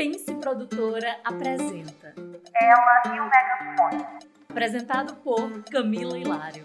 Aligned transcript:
Pense 0.00 0.34
Produtora 0.36 1.18
apresenta 1.22 2.14
Ela 2.58 3.02
e 3.14 3.20
o 3.20 3.28
Megafone. 3.28 4.06
Apresentado 4.48 5.16
por 5.16 5.62
Camila 5.64 6.16
Hilário. 6.16 6.64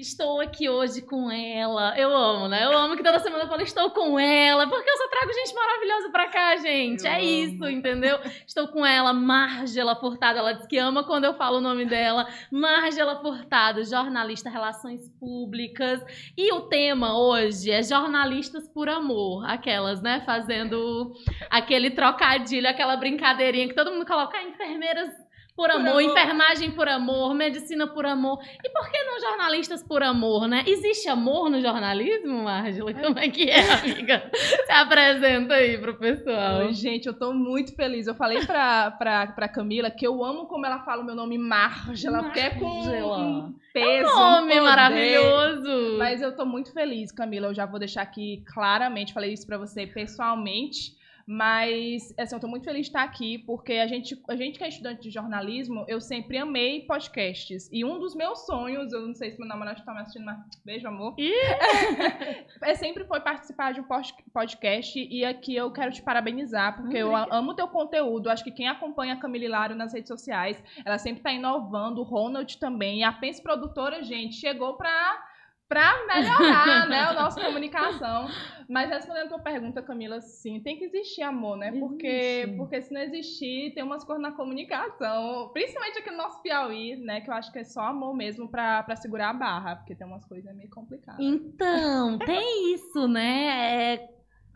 Estou 0.00 0.40
aqui 0.40 0.66
hoje 0.66 1.02
com 1.02 1.30
ela. 1.30 1.94
Eu 1.94 2.16
amo, 2.16 2.48
né? 2.48 2.64
Eu 2.64 2.72
amo 2.72 2.96
que 2.96 3.02
toda 3.02 3.20
semana 3.20 3.44
eu 3.44 3.48
falo 3.48 3.60
estou 3.60 3.90
com 3.90 4.18
ela, 4.18 4.66
porque 4.66 4.88
eu 4.88 4.96
só 4.96 5.08
trago 5.08 5.30
gente 5.30 5.54
maravilhosa 5.54 6.08
pra 6.10 6.28
cá, 6.28 6.56
gente. 6.56 7.04
Eu 7.04 7.12
é 7.12 7.16
amo. 7.16 7.22
isso, 7.22 7.68
entendeu? 7.68 8.18
Estou 8.46 8.66
com 8.68 8.84
ela, 8.86 9.12
Margela 9.12 9.94
Furtado. 9.94 10.38
Ela 10.38 10.54
diz 10.54 10.66
que 10.66 10.78
ama 10.78 11.04
quando 11.04 11.24
eu 11.24 11.34
falo 11.34 11.58
o 11.58 11.60
nome 11.60 11.84
dela. 11.84 12.26
Margela 12.50 13.20
Furtado, 13.20 13.84
jornalista 13.84 14.48
Relações 14.48 15.06
Públicas. 15.20 16.02
E 16.34 16.50
o 16.50 16.62
tema 16.62 17.18
hoje 17.20 17.70
é 17.70 17.82
jornalistas 17.82 18.66
por 18.66 18.88
amor. 18.88 19.44
Aquelas, 19.44 20.00
né? 20.00 20.22
Fazendo 20.24 21.12
aquele 21.50 21.90
trocadilho, 21.90 22.66
aquela 22.66 22.96
brincadeirinha 22.96 23.68
que 23.68 23.74
todo 23.74 23.92
mundo 23.92 24.06
coloca, 24.06 24.38
ah, 24.38 24.44
enfermeiras 24.44 25.10
por 25.54 25.70
amor, 25.70 25.88
amor. 25.88 26.02
enfermagem 26.02 26.70
por 26.70 26.88
amor, 26.88 27.34
medicina 27.34 27.86
por 27.86 28.06
amor. 28.06 28.38
E 28.64 28.68
por 28.70 28.90
que 28.90 29.02
não 29.04 29.20
jornalistas 29.20 29.82
por 29.82 30.02
amor, 30.02 30.48
né? 30.48 30.64
Existe 30.66 31.08
amor 31.08 31.50
no 31.50 31.60
jornalismo, 31.60 32.44
Margela? 32.44 32.92
Como 32.94 33.18
é 33.18 33.28
que 33.28 33.50
é, 33.50 33.60
amiga? 33.72 34.30
Se 34.34 34.72
apresenta 34.72 35.54
aí 35.54 35.76
pro 35.78 35.98
pessoal. 35.98 36.72
Gente, 36.72 37.06
eu 37.06 37.14
tô 37.14 37.32
muito 37.32 37.74
feliz. 37.74 38.06
Eu 38.06 38.14
falei 38.14 38.44
pra, 38.44 38.90
pra, 38.92 39.26
pra 39.28 39.48
Camila 39.48 39.90
que 39.90 40.06
eu 40.06 40.24
amo 40.24 40.46
como 40.46 40.64
ela 40.66 40.80
fala 40.80 41.02
o 41.02 41.04
meu 41.04 41.14
nome 41.14 41.36
Margela, 41.38 42.22
porque 42.22 42.40
é 42.40 42.50
com 42.50 42.66
um 42.66 43.54
peso. 43.72 44.08
um 44.08 44.14
Nome 44.14 44.48
poder. 44.48 44.60
maravilhoso. 44.60 45.98
Mas 45.98 46.22
eu 46.22 46.34
tô 46.34 46.44
muito 46.44 46.72
feliz, 46.72 47.12
Camila. 47.12 47.48
Eu 47.48 47.54
já 47.54 47.66
vou 47.66 47.78
deixar 47.78 48.02
aqui 48.02 48.42
claramente, 48.52 49.12
falei 49.12 49.32
isso 49.32 49.46
pra 49.46 49.58
você 49.58 49.86
pessoalmente. 49.86 50.98
Mas, 51.32 52.12
assim, 52.18 52.34
eu 52.34 52.40
tô 52.40 52.48
muito 52.48 52.64
feliz 52.64 52.80
de 52.80 52.88
estar 52.88 53.04
aqui, 53.04 53.38
porque 53.38 53.74
a 53.74 53.86
gente, 53.86 54.20
a 54.28 54.34
gente 54.34 54.58
que 54.58 54.64
é 54.64 54.68
estudante 54.68 55.02
de 55.02 55.10
jornalismo, 55.10 55.84
eu 55.86 56.00
sempre 56.00 56.36
amei 56.36 56.80
podcasts. 56.80 57.68
E 57.70 57.84
um 57.84 58.00
dos 58.00 58.16
meus 58.16 58.46
sonhos, 58.46 58.92
eu 58.92 59.06
não 59.06 59.14
sei 59.14 59.30
se 59.30 59.38
meu 59.38 59.46
namorado 59.46 59.80
tá 59.84 59.94
me 59.94 60.00
assistindo, 60.00 60.24
mas 60.24 60.40
beijo, 60.64 60.88
amor. 60.88 61.14
É, 62.62 62.74
sempre 62.74 63.04
foi 63.04 63.20
participar 63.20 63.72
de 63.72 63.80
um 63.80 63.84
podcast 64.32 64.98
e 64.98 65.24
aqui 65.24 65.54
eu 65.54 65.72
quero 65.72 65.92
te 65.92 66.02
parabenizar, 66.02 66.76
porque 66.76 66.96
eu 66.96 67.14
amo 67.14 67.54
teu 67.54 67.68
conteúdo. 67.68 68.28
Acho 68.28 68.42
que 68.42 68.50
quem 68.50 68.68
acompanha 68.68 69.14
a 69.14 69.16
Camila 69.16 69.44
Hilário 69.44 69.76
nas 69.76 69.92
redes 69.92 70.08
sociais, 70.08 70.60
ela 70.84 70.98
sempre 70.98 71.22
tá 71.22 71.32
inovando, 71.32 72.00
o 72.00 72.04
Ronald 72.04 72.58
também. 72.58 73.00
E 73.00 73.02
a 73.04 73.12
Pense 73.12 73.40
Produtora, 73.40 74.02
gente, 74.02 74.34
chegou 74.34 74.74
pra, 74.74 75.29
pra 75.70 76.04
melhorar, 76.04 76.88
né, 76.88 76.98
a 76.98 77.14
nossa 77.14 77.40
comunicação. 77.40 78.26
Mas 78.68 78.90
respondendo 78.90 79.26
a 79.26 79.28
tua 79.28 79.38
pergunta, 79.38 79.80
Camila, 79.80 80.20
sim, 80.20 80.58
tem 80.60 80.76
que 80.76 80.84
existir 80.84 81.22
amor, 81.22 81.56
né? 81.56 81.70
Porque, 81.78 82.06
Existe. 82.08 82.56
porque 82.56 82.82
se 82.82 82.92
não 82.92 83.00
existir, 83.00 83.72
tem 83.72 83.84
umas 83.84 84.02
coisas 84.02 84.20
na 84.20 84.32
comunicação, 84.32 85.48
principalmente 85.52 85.98
aqui 86.00 86.10
no 86.10 86.16
nosso 86.16 86.42
Piauí, 86.42 86.96
né, 86.96 87.20
que 87.20 87.30
eu 87.30 87.34
acho 87.34 87.52
que 87.52 87.60
é 87.60 87.64
só 87.64 87.82
amor 87.82 88.16
mesmo 88.16 88.48
pra, 88.48 88.82
pra 88.82 88.96
segurar 88.96 89.30
a 89.30 89.32
barra, 89.32 89.76
porque 89.76 89.94
tem 89.94 90.04
umas 90.04 90.24
coisas 90.24 90.52
meio 90.56 90.70
complicadas. 90.70 91.24
Então, 91.24 92.18
tem 92.18 92.74
isso, 92.74 93.06
né? 93.06 93.94
É, 93.94 94.08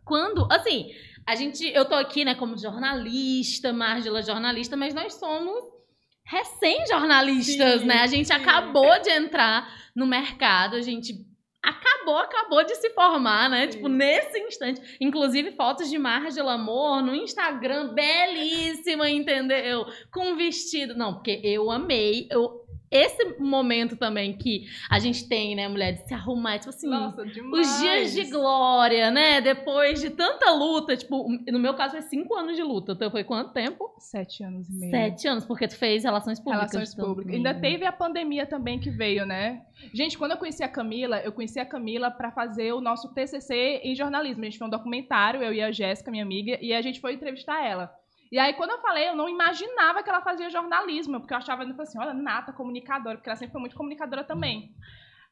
quando, 0.04 0.48
assim, 0.50 0.90
a 1.24 1.36
gente, 1.36 1.64
eu 1.72 1.84
tô 1.84 1.94
aqui, 1.94 2.24
né, 2.24 2.34
como 2.34 2.58
jornalista, 2.58 3.72
Margela 3.72 4.20
jornalista, 4.20 4.76
mas 4.76 4.92
nós 4.92 5.14
somos 5.14 5.64
recém-jornalistas, 6.24 7.82
né? 7.82 8.00
A 8.00 8.06
gente 8.06 8.28
sim. 8.28 8.32
acabou 8.32 9.00
de 9.00 9.10
entrar 9.10 9.68
no 9.94 10.06
mercado, 10.06 10.76
a 10.76 10.80
gente 10.80 11.24
acabou, 11.62 12.18
acabou 12.18 12.64
de 12.64 12.74
se 12.74 12.90
formar, 12.90 13.48
né? 13.48 13.64
Sim. 13.64 13.76
Tipo, 13.76 13.88
nesse 13.88 14.38
instante. 14.38 14.80
Inclusive, 15.00 15.52
fotos 15.52 15.88
de 15.88 15.98
Margela 15.98 16.54
Amor 16.54 17.02
no 17.02 17.14
Instagram, 17.14 17.94
belíssima, 17.94 19.08
entendeu? 19.08 19.86
Com 20.12 20.36
vestido. 20.36 20.94
Não, 20.94 21.14
porque 21.14 21.40
eu 21.42 21.70
amei. 21.70 22.28
Eu, 22.30 22.63
esse 22.90 23.38
momento 23.40 23.96
também 23.96 24.36
que 24.36 24.66
a 24.90 24.98
gente 24.98 25.28
tem, 25.28 25.54
né, 25.54 25.66
mulher, 25.68 25.92
de 25.92 26.06
se 26.06 26.14
arrumar, 26.14 26.58
tipo 26.58 26.70
assim. 26.70 26.88
Nossa, 26.88 27.24
demais. 27.26 27.66
Os 27.66 27.80
dias 27.80 28.12
de 28.12 28.30
glória, 28.30 29.10
né? 29.10 29.40
Depois 29.40 30.00
de 30.00 30.10
tanta 30.10 30.50
luta, 30.52 30.96
tipo, 30.96 31.28
no 31.50 31.58
meu 31.58 31.74
caso 31.74 31.92
foi 31.92 32.02
cinco 32.02 32.34
anos 32.34 32.56
de 32.56 32.62
luta. 32.62 32.92
Então 32.92 33.10
foi 33.10 33.24
quanto 33.24 33.52
tempo? 33.52 33.94
Sete 33.98 34.44
anos 34.44 34.68
e 34.68 34.72
meio. 34.72 34.90
Sete 34.90 35.26
anos, 35.26 35.44
porque 35.44 35.66
tu 35.66 35.76
fez 35.76 36.04
relações 36.04 36.38
públicas. 36.38 36.72
Relações 36.72 36.94
públicas. 36.94 37.34
Ainda 37.34 37.54
teve 37.54 37.84
a 37.84 37.92
pandemia 37.92 38.46
também 38.46 38.78
que 38.78 38.90
veio, 38.90 39.26
né? 39.26 39.62
Gente, 39.92 40.16
quando 40.16 40.32
eu 40.32 40.36
conheci 40.36 40.62
a 40.62 40.68
Camila, 40.68 41.18
eu 41.20 41.32
conheci 41.32 41.58
a 41.58 41.66
Camila 41.66 42.10
para 42.10 42.30
fazer 42.30 42.72
o 42.72 42.80
nosso 42.80 43.12
TCC 43.12 43.80
em 43.82 43.94
jornalismo. 43.94 44.42
A 44.42 44.44
gente 44.44 44.58
fez 44.58 44.66
um 44.66 44.70
documentário, 44.70 45.42
eu 45.42 45.52
e 45.52 45.60
a 45.60 45.72
Jéssica, 45.72 46.10
minha 46.10 46.22
amiga, 46.22 46.58
e 46.60 46.72
a 46.72 46.80
gente 46.80 47.00
foi 47.00 47.14
entrevistar 47.14 47.64
ela. 47.64 47.92
E 48.34 48.38
aí, 48.40 48.52
quando 48.54 48.70
eu 48.70 48.80
falei, 48.80 49.08
eu 49.08 49.14
não 49.14 49.28
imaginava 49.28 50.02
que 50.02 50.10
ela 50.10 50.20
fazia 50.20 50.50
jornalismo, 50.50 51.20
porque 51.20 51.32
eu 51.32 51.38
achava 51.38 51.62
ela 51.62 51.72
assim, 51.78 52.00
olha, 52.00 52.12
nata, 52.12 52.52
comunicadora, 52.52 53.16
porque 53.16 53.28
ela 53.28 53.36
sempre 53.36 53.52
foi 53.52 53.60
muito 53.60 53.76
comunicadora 53.76 54.24
também. 54.24 54.74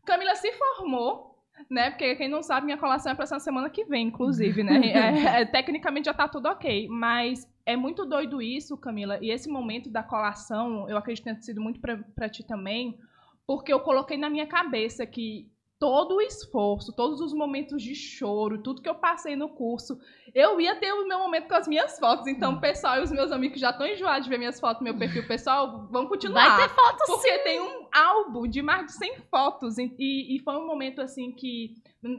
Camila 0.07 0.37
se 0.37 0.53
formou, 0.53 1.37
né? 1.69 1.91
Porque 1.91 2.15
quem 2.15 2.29
não 2.29 2.45
sabe, 2.45 2.67
minha 2.67 2.79
colação 2.79 3.11
é 3.11 3.15
pra 3.17 3.25
essa 3.25 3.41
semana 3.41 3.69
que 3.69 3.85
vem, 3.87 4.07
inclusive, 4.07 4.63
né? 4.63 4.79
É, 4.87 5.41
é, 5.41 5.45
tecnicamente 5.45 6.05
já 6.05 6.15
tá 6.15 6.29
tudo 6.29 6.47
ok, 6.49 6.87
mas 6.89 7.45
é 7.67 7.75
muito 7.75 8.07
doido 8.07 8.41
isso, 8.41 8.77
Camila, 8.77 9.19
e 9.21 9.33
esse 9.33 9.51
momento 9.51 9.91
da 9.91 10.05
colação, 10.05 10.89
eu 10.89 10.97
acredito 10.97 11.25
que 11.25 11.31
tenha 11.31 11.43
sido 11.43 11.61
muito 11.61 11.81
pra 11.81 12.29
ti 12.29 12.47
também, 12.47 12.97
porque 13.45 13.73
eu 13.73 13.81
coloquei 13.81 14.17
na 14.17 14.31
minha 14.31 14.47
cabeça 14.47 15.05
que 15.05 15.51
todo 15.83 16.15
o 16.15 16.21
esforço, 16.21 16.93
todos 16.93 17.21
os 17.21 17.35
momentos 17.35 17.83
de 17.83 17.93
choro, 17.93 18.63
tudo 18.63 18.81
que 18.81 18.89
eu 18.89 18.95
passei 18.95 19.35
no 19.35 19.49
curso, 19.49 19.99
eu 20.33 20.61
ia 20.61 20.77
ter 20.77 20.93
o 20.93 21.09
meu 21.09 21.19
momento 21.19 21.49
com 21.49 21.57
as 21.57 21.67
minhas 21.67 21.99
fotos. 21.99 22.29
Então, 22.29 22.53
o 22.55 22.61
pessoal 22.61 22.99
e 22.99 23.03
os 23.03 23.11
meus 23.11 23.33
amigos 23.33 23.59
já 23.59 23.71
estão 23.71 23.85
enjoados 23.85 24.23
de 24.23 24.31
ver 24.31 24.39
minhas 24.39 24.61
fotos, 24.61 24.81
meu 24.81 24.97
perfil 24.97 25.27
pessoal, 25.27 25.89
vão 25.91 26.07
continuar. 26.07 26.57
Vai 26.57 26.69
ter 26.69 26.73
foto 26.73 26.99
Porque 27.05 27.37
tem 27.39 27.61
um 27.61 27.89
álbum 27.93 28.47
de 28.47 28.63
mais 28.63 28.87
de 28.87 28.93
100 28.93 29.23
fotos. 29.29 29.77
E, 29.77 29.91
e- 29.99 30.39
foi 30.45 30.57
um 30.57 30.69
momento, 30.69 31.01
assim, 31.01 31.33
que, 31.33 31.75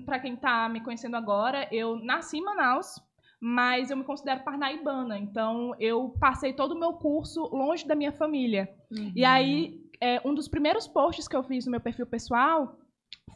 pra 0.05 0.19
quem 0.19 0.35
tá 0.35 0.67
me 0.67 0.83
conhecendo 0.83 1.15
agora, 1.15 1.65
eu 1.71 1.95
nasci 1.95 2.39
em 2.39 2.43
Manaus, 2.43 2.99
mas 3.39 3.89
eu 3.89 3.95
me 3.95 4.03
considero 4.03 4.43
parnaibana. 4.43 5.17
Então, 5.17 5.73
eu 5.79 6.13
passei 6.19 6.51
todo 6.51 6.73
o 6.73 6.79
meu 6.79 6.91
curso 6.95 7.43
longe 7.43 7.87
da 7.87 7.95
minha 7.95 8.11
família. 8.11 8.67
Uhum. 8.91 9.13
E 9.15 9.23
aí, 9.23 9.79
é, 10.01 10.19
um 10.25 10.33
dos 10.33 10.49
primeiros 10.49 10.85
posts 10.85 11.29
que 11.29 11.35
eu 11.37 11.43
fiz 11.43 11.65
no 11.65 11.71
meu 11.71 11.79
perfil 11.79 12.05
pessoal 12.05 12.77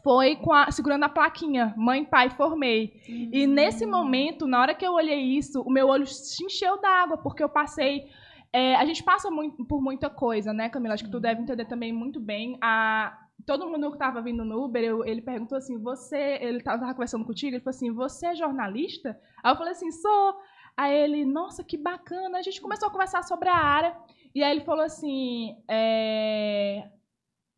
foi 0.04 0.36
com 0.38 0.54
a- 0.54 0.72
segurando 0.72 1.04
a 1.04 1.10
plaquinha 1.10 1.74
Mãe, 1.78 2.06
Pai, 2.06 2.30
Formei. 2.30 3.02
E 3.32 3.46
nesse 3.48 3.86
momento, 3.86 4.48
na 4.48 4.62
hora 4.62 4.74
que 4.76 4.86
eu 4.86 4.94
olhei 4.94 5.20
isso, 5.22 5.62
o 5.62 5.70
meu 5.72 5.88
olho 5.88 6.06
se 6.08 6.44
encheu 6.46 6.80
d'água, 6.80 7.18
porque 7.18 7.44
eu 7.44 7.50
passei. 7.50 8.06
é, 8.54 8.76
a 8.76 8.86
gente 8.86 9.04
passa 9.04 9.30
muito- 9.30 9.66
por 9.66 9.82
muita 9.82 10.10
coisa, 10.10 10.54
né, 10.54 10.70
Camila? 10.70 10.94
Acho 10.94 11.04
que 11.04 11.12
tu 11.12 11.20
deve 11.20 11.42
entender 11.42 11.66
também 11.66 11.92
muito 11.92 12.18
bem. 12.20 12.58
A, 12.62 13.16
todo 13.46 13.70
mundo 13.70 13.92
que 13.92 13.98
tava 13.98 14.22
vindo 14.22 14.46
no 14.46 14.64
Uber, 14.64 14.82
eu- 14.82 15.06
ele 15.06 15.22
perguntou 15.22 15.58
assim: 15.58 15.78
você. 15.78 16.40
Ele 16.42 16.62
tava, 16.64 16.80
tava 16.80 16.94
conversando 16.94 17.26
contigo, 17.26 17.54
ele 17.56 17.64
falou 17.64 17.76
assim: 17.76 17.92
você 17.94 18.28
é 18.28 18.36
jornalista? 18.36 19.20
Aí 19.44 19.52
eu 19.52 19.58
falei 19.58 19.74
assim: 19.74 19.92
sou. 19.92 20.34
Aí 20.78 20.96
ele, 20.96 21.26
nossa, 21.26 21.62
que 21.64 21.78
bacana. 21.78 22.38
A 22.38 22.42
gente 22.42 22.62
começou 22.62 22.88
a 22.88 22.92
conversar 22.92 23.22
sobre 23.24 23.50
a 23.50 23.56
área. 23.56 23.96
E 24.34 24.42
aí 24.42 24.52
ele 24.56 24.64
falou 24.66 24.86
assim: 24.86 25.56
é... 25.70 26.90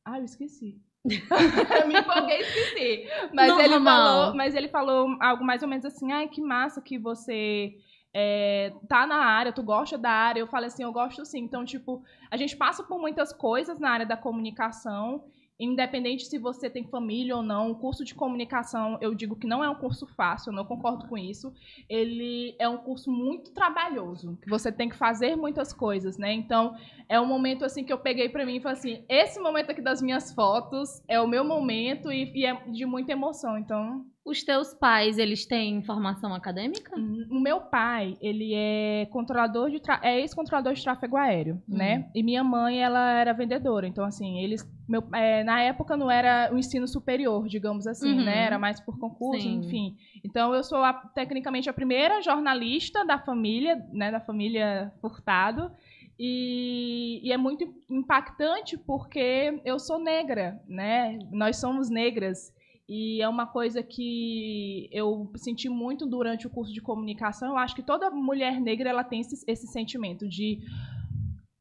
Ah, 0.04 0.18
eu 0.18 0.26
esqueci. 0.26 0.82
eu 1.82 1.88
me 1.88 2.00
empolguei 2.00 2.38
e 2.38 2.42
esqueci. 2.42 3.10
Mas 3.34 3.58
ele, 3.58 3.80
falou, 3.80 4.36
mas 4.36 4.56
ele 4.56 4.68
falou 4.68 5.18
algo 5.22 5.44
mais 5.44 5.64
ou 5.64 5.70
menos 5.70 5.86
assim: 5.86 6.12
ai, 6.12 6.28
que 6.28 6.42
massa 6.42 6.82
que 6.82 6.98
você 6.98 7.76
é, 8.14 8.74
tá 8.88 9.08
na 9.08 9.18
área, 9.18 9.54
tu 9.54 9.64
gosta 9.64 9.98
da 9.98 10.12
área. 10.12 10.40
Eu 10.40 10.48
falei 10.48 10.68
assim: 10.68 10.84
eu 10.84 10.92
gosto 10.92 11.26
sim. 11.26 11.40
Então, 11.40 11.64
tipo, 11.64 12.04
a 12.30 12.38
gente 12.38 12.56
passa 12.58 12.84
por 12.84 13.00
muitas 13.00 13.32
coisas 13.32 13.80
na 13.80 13.90
área 13.90 14.06
da 14.06 14.18
comunicação. 14.18 15.24
Independente 15.60 16.26
se 16.26 16.38
você 16.38 16.70
tem 16.70 16.86
família 16.86 17.36
ou 17.36 17.44
não, 17.44 17.72
o 17.72 17.76
curso 17.76 18.06
de 18.06 18.16
comunicação, 18.16 18.98
eu 19.02 19.14
digo 19.14 19.36
que 19.36 19.46
não 19.46 19.62
é 19.62 19.70
um 19.70 19.76
curso 19.76 20.08
fácil, 20.08 20.52
eu 20.52 20.56
não 20.56 20.64
concordo 20.64 21.08
com 21.08 21.18
isso. 21.18 21.54
Ele 21.90 22.56
é 22.58 22.70
um 22.70 22.78
curso 22.78 23.12
muito 23.12 23.52
trabalhoso, 23.52 24.38
que 24.42 24.50
você 24.50 24.72
tem 24.72 24.88
que 24.88 24.96
fazer 24.96 25.36
muitas 25.36 25.74
coisas, 25.74 26.18
né? 26.18 26.32
Então, 26.32 26.76
é 27.10 27.20
um 27.20 27.26
momento 27.26 27.66
assim 27.66 27.84
que 27.84 27.92
eu 27.92 27.98
peguei 27.98 28.30
pra 28.30 28.46
mim 28.46 28.56
e 28.56 28.62
falei 28.62 28.78
assim: 28.78 29.06
esse 29.10 29.40
momento 29.40 29.72
aqui 29.72 29.82
das 29.82 30.02
minhas 30.02 30.32
fotos 30.32 31.02
é 31.08 31.20
o 31.20 31.28
meu 31.28 31.44
momento 31.44 32.12
e, 32.12 32.32
e 32.34 32.46
é 32.46 32.54
de 32.70 32.86
muita 32.86 33.12
emoção. 33.12 33.58
Então, 33.58 34.06
Os 34.30 34.44
teus 34.44 34.74
pais, 34.76 35.18
eles 35.18 35.46
têm 35.46 35.82
formação 35.82 36.34
acadêmica? 36.36 36.96
o 36.96 37.40
meu 37.40 37.62
pai, 37.62 38.16
ele 38.22 38.54
é 38.54 39.08
controlador 39.12 39.70
de 39.72 39.80
tra- 39.80 40.00
é 40.04 40.20
ex-controlador 40.20 40.74
de 40.74 40.84
tráfego 40.84 41.18
aéreo, 41.18 41.56
Uhum. 41.68 41.78
né? 41.78 42.10
E 42.14 42.22
minha 42.22 42.44
mãe, 42.44 42.80
ela 42.84 43.12
era 43.20 43.34
vendedora. 43.34 43.88
Então, 43.88 44.06
assim, 44.06 44.40
eles. 44.40 44.64
Meu, 44.88 45.04
é, 45.14 45.44
na 45.44 45.62
época 45.62 45.96
não 45.98 46.10
era 46.12 46.50
o 46.54 46.58
ensino 46.58 46.88
superior, 46.88 47.48
digamos 47.48 47.88
assim, 47.88 48.18
Uhum. 48.20 48.24
né? 48.26 48.44
Era 48.46 48.60
mais 48.60 48.80
por 48.80 49.00
concurso, 49.00 49.42
Sim. 49.42 49.60
enfim. 49.60 49.96
Então, 50.24 50.54
eu 50.54 50.64
sou 50.64 50.80
a- 50.80 50.94
tecnicamente 50.94 51.70
a 51.70 51.74
primeira 51.74 52.22
jornalista 52.22 53.04
da 53.06 53.18
família, 53.18 53.76
né? 53.92 54.12
Da 54.12 54.20
família 54.20 54.92
Furtado. 55.02 55.72
E, 56.20 57.22
e 57.24 57.32
é 57.32 57.38
muito 57.38 57.64
impactante 57.90 58.78
porque 58.78 59.60
eu 59.64 59.80
sou 59.80 59.98
negra, 60.00 60.60
né? 60.68 61.18
Nós 61.32 61.58
somos 61.58 61.90
negras. 61.90 62.54
E 62.90 63.22
é 63.22 63.30
uma 63.30 63.46
coisa 63.46 63.84
que 63.84 64.90
eu 64.92 65.32
senti 65.36 65.70
muito 65.70 66.08
durante 66.08 66.48
o 66.48 66.50
curso 66.50 66.74
de 66.74 66.82
comunicação. 66.82 67.50
Eu 67.50 67.58
acho 67.58 67.76
que 67.76 67.84
toda 67.84 68.10
mulher 68.10 68.60
negra 68.60 68.90
ela 68.90 69.04
tem 69.04 69.22
esse, 69.22 69.46
esse 69.48 69.68
sentimento 69.68 70.28
de 70.28 70.60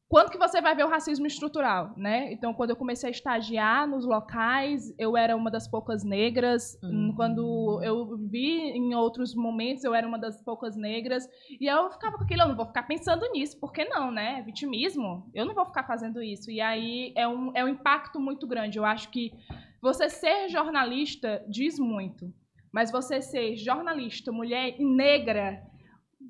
quando 0.09 0.31
que 0.31 0.39
você 0.39 0.59
vai 0.59 0.75
ver 0.75 0.83
o 0.83 0.89
racismo 0.89 1.27
estrutural, 1.27 1.93
né? 1.95 2.33
Então, 2.33 2.51
quando 2.51 2.71
eu 2.71 2.75
comecei 2.75 3.09
a 3.09 3.11
estagiar 3.11 3.87
nos 3.87 4.07
locais, 4.07 4.91
eu 4.97 5.15
era 5.15 5.35
uma 5.35 5.51
das 5.51 5.67
poucas 5.67 6.03
negras. 6.03 6.79
Uhum. 6.81 7.13
Quando 7.15 7.79
eu 7.83 8.17
vi 8.17 8.71
em 8.71 8.95
outros 8.95 9.35
momentos, 9.35 9.83
eu 9.83 9.93
era 9.93 10.07
uma 10.07 10.17
das 10.17 10.41
poucas 10.41 10.75
negras. 10.75 11.29
E 11.61 11.67
eu 11.67 11.91
ficava 11.91 12.17
com 12.17 12.23
aquilo, 12.23 12.41
eu 12.41 12.47
não 12.47 12.55
vou 12.55 12.65
ficar 12.65 12.83
pensando 12.83 13.23
nisso, 13.31 13.59
por 13.59 13.71
que 13.71 13.85
não, 13.85 14.09
né? 14.09 14.41
Vitimismo, 14.41 15.29
eu 15.31 15.45
não 15.45 15.53
vou 15.53 15.67
ficar 15.67 15.83
fazendo 15.83 16.23
isso. 16.23 16.49
E 16.49 16.59
aí 16.59 17.13
é 17.15 17.27
um, 17.27 17.51
é 17.53 17.63
um 17.63 17.67
impacto 17.67 18.19
muito 18.19 18.47
grande. 18.47 18.79
Eu 18.79 18.85
acho 18.85 19.09
que 19.11 19.31
você 19.79 20.09
ser 20.09 20.49
jornalista 20.49 21.45
diz 21.47 21.77
muito. 21.77 22.33
Mas 22.71 22.91
você 22.91 23.21
ser 23.21 23.55
jornalista, 23.55 24.31
mulher 24.31 24.75
e 24.79 24.83
negra, 24.83 25.61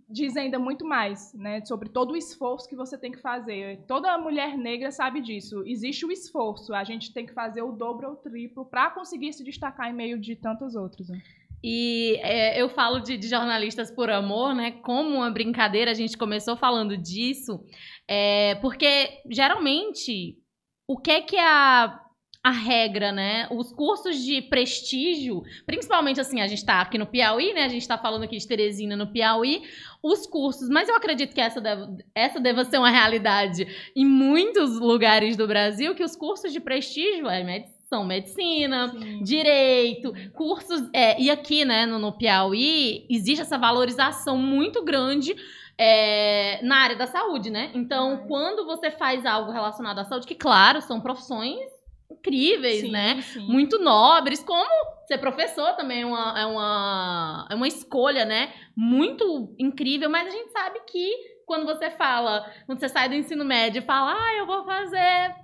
diz 0.10 0.36
ainda 0.36 0.58
muito 0.58 0.86
mais, 0.86 1.34
né, 1.34 1.64
sobre 1.66 1.90
todo 1.90 2.12
o 2.12 2.18
esforço 2.18 2.68
que 2.68 2.76
você 2.76 2.98
tem 2.98 3.12
que 3.12 3.22
fazer. 3.22 3.86
Toda 3.88 4.18
mulher 4.18 4.58
negra 4.58 4.92
sabe 4.92 5.22
disso. 5.22 5.64
Existe 5.66 6.06
o 6.06 6.12
esforço, 6.12 6.74
a 6.74 6.84
gente 6.84 7.14
tem 7.14 7.26
que 7.26 7.34
fazer 7.34 7.62
o 7.62 7.72
dobro 7.72 8.08
ou 8.08 8.14
o 8.14 8.18
triplo 8.18 8.66
para 8.66 8.90
conseguir 8.90 9.32
se 9.34 9.44
destacar 9.44 9.90
em 9.90 9.94
meio 9.94 10.20
de 10.20 10.36
tantos 10.36 10.76
outros. 10.76 11.10
Né? 11.10 11.22
E 11.64 12.18
é, 12.22 12.60
eu 12.60 12.70
falo 12.70 13.00
de, 13.00 13.18
de, 13.18 13.28
jornalistas 13.28 13.92
por 13.92 14.10
amor, 14.10 14.56
né? 14.56 14.72
Como 14.72 15.18
uma 15.18 15.30
brincadeira, 15.30 15.92
a 15.92 15.94
gente 15.94 16.18
começou 16.18 16.56
falando 16.56 16.98
disso, 16.98 17.64
é, 18.08 18.56
porque 18.56 19.22
geralmente 19.30 20.38
o 20.88 20.98
que 20.98 21.12
é 21.12 21.22
que 21.22 21.38
a 21.38 22.02
a 22.44 22.52
regra, 22.52 23.12
né? 23.12 23.48
Os 23.52 23.72
cursos 23.74 24.24
de 24.24 24.42
prestígio, 24.42 25.44
principalmente 25.66 26.22
assim, 26.22 26.40
a 26.40 26.48
gente 26.48 26.66
tá 26.66 26.80
aqui 26.80 26.98
no 26.98 27.06
Piauí, 27.06 27.54
né? 27.54 27.66
A 27.66 27.70
gente 27.70 27.88
tá 27.88 27.98
falando 27.98 28.24
aqui 28.24 28.38
de 28.38 28.48
Teresina 28.48 28.96
no 28.96 29.08
Piauí, 29.08 29.64
os 30.02 30.26
cursos, 30.26 30.70
mas 30.70 30.88
eu 30.88 30.96
acredito 30.96 31.34
que 31.34 31.42
essa 31.42 31.60
deve, 31.60 32.04
essa 32.16 32.40
deva 32.40 32.64
ser 32.64 32.78
uma 32.78 32.90
realidade 32.90 33.68
em 33.96 34.06
muitos 34.06 34.80
lugares 34.80 35.36
do 35.36 35.48
Brasil, 35.48 35.94
que 35.94 36.04
os 36.04 36.16
cursos 36.16 36.54
de 36.54 36.60
prestígio 36.60 37.28
é 37.28 37.44
medicina 37.44 37.80
são 37.90 38.06
medicina, 38.06 38.88
Sim. 38.90 39.24
direito, 39.24 40.14
cursos. 40.34 40.88
É, 40.94 41.20
e 41.20 41.32
aqui, 41.32 41.66
né, 41.66 41.88
no, 41.88 41.98
no, 41.98 42.12
Piauí, 42.12 43.08
existe 43.10 43.42
essa 43.42 43.58
valorização 43.58 44.38
muito 44.38 44.86
grande 44.86 45.36
é, 45.76 46.60
na 46.62 46.78
área 46.78 46.96
da 46.96 47.08
saúde, 47.08 47.50
né? 47.50 47.72
Então, 47.74 48.26
quando 48.28 48.64
você 48.64 48.92
faz 48.92 49.26
algo 49.26 49.52
relacionado 49.52 49.98
à 49.98 50.06
saúde, 50.06 50.28
que, 50.28 50.36
claro, 50.36 50.82
são 50.82 51.02
profissões 51.02 51.79
incríveis, 52.12 52.82
sim, 52.82 52.92
né? 52.92 53.22
Sim. 53.22 53.48
Muito 53.48 53.80
nobres, 53.80 54.44
como 54.44 54.70
ser 55.08 55.18
professor 55.18 55.76
também 55.76 56.02
é 56.02 56.06
uma, 56.06 56.40
é, 56.40 56.46
uma, 56.46 57.48
é 57.50 57.56
uma 57.56 57.68
escolha, 57.68 58.26
né? 58.26 58.54
Muito 58.76 59.56
incrível, 59.58 60.10
mas 60.10 60.28
a 60.28 60.32
gente 60.32 60.52
sabe 60.52 60.80
que 60.88 61.12
quando 61.46 61.66
você 61.66 61.90
fala, 61.90 62.46
quando 62.66 62.80
você 62.80 62.90
sai 62.90 63.10
do 63.10 63.16
ensino 63.16 63.44
médio 63.44 63.80
e 63.80 63.86
fala, 63.86 64.14
ah, 64.14 64.36
eu 64.36 64.46
vou 64.46 64.64
fazer 64.66 65.36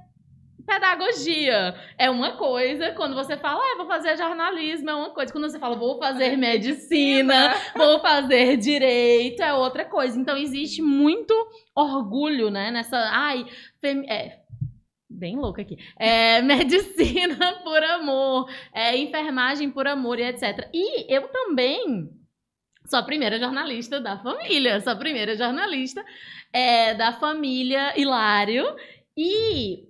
pedagogia 0.65 1.75
é 1.97 2.09
uma 2.09 2.33
coisa, 2.33 2.91
quando 2.93 3.13
você 3.13 3.37
fala, 3.37 3.61
ah, 3.61 3.71
eu 3.71 3.77
vou 3.77 3.85
fazer 3.85 4.17
jornalismo 4.17 4.89
é 4.89 4.95
uma 4.95 5.11
coisa, 5.11 5.31
quando 5.31 5.49
você 5.49 5.59
fala, 5.59 5.75
vou 5.75 5.99
fazer 5.99 6.35
medicina, 6.35 7.53
vou 7.75 7.99
fazer 7.99 8.57
direito 8.57 9.41
é 9.41 9.53
outra 9.53 9.85
coisa. 9.85 10.19
Então 10.19 10.35
existe 10.35 10.81
muito 10.81 11.33
orgulho, 11.75 12.49
né, 12.49 12.71
nessa, 12.71 12.97
ai, 12.97 13.45
fem, 13.79 14.09
é, 14.09 14.39
bem 15.15 15.35
louca 15.35 15.61
aqui. 15.61 15.77
É, 15.97 16.41
medicina 16.43 17.61
por 17.63 17.81
amor, 17.83 18.49
é, 18.73 18.97
enfermagem 18.97 19.71
por 19.71 19.87
amor 19.87 20.19
e 20.19 20.23
etc. 20.23 20.69
E 20.73 21.13
eu 21.13 21.27
também 21.29 22.09
sou 22.85 22.99
a 22.99 23.03
primeira 23.03 23.39
jornalista 23.39 23.99
da 23.99 24.17
família, 24.19 24.79
sou 24.81 24.93
a 24.93 24.95
primeira 24.95 25.35
jornalista 25.35 26.03
é, 26.53 26.93
da 26.93 27.13
família 27.13 27.99
Hilário. 27.99 28.63
E 29.17 29.87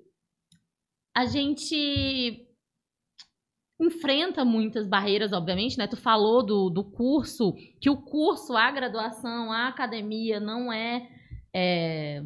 a 1.15 1.25
gente 1.25 2.45
enfrenta 3.79 4.45
muitas 4.45 4.87
barreiras, 4.87 5.33
obviamente, 5.33 5.77
né? 5.77 5.87
Tu 5.87 5.97
falou 5.97 6.45
do, 6.45 6.69
do 6.69 6.83
curso, 6.83 7.53
que 7.81 7.89
o 7.89 7.97
curso, 7.97 8.55
a 8.55 8.71
graduação, 8.71 9.51
a 9.51 9.67
academia 9.67 10.39
não 10.39 10.71
é, 10.71 11.09
é 11.53 12.23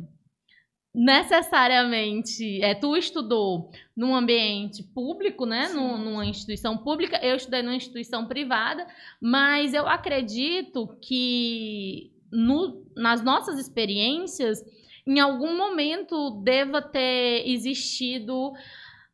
necessariamente 0.93 2.61
é, 2.63 2.73
tu 2.73 2.95
estudou 2.95 3.69
num 3.95 4.15
ambiente 4.15 4.83
público, 4.83 5.45
né, 5.45 5.69
num, 5.69 5.97
numa 5.97 6.25
instituição 6.25 6.77
pública, 6.77 7.19
eu 7.23 7.35
estudei 7.35 7.61
numa 7.61 7.75
instituição 7.75 8.25
privada, 8.25 8.87
mas 9.21 9.73
eu 9.73 9.87
acredito 9.87 10.97
que 11.01 12.11
no, 12.31 12.85
nas 12.95 13.23
nossas 13.23 13.59
experiências, 13.59 14.63
em 15.05 15.19
algum 15.19 15.55
momento 15.55 16.41
deva 16.43 16.81
ter 16.81 17.47
existido 17.47 18.51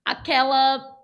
aquela 0.04 0.95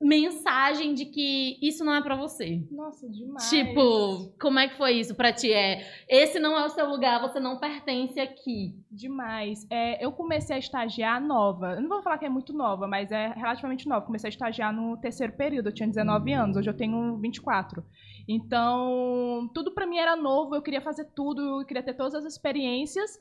mensagem 0.00 0.94
de 0.94 1.06
que 1.06 1.58
isso 1.60 1.84
não 1.84 1.92
é 1.92 2.00
para 2.00 2.14
você. 2.14 2.62
Nossa, 2.70 3.08
demais. 3.08 3.50
Tipo, 3.50 4.32
como 4.40 4.58
é 4.60 4.68
que 4.68 4.76
foi 4.76 4.92
isso 4.92 5.14
para 5.14 5.32
ti? 5.32 5.52
É, 5.52 5.84
esse 6.08 6.38
não 6.38 6.56
é 6.56 6.64
o 6.64 6.68
seu 6.68 6.88
lugar, 6.88 7.20
você 7.20 7.40
não 7.40 7.58
pertence 7.58 8.20
aqui. 8.20 8.76
Demais. 8.90 9.66
É, 9.68 10.04
eu 10.04 10.12
comecei 10.12 10.54
a 10.54 10.58
estagiar 10.58 11.20
nova. 11.20 11.72
Eu 11.72 11.82
não 11.82 11.88
vou 11.88 12.02
falar 12.02 12.16
que 12.16 12.24
é 12.24 12.28
muito 12.28 12.52
nova, 12.52 12.86
mas 12.86 13.10
é 13.10 13.32
relativamente 13.34 13.88
nova. 13.88 14.06
Comecei 14.06 14.28
a 14.28 14.30
estagiar 14.30 14.72
no 14.72 14.96
terceiro 14.96 15.32
período, 15.32 15.68
eu 15.68 15.74
tinha 15.74 15.88
19 15.88 16.32
anos, 16.32 16.56
hoje 16.56 16.70
eu 16.70 16.76
tenho 16.76 17.16
24. 17.16 17.84
Então, 18.28 19.50
tudo 19.52 19.72
para 19.72 19.86
mim 19.86 19.98
era 19.98 20.14
novo, 20.14 20.54
eu 20.54 20.62
queria 20.62 20.80
fazer 20.80 21.06
tudo, 21.06 21.60
eu 21.60 21.66
queria 21.66 21.82
ter 21.82 21.94
todas 21.94 22.14
as 22.14 22.24
experiências. 22.24 23.18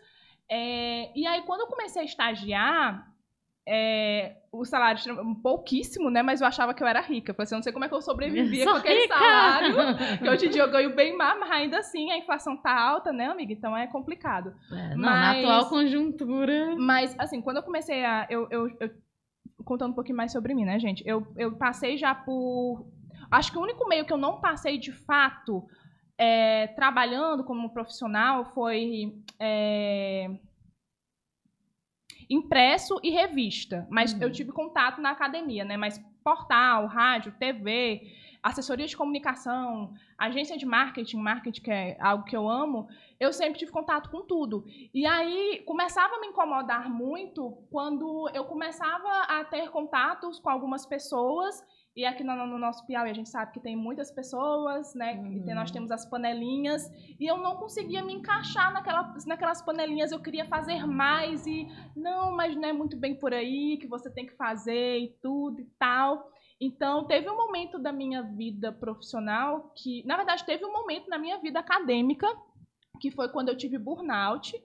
É, 0.49 1.11
e 1.17 1.25
aí, 1.25 1.41
quando 1.41 1.61
eu 1.61 1.67
comecei 1.67 2.03
a 2.03 2.05
estagiar, 2.05 3.11
é, 3.69 4.37
o 4.49 4.63
salário 4.63 5.01
pouquíssimo, 5.43 6.09
né? 6.09 6.21
Mas 6.21 6.39
eu 6.39 6.47
achava 6.47 6.73
que 6.73 6.81
eu 6.81 6.87
era 6.87 7.01
rica. 7.01 7.31
Eu 7.31 7.35
falei 7.35 7.43
assim, 7.43 7.55
eu 7.55 7.57
não 7.57 7.63
sei 7.63 7.73
como 7.73 7.83
é 7.83 7.89
que 7.89 7.93
eu 7.93 8.01
sobrevivia 8.01 8.63
com 8.63 8.77
aquele 8.77 9.01
rica. 9.01 9.17
salário. 9.17 9.75
Que 10.23 10.29
hoje 10.29 10.47
em 10.47 10.49
dia 10.49 10.61
eu 10.61 10.71
ganho 10.71 10.95
bem 10.95 11.15
mais, 11.17 11.37
mas 11.37 11.51
ainda 11.51 11.79
assim 11.79 12.09
a 12.11 12.17
inflação 12.17 12.55
tá 12.55 12.71
alta, 12.71 13.11
né, 13.11 13.25
amiga? 13.25 13.51
Então 13.51 13.75
é 13.75 13.85
complicado. 13.85 14.53
É, 14.71 14.95
não, 14.95 15.03
mas, 15.03 15.19
na 15.19 15.31
atual 15.31 15.69
conjuntura. 15.69 16.75
Mas, 16.77 17.13
assim, 17.19 17.41
quando 17.41 17.57
eu 17.57 17.63
comecei 17.63 18.05
a. 18.05 18.25
Eu, 18.29 18.47
eu, 18.49 18.69
eu, 18.79 18.89
contando 19.65 19.91
um 19.91 19.95
pouquinho 19.95 20.15
mais 20.15 20.31
sobre 20.31 20.53
mim, 20.53 20.63
né, 20.63 20.79
gente? 20.79 21.03
Eu, 21.05 21.27
eu 21.35 21.57
passei 21.57 21.97
já 21.97 22.15
por. 22.15 22.87
Acho 23.29 23.51
que 23.51 23.57
o 23.57 23.61
único 23.61 23.85
meio 23.89 24.05
que 24.05 24.13
eu 24.13 24.17
não 24.17 24.39
passei 24.39 24.77
de 24.77 24.93
fato 24.93 25.67
é, 26.17 26.67
trabalhando 26.67 27.43
como 27.43 27.73
profissional 27.73 28.45
foi. 28.45 29.13
É, 29.37 30.29
impresso 32.29 32.99
e 33.03 33.09
revista. 33.09 33.87
Mas 33.89 34.13
uhum. 34.13 34.19
eu 34.21 34.31
tive 34.31 34.51
contato 34.51 35.01
na 35.01 35.11
academia, 35.11 35.63
né? 35.63 35.77
Mas 35.77 36.03
portal, 36.23 36.87
rádio, 36.87 37.31
TV, 37.39 38.01
assessoria 38.43 38.85
de 38.85 38.97
comunicação, 38.97 39.93
agência 40.17 40.57
de 40.57 40.65
marketing, 40.65 41.17
marketing 41.17 41.61
que 41.61 41.71
é 41.71 41.97
algo 41.99 42.23
que 42.25 42.35
eu 42.35 42.49
amo, 42.49 42.87
eu 43.19 43.31
sempre 43.31 43.59
tive 43.59 43.71
contato 43.71 44.09
com 44.09 44.21
tudo. 44.21 44.65
E 44.93 45.05
aí 45.05 45.63
começava 45.65 46.15
a 46.15 46.19
me 46.19 46.27
incomodar 46.27 46.89
muito 46.89 47.57
quando 47.71 48.29
eu 48.33 48.45
começava 48.45 49.09
a 49.23 49.43
ter 49.45 49.69
contatos 49.69 50.39
com 50.39 50.49
algumas 50.49 50.85
pessoas 50.85 51.63
e 51.97 52.05
aqui 52.05 52.23
no, 52.23 52.35
no, 52.45 52.59
nosso 52.59 52.85
Piauí 52.85 53.09
a 53.09 53.13
gente 53.13 53.27
sabe 53.27 53.51
que 53.51 53.59
tem 53.59 53.75
muitas 53.75 54.11
pessoas, 54.11 54.93
né? 54.93 55.15
Uhum. 55.15 55.43
Tem, 55.43 55.55
nós 55.55 55.71
temos 55.71 55.89
as 55.89 56.05
panelinhas. 56.05 56.87
E 57.19 57.25
eu 57.25 57.39
não 57.39 57.55
conseguia 57.55 58.03
me 58.03 58.13
encaixar 58.13 58.71
naquela, 58.71 59.15
naquelas 59.25 59.63
panelinhas. 59.63 60.11
Eu 60.11 60.19
queria 60.19 60.45
fazer 60.45 60.85
mais 60.85 61.47
e 61.47 61.67
não, 61.95 62.35
mas 62.35 62.55
não 62.55 62.69
é 62.69 62.71
muito 62.71 62.95
bem 62.95 63.15
por 63.15 63.33
aí 63.33 63.79
que 63.81 63.87
você 63.87 64.11
tem 64.11 64.27
que 64.27 64.35
fazer 64.35 64.99
e 64.99 65.17
tudo 65.23 65.59
e 65.59 65.65
tal. 65.79 66.31
Então, 66.61 67.07
teve 67.07 67.27
um 67.31 67.35
momento 67.35 67.79
da 67.79 67.91
minha 67.91 68.21
vida 68.21 68.71
profissional 68.71 69.73
que, 69.75 70.05
na 70.05 70.17
verdade, 70.17 70.45
teve 70.45 70.63
um 70.63 70.71
momento 70.71 71.09
na 71.09 71.17
minha 71.17 71.39
vida 71.39 71.59
acadêmica 71.59 72.27
que 73.01 73.09
foi 73.09 73.29
quando 73.29 73.49
eu 73.49 73.57
tive 73.57 73.79
burnout 73.79 74.55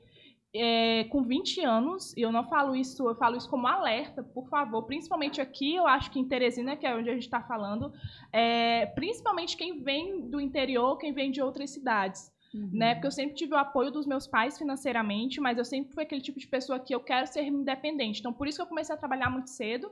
é, 0.54 1.04
com 1.04 1.23
20 1.23 1.64
anos, 1.64 2.14
e 2.16 2.21
eu 2.21 2.30
não 2.30 2.47
falo 2.47 2.76
isso, 2.76 3.09
eu 3.09 3.14
falo 3.14 3.37
isso 3.37 3.49
como 3.49 3.66
alerta, 3.66 4.23
por 4.23 4.49
favor, 4.49 4.82
principalmente 4.82 5.40
aqui, 5.40 5.76
eu 5.76 5.87
acho 5.87 6.11
que 6.11 6.21
em 6.21 6.28
Teresina, 6.28 6.76
que 6.76 6.87
é 6.87 6.94
onde 6.94 7.09
a 7.09 7.14
gente 7.14 7.25
está 7.25 7.42
falando, 7.42 7.92
é, 8.30 8.87
principalmente 8.87 9.56
quem 9.56 9.82
vem 9.82 10.28
do 10.28 10.40
interior, 10.40 10.99
quem 10.99 11.12
vem 11.12 11.30
de 11.30 11.40
outras 11.40 11.71
cidades. 11.71 12.30
Uhum. 12.54 12.68
Né? 12.71 12.94
Porque 12.94 13.06
eu 13.06 13.12
sempre 13.12 13.35
tive 13.35 13.54
o 13.54 13.59
apoio 13.59 13.90
dos 13.90 14.06
meus 14.06 14.26
pais 14.26 14.59
financeiramente, 14.59 15.40
mas 15.40 15.56
eu 15.56 15.64
sempre 15.64 15.94
fui 15.94 16.02
aquele 16.02 16.21
tipo 16.21 16.38
de 16.38 16.47
pessoa 16.47 16.78
que 16.78 16.94
eu 16.94 17.00
quero 17.00 17.26
ser 17.26 17.44
independente. 17.44 18.21
Então, 18.21 18.30
por 18.30 18.47
isso 18.47 18.59
que 18.59 18.62
eu 18.62 18.66
comecei 18.66 18.94
a 18.94 18.99
trabalhar 18.99 19.30
muito 19.30 19.49
cedo. 19.49 19.90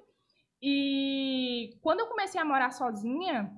E 0.63 1.79
quando 1.81 2.01
eu 2.01 2.07
comecei 2.07 2.39
a 2.39 2.45
morar 2.45 2.71
sozinha, 2.71 3.51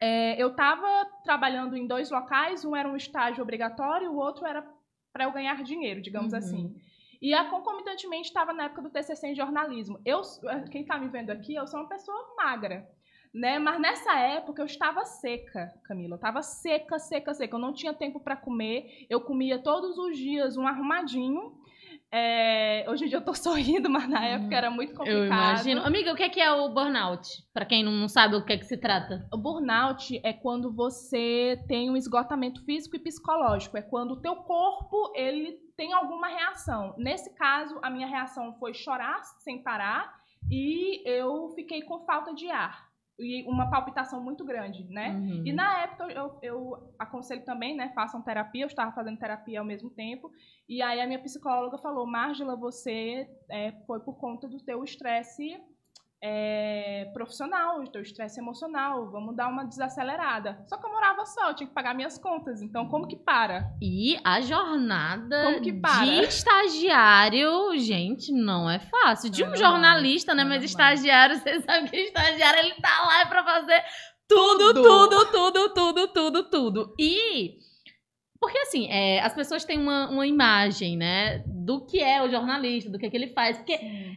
é, 0.00 0.40
eu 0.40 0.50
estava 0.50 0.86
trabalhando 1.24 1.76
em 1.76 1.88
dois 1.88 2.08
locais, 2.08 2.64
um 2.64 2.76
era 2.76 2.88
um 2.88 2.94
estágio 2.94 3.42
obrigatório, 3.42 4.12
o 4.12 4.16
outro 4.16 4.46
era 4.46 4.62
para 5.12 5.24
eu 5.24 5.32
ganhar 5.32 5.62
dinheiro, 5.62 6.00
digamos 6.00 6.32
uhum. 6.32 6.38
assim. 6.38 6.74
E 7.20 7.34
a 7.34 7.44
concomitantemente 7.50 8.28
estava 8.28 8.52
na 8.52 8.64
época 8.64 8.82
do 8.82 8.90
TCC 8.90 9.28
em 9.28 9.34
jornalismo. 9.34 10.00
Eu, 10.04 10.22
quem 10.70 10.82
está 10.82 10.98
me 10.98 11.08
vendo 11.08 11.30
aqui, 11.30 11.54
eu 11.54 11.66
sou 11.66 11.80
uma 11.80 11.88
pessoa 11.88 12.34
magra. 12.36 12.88
né? 13.32 13.58
Mas 13.58 13.78
nessa 13.78 14.18
época 14.18 14.62
eu 14.62 14.66
estava 14.66 15.04
seca, 15.04 15.72
Camila. 15.84 16.14
Eu 16.14 16.16
estava 16.16 16.42
seca, 16.42 16.98
seca, 16.98 17.34
seca. 17.34 17.54
Eu 17.54 17.60
não 17.60 17.74
tinha 17.74 17.92
tempo 17.92 18.20
para 18.20 18.36
comer. 18.36 19.06
Eu 19.10 19.20
comia 19.20 19.58
todos 19.58 19.98
os 19.98 20.16
dias 20.16 20.56
um 20.56 20.66
arrumadinho. 20.66 21.59
É, 22.12 22.84
hoje 22.88 23.04
em 23.04 23.08
dia 23.08 23.18
eu 23.18 23.24
tô 23.24 23.32
sorrindo, 23.34 23.88
mas 23.88 24.08
na 24.08 24.24
época 24.24 24.54
era 24.54 24.70
muito 24.70 24.94
complicado. 24.94 25.20
Eu 25.20 25.26
imagino. 25.26 25.82
Amiga, 25.82 26.12
o 26.12 26.16
que 26.16 26.22
é, 26.22 26.28
que 26.28 26.40
é 26.40 26.50
o 26.50 26.68
burnout? 26.68 27.28
Pra 27.52 27.64
quem 27.64 27.84
não 27.84 28.08
sabe 28.08 28.36
o 28.36 28.44
que 28.44 28.52
é 28.52 28.58
que 28.58 28.64
se 28.64 28.76
trata. 28.76 29.26
O 29.32 29.38
burnout 29.38 30.20
é 30.24 30.32
quando 30.32 30.72
você 30.72 31.62
tem 31.68 31.90
um 31.90 31.96
esgotamento 31.96 32.64
físico 32.64 32.96
e 32.96 32.98
psicológico. 32.98 33.76
É 33.76 33.82
quando 33.82 34.12
o 34.12 34.20
teu 34.20 34.36
corpo, 34.36 35.12
ele 35.14 35.58
tem 35.76 35.92
alguma 35.92 36.28
reação. 36.28 36.94
Nesse 36.98 37.34
caso, 37.34 37.78
a 37.82 37.88
minha 37.88 38.06
reação 38.06 38.54
foi 38.58 38.74
chorar 38.74 39.22
sem 39.38 39.62
parar 39.62 40.18
e 40.50 41.02
eu 41.08 41.50
fiquei 41.54 41.82
com 41.82 42.04
falta 42.04 42.34
de 42.34 42.50
ar 42.50 42.89
e 43.20 43.44
uma 43.46 43.70
palpitação 43.70 44.22
muito 44.22 44.44
grande, 44.44 44.84
né? 44.84 45.10
Uhum. 45.10 45.42
E 45.46 45.52
na 45.52 45.82
época 45.82 46.04
eu, 46.12 46.38
eu 46.42 46.94
aconselho 46.98 47.44
também, 47.44 47.76
né? 47.76 47.92
Façam 47.94 48.22
terapia. 48.22 48.64
Eu 48.64 48.68
estava 48.68 48.92
fazendo 48.92 49.18
terapia 49.18 49.60
ao 49.60 49.66
mesmo 49.66 49.90
tempo. 49.90 50.30
E 50.68 50.80
aí 50.82 51.00
a 51.00 51.06
minha 51.06 51.18
psicóloga 51.20 51.78
falou, 51.78 52.06
Márgila, 52.06 52.56
você 52.56 53.28
é, 53.48 53.72
foi 53.86 54.00
por 54.00 54.14
conta 54.14 54.48
do 54.48 54.58
teu 54.58 54.82
estresse 54.82 55.60
é, 56.22 57.10
profissional, 57.14 57.82
teu 57.90 58.02
estresse 58.02 58.38
emocional. 58.40 59.10
Vamos 59.10 59.34
dar 59.34 59.48
uma 59.48 59.64
desacelerada. 59.64 60.62
Só 60.66 60.76
que 60.76 60.86
eu 60.86 60.92
morava 60.92 61.24
só, 61.24 61.48
eu 61.48 61.54
tinha 61.54 61.66
que 61.68 61.74
pagar 61.74 61.94
minhas 61.94 62.18
contas. 62.18 62.60
Então 62.60 62.86
como 62.88 63.06
que 63.06 63.16
para? 63.16 63.70
E 63.80 64.18
a 64.22 64.40
jornada 64.40 65.44
Como 65.44 65.60
que 65.62 65.72
para? 65.72 66.04
de 66.04 66.20
estagiário, 66.24 67.76
gente, 67.78 68.32
não 68.32 68.68
é 68.68 68.78
fácil. 68.78 69.30
De 69.30 69.40
Não 69.42 69.48
é 69.48 69.50
um 69.50 69.52
normal, 69.54 69.72
jornalista, 69.72 70.34
né? 70.34 70.44
não 70.44 70.52
é 70.52 70.58
Mas 70.58 70.72
normal. 70.72 70.92
estagiário, 70.94 71.36
você 71.38 71.60
sabe 71.62 71.88
que 71.90 71.96
estagiário, 71.96 72.58
ele 72.60 72.74
tá 72.74 73.02
lá 73.06 73.26
pra 73.26 73.42
fazer 73.44 73.82
tudo, 74.28 74.74
Tudo. 74.74 74.82
tudo, 74.82 75.26
tudo, 75.32 75.74
tudo, 75.74 76.08
tudo, 76.08 76.50
tudo. 76.50 76.94
E... 76.98 77.58
Porque, 78.40 78.56
assim, 78.60 78.88
é, 78.90 79.20
as 79.20 79.34
pessoas 79.34 79.64
têm 79.66 79.78
uma, 79.78 80.08
uma 80.08 80.26
imagem, 80.26 80.96
né? 80.96 81.42
Do 81.46 81.84
que 81.84 82.02
é 82.02 82.22
o 82.22 82.30
jornalista, 82.30 82.88
do 82.90 82.98
que, 82.98 83.04
é 83.04 83.10
que 83.10 83.16
ele 83.16 83.28
faz. 83.34 83.58
Porque 83.58 83.74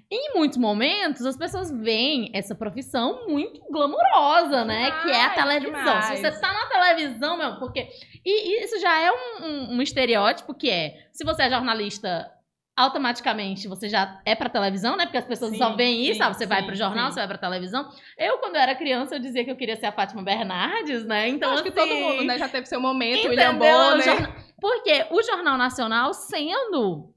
em 0.09 0.33
muitos 0.33 0.57
momentos, 0.57 1.25
as 1.25 1.35
pessoas 1.35 1.69
veem 1.69 2.31
essa 2.33 2.55
profissão 2.55 3.27
muito 3.27 3.59
glamurosa, 3.69 4.63
né? 4.63 4.91
Que 5.03 5.11
é 5.11 5.25
a 5.25 5.29
Demais, 5.29 5.33
televisão. 5.35 6.01
Se 6.03 6.13
demais. 6.15 6.19
você 6.21 6.39
tá 6.39 6.53
na 6.53 6.65
televisão, 6.67 7.37
meu, 7.37 7.57
porque. 7.59 7.89
E, 8.25 8.61
e 8.61 8.63
isso 8.63 8.79
já 8.79 9.01
é 9.01 9.11
um, 9.11 9.45
um- 9.45 9.75
um 9.77 9.81
estereótipo 9.81 10.53
que 10.53 10.69
é: 10.69 11.05
se 11.11 11.25
você 11.25 11.43
é 11.43 11.49
jornalista, 11.49 12.31
automaticamente 12.75 13.67
você 13.67 13.87
já 13.87 14.19
é 14.25 14.33
pra 14.33 14.49
televisão, 14.49 14.97
né? 14.97 15.05
Porque 15.05 15.17
as 15.17 15.25
pessoas 15.25 15.51
Sim, 15.51 15.57
só 15.57 15.75
veem 15.75 16.03
isso, 16.03 16.13
sim, 16.13 16.19
sabe? 16.19 16.35
Você 16.35 16.45
vai 16.45 16.61
sim, 16.61 16.67
pro 16.67 16.75
jornal, 16.75 17.07
sim. 17.07 17.13
você 17.13 17.19
vai 17.19 17.27
pra 17.27 17.37
televisão. 17.37 17.89
Eu, 18.17 18.39
quando 18.39 18.55
eu 18.55 18.61
era 18.61 18.75
criança, 18.75 19.15
eu 19.15 19.19
dizia 19.19 19.45
que 19.45 19.51
eu 19.51 19.55
queria 19.55 19.75
ser 19.75 19.85
a 19.85 19.91
Fátima 19.91 20.23
Bernardes, 20.23 21.05
né? 21.05 21.29
Então, 21.29 21.53
Acho 21.53 21.63
que 21.63 21.69
assim, 21.69 21.77
todo 21.77 21.95
mundo, 21.95 22.23
né? 22.23 22.37
Já 22.37 22.49
teve 22.49 22.65
seu 22.65 22.79
momento, 22.79 23.27
William 23.27 23.51
Entendeu? 23.51 23.75
O 23.75 23.89
Bonner. 23.89 24.53
Porque 24.59 25.05
o 25.11 25.21
Jornal 25.21 25.57
Nacional 25.57 26.13
sendo 26.13 27.13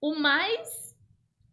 o 0.00 0.14
mais 0.14 0.82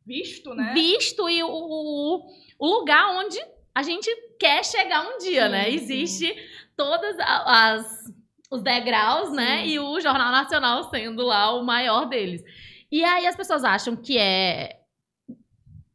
Visto, 0.06 0.56
né? 0.56 0.72
visto 0.74 1.30
e 1.30 1.44
o, 1.44 1.48
o, 1.48 2.26
o 2.58 2.68
lugar 2.80 3.16
onde 3.16 3.40
a 3.76 3.84
gente 3.84 4.10
quer 4.40 4.66
chegar 4.66 5.08
um 5.08 5.20
dia, 5.20 5.46
Sim, 5.46 5.52
né? 5.52 5.66
sim. 5.66 5.76
Existe 5.76 6.36
todas 6.76 7.16
as 7.20 8.10
os 8.52 8.64
degraus, 8.64 9.32
né? 9.32 9.64
Sim. 9.64 9.70
E 9.70 9.80
o 9.80 10.00
Jornal 10.00 10.32
Nacional 10.32 10.84
sendo 10.90 11.24
lá 11.24 11.56
o 11.56 11.64
maior 11.64 12.06
deles. 12.06 12.44
E 12.92 13.04
aí 13.04 13.28
as 13.28 13.36
pessoas 13.36 13.64
acham 13.64 13.96
que 13.96 14.18
é 14.18 14.80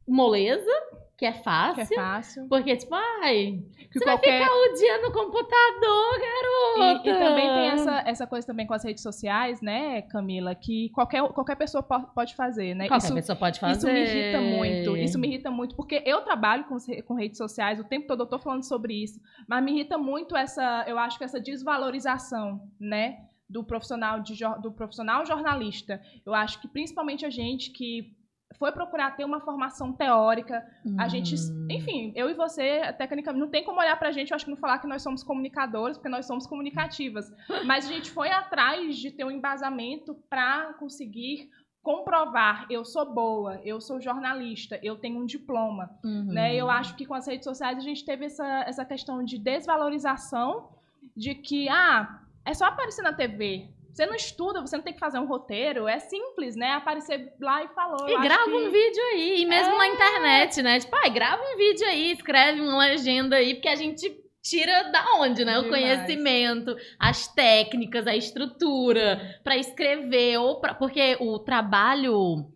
moleza, 0.07 0.71
que 1.17 1.25
é 1.27 1.33
fácil. 1.33 1.87
Que 1.87 1.95
é 1.95 1.97
fácil. 1.97 2.49
Porque, 2.49 2.77
tipo, 2.77 2.95
ai, 2.95 3.63
Que 3.91 3.99
você 3.99 4.05
qualquer... 4.05 4.39
vai 4.41 4.49
ficar 4.49 4.55
o 4.55 4.75
dia 4.75 4.99
no 5.03 5.13
computador, 5.13 6.15
E, 6.17 6.79
garota. 6.83 7.09
e 7.09 7.13
também 7.19 7.47
tem 7.47 7.69
essa, 7.71 8.03
essa 8.07 8.27
coisa 8.27 8.47
também 8.47 8.67
com 8.67 8.75
as 8.75 8.85
redes 8.85 9.03
sociais, 9.03 9.61
né, 9.63 10.03
Camila, 10.03 10.55
que 10.55 10.91
qualquer, 10.91 11.23
qualquer 11.29 11.57
pessoa 11.57 11.83
po- 11.83 12.09
pode 12.15 12.35
fazer, 12.35 12.75
né? 12.75 12.89
Qualquer 12.89 13.07
Isso, 13.07 13.15
pessoa 13.15 13.37
pode 13.37 13.61
fazer. 13.61 13.79
isso 13.79 13.87
me 13.87 14.01
irrita 14.01 14.41
muito. 14.41 14.97
Isso 14.97 15.19
me 15.19 15.29
irrita 15.29 15.51
muito, 15.51 15.77
porque 15.77 16.03
eu 16.05 16.21
trabalho 16.23 16.65
com, 16.65 16.77
com 17.07 17.15
redes 17.15 17.39
sociais, 17.39 17.79
o 17.79 17.85
tempo 17.85 18.07
todo 18.09 18.25
eu 18.25 18.27
tô 18.27 18.39
falando 18.39 18.65
sobre 18.65 18.95
isso, 19.03 19.21
mas 19.49 19.63
me 19.65 19.73
irrita 19.73 19.97
muito 19.97 20.37
essa, 20.37 20.85
eu 20.89 20.99
acho 20.99 21.17
que 21.17 21.25
essa 21.25 21.41
desvalorização, 21.41 22.61
né? 22.79 23.19
Do 23.49 23.63
profissional, 23.63 24.21
de, 24.21 24.35
do 24.63 24.73
profissional 24.73 25.25
jornalista. 25.27 26.01
Eu 26.25 26.33
acho 26.35 26.61
que 26.61 26.67
principalmente 26.69 27.27
a 27.27 27.31
gente 27.31 27.71
que 27.71 28.17
foi 28.59 28.71
procurar 28.73 29.17
ter 29.17 29.25
uma 29.25 29.41
formação 29.41 29.93
teórica, 29.93 30.65
a 30.99 31.09
gente, 31.09 31.35
Hum. 31.35 31.67
enfim, 31.71 32.13
eu 32.15 32.31
e 32.31 32.35
você, 32.35 32.93
tecnicamente, 32.95 33.41
não 33.45 33.51
tem 33.51 33.65
como 33.65 33.81
olhar 33.81 33.99
pra 33.99 34.13
gente, 34.13 34.31
eu 34.31 34.37
acho 34.37 34.45
que 34.45 34.51
não 34.51 34.57
falar 34.57 34.79
que 34.79 34.87
nós 34.87 35.03
somos 35.03 35.23
comunicadores, 35.25 35.97
porque 35.99 36.09
nós 36.09 36.25
somos 36.27 36.47
comunicativas. 36.47 37.27
Mas 37.67 37.85
a 37.87 37.89
gente 37.93 38.11
foi 38.11 38.31
atrás 38.31 38.97
de 38.97 39.11
ter 39.11 39.25
um 39.25 39.31
embasamento 39.31 40.15
pra 40.31 40.73
conseguir 40.79 41.51
comprovar, 41.83 42.67
eu 42.71 42.83
sou 42.85 43.13
boa, 43.13 43.61
eu 43.63 43.79
sou 43.81 44.01
jornalista, 44.01 44.79
eu 44.83 44.97
tenho 44.97 45.21
um 45.21 45.27
diploma, 45.27 45.91
Uhum. 46.03 46.25
né? 46.33 46.55
Eu 46.55 46.71
acho 46.71 46.97
que 46.97 47.05
com 47.05 47.13
as 47.15 47.27
redes 47.27 47.45
sociais 47.45 47.77
a 47.77 47.81
gente 47.83 48.05
teve 48.07 48.25
essa, 48.25 48.47
essa 48.67 48.85
questão 48.87 49.23
de 49.23 49.37
desvalorização 49.39 50.71
de 51.15 51.35
que, 51.35 51.69
ah, 51.69 52.21
é 52.47 52.55
só 52.55 52.67
aparecer 52.67 53.03
na 53.03 53.13
TV. 53.13 53.69
Você 53.93 54.07
não 54.07 54.15
estuda, 54.17 54.61
você 54.61 54.77
não 54.77 54.83
tem 54.83 54.93
que 54.93 54.99
fazer 54.99 55.21
um 55.21 55.27
roteiro, 55.27 55.87
é 55.87 56.01
simples, 56.01 56.57
né? 56.57 56.73
Aparecer 56.73 57.33
lá 57.41 57.63
e 57.63 57.69
falou. 57.69 58.09
E 58.09 58.21
grava 58.21 58.45
que- 58.47 58.51
um 58.51 58.71
vídeo 58.71 59.03
aí, 59.13 59.43
e 59.43 59.47
mesmo 59.47 59.79
na 59.79 59.87
É. 59.87 59.89
internet, 59.95 60.63
né? 60.63 60.81
Tipo, 60.81 60.97
ai, 60.97 61.11
grava 61.11 61.41
um 61.41 61.57
vídeo 61.57 61.87
aí, 61.87 62.11
escreve 62.11 62.61
uma 62.61 62.79
legenda 62.79 63.37
aí, 63.37 63.55
porque 63.55 63.69
a 63.69 63.77
gente 63.77 64.21
tira 64.43 64.91
da 64.91 65.15
onde, 65.21 65.45
né? 65.45 65.59
O 65.59 65.63
Demais. 65.63 65.81
conhecimento, 65.85 66.77
as 66.99 67.29
técnicas, 67.29 68.07
a 68.09 68.17
estrutura 68.17 69.39
pra 69.45 69.57
escrever, 69.57 70.39
ou 70.39 70.61
pra... 70.61 70.75
porque 70.75 71.17
o 71.21 71.39
trabalho 71.39 72.51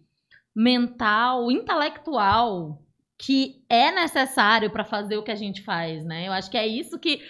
mental, 0.54 1.50
intelectual 1.52 2.82
que 3.16 3.64
é 3.68 3.90
necessário 3.90 4.70
pra 4.70 4.84
fazer 4.84 5.16
o 5.16 5.22
que 5.22 5.30
a 5.30 5.36
gente 5.36 5.62
faz, 5.62 6.04
né? 6.04 6.26
Eu 6.28 6.32
acho 6.32 6.50
que 6.50 6.56
é 6.56 6.66
isso 6.66 6.98
que 6.98 7.20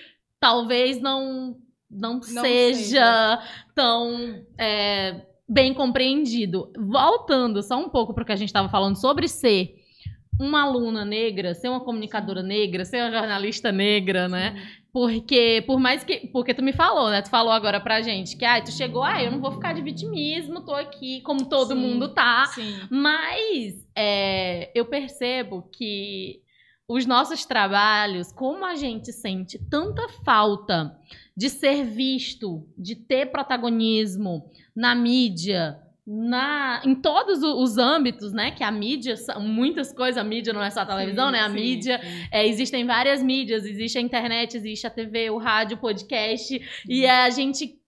talvez 0.40 1.00
não 1.00 1.56
não, 1.90 2.22
seja, 2.22 2.74
seja. 2.74 3.42
tão 3.74 4.44
é, 4.58 5.22
bem 5.48 5.72
compreendido. 5.72 6.70
Voltando 6.76 7.62
só 7.62 7.78
um 7.78 7.88
pouco 7.88 8.12
para 8.12 8.22
o 8.22 8.26
que 8.26 8.32
a 8.32 8.36
gente 8.36 8.48
estava 8.48 8.68
falando 8.68 8.96
sobre 8.96 9.28
ser 9.28 9.74
uma 10.40 10.62
aluna 10.62 11.04
negra, 11.04 11.54
ser 11.54 11.68
uma 11.68 11.80
comunicadora 11.80 12.42
negra, 12.42 12.84
ser 12.84 13.02
uma 13.02 13.10
jornalista 13.10 13.72
negra, 13.72 14.28
né? 14.28 14.62
Porque, 14.92 15.62
por 15.66 15.78
mais 15.78 16.04
que. 16.04 16.28
Porque 16.28 16.54
tu 16.54 16.62
me 16.62 16.72
falou, 16.72 17.10
né? 17.10 17.20
Tu 17.20 17.28
falou 17.28 17.52
agora 17.52 17.80
pra 17.80 18.00
gente 18.00 18.36
que, 18.36 18.44
ai, 18.44 18.62
tu 18.62 18.70
chegou, 18.70 19.02
ai, 19.02 19.26
eu 19.26 19.30
não 19.30 19.40
vou 19.40 19.52
ficar 19.52 19.74
de 19.74 19.82
vitimismo, 19.82 20.64
tô 20.64 20.74
aqui, 20.74 21.20
como 21.22 21.46
todo 21.46 21.74
Sim. 21.74 21.80
mundo 21.80 22.08
tá. 22.08 22.46
Sim. 22.54 22.80
Mas 22.90 23.86
é, 23.94 24.70
eu 24.74 24.86
percebo 24.86 25.68
que 25.72 26.40
os 26.88 27.04
nossos 27.04 27.44
trabalhos, 27.44 28.32
como 28.32 28.64
a 28.64 28.74
gente 28.74 29.12
sente 29.12 29.58
tanta 29.68 30.08
falta 30.24 30.96
de 31.38 31.48
ser 31.48 31.84
visto, 31.84 32.66
de 32.76 32.96
ter 32.96 33.26
protagonismo 33.26 34.50
na 34.74 34.92
mídia, 34.92 35.78
na, 36.04 36.82
em 36.84 36.96
todos 36.96 37.44
os 37.44 37.78
âmbitos, 37.78 38.32
né? 38.32 38.50
Que 38.50 38.64
a 38.64 38.72
mídia, 38.72 39.16
são 39.16 39.40
muitas 39.40 39.92
coisas, 39.92 40.18
a 40.18 40.24
mídia 40.24 40.52
não 40.52 40.60
é 40.60 40.68
só 40.68 40.80
a 40.80 40.86
televisão, 40.86 41.26
Sim, 41.26 41.32
né? 41.32 41.40
A 41.42 41.48
sim, 41.48 41.54
mídia 41.54 42.00
sim. 42.02 42.28
é, 42.32 42.44
existem 42.44 42.84
várias 42.84 43.22
mídias, 43.22 43.64
existe 43.64 43.98
a 43.98 44.00
internet, 44.00 44.56
existe 44.56 44.84
a 44.84 44.90
TV, 44.90 45.30
o 45.30 45.38
rádio, 45.38 45.76
o 45.76 45.80
podcast, 45.80 46.60
e 46.88 47.06
a 47.06 47.30
gente 47.30 47.78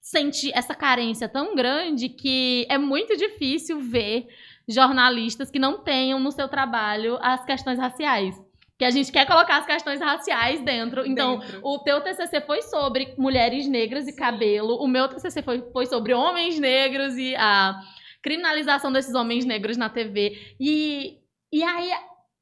sente 0.00 0.52
essa 0.54 0.76
carência 0.76 1.28
tão 1.28 1.56
grande 1.56 2.08
que 2.08 2.64
é 2.70 2.78
muito 2.78 3.16
difícil 3.16 3.80
ver 3.80 4.28
jornalistas 4.68 5.50
que 5.50 5.58
não 5.58 5.82
tenham 5.82 6.20
no 6.20 6.30
seu 6.30 6.46
trabalho 6.46 7.18
as 7.20 7.44
questões 7.44 7.76
raciais. 7.76 8.40
Que 8.78 8.84
a 8.84 8.90
gente 8.90 9.12
quer 9.12 9.26
colocar 9.26 9.58
as 9.58 9.66
questões 9.66 10.00
raciais 10.00 10.60
dentro. 10.60 11.06
Então, 11.06 11.38
Dentro. 11.38 11.60
o 11.62 11.78
teu 11.78 12.00
TCC 12.00 12.40
foi 12.40 12.62
sobre 12.62 13.14
mulheres 13.16 13.68
negras 13.68 14.08
e 14.08 14.16
cabelo, 14.16 14.76
o 14.76 14.88
meu 14.88 15.08
TCC 15.08 15.42
foi, 15.42 15.62
foi 15.72 15.86
sobre 15.86 16.12
homens 16.12 16.58
negros 16.58 17.16
e 17.16 17.36
a 17.36 17.80
criminalização 18.22 18.90
desses 18.90 19.14
homens 19.14 19.44
negros 19.44 19.76
na 19.76 19.88
TV. 19.88 20.56
E, 20.58 21.18
e 21.52 21.62
aí 21.62 21.90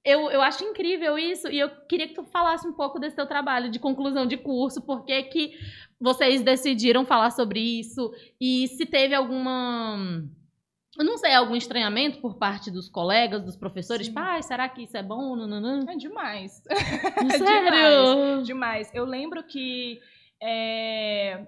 eu, 0.05 0.31
eu 0.31 0.43
acho 0.43 0.65
incrível 0.65 1.19
isso 1.19 1.49
e 1.49 1.59
eu 1.59 1.71
queria 1.89 2.09
que 2.09 2.15
tu 2.15 2.25
falasse 2.25 2.67
um 2.67 2.73
pouco 2.73 2.99
desse 2.99 3.17
teu 3.17 3.27
trabalho 3.27 3.71
de 3.71 3.79
conclusão 3.79 4.27
de 4.27 4.37
curso, 4.37 4.81
por 4.83 5.05
que 5.05 5.23
que 5.25 5.53
vocês 6.01 6.43
decidiram 6.43 7.05
falar 7.05 7.31
sobre 7.31 7.61
isso 7.61 8.13
e 8.41 8.69
se 8.69 8.87
teve 8.87 9.15
alguma... 9.15 10.25
Eu 10.99 11.05
não 11.05 11.17
sei, 11.17 11.33
algum 11.33 11.57
estranhamento 11.57 12.21
por 12.21 12.37
parte 12.37 12.71
dos 12.71 12.89
colegas, 12.89 13.43
dos 13.43 13.57
professores? 13.57 14.09
Sim. 14.09 14.13
Pai, 14.13 14.43
será 14.43 14.69
que 14.69 14.83
isso 14.83 14.97
é 14.97 15.03
bom? 15.03 15.35
Nananã. 15.35 15.85
É 15.89 15.97
demais. 15.97 16.63
Sério? 17.39 18.43
Demais. 18.45 18.91
Eu 18.93 19.05
lembro 19.05 19.43
que. 19.43 19.99
é, 20.41 21.47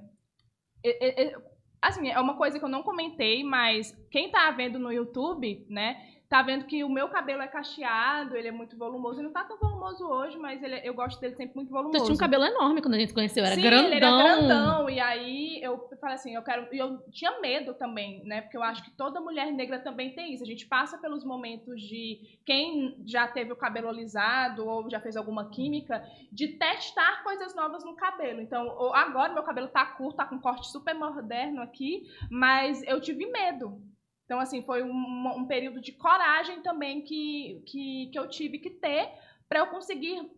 é, 0.82 1.24
é, 1.24 1.36
assim, 1.80 2.08
é 2.08 2.18
uma 2.18 2.36
coisa 2.36 2.58
que 2.58 2.64
eu 2.64 2.68
não 2.70 2.82
comentei, 2.82 3.44
mas 3.44 3.94
quem 4.10 4.30
tá 4.30 4.50
vendo 4.50 4.78
no 4.78 4.90
YouTube, 4.90 5.66
né? 5.68 6.13
Tá 6.28 6.42
vendo 6.42 6.64
que 6.64 6.82
o 6.82 6.88
meu 6.88 7.08
cabelo 7.08 7.42
é 7.42 7.48
cacheado, 7.48 8.36
ele 8.36 8.48
é 8.48 8.52
muito 8.52 8.76
volumoso. 8.76 9.20
Ele 9.20 9.26
não 9.26 9.32
tá 9.32 9.44
tão 9.44 9.58
volumoso 9.58 10.06
hoje, 10.06 10.36
mas 10.38 10.62
ele, 10.62 10.80
eu 10.82 10.94
gosto 10.94 11.20
dele 11.20 11.34
sempre 11.34 11.54
muito 11.54 11.70
volumoso. 11.70 11.98
Tu 11.98 12.04
tinha 12.04 12.14
um 12.14 12.18
cabelo 12.18 12.44
enorme 12.44 12.80
quando 12.80 12.94
a 12.94 12.98
gente 12.98 13.12
conheceu, 13.12 13.44
era 13.44 13.54
Sim, 13.54 13.62
grandão. 13.62 13.86
ele 13.86 13.96
era 13.96 14.10
grandão. 14.10 14.90
E 14.90 15.00
aí 15.00 15.60
eu 15.62 15.88
falei 16.00 16.16
assim, 16.16 16.34
eu 16.34 16.42
quero. 16.42 16.66
E 16.72 16.78
eu 16.78 16.98
tinha 17.10 17.40
medo 17.40 17.74
também, 17.74 18.22
né? 18.24 18.40
Porque 18.40 18.56
eu 18.56 18.62
acho 18.62 18.82
que 18.82 18.90
toda 18.90 19.20
mulher 19.20 19.52
negra 19.52 19.78
também 19.78 20.14
tem 20.14 20.34
isso. 20.34 20.42
A 20.42 20.46
gente 20.46 20.66
passa 20.66 20.98
pelos 20.98 21.24
momentos 21.24 21.80
de 21.82 22.38
quem 22.44 22.96
já 23.04 23.28
teve 23.28 23.52
o 23.52 23.56
cabelo 23.56 23.88
alisado 23.88 24.66
ou 24.66 24.88
já 24.90 25.00
fez 25.00 25.16
alguma 25.16 25.50
química, 25.50 26.02
de 26.32 26.48
testar 26.48 27.22
coisas 27.22 27.54
novas 27.54 27.84
no 27.84 27.94
cabelo. 27.94 28.40
Então, 28.40 28.92
agora 28.94 29.32
meu 29.32 29.42
cabelo 29.42 29.68
tá 29.68 29.84
curto, 29.84 30.16
tá 30.16 30.24
com 30.24 30.36
um 30.36 30.40
corte 30.40 30.66
super 30.68 30.94
moderno 30.94 31.62
aqui, 31.62 32.02
mas 32.30 32.82
eu 32.84 33.00
tive 33.00 33.26
medo. 33.26 33.80
Então, 34.24 34.40
assim, 34.40 34.62
foi 34.62 34.82
um, 34.82 35.28
um 35.36 35.46
período 35.46 35.80
de 35.80 35.92
coragem 35.92 36.62
também 36.62 37.02
que, 37.02 37.62
que, 37.66 38.08
que 38.10 38.18
eu 38.18 38.28
tive 38.28 38.58
que 38.58 38.70
ter 38.70 39.12
para 39.48 39.60
eu 39.60 39.66
conseguir 39.66 40.30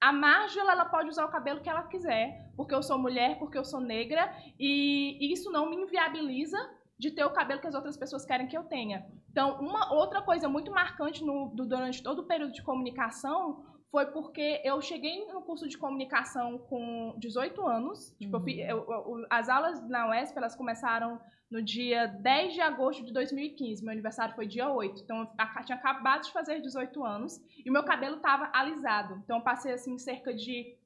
a 0.00 0.12
Marjola, 0.12 0.72
ela 0.72 0.84
pode 0.84 1.08
usar 1.08 1.24
o 1.24 1.30
cabelo 1.30 1.60
que 1.60 1.68
ela 1.68 1.82
quiser, 1.82 2.52
porque 2.56 2.74
eu 2.74 2.82
sou 2.82 2.98
mulher, 2.98 3.38
porque 3.38 3.58
eu 3.58 3.64
sou 3.64 3.80
negra, 3.80 4.32
e 4.58 5.32
isso 5.32 5.50
não 5.50 5.68
me 5.68 5.76
inviabiliza 5.76 6.56
de 6.96 7.10
ter 7.10 7.24
o 7.24 7.32
cabelo 7.32 7.60
que 7.60 7.66
as 7.66 7.74
outras 7.74 7.96
pessoas 7.96 8.24
querem 8.24 8.46
que 8.46 8.56
eu 8.56 8.64
tenha. 8.64 9.06
Então, 9.30 9.60
uma 9.60 9.92
outra 9.92 10.22
coisa 10.22 10.48
muito 10.48 10.70
marcante 10.70 11.24
no- 11.24 11.48
durante 11.54 12.02
todo 12.02 12.20
o 12.20 12.26
período 12.26 12.52
de 12.52 12.62
comunicação 12.62 13.64
foi 13.90 14.06
porque 14.06 14.60
eu 14.64 14.80
cheguei 14.82 15.26
no 15.26 15.42
curso 15.42 15.66
de 15.68 15.78
comunicação 15.78 16.58
com 16.58 17.14
18 17.18 17.66
anos. 17.66 18.14
Tipo, 18.18 18.36
eu 18.36 18.40
fi- 18.42 18.60
eu- 18.60 18.86
eu- 18.90 19.26
as 19.30 19.48
aulas 19.48 19.80
na 19.88 20.08
UESP, 20.10 20.36
elas 20.36 20.54
começaram 20.54 21.20
no 21.50 21.62
dia 21.62 22.06
10 22.06 22.52
de 22.52 22.60
agosto 22.60 23.02
de 23.02 23.12
2015. 23.12 23.82
Meu 23.82 23.92
aniversário 23.92 24.34
foi 24.34 24.46
dia 24.46 24.70
8. 24.70 25.00
Então, 25.02 25.22
eu 25.22 25.64
tinha 25.64 25.78
acabado 25.78 26.24
de 26.24 26.32
fazer 26.32 26.60
18 26.60 27.02
anos 27.02 27.40
e 27.64 27.70
o 27.70 27.72
meu 27.72 27.82
cabelo 27.84 28.16
estava 28.16 28.50
alisado. 28.52 29.20
Então, 29.24 29.38
eu 29.38 29.42
passei, 29.42 29.72
assim, 29.72 29.96
cerca 29.98 30.34
de 30.34 30.76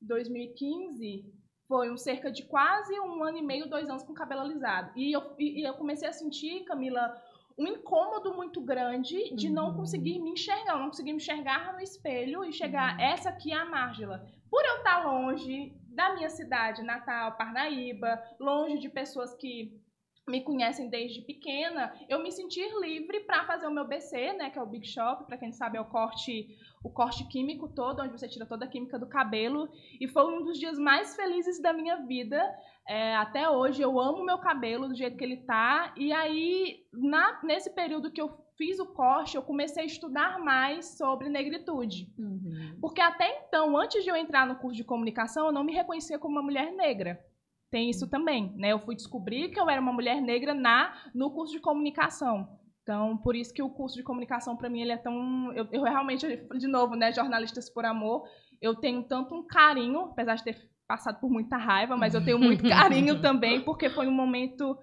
2015, 0.00 1.24
foi 1.66 1.90
um 1.90 1.96
cerca 1.96 2.30
de 2.30 2.42
quase 2.44 2.98
um 3.00 3.24
ano 3.24 3.38
e 3.38 3.42
meio, 3.42 3.70
dois 3.70 3.88
anos 3.88 4.02
com 4.02 4.12
o 4.12 4.16
cabelo 4.16 4.42
alisado. 4.42 4.92
E 4.96 5.12
eu, 5.12 5.22
e, 5.38 5.60
e 5.60 5.64
eu 5.64 5.74
comecei 5.74 6.08
a 6.08 6.12
sentir, 6.12 6.64
Camila, 6.64 7.16
um 7.58 7.66
incômodo 7.66 8.34
muito 8.34 8.60
grande 8.60 9.34
de 9.34 9.48
não 9.50 9.68
Uhum. 9.68 9.76
conseguir 9.76 10.18
me 10.18 10.30
enxergar. 10.30 10.78
Não 10.78 10.86
conseguir 10.88 11.12
me 11.12 11.18
enxergar 11.18 11.72
no 11.72 11.80
espelho 11.80 12.44
e 12.44 12.52
chegar, 12.52 12.94
Uhum. 12.96 13.00
essa 13.02 13.28
aqui 13.30 13.52
é 13.52 13.56
a 13.56 13.64
Márgila. 13.64 14.26
Por 14.50 14.64
eu 14.64 14.76
estar 14.78 15.04
longe 15.06 15.72
da 15.88 16.14
minha 16.14 16.28
cidade 16.30 16.82
natal, 16.82 17.32
Parnaíba, 17.36 18.22
longe 18.38 18.78
de 18.78 18.88
pessoas 18.88 19.34
que 19.34 19.80
me 20.28 20.40
conhecem 20.40 20.88
desde 20.88 21.20
pequena, 21.22 21.92
eu 22.08 22.22
me 22.22 22.30
sentir 22.30 22.68
livre 22.80 23.20
para 23.20 23.44
fazer 23.44 23.66
o 23.66 23.72
meu 23.72 23.84
BC, 23.86 24.34
né, 24.34 24.50
que 24.50 24.58
é 24.58 24.62
o 24.62 24.66
Big 24.66 24.86
Shop, 24.86 25.24
para 25.26 25.36
quem 25.36 25.48
não 25.48 25.52
sabe 25.52 25.76
é 25.76 25.80
o 25.80 25.84
corte, 25.84 26.48
o 26.84 26.88
corte 26.88 27.26
químico 27.26 27.68
todo, 27.68 28.00
onde 28.02 28.12
você 28.12 28.28
tira 28.28 28.46
toda 28.46 28.64
a 28.64 28.68
química 28.68 28.96
do 28.98 29.08
cabelo, 29.08 29.68
e 30.00 30.06
foi 30.06 30.24
um 30.32 30.44
dos 30.44 30.58
dias 30.60 30.78
mais 30.78 31.16
felizes 31.16 31.60
da 31.60 31.72
minha 31.72 31.96
vida. 32.06 32.40
É, 32.88 33.14
até 33.16 33.48
hoje 33.48 33.80
eu 33.80 33.98
amo 34.00 34.24
meu 34.24 34.38
cabelo 34.38 34.88
do 34.88 34.94
jeito 34.94 35.16
que 35.16 35.24
ele 35.24 35.38
tá. 35.38 35.94
E 35.96 36.12
aí, 36.12 36.80
na- 36.92 37.40
nesse 37.44 37.70
período 37.70 38.10
que 38.10 38.20
eu 38.20 38.30
fiz 38.56 38.78
o 38.78 38.86
corte, 38.86 39.36
eu 39.36 39.42
comecei 39.42 39.82
a 39.84 39.86
estudar 39.86 40.38
mais 40.38 40.96
sobre 40.98 41.28
negritude. 41.28 42.12
Uhum. 42.18 42.76
Porque 42.80 43.00
até 43.00 43.46
então, 43.46 43.76
antes 43.76 44.02
de 44.02 44.10
eu 44.10 44.16
entrar 44.16 44.46
no 44.46 44.56
curso 44.56 44.76
de 44.76 44.84
comunicação, 44.84 45.46
eu 45.46 45.52
não 45.52 45.64
me 45.64 45.72
reconhecia 45.72 46.18
como 46.18 46.34
uma 46.36 46.42
mulher 46.42 46.72
negra. 46.72 47.24
Tem 47.70 47.88
isso 47.88 48.08
também, 48.10 48.52
né? 48.56 48.72
Eu 48.72 48.80
fui 48.80 48.94
descobrir 48.94 49.48
que 49.48 49.58
eu 49.58 49.70
era 49.70 49.80
uma 49.80 49.92
mulher 49.92 50.20
negra 50.20 50.52
na 50.52 50.94
no 51.14 51.30
curso 51.30 51.54
de 51.54 51.60
comunicação. 51.60 52.58
Então, 52.82 53.16
por 53.16 53.34
isso 53.36 53.54
que 53.54 53.62
o 53.62 53.70
curso 53.70 53.96
de 53.96 54.02
comunicação 54.02 54.56
para 54.56 54.68
mim 54.68 54.82
ele 54.82 54.92
é 54.92 54.96
tão 54.96 55.52
eu, 55.54 55.66
eu 55.72 55.82
realmente 55.84 56.26
de 56.58 56.66
novo, 56.66 56.96
né, 56.96 57.12
jornalistas 57.12 57.70
por 57.70 57.84
amor, 57.84 58.28
eu 58.60 58.74
tenho 58.74 59.04
tanto 59.04 59.34
um 59.34 59.46
carinho, 59.46 60.00
apesar 60.00 60.34
de 60.34 60.44
ter 60.44 60.71
passado 60.86 61.20
por 61.20 61.30
muita 61.30 61.56
raiva, 61.56 61.96
mas 61.96 62.14
eu 62.14 62.24
tenho 62.24 62.38
muito 62.40 62.68
carinho 62.68 63.20
também, 63.20 63.60
porque 63.62 63.90
foi 63.90 64.06
um 64.06 64.12
momento 64.12 64.76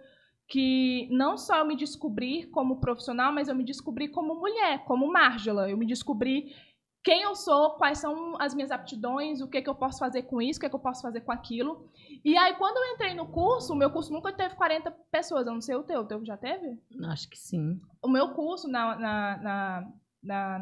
que 0.47 1.07
não 1.11 1.37
só 1.37 1.57
eu 1.57 1.65
me 1.65 1.75
descobri 1.75 2.47
como 2.47 2.79
profissional, 2.79 3.31
mas 3.31 3.47
eu 3.47 3.55
me 3.55 3.63
descobri 3.63 4.09
como 4.09 4.33
mulher, 4.33 4.83
como 4.85 5.11
Márgila. 5.11 5.69
Eu 5.69 5.77
me 5.77 5.85
descobri 5.85 6.55
quem 7.03 7.21
eu 7.21 7.35
sou, 7.35 7.71
quais 7.71 7.99
são 7.99 8.35
as 8.41 8.53
minhas 8.53 8.71
aptidões, 8.71 9.41
o 9.41 9.47
que, 9.47 9.61
que 9.61 9.69
eu 9.69 9.75
posso 9.75 9.99
fazer 9.99 10.23
com 10.23 10.41
isso, 10.41 10.57
o 10.57 10.61
que, 10.61 10.69
que 10.69 10.75
eu 10.75 10.79
posso 10.79 11.01
fazer 11.01 11.21
com 11.21 11.31
aquilo. 11.31 11.89
E 12.25 12.35
aí, 12.35 12.55
quando 12.55 12.77
eu 12.77 12.93
entrei 12.93 13.13
no 13.13 13.27
curso, 13.27 13.73
o 13.73 13.75
meu 13.75 13.89
curso 13.89 14.11
nunca 14.11 14.33
teve 14.33 14.55
40 14.55 14.91
pessoas, 15.11 15.47
eu 15.47 15.53
não 15.53 15.61
sei 15.61 15.75
o 15.75 15.83
teu, 15.83 16.01
o 16.01 16.05
teu 16.05 16.25
já 16.25 16.35
teve? 16.35 16.77
Acho 17.05 17.29
que 17.29 17.37
sim. 17.37 17.79
O 18.03 18.09
meu 18.09 18.33
curso 18.33 18.67
na, 18.67 18.95
na, 18.97 19.37
na, 19.37 19.93
na- 20.21 20.59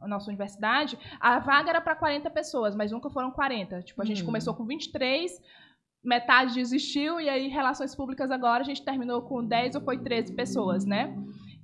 na 0.00 0.08
nossa 0.08 0.28
universidade, 0.28 0.98
a 1.20 1.38
vaga 1.38 1.70
era 1.70 1.80
para 1.80 1.96
40 1.96 2.30
pessoas, 2.30 2.74
mas 2.76 2.92
nunca 2.92 3.10
foram 3.10 3.30
40. 3.30 3.82
Tipo, 3.82 4.00
a 4.02 4.04
gente 4.04 4.22
Hum. 4.22 4.26
começou 4.26 4.54
com 4.54 4.64
23, 4.64 5.40
metade 6.04 6.54
desistiu, 6.54 7.20
e 7.20 7.28
aí, 7.28 7.48
relações 7.48 7.94
públicas 7.94 8.30
agora, 8.30 8.62
a 8.62 8.66
gente 8.66 8.84
terminou 8.84 9.22
com 9.22 9.44
10 9.44 9.74
ou 9.74 9.80
foi 9.80 9.98
13 9.98 10.34
pessoas, 10.34 10.84
né? 10.84 11.16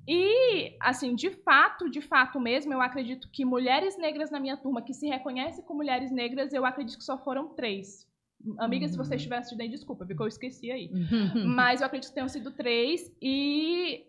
E, 0.07 0.75
assim, 0.81 1.15
de 1.15 1.29
fato, 1.31 1.91
de 1.91 2.01
fato 2.01 2.41
mesmo, 2.41 2.73
eu 2.73 2.81
acredito 2.81 3.29
que 3.31 3.45
mulheres 3.45 3.99
negras 3.99 4.31
na 4.31 4.41
minha 4.41 4.57
turma 4.57 4.81
que 4.81 4.95
se 4.95 5.07
reconhecem 5.07 5.63
como 5.65 5.79
mulheres 5.79 6.11
negras, 6.11 6.53
eu 6.55 6.65
acredito 6.65 6.97
que 6.99 7.05
só 7.05 7.19
foram 7.19 7.49
três. 7.49 8.09
Amiga, 8.57 8.89
se 8.89 8.97
você 8.97 9.11
Uhum. 9.11 9.17
estiver 9.17 9.37
assistindo 9.37 9.61
aí, 9.61 9.69
desculpa, 9.69 10.07
porque 10.07 10.23
eu 10.23 10.27
esqueci 10.29 10.71
aí. 10.71 10.91
Uhum. 10.93 11.45
Mas 11.57 11.81
eu 11.81 11.87
acredito 11.87 12.09
que 12.09 12.15
tenham 12.15 12.29
sido 12.29 12.53
três. 12.53 13.13
E 13.21 14.07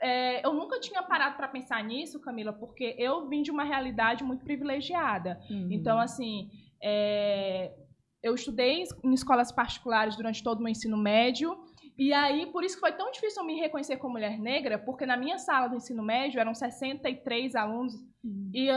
é, 0.00 0.46
eu 0.46 0.52
nunca 0.52 0.78
tinha 0.80 1.02
parado 1.02 1.36
para 1.36 1.48
pensar 1.48 1.82
nisso, 1.82 2.20
Camila, 2.20 2.52
porque 2.52 2.94
eu 2.98 3.28
vim 3.28 3.42
de 3.42 3.50
uma 3.50 3.64
realidade 3.64 4.24
muito 4.24 4.44
privilegiada. 4.44 5.40
Uhum. 5.50 5.68
Então, 5.70 5.98
assim, 5.98 6.50
é, 6.82 7.72
eu 8.22 8.34
estudei 8.34 8.84
em 9.04 9.12
escolas 9.12 9.50
particulares 9.52 10.16
durante 10.16 10.42
todo 10.42 10.58
o 10.58 10.62
meu 10.62 10.70
ensino 10.70 10.96
médio. 10.96 11.56
E 11.98 12.12
aí, 12.12 12.46
por 12.46 12.64
isso 12.64 12.76
que 12.76 12.80
foi 12.80 12.92
tão 12.92 13.10
difícil 13.10 13.42
eu 13.42 13.46
me 13.46 13.60
reconhecer 13.60 13.96
como 13.96 14.14
mulher 14.14 14.38
negra, 14.38 14.78
porque 14.78 15.04
na 15.04 15.16
minha 15.16 15.38
sala 15.38 15.68
do 15.68 15.76
ensino 15.76 16.02
médio 16.02 16.40
eram 16.40 16.54
63 16.54 17.54
alunos 17.54 17.94
Uhum. 18.24 18.50
e 18.54 18.68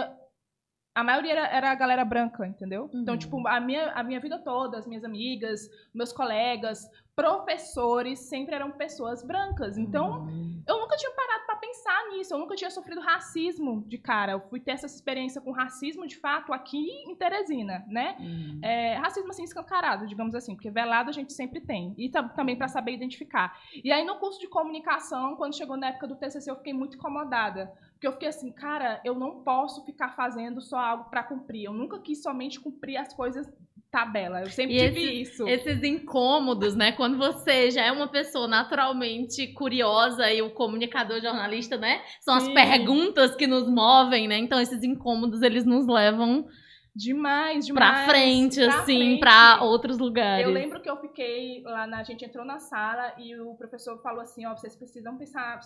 a- 0.95 1.03
maioria 1.03 1.33
era, 1.33 1.47
era 1.47 1.71
a 1.71 1.75
galera 1.75 2.03
branca, 2.05 2.47
entendeu? 2.47 2.89
Então, 2.93 3.13
Uhum. 3.13 3.19
tipo, 3.19 3.47
a 3.47 3.59
minha, 3.59 3.91
a 3.91 4.01
minha 4.03 4.19
vida 4.19 4.39
toda, 4.39 4.77
as 4.79 4.87
minhas 4.87 5.03
amigas, 5.03 5.69
meus 5.93 6.11
colegas, 6.13 6.89
professores, 7.15 8.19
sempre 8.19 8.55
eram 8.55 8.71
pessoas 8.71 9.23
brancas. 9.23 9.77
Então, 9.77 10.21
Uhum. 10.23 10.61
eu 10.67 10.79
nunca 10.79 10.95
tinha 10.97 11.11
parado 11.11 11.45
pra 11.45 11.55
pensar 11.57 12.09
nisso. 12.09 12.33
Eu 12.33 12.37
nunca 12.39 12.55
tinha 12.55 12.69
sofrido 12.69 12.99
racismo 13.01 13.83
de 13.87 13.97
cara. 13.97 14.33
Eu 14.33 14.39
fui 14.41 14.59
ter 14.59 14.71
essa 14.71 14.85
experiência 14.85 15.39
com 15.41 15.51
racismo, 15.51 16.05
de 16.07 16.17
fato, 16.17 16.51
aqui 16.53 16.77
em 17.07 17.15
Teresina, 17.15 17.85
né? 17.87 18.15
Uhum. 18.19 18.59
É, 18.63 18.95
racismo 18.95 19.29
assim 19.29 19.43
escancarado, 19.43 20.07
digamos 20.07 20.33
assim, 20.35 20.55
porque 20.55 20.69
velado 20.71 21.09
a 21.09 21.13
gente 21.13 21.33
sempre 21.33 21.61
tem. 21.61 21.93
E 21.97 22.09
tam- 22.09 22.29
também 22.29 22.57
para 22.57 22.67
saber 22.67 22.93
identificar. 22.93 23.57
E 23.83 23.91
aí 23.91 24.03
no 24.05 24.15
curso 24.17 24.39
de 24.39 24.47
comunicação, 24.47 25.35
quando 25.35 25.55
chegou 25.55 25.77
na 25.77 25.87
época 25.87 26.07
do 26.07 26.15
TCC, 26.15 26.49
eu 26.51 26.55
fiquei 26.57 26.73
muito 26.73 26.97
incomodada, 26.97 27.71
porque 28.05 28.07
eu 28.07 28.11
fiquei 28.13 28.27
assim, 28.27 28.51
cara, 28.51 29.01
eu 29.03 29.15
não 29.15 29.43
posso 29.43 29.83
ficar 29.85 30.15
fazendo 30.15 30.61
só 30.61 30.77
algo 30.77 31.09
para 31.09 31.23
cumprir. 31.23 31.63
Eu 31.65 31.73
nunca 31.73 31.99
quis 31.99 32.21
somente 32.21 32.59
cumprir 32.59 32.97
as 32.97 33.13
coisas 33.13 33.47
tabela. 33.91 34.41
Eu 34.41 34.49
sempre 34.49 34.75
E 34.75 34.79
tive 34.79 34.99
esse- 35.21 35.21
isso. 35.21 35.47
Esses 35.47 35.81
incômodos, 35.83 36.75
né? 36.75 36.91
Quando 36.91 37.17
você 37.17 37.71
já 37.71 37.83
é 37.85 37.91
uma 37.91 38.07
pessoa 38.07 38.47
naturalmente 38.47 39.47
curiosa 39.53 40.29
e 40.31 40.41
o 40.41 40.51
comunicador 40.53 41.21
jornalista, 41.21 41.77
né? 41.77 42.01
São 42.21 42.35
as 42.35 42.43
Sim. 42.43 42.53
perguntas 42.53 43.35
que 43.35 43.47
nos 43.47 43.67
movem, 43.69 44.27
né? 44.27 44.37
Então 44.37 44.59
esses 44.59 44.83
incômodos 44.83 45.41
eles 45.41 45.65
nos 45.65 45.87
levam 45.87 46.45
Demais, 46.93 47.67
pra 47.71 47.87
demais. 47.87 48.05
frente, 48.09 48.55
pra 48.65 48.79
assim, 48.79 48.97
frente. 48.97 49.19
pra 49.19 49.59
outros 49.63 49.97
lugares. 49.97 50.45
Eu 50.47 50.53
lembro 50.53 50.81
que 50.81 50.89
eu 50.89 50.95
fiquei 51.01 51.61
lá 51.63 51.85
na. 51.87 51.99
A 51.99 52.03
gente 52.03 52.23
entrou 52.23 52.45
na 52.45 52.59
sala 52.59 53.13
e 53.17 53.37
o 53.39 53.53
professor 53.55 54.01
falou 54.01 54.21
assim: 54.21 54.45
ó, 54.45 54.55
vocês 54.55 54.75
precisam 54.77 55.17
pensar, 55.17 55.59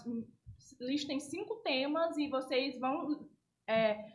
listem 0.79 1.19
cinco 1.19 1.57
temas 1.57 2.17
e 2.17 2.27
vocês 2.27 2.79
vão 2.79 3.27
é, 3.67 4.13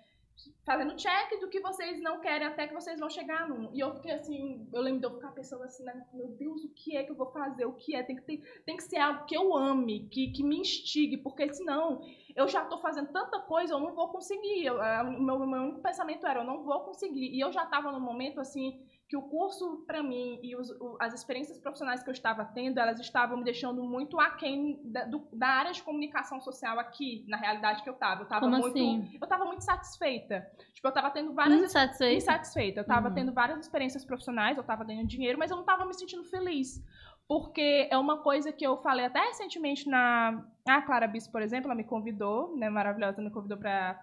fazendo 0.64 0.96
check 0.96 1.40
do 1.40 1.48
que 1.48 1.60
vocês 1.60 2.00
não 2.00 2.20
querem 2.20 2.46
até 2.46 2.66
que 2.66 2.74
vocês 2.74 2.98
vão 2.98 3.08
chegar 3.08 3.48
num. 3.48 3.72
E 3.74 3.80
eu 3.80 3.94
fiquei 3.94 4.12
assim, 4.12 4.68
eu 4.72 4.82
lembro 4.82 5.00
de 5.00 5.06
eu 5.06 5.14
ficar 5.14 5.32
pensando 5.32 5.62
assim, 5.62 5.84
né, 5.84 6.06
meu 6.12 6.28
Deus, 6.28 6.64
o 6.64 6.68
que 6.70 6.96
é 6.96 7.04
que 7.04 7.12
eu 7.12 7.16
vou 7.16 7.30
fazer? 7.30 7.64
O 7.66 7.74
que 7.74 7.94
é? 7.94 8.02
Tem 8.02 8.16
que, 8.16 8.22
ter, 8.22 8.62
tem 8.64 8.76
que 8.76 8.82
ser 8.82 8.98
algo 8.98 9.24
que 9.26 9.36
eu 9.36 9.56
ame, 9.56 10.08
que, 10.08 10.32
que 10.32 10.42
me 10.42 10.58
instigue, 10.58 11.18
porque 11.18 11.52
senão 11.52 12.00
eu 12.34 12.48
já 12.48 12.64
tô 12.64 12.78
fazendo 12.78 13.12
tanta 13.12 13.40
coisa, 13.40 13.74
eu 13.74 13.80
não 13.80 13.94
vou 13.94 14.08
conseguir. 14.08 14.70
O 14.70 15.20
meu, 15.20 15.38
meu 15.46 15.62
único 15.62 15.80
pensamento 15.80 16.26
era, 16.26 16.40
eu 16.40 16.44
não 16.44 16.64
vou 16.64 16.80
conseguir. 16.80 17.30
E 17.32 17.40
eu 17.40 17.52
já 17.52 17.64
tava 17.66 17.92
num 17.92 18.00
momento 18.00 18.40
assim 18.40 18.80
que 19.06 19.16
o 19.16 19.22
curso 19.22 19.84
para 19.86 20.02
mim 20.02 20.40
e 20.42 20.56
os- 20.56 20.70
o- 20.80 20.96
as 21.00 21.12
experiências 21.12 21.58
profissionais 21.58 22.02
que 22.02 22.08
eu 22.08 22.12
estava 22.12 22.44
tendo, 22.44 22.78
elas 22.80 22.98
estavam 22.98 23.36
me 23.36 23.44
deixando 23.44 23.82
muito 23.84 24.18
aquém 24.18 24.80
da, 24.84 25.04
do- 25.04 25.28
da 25.32 25.46
área 25.46 25.72
de 25.72 25.82
comunicação 25.82 26.40
social 26.40 26.78
aqui, 26.78 27.24
na 27.28 27.36
realidade 27.36 27.82
que 27.82 27.88
eu 27.88 27.94
estava. 27.94 28.20
Eu 28.20 28.24
estava 28.24 28.48
muito, 28.48 28.66
assim? 28.68 29.18
eu 29.20 29.28
tava 29.28 29.44
muito 29.44 29.62
satisfeita. 29.62 30.46
Tipo, 30.72 30.86
eu 30.86 30.90
estava 30.90 31.10
tendo 31.10 31.34
várias 31.34 31.62
Insatisfeito? 31.62 32.16
insatisfeita. 32.16 32.80
Eu 32.80 32.82
estava 32.82 33.08
Uhum. 33.08 33.14
tendo 33.14 33.32
várias 33.34 33.60
experiências 33.60 34.04
profissionais, 34.04 34.56
eu 34.56 34.62
estava 34.62 34.84
ganhando 34.84 35.06
dinheiro, 35.06 35.38
mas 35.38 35.50
eu 35.50 35.56
não 35.56 35.64
estava 35.64 35.84
me 35.84 35.94
sentindo 35.94 36.24
feliz. 36.24 36.82
porque 37.26 37.88
é 37.90 37.96
uma 37.96 38.18
coisa 38.22 38.52
que 38.52 38.66
eu 38.66 38.76
falei 38.82 39.06
até 39.06 39.18
recentemente 39.18 39.88
na. 39.88 40.44
A 40.68 40.82
Clara 40.82 41.06
Bispo, 41.06 41.32
por 41.32 41.40
exemplo, 41.40 41.68
ela 41.68 41.74
me 41.74 41.82
convidou, 41.84 42.54
né, 42.54 42.68
maravilhosa, 42.68 43.22
me 43.22 43.30
convidou 43.30 43.56
para 43.56 43.98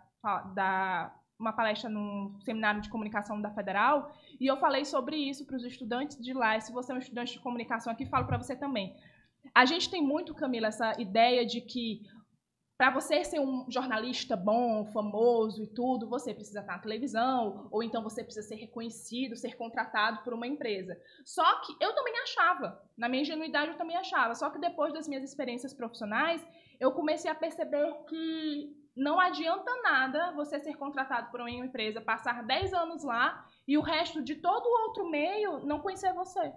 dar 0.56 1.21
uma 1.42 1.52
palestra 1.52 1.90
num 1.90 2.40
seminário 2.42 2.82
de 2.82 2.90
comunicação 2.90 3.42
da 3.42 3.52
Federal, 3.52 4.14
e 4.40 4.46
eu 4.48 4.58
falei 4.58 4.86
sobre 4.86 5.18
isso 5.18 5.46
para 5.46 5.58
os 5.58 5.66
estudantes 5.66 6.18
de 6.18 6.34
lá. 6.34 6.56
E 6.56 6.62
se 6.62 6.72
você 6.72 6.92
é 6.92 6.96
um 6.96 7.00
estudante 7.00 7.34
de 7.34 7.40
comunicação 7.40 7.92
aqui, 7.92 8.06
falo 8.06 8.28
para 8.28 8.38
você 8.38 8.56
também. 8.56 8.96
A 9.54 9.66
gente 9.66 9.90
tem 9.90 10.02
muito, 10.02 10.36
Camila, 10.36 10.68
essa 10.68 11.00
ideia 11.02 11.46
de 11.46 11.62
que 11.62 12.02
para 12.78 12.90
você 12.90 13.24
ser 13.24 13.40
um 13.40 13.66
jornalista 13.70 14.36
bom, 14.36 14.86
famoso 14.86 15.64
e 15.64 15.68
tudo, 15.68 16.10
você 16.10 16.34
precisa 16.34 16.62
estar 16.62 16.74
na 16.74 16.80
televisão, 16.80 17.68
ou 17.72 17.84
então 17.84 18.02
você 18.02 18.24
precisa 18.24 18.48
ser 18.48 18.56
reconhecido, 18.56 19.36
ser 19.36 19.56
contratado 19.56 20.24
por 20.24 20.34
uma 20.34 20.48
empresa. 20.48 20.98
Só 21.24 21.62
que 21.62 21.74
eu 21.80 21.94
também 21.94 22.18
achava, 22.24 22.82
na 22.98 23.08
minha 23.08 23.22
ingenuidade 23.22 23.72
eu 23.72 23.78
também 23.78 23.98
achava, 23.98 24.34
só 24.34 24.50
que 24.50 24.60
depois 24.60 24.92
das 24.94 25.08
minhas 25.08 25.24
experiências 25.24 25.76
profissionais, 25.76 26.44
eu 26.80 26.92
comecei 26.92 27.30
a 27.30 27.36
perceber 27.36 27.94
que 28.10 28.76
não 28.96 29.20
adianta 29.20 29.72
nada 29.82 30.32
você 30.34 30.60
ser 30.60 30.76
contratado 30.76 31.32
por 31.32 31.40
uma 31.40 31.50
empresa, 31.50 32.02
passar 32.02 32.44
10 32.44 32.74
anos 32.74 33.04
lá 33.04 33.46
e 33.68 33.78
o 33.78 33.82
resto 33.82 34.22
de 34.22 34.36
todo 34.36 34.66
o 34.66 34.88
outro 34.88 35.10
meio 35.10 35.66
não 35.66 35.80
conhecer 35.80 36.14
você 36.14 36.52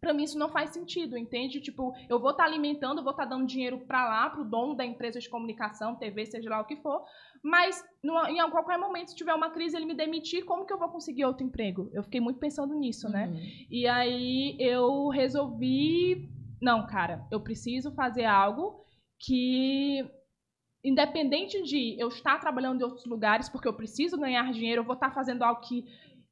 para 0.00 0.12
mim 0.12 0.24
isso 0.24 0.38
não 0.38 0.48
faz 0.48 0.70
sentido, 0.70 1.16
entende? 1.16 1.60
Tipo, 1.60 1.92
eu 2.08 2.20
vou 2.20 2.30
estar 2.30 2.44
tá 2.44 2.48
alimentando, 2.48 3.02
vou 3.02 3.10
estar 3.10 3.24
tá 3.24 3.30
dando 3.30 3.46
dinheiro 3.46 3.78
para 3.80 4.08
lá, 4.08 4.30
para 4.30 4.40
o 4.40 4.44
dono 4.44 4.74
da 4.74 4.84
empresa 4.84 5.18
de 5.18 5.28
comunicação, 5.28 5.96
TV, 5.96 6.26
seja 6.26 6.50
lá 6.50 6.60
o 6.60 6.64
que 6.64 6.76
for, 6.76 7.04
mas 7.42 7.84
no, 8.02 8.26
em 8.26 8.50
qualquer 8.50 8.78
momento, 8.78 9.10
se 9.10 9.16
tiver 9.16 9.34
uma 9.34 9.50
crise, 9.50 9.76
ele 9.76 9.86
me 9.86 9.94
demitir, 9.94 10.44
como 10.44 10.66
que 10.66 10.72
eu 10.72 10.78
vou 10.78 10.88
conseguir 10.88 11.24
outro 11.24 11.44
emprego? 11.44 11.90
Eu 11.92 12.02
fiquei 12.02 12.20
muito 12.20 12.38
pensando 12.38 12.74
nisso, 12.74 13.08
né? 13.08 13.26
Uhum. 13.26 13.66
E 13.70 13.86
aí 13.86 14.56
eu 14.60 15.08
resolvi, 15.08 16.28
não, 16.60 16.86
cara, 16.86 17.26
eu 17.30 17.40
preciso 17.40 17.92
fazer 17.92 18.24
algo 18.24 18.84
que 19.18 20.08
independente 20.84 21.62
de 21.62 21.96
eu 21.98 22.08
estar 22.08 22.38
trabalhando 22.38 22.80
em 22.80 22.84
outros 22.84 23.04
lugares 23.06 23.48
porque 23.48 23.66
eu 23.66 23.74
preciso 23.74 24.18
ganhar 24.18 24.52
dinheiro, 24.52 24.82
eu 24.82 24.86
vou 24.86 24.94
estar 24.94 25.10
fazendo 25.12 25.42
algo 25.42 25.60
que 25.60 25.84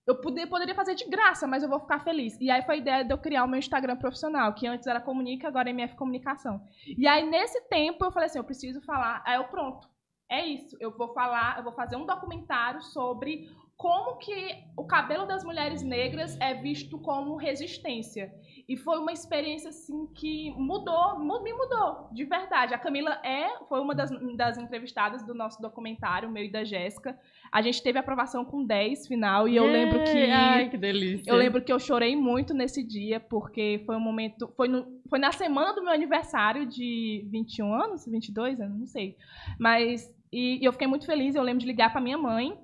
eu 0.07 0.21
poder, 0.21 0.47
poderia 0.47 0.75
fazer 0.75 0.95
de 0.95 1.05
graça, 1.05 1.47
mas 1.49 1.65
eu 1.65 1.69
vou 1.69 1.81
ficar 1.81 1.99
feliz. 2.05 2.39
E 2.41 2.49
aí 2.49 2.63
foi 2.63 2.77
a 2.77 2.79
ideia 2.79 3.05
de 3.05 3.13
eu 3.13 3.19
criar 3.19 3.45
o 3.45 3.49
meu 3.49 3.59
Instagram 3.59 3.97
profissional, 3.97 4.55
que 4.55 4.67
antes 4.67 4.87
era 4.87 5.01
Comunica, 5.01 5.49
agora 5.49 5.69
é 5.69 5.71
MF 5.71 5.97
Comunicação. 5.97 6.63
E 6.97 7.09
aí, 7.09 7.29
nesse 7.29 7.61
tempo, 7.69 8.05
eu 8.05 8.13
falei 8.13 8.27
assim, 8.27 8.39
eu 8.39 8.45
preciso 8.45 8.81
falar. 8.83 9.21
Aí 9.27 9.35
eu, 9.35 9.45
pronto, 9.49 9.89
é 10.31 10.47
isso. 10.47 10.77
Eu 10.81 10.97
vou 10.97 11.13
falar, 11.13 11.59
eu 11.59 11.65
vou 11.65 11.73
fazer 11.73 11.97
um 11.97 12.07
documentário 12.07 12.81
sobre 12.83 13.49
como 13.77 14.17
que 14.19 14.55
o 14.77 14.87
cabelo 14.87 15.27
das 15.27 15.45
mulheres 15.45 15.83
negras 15.83 16.39
é 16.41 16.55
visto 16.55 16.99
como 17.01 17.37
resistência. 17.37 18.33
E 18.69 18.77
foi 18.77 18.99
uma 18.99 19.13
experiência 19.13 19.71
assim 19.71 20.09
que 20.13 20.51
mudou, 20.57 21.21
me 21.21 21.53
mudou, 21.53 22.09
de 22.13 22.25
verdade. 22.25 22.75
A 22.75 22.79
Camila 22.79 23.13
é, 23.25 23.65
foi 23.69 23.81
uma 23.81 23.95
das, 23.95 24.11
das 24.37 24.59
entrevistadas 24.59 25.25
do 25.25 25.33
nosso 25.33 25.63
documentário, 25.63 26.29
meu 26.29 26.45
e 26.45 26.51
da 26.51 26.65
Jéssica. 26.65 27.17
A 27.53 27.63
gente 27.63 27.81
teve 27.81 27.97
aprovação 27.97 28.45
com 28.45 28.65
10 28.65 29.07
final 29.07 29.47
e 29.47 29.55
eu 29.55 29.67
lembro 29.67 30.03
que 30.03 30.31
Ai, 30.31 30.69
que 30.69 30.77
delícia. 30.77 31.31
Eu 31.31 31.37
lembro 31.37 31.63
que 31.63 31.73
eu 31.73 31.79
chorei 31.79 32.17
muito 32.17 32.53
nesse 32.53 32.83
dia 32.83 33.21
porque 33.21 33.83
foi 33.87 33.95
um 33.95 34.01
momento, 34.01 34.49
foi 34.57 34.67
no, 34.67 35.01
foi 35.09 35.21
na 35.21 35.31
semana 35.31 35.73
do 35.73 35.85
meu 35.85 35.93
aniversário 35.93 36.67
de 36.67 37.25
21 37.31 37.73
anos, 37.73 38.05
22 38.05 38.61
anos, 38.61 38.81
não 38.81 38.87
sei. 38.87 39.17
Mas 39.61 40.13
e, 40.33 40.61
e 40.61 40.65
eu 40.65 40.73
fiquei 40.73 40.89
muito 40.89 41.07
feliz, 41.07 41.37
eu 41.37 41.43
lembro 41.43 41.61
de 41.61 41.67
ligar 41.67 41.93
para 41.93 42.01
minha 42.01 42.19
mãe 42.19 42.59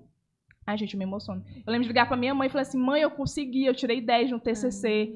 Ai, 0.65 0.79
gente, 0.79 0.95
eu 0.95 0.99
me 0.99 1.05
emociono. 1.05 1.45
Eu 1.67 1.73
lembro 1.73 1.83
de 1.83 1.89
ligar 1.89 2.07
pra 2.07 2.17
minha 2.17 2.35
mãe 2.35 2.47
e 2.47 2.51
falar 2.51 2.63
assim: 2.63 2.79
mãe, 2.79 3.03
eu 3.03 3.11
consegui, 3.11 3.67
eu 3.67 3.75
tirei 3.75 4.01
10 4.01 4.31
no 4.31 4.39
TCC. 4.39 5.13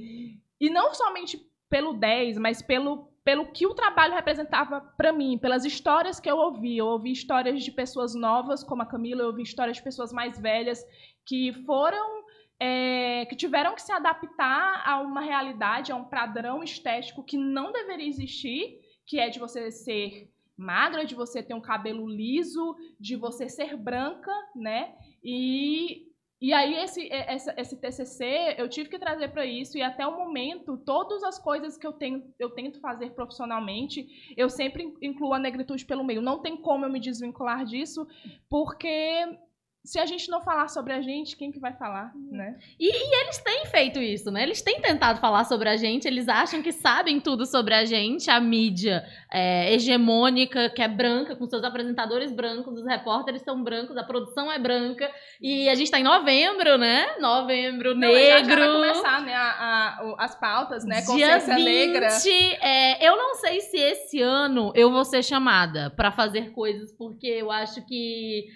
E 0.60 0.70
não 0.70 0.94
somente 0.94 1.38
pelo 1.68 1.92
10, 1.94 2.38
mas 2.38 2.62
pelo, 2.62 3.12
pelo 3.24 3.52
que 3.52 3.66
o 3.66 3.74
trabalho 3.74 4.14
representava 4.14 4.80
para 4.80 5.12
mim, 5.12 5.38
pelas 5.38 5.64
histórias 5.64 6.20
que 6.20 6.30
eu 6.30 6.36
ouvi. 6.36 6.78
Eu 6.78 6.86
ouvi 6.86 7.12
histórias 7.12 7.62
de 7.62 7.72
pessoas 7.72 8.14
novas, 8.14 8.62
como 8.62 8.82
a 8.82 8.86
Camila, 8.86 9.22
eu 9.22 9.28
ouvi 9.28 9.42
histórias 9.42 9.76
de 9.76 9.82
pessoas 9.82 10.12
mais 10.12 10.38
velhas 10.38 10.84
que 11.24 11.52
foram. 11.64 12.24
É, 12.58 13.26
que 13.26 13.36
tiveram 13.36 13.74
que 13.74 13.82
se 13.82 13.92
adaptar 13.92 14.82
a 14.86 14.98
uma 15.02 15.20
realidade, 15.20 15.92
a 15.92 15.96
um 15.96 16.04
padrão 16.04 16.62
estético 16.62 17.22
que 17.22 17.36
não 17.36 17.70
deveria 17.70 18.08
existir, 18.08 18.80
que 19.04 19.20
é 19.20 19.28
de 19.28 19.38
você 19.38 19.70
ser 19.70 20.30
magra, 20.56 21.04
de 21.04 21.14
você 21.14 21.42
ter 21.42 21.52
um 21.52 21.60
cabelo 21.60 22.08
liso, 22.08 22.74
de 22.98 23.14
você 23.14 23.46
ser 23.46 23.76
branca, 23.76 24.32
né? 24.54 24.94
E 25.22 26.05
e 26.40 26.52
aí, 26.52 26.74
esse, 26.74 27.08
esse, 27.10 27.54
esse 27.56 27.80
TCC, 27.80 28.56
eu 28.58 28.68
tive 28.68 28.90
que 28.90 28.98
trazer 28.98 29.28
para 29.28 29.46
isso, 29.46 29.78
e 29.78 29.82
até 29.82 30.06
o 30.06 30.16
momento, 30.16 30.76
todas 30.76 31.22
as 31.24 31.38
coisas 31.38 31.78
que 31.78 31.86
eu, 31.86 31.94
tenho, 31.94 32.22
eu 32.38 32.50
tento 32.50 32.78
fazer 32.78 33.10
profissionalmente, 33.10 34.06
eu 34.36 34.50
sempre 34.50 34.94
incluo 35.00 35.32
a 35.32 35.38
negritude 35.38 35.86
pelo 35.86 36.04
meio. 36.04 36.20
Não 36.20 36.42
tem 36.42 36.56
como 36.56 36.84
eu 36.84 36.90
me 36.90 37.00
desvincular 37.00 37.64
disso, 37.64 38.06
porque 38.50 39.38
se 39.86 40.00
a 40.00 40.04
gente 40.04 40.28
não 40.28 40.42
falar 40.42 40.68
sobre 40.68 40.92
a 40.92 41.00
gente, 41.00 41.36
quem 41.36 41.52
que 41.52 41.60
vai 41.60 41.72
falar, 41.72 42.12
né? 42.16 42.58
E, 42.78 42.90
e, 42.90 43.20
eles 43.22 43.38
têm 43.38 43.66
feito 43.66 44.00
isso, 44.00 44.32
né? 44.32 44.42
Eles 44.42 44.60
têm 44.60 44.80
tentado 44.80 45.20
falar 45.20 45.44
sobre 45.44 45.68
a 45.68 45.76
gente, 45.76 46.08
eles 46.08 46.28
acham 46.28 46.60
que 46.60 46.72
sabem 46.72 47.20
tudo 47.20 47.46
sobre 47.46 47.72
a 47.72 47.84
gente, 47.84 48.28
a 48.28 48.40
mídia 48.40 49.06
é, 49.32 49.72
hegemônica, 49.72 50.70
que 50.70 50.82
é 50.82 50.88
branca, 50.88 51.36
com 51.36 51.46
seus 51.46 51.62
apresentadores 51.62 52.32
brancos, 52.32 52.80
os 52.80 52.84
repórteres 52.84 53.42
são 53.42 53.62
brancos, 53.62 53.96
a 53.96 54.02
produção 54.02 54.50
é 54.50 54.58
branca, 54.58 55.08
e 55.40 55.68
a 55.68 55.74
gente 55.76 55.90
tá 55.90 56.00
em 56.00 56.04
novembro, 56.04 56.76
né? 56.76 57.06
Novembro 57.20 57.94
não, 57.94 58.08
negro. 58.08 58.50
Já, 58.50 58.58
já 58.58 58.66
vai 58.66 58.72
começar, 58.72 59.22
né, 59.22 59.34
a, 59.34 59.50
a, 59.50 60.14
as 60.18 60.34
pautas, 60.34 60.84
né? 60.84 61.02
Consciência 61.02 61.54
Dia 61.54 61.64
20, 61.64 61.64
negra. 61.64 62.08
É, 62.60 63.08
eu 63.08 63.16
não 63.16 63.36
sei 63.36 63.60
se 63.60 63.78
esse 63.78 64.20
ano 64.20 64.72
eu 64.74 64.90
vou 64.90 65.04
ser 65.04 65.22
chamada 65.22 65.90
para 65.90 66.10
fazer 66.10 66.50
coisas, 66.50 66.90
porque 66.90 67.28
eu 67.28 67.52
acho 67.52 67.86
que 67.86 68.46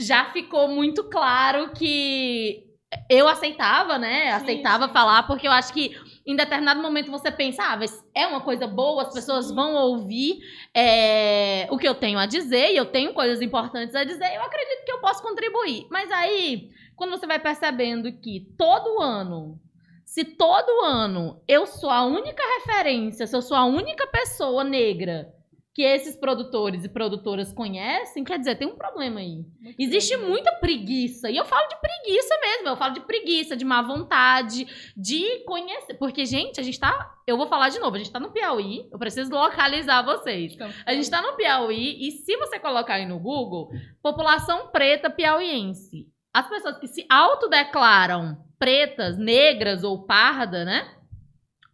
já 0.00 0.26
ficou 0.26 0.68
muito 0.68 1.04
claro 1.04 1.70
que 1.72 2.66
eu 3.08 3.28
aceitava, 3.28 3.98
né? 3.98 4.32
Aceitava 4.32 4.86
sim. 4.86 4.92
falar, 4.92 5.22
porque 5.24 5.46
eu 5.46 5.52
acho 5.52 5.72
que 5.72 5.96
em 6.26 6.34
determinado 6.34 6.82
momento 6.82 7.10
você 7.10 7.30
pensa, 7.30 7.62
ah, 7.62 7.78
é 8.14 8.26
uma 8.26 8.40
coisa 8.40 8.66
boa, 8.66 9.02
as 9.02 9.14
pessoas 9.14 9.46
sim. 9.46 9.54
vão 9.54 9.74
ouvir 9.74 10.40
é, 10.74 11.68
o 11.70 11.78
que 11.78 11.86
eu 11.86 11.94
tenho 11.94 12.18
a 12.18 12.26
dizer, 12.26 12.72
e 12.72 12.76
eu 12.76 12.86
tenho 12.86 13.14
coisas 13.14 13.40
importantes 13.40 13.94
a 13.94 14.04
dizer, 14.04 14.34
eu 14.34 14.42
acredito 14.42 14.84
que 14.84 14.92
eu 14.92 15.00
posso 15.00 15.22
contribuir. 15.22 15.86
Mas 15.90 16.10
aí, 16.10 16.70
quando 16.96 17.10
você 17.10 17.26
vai 17.26 17.38
percebendo 17.38 18.12
que 18.12 18.46
todo 18.58 19.00
ano, 19.00 19.60
se 20.04 20.24
todo 20.24 20.84
ano 20.84 21.40
eu 21.46 21.66
sou 21.66 21.90
a 21.90 22.04
única 22.04 22.42
referência, 22.58 23.26
se 23.26 23.36
eu 23.36 23.42
sou 23.42 23.56
a 23.56 23.64
única 23.64 24.06
pessoa 24.08 24.64
negra 24.64 25.32
que 25.72 25.82
esses 25.82 26.16
produtores 26.16 26.84
e 26.84 26.88
produtoras 26.88 27.52
conhecem, 27.52 28.24
quer 28.24 28.38
dizer, 28.38 28.56
tem 28.56 28.66
um 28.66 28.76
problema 28.76 29.20
aí. 29.20 29.44
Muito 29.60 29.76
Existe 29.78 30.16
bem. 30.16 30.26
muita 30.26 30.52
preguiça. 30.56 31.30
E 31.30 31.36
eu 31.36 31.44
falo 31.44 31.68
de 31.68 31.76
preguiça 31.80 32.34
mesmo. 32.40 32.68
Eu 32.68 32.76
falo 32.76 32.94
de 32.94 33.00
preguiça, 33.00 33.56
de 33.56 33.64
má 33.64 33.80
vontade, 33.80 34.66
de 34.96 35.44
conhecer. 35.44 35.94
Porque, 35.94 36.26
gente, 36.26 36.58
a 36.58 36.62
gente 36.62 36.78
tá. 36.78 37.14
Eu 37.24 37.36
vou 37.36 37.46
falar 37.46 37.68
de 37.68 37.78
novo, 37.78 37.94
a 37.94 37.98
gente 37.98 38.10
tá 38.10 38.18
no 38.18 38.32
Piauí. 38.32 38.88
Eu 38.90 38.98
preciso 38.98 39.30
localizar 39.30 40.02
vocês. 40.02 40.54
Então, 40.54 40.68
a 40.84 40.92
gente 40.92 41.08
tá 41.08 41.22
no 41.22 41.36
Piauí 41.36 42.08
e 42.08 42.10
se 42.10 42.36
você 42.36 42.58
colocar 42.58 42.94
aí 42.94 43.06
no 43.06 43.20
Google, 43.20 43.70
população 44.02 44.68
preta 44.68 45.08
piauiense. 45.08 46.08
As 46.34 46.48
pessoas 46.48 46.78
que 46.78 46.88
se 46.88 47.06
autodeclaram 47.08 48.36
pretas, 48.58 49.16
negras 49.16 49.84
ou 49.84 50.04
parda, 50.04 50.64
né? 50.64 50.96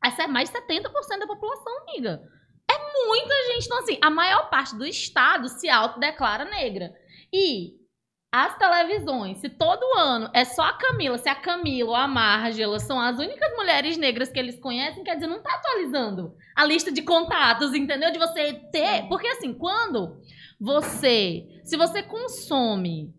Essa 0.04 0.24
é 0.24 0.26
mais 0.26 0.50
70% 0.50 0.82
da 1.18 1.26
população, 1.26 1.80
amiga 1.80 2.35
muita 3.06 3.34
gente. 3.52 3.66
Então, 3.66 3.78
assim, 3.78 3.98
a 4.02 4.10
maior 4.10 4.50
parte 4.50 4.76
do 4.76 4.86
estado 4.86 5.48
se 5.48 5.68
autodeclara 5.68 6.44
negra. 6.44 6.92
E 7.32 7.74
as 8.32 8.56
televisões, 8.58 9.38
se 9.38 9.48
todo 9.48 9.98
ano 9.98 10.28
é 10.34 10.44
só 10.44 10.62
a 10.62 10.72
Camila, 10.74 11.16
se 11.16 11.28
a 11.28 11.34
Camila 11.34 11.90
ou 11.90 11.96
a 11.96 12.06
Margela 12.06 12.78
são 12.78 13.00
as 13.00 13.18
únicas 13.18 13.56
mulheres 13.56 13.96
negras 13.96 14.28
que 14.28 14.38
eles 14.38 14.58
conhecem, 14.60 15.02
quer 15.02 15.14
dizer, 15.14 15.26
não 15.26 15.42
tá 15.42 15.54
atualizando 15.54 16.34
a 16.54 16.64
lista 16.64 16.92
de 16.92 17.02
contatos, 17.02 17.72
entendeu? 17.72 18.12
De 18.12 18.18
você 18.18 18.52
ter. 18.70 19.08
Porque 19.08 19.26
assim, 19.28 19.54
quando 19.54 20.20
você. 20.60 21.46
Se 21.64 21.76
você 21.76 22.02
consome 22.02 23.14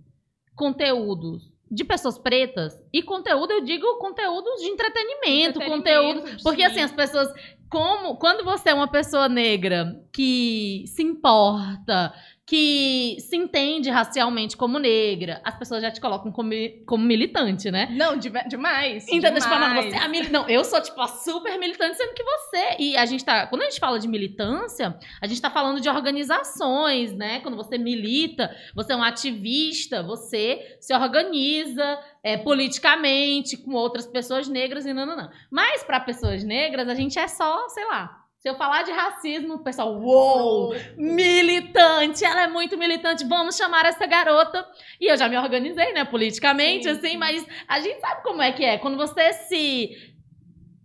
conteúdos 0.56 1.52
de 1.70 1.84
pessoas 1.84 2.18
pretas, 2.18 2.74
e 2.94 3.04
conteúdo, 3.04 3.52
eu 3.52 3.62
digo 3.62 3.98
conteúdos 3.98 4.62
de 4.62 4.68
entretenimento, 4.68 5.60
entretenimento 5.60 5.70
conteúdo. 5.70 6.44
Porque 6.44 6.62
sim. 6.62 6.68
assim, 6.68 6.82
as 6.82 6.92
pessoas 6.92 7.28
como 7.70 8.18
quando 8.18 8.44
você 8.44 8.70
é 8.70 8.74
uma 8.74 8.88
pessoa 8.90 9.28
negra 9.30 10.02
que 10.12 10.86
se 10.88 11.04
importa, 11.04 12.14
que 12.50 13.18
se 13.20 13.36
entende 13.36 13.90
racialmente 13.90 14.56
como 14.56 14.80
negra, 14.80 15.42
as 15.44 15.54
pessoas 15.60 15.82
já 15.82 15.92
te 15.92 16.00
colocam 16.00 16.32
como, 16.32 16.52
como 16.86 17.04
militante, 17.04 17.70
né? 17.70 17.90
Não, 17.92 18.16
de- 18.16 18.30
demais. 18.48 19.06
Então, 19.10 19.34
tipo, 19.34 19.50
não, 19.50 19.60
demais. 19.60 19.86
você 19.88 19.96
é 19.96 20.00
a 20.00 20.08
mili- 20.08 20.30
Não, 20.30 20.48
eu 20.48 20.64
sou, 20.64 20.80
tipo, 20.82 21.00
a 21.02 21.08
super 21.10 21.60
militante, 21.60 21.98
sendo 21.98 22.14
que 22.14 22.24
você. 22.24 22.76
E 22.80 22.96
a 22.96 23.06
gente 23.06 23.26
tá. 23.26 23.48
Quando 23.48 23.64
a 23.64 23.66
gente 23.66 23.82
fala 23.82 24.00
de 24.00 24.08
militância, 24.08 24.98
a 25.22 25.28
gente 25.28 25.42
tá 25.42 25.50
falando 25.50 25.82
de 25.82 25.90
organizações, 25.90 27.12
né? 27.12 27.42
Quando 27.42 27.58
você 27.58 27.78
milita, 27.78 28.56
você 28.74 28.94
é 28.94 28.96
um 28.96 29.04
ativista, 29.04 30.02
você 30.02 30.78
se 30.80 30.94
organiza 30.96 32.00
é, 32.24 32.38
politicamente 32.38 33.58
com 33.58 33.74
outras 33.74 34.08
pessoas 34.08 34.48
negras 34.48 34.86
e 34.86 34.94
não, 34.94 35.06
não, 35.06 35.18
não. 35.18 35.30
Mas 35.52 35.84
para 35.84 36.00
pessoas 36.00 36.46
negras, 36.46 36.88
a 36.88 36.96
gente 36.96 37.20
é 37.20 37.28
só, 37.28 37.68
sei 37.70 37.86
lá. 37.88 38.24
Se 38.48 38.52
eu 38.52 38.56
falar 38.56 38.84
de 38.84 38.94
racismo, 38.94 39.56
o 39.56 39.60
pessoal, 39.60 40.02
uou! 40.02 40.74
militante, 40.96 42.24
ela 42.24 42.44
é 42.44 42.48
muito 42.48 42.78
militante, 42.78 43.28
vamos 43.28 43.58
chamar 43.58 43.86
essa 43.86 44.06
garota. 44.06 44.66
E 45.02 45.12
eu 45.12 45.18
já 45.18 45.28
me 45.28 45.38
organizei, 45.38 45.92
né, 45.92 46.06
politicamente, 46.06 46.86
Sim, 46.86 46.92
assim, 46.92 47.10
sim. 47.10 47.18
mas 47.18 47.46
a 47.68 47.82
gente 47.82 48.00
sabe 48.00 48.24
como 48.24 48.42
é 48.42 48.54
que 48.54 48.64
é. 48.64 48.78
Quando 48.78 48.96
você 48.96 49.34
se 49.34 50.16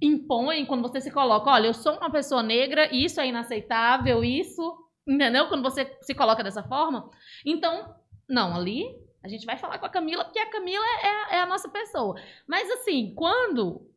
impõe, 0.03 0.67
quando 0.67 0.83
você 0.83 1.01
se 1.01 1.13
coloca, 1.13 1.49
olha, 1.51 1.69
eu 1.69 1.73
sou 1.73 1.97
uma 1.99 2.11
pessoa 2.11 2.43
negra, 2.43 2.93
isso 2.93 3.21
é 3.21 3.29
inaceitável, 3.29 4.25
isso, 4.25 4.77
entendeu? 5.07 5.47
Quando 5.47 5.63
você 5.63 5.97
se 6.01 6.17
coloca 6.17 6.43
dessa 6.43 6.65
forma. 6.65 7.11
Então, 7.47 7.95
não, 8.29 8.57
ali 8.57 8.87
a 9.23 9.29
gente 9.29 9.47
vai 9.47 9.57
falar 9.57 9.79
com 9.79 9.87
a 9.87 9.89
Camila, 9.89 10.25
porque 10.25 10.41
a 10.41 10.51
Camila 10.51 10.85
é, 11.31 11.37
é 11.37 11.41
a 11.43 11.47
nossa 11.47 11.69
pessoa. 11.69 12.21
Mas 12.45 12.69
assim, 12.73 13.15
quando. 13.15 13.89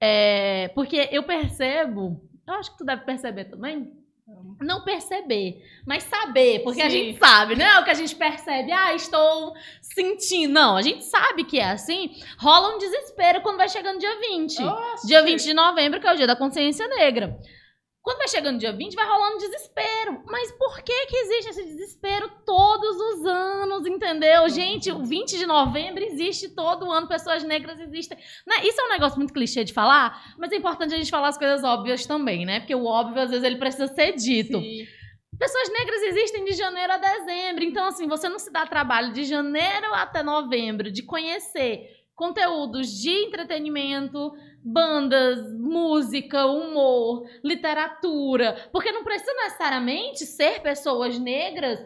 É, 0.00 0.68
porque 0.68 1.08
eu 1.12 1.24
percebo, 1.24 2.27
eu 2.48 2.54
acho 2.54 2.72
que 2.72 2.78
tu 2.78 2.84
deve 2.84 3.04
perceber 3.04 3.44
também, 3.44 3.92
não 4.60 4.82
perceber, 4.82 5.62
mas 5.86 6.02
saber, 6.04 6.62
porque 6.62 6.82
a 6.82 6.90
Sim. 6.90 6.96
gente 6.96 7.18
sabe, 7.18 7.56
não 7.56 7.64
é 7.64 7.80
o 7.80 7.84
que 7.84 7.90
a 7.90 7.94
gente 7.94 8.14
percebe, 8.14 8.72
ah, 8.72 8.94
estou 8.94 9.54
sentindo. 9.80 10.52
Não, 10.52 10.76
a 10.76 10.82
gente 10.82 11.04
sabe 11.04 11.44
que 11.44 11.58
é 11.58 11.70
assim. 11.70 12.10
Rola 12.38 12.74
um 12.74 12.78
desespero 12.78 13.40
quando 13.40 13.56
vai 13.56 13.68
chegando 13.68 13.98
dia 13.98 14.18
20. 14.20 14.62
Nossa, 14.62 15.06
Dia 15.06 15.22
20 15.22 15.42
de 15.42 15.54
novembro, 15.54 16.00
que 16.00 16.06
é 16.06 16.12
o 16.12 16.16
dia 16.16 16.26
da 16.26 16.36
consciência 16.36 16.86
negra. 16.88 17.38
Quando 18.02 18.18
vai 18.18 18.28
chegando 18.28 18.58
dia 18.58 18.72
20, 18.72 18.94
vai 18.94 19.06
rolando 19.06 19.38
desespero. 19.38 20.22
Mas 20.24 20.50
por 20.52 20.82
que 20.82 21.06
que 21.06 21.16
existe 21.16 21.50
esse 21.50 21.64
desespero 21.64 22.30
todos 22.46 22.96
os 22.96 23.26
anos, 23.26 23.86
entendeu? 23.86 24.48
Gente, 24.48 24.90
o 24.90 25.04
20 25.04 25.36
de 25.36 25.46
novembro 25.46 26.02
existe 26.02 26.48
todo 26.48 26.90
ano, 26.90 27.06
pessoas 27.06 27.44
negras 27.44 27.78
existem. 27.80 28.16
Né? 28.46 28.56
Isso 28.64 28.80
é 28.80 28.84
um 28.84 28.90
negócio 28.90 29.18
muito 29.18 29.34
clichê 29.34 29.62
de 29.64 29.74
falar, 29.74 30.34
mas 30.38 30.52
é 30.52 30.56
importante 30.56 30.94
a 30.94 30.96
gente 30.96 31.10
falar 31.10 31.28
as 31.28 31.38
coisas 31.38 31.62
óbvias 31.64 32.06
também, 32.06 32.46
né? 32.46 32.60
Porque 32.60 32.74
o 32.74 32.86
óbvio, 32.86 33.20
às 33.20 33.30
vezes, 33.30 33.44
ele 33.44 33.56
precisa 33.56 33.88
ser 33.88 34.12
dito. 34.12 34.58
Sim. 34.58 34.86
Pessoas 35.38 35.68
negras 35.68 36.02
existem 36.02 36.44
de 36.44 36.52
janeiro 36.52 36.92
a 36.92 36.96
dezembro. 36.96 37.62
Então, 37.62 37.86
assim, 37.86 38.08
você 38.08 38.28
não 38.28 38.38
se 38.38 38.50
dá 38.50 38.66
trabalho 38.66 39.12
de 39.12 39.24
janeiro 39.24 39.92
até 39.92 40.22
novembro 40.22 40.90
de 40.90 41.02
conhecer 41.02 41.96
conteúdos 42.16 42.90
de 43.00 43.10
entretenimento, 43.10 44.32
bandas, 44.62 45.52
música, 45.54 46.46
humor, 46.46 47.28
literatura. 47.42 48.68
Porque 48.72 48.92
não 48.92 49.04
precisa 49.04 49.32
necessariamente 49.34 50.26
ser 50.26 50.60
pessoas 50.60 51.18
negras 51.18 51.84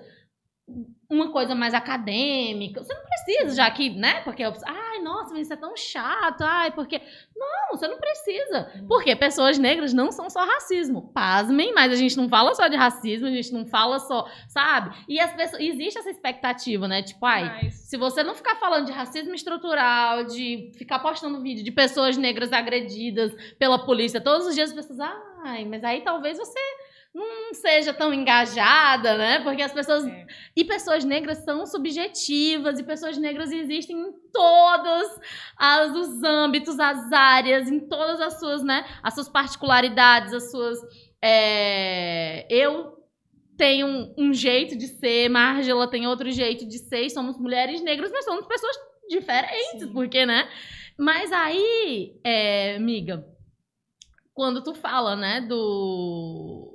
uma 1.12 1.30
coisa 1.30 1.54
mais 1.54 1.74
acadêmica. 1.74 2.82
Você 2.82 2.94
não 2.94 3.02
precisa, 3.02 3.54
já 3.56 3.70
que, 3.70 3.90
né? 3.90 4.20
Porque, 4.22 4.42
ai, 4.42 4.98
nossa, 5.02 5.30
mas 5.32 5.42
isso 5.42 5.52
é 5.52 5.56
tão 5.56 5.76
chato. 5.76 6.42
Ai, 6.42 6.70
porque. 6.72 7.00
Não, 7.36 7.76
você 7.76 7.86
não 7.88 7.98
precisa. 7.98 8.70
Porque 8.88 9.14
pessoas 9.16 9.58
negras 9.58 9.92
não 9.92 10.10
são 10.10 10.30
só 10.30 10.44
racismo. 10.44 11.12
Pasmem, 11.12 11.72
mas 11.74 11.92
a 11.92 11.96
gente 11.96 12.16
não 12.16 12.28
fala 12.28 12.54
só 12.54 12.68
de 12.68 12.76
racismo, 12.76 13.26
a 13.26 13.30
gente 13.30 13.52
não 13.52 13.66
fala 13.66 13.98
só, 13.98 14.28
sabe? 14.48 14.96
E 15.08 15.20
as 15.20 15.32
pessoas, 15.34 15.60
existe 15.60 15.98
essa 15.98 16.10
expectativa, 16.10 16.88
né? 16.88 17.02
Tipo, 17.02 17.26
ai, 17.26 17.44
Mas- 17.64 17.74
se 17.74 17.96
você 17.96 18.22
não 18.22 18.34
ficar 18.34 18.56
falando 18.56 18.86
de 18.86 18.92
racismo 18.92 19.34
estrutural, 19.34 20.24
de 20.24 20.70
ficar 20.76 20.98
postando 21.00 21.40
vídeo 21.42 21.64
de 21.64 21.70
pessoas 21.72 22.16
negras 22.16 22.52
agredidas 22.52 23.32
pela 23.58 23.84
polícia 23.84 24.20
todos 24.20 24.46
os 24.46 24.54
dias, 24.54 24.70
as 24.70 24.76
pessoas, 24.76 25.00
ai, 25.44 25.64
mas 25.64 25.82
aí 25.84 26.00
talvez 26.02 26.38
você 26.38 26.58
não 27.14 27.52
seja 27.54 27.92
tão 27.92 28.12
engajada, 28.12 29.16
né? 29.18 29.40
Porque 29.40 29.60
as 29.62 29.72
pessoas. 29.72 30.06
É. 30.06 30.26
E 30.56 30.64
pessoas 30.64 31.04
negras 31.04 31.38
são 31.44 31.66
subjetivas, 31.66 32.78
e 32.78 32.82
pessoas 32.84 33.18
negras 33.18 33.52
existem 33.52 33.96
em 33.98 34.12
todos 34.32 35.20
as- 35.56 35.94
os 35.94 36.22
âmbitos, 36.22 36.78
as 36.80 37.12
áreas, 37.12 37.68
em 37.70 37.80
todas 37.80 38.20
as 38.20 38.38
suas, 38.40 38.62
né? 38.62 38.84
As 39.02 39.14
suas 39.14 39.28
particularidades, 39.28 40.32
as 40.32 40.50
suas. 40.50 40.78
é, 41.20 42.46
Eu 42.50 42.98
tenho 43.58 43.86
um, 43.86 44.14
um 44.18 44.32
jeito 44.32 44.76
de 44.76 44.88
ser, 44.88 45.28
Margela 45.28 45.86
tem 45.88 46.06
outro 46.06 46.30
jeito 46.30 46.66
de 46.66 46.78
ser, 46.78 47.02
e 47.02 47.10
somos 47.10 47.38
mulheres 47.38 47.82
negras, 47.82 48.10
mas 48.10 48.24
somos 48.24 48.46
pessoas 48.46 48.74
diferentes, 49.08 49.82
Sim. 49.82 49.92
porque, 49.92 50.24
né? 50.24 50.48
Mas 50.98 51.30
aí, 51.30 52.18
é, 52.24 52.74
amiga, 52.76 53.24
quando 54.34 54.62
tu 54.64 54.74
fala, 54.74 55.14
né, 55.14 55.40
do. 55.42 56.71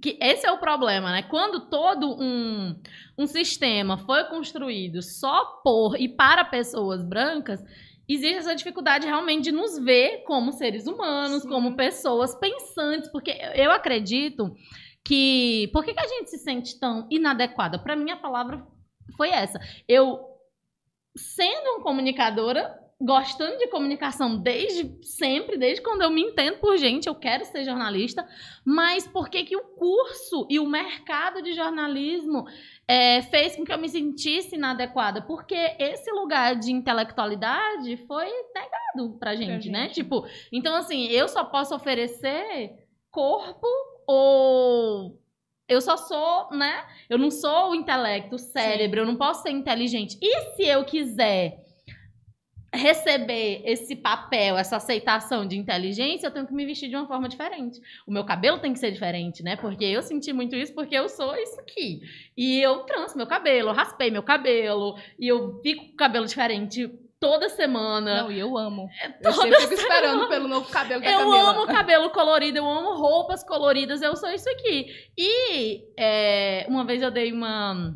Que 0.00 0.16
esse 0.20 0.46
é 0.46 0.52
o 0.52 0.58
problema, 0.58 1.10
né? 1.10 1.22
Quando 1.22 1.68
todo 1.68 2.16
um, 2.20 2.74
um 3.16 3.26
sistema 3.26 3.98
foi 3.98 4.24
construído 4.24 5.02
só 5.02 5.60
por 5.64 6.00
e 6.00 6.08
para 6.08 6.44
pessoas 6.44 7.02
brancas, 7.02 7.60
existe 8.08 8.38
essa 8.38 8.54
dificuldade 8.54 9.06
realmente 9.06 9.44
de 9.44 9.52
nos 9.52 9.78
ver 9.78 10.22
como 10.24 10.52
seres 10.52 10.86
humanos, 10.86 11.42
Sim. 11.42 11.48
como 11.48 11.76
pessoas 11.76 12.34
pensantes, 12.34 13.10
porque 13.10 13.36
eu 13.54 13.70
acredito 13.70 14.54
que. 15.04 15.68
Por 15.72 15.84
que, 15.84 15.94
que 15.94 16.00
a 16.00 16.06
gente 16.06 16.30
se 16.30 16.38
sente 16.38 16.78
tão 16.78 17.06
inadequada? 17.10 17.78
Para 17.78 17.96
mim, 17.96 18.10
a 18.10 18.16
palavra 18.16 18.66
foi 19.16 19.30
essa. 19.30 19.58
Eu, 19.88 20.20
sendo 21.16 21.70
uma 21.70 21.82
comunicadora, 21.82 22.78
gostando 23.00 23.56
de 23.58 23.68
comunicação 23.68 24.36
desde 24.36 24.98
sempre, 25.02 25.56
desde 25.56 25.80
quando 25.80 26.02
eu 26.02 26.10
me 26.10 26.20
entendo 26.20 26.58
por 26.58 26.76
gente, 26.76 27.06
eu 27.06 27.14
quero 27.14 27.44
ser 27.44 27.64
jornalista, 27.64 28.26
mas 28.64 29.06
por 29.06 29.28
que, 29.28 29.44
que 29.44 29.56
o 29.56 29.62
curso 29.62 30.46
e 30.50 30.58
o 30.58 30.66
mercado 30.66 31.40
de 31.40 31.52
jornalismo 31.52 32.44
é, 32.88 33.22
fez 33.22 33.54
com 33.54 33.64
que 33.64 33.72
eu 33.72 33.78
me 33.78 33.88
sentisse 33.88 34.56
inadequada? 34.56 35.22
Porque 35.22 35.54
esse 35.78 36.10
lugar 36.10 36.56
de 36.56 36.72
intelectualidade 36.72 37.96
foi 38.08 38.26
negado 38.52 39.16
pra 39.18 39.36
gente, 39.36 39.70
né? 39.70 39.82
gente. 39.82 39.94
Tipo, 39.94 40.26
então 40.52 40.74
assim, 40.74 41.06
eu 41.06 41.28
só 41.28 41.44
posso 41.44 41.76
oferecer 41.76 42.72
corpo 43.12 43.66
ou 44.08 45.22
eu 45.68 45.80
só 45.80 45.96
sou, 45.96 46.50
né? 46.50 46.84
Eu 47.08 47.16
não 47.18 47.30
sou 47.30 47.70
o 47.70 47.74
intelecto, 47.76 48.34
o 48.34 48.38
cérebro, 48.38 49.00
eu 49.00 49.06
não 49.06 49.16
posso 49.16 49.42
ser 49.42 49.50
inteligente. 49.50 50.18
E 50.20 50.56
se 50.56 50.64
eu 50.64 50.84
quiser 50.84 51.67
receber 52.72 53.62
esse 53.64 53.96
papel, 53.96 54.58
essa 54.58 54.76
aceitação 54.76 55.46
de 55.46 55.56
inteligência, 55.56 56.26
eu 56.26 56.30
tenho 56.30 56.46
que 56.46 56.52
me 56.52 56.66
vestir 56.66 56.88
de 56.88 56.96
uma 56.96 57.06
forma 57.06 57.28
diferente. 57.28 57.80
O 58.06 58.12
meu 58.12 58.24
cabelo 58.24 58.58
tem 58.58 58.72
que 58.72 58.78
ser 58.78 58.90
diferente, 58.90 59.42
né? 59.42 59.56
Porque 59.56 59.84
eu 59.84 60.02
senti 60.02 60.32
muito 60.32 60.54
isso 60.54 60.74
porque 60.74 60.94
eu 60.94 61.08
sou 61.08 61.34
isso 61.36 61.58
aqui. 61.60 62.00
E 62.36 62.60
eu 62.60 62.80
tranço 62.80 63.16
meu 63.16 63.26
cabelo, 63.26 63.72
raspei 63.72 64.10
meu 64.10 64.22
cabelo, 64.22 64.96
e 65.18 65.26
eu 65.28 65.60
fico 65.62 65.86
com 65.86 65.92
o 65.92 65.96
cabelo 65.96 66.26
diferente 66.26 66.90
toda 67.20 67.48
semana. 67.48 68.22
Não, 68.22 68.32
e 68.32 68.38
eu 68.38 68.56
amo. 68.56 68.88
toda 69.22 69.36
Eu 69.36 69.42
sempre 69.42 69.60
fico 69.60 69.74
esperando 69.74 70.28
pelo 70.28 70.48
novo 70.48 70.70
cabelo 70.70 71.02
da 71.02 71.10
eu 71.10 71.18
Camila. 71.18 71.50
amo 71.50 71.66
cabelo 71.66 72.10
colorido, 72.10 72.58
eu 72.58 72.66
amo 72.66 72.94
roupas 72.96 73.42
coloridas, 73.44 74.02
eu 74.02 74.16
sou 74.16 74.30
isso 74.30 74.48
aqui. 74.50 74.86
E 75.16 75.84
é, 75.98 76.66
uma 76.68 76.84
vez 76.84 77.02
eu 77.02 77.10
dei 77.10 77.32
uma. 77.32 77.94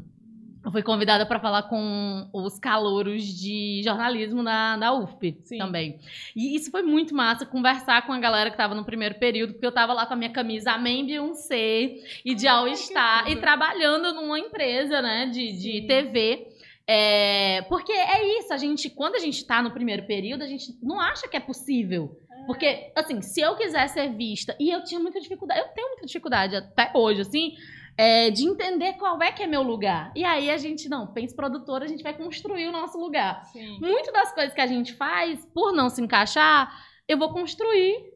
Eu 0.64 0.70
fui 0.70 0.82
convidada 0.82 1.26
para 1.26 1.40
falar 1.40 1.64
com 1.64 2.28
os 2.32 2.58
calouros 2.58 3.24
de 3.24 3.82
jornalismo 3.82 4.42
na, 4.42 4.76
na 4.76 4.92
UFP 4.92 5.38
Sim. 5.42 5.58
também. 5.58 5.98
E 6.36 6.54
isso 6.54 6.70
foi 6.70 6.82
muito 6.82 7.14
massa, 7.14 7.44
conversar 7.44 8.06
com 8.06 8.12
a 8.12 8.18
galera 8.20 8.48
que 8.48 8.54
estava 8.54 8.74
no 8.74 8.84
primeiro 8.84 9.16
período, 9.16 9.54
porque 9.54 9.66
eu 9.66 9.72
tava 9.72 9.92
lá 9.92 10.06
com 10.06 10.14
a 10.14 10.16
minha 10.16 10.30
camisa 10.30 10.72
Amém 10.72 11.04
Beyoncé 11.04 11.96
e 12.24 12.34
de 12.34 12.46
All 12.46 12.72
Star, 12.76 13.28
e 13.28 13.36
trabalhando 13.36 14.14
numa 14.14 14.38
empresa, 14.38 15.02
né, 15.02 15.26
de, 15.26 15.52
de. 15.52 15.86
TV. 15.86 16.48
É, 16.86 17.62
porque 17.62 17.92
é 17.92 18.38
isso, 18.38 18.52
a 18.52 18.56
gente, 18.56 18.90
quando 18.90 19.16
a 19.16 19.18
gente 19.18 19.44
tá 19.44 19.62
no 19.62 19.70
primeiro 19.70 20.04
período, 20.06 20.42
a 20.42 20.46
gente 20.46 20.76
não 20.82 21.00
acha 21.00 21.26
que 21.26 21.36
é 21.36 21.40
possível. 21.40 22.18
Porque, 22.46 22.92
assim, 22.96 23.20
se 23.20 23.40
eu 23.40 23.56
quiser 23.56 23.88
ser 23.88 24.12
vista, 24.14 24.56
e 24.58 24.70
eu 24.70 24.82
tinha 24.82 25.00
muita 25.00 25.20
dificuldade, 25.20 25.60
eu 25.60 25.68
tenho 25.68 25.88
muita 25.88 26.06
dificuldade 26.06 26.56
até 26.56 26.90
hoje, 26.94 27.20
assim, 27.20 27.54
é, 27.96 28.30
de 28.30 28.44
entender 28.44 28.94
qual 28.94 29.20
é 29.22 29.30
que 29.32 29.42
é 29.42 29.46
meu 29.46 29.62
lugar. 29.62 30.12
E 30.14 30.24
aí 30.24 30.50
a 30.50 30.56
gente, 30.56 30.88
não, 30.88 31.06
pensa 31.06 31.34
produtora, 31.34 31.84
a 31.84 31.88
gente 31.88 32.02
vai 32.02 32.16
construir 32.16 32.66
o 32.68 32.72
nosso 32.72 32.98
lugar. 32.98 33.44
Sim. 33.46 33.78
Muito 33.80 34.12
das 34.12 34.32
coisas 34.32 34.54
que 34.54 34.60
a 34.60 34.66
gente 34.66 34.94
faz, 34.94 35.44
por 35.54 35.72
não 35.72 35.88
se 35.88 36.00
encaixar, 36.02 36.72
eu 37.08 37.18
vou 37.18 37.32
construir 37.32 38.11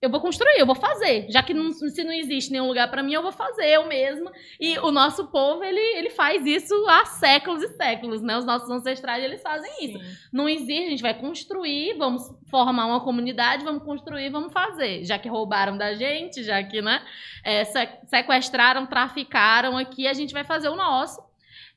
eu 0.00 0.08
vou 0.10 0.20
construir, 0.20 0.58
eu 0.58 0.66
vou 0.66 0.74
fazer. 0.76 1.26
Já 1.28 1.42
que 1.42 1.52
não, 1.52 1.72
se 1.72 2.04
não 2.04 2.12
existe 2.12 2.52
nenhum 2.52 2.68
lugar 2.68 2.88
pra 2.90 3.02
mim, 3.02 3.14
eu 3.14 3.22
vou 3.22 3.32
fazer 3.32 3.66
eu 3.66 3.86
mesma. 3.86 4.30
E 4.60 4.78
o 4.78 4.92
nosso 4.92 5.26
povo, 5.28 5.64
ele, 5.64 5.80
ele 5.98 6.10
faz 6.10 6.46
isso 6.46 6.72
há 6.88 7.04
séculos 7.04 7.62
e 7.64 7.68
séculos, 7.76 8.22
né? 8.22 8.36
Os 8.38 8.44
nossos 8.44 8.70
ancestrais, 8.70 9.24
eles 9.24 9.42
fazem 9.42 9.70
isso. 9.84 9.98
Sim. 9.98 10.16
Não 10.32 10.48
existe, 10.48 10.86
a 10.86 10.90
gente 10.90 11.02
vai 11.02 11.14
construir, 11.14 11.94
vamos 11.98 12.22
formar 12.48 12.86
uma 12.86 13.00
comunidade, 13.00 13.64
vamos 13.64 13.82
construir, 13.82 14.30
vamos 14.30 14.52
fazer. 14.52 15.04
Já 15.04 15.18
que 15.18 15.28
roubaram 15.28 15.76
da 15.76 15.94
gente, 15.94 16.44
já 16.44 16.62
que, 16.62 16.80
né, 16.80 17.02
é, 17.44 17.64
se- 17.64 17.88
sequestraram, 18.06 18.86
traficaram 18.86 19.76
aqui, 19.76 20.06
a 20.06 20.14
gente 20.14 20.32
vai 20.32 20.44
fazer 20.44 20.68
o 20.68 20.76
nosso. 20.76 21.26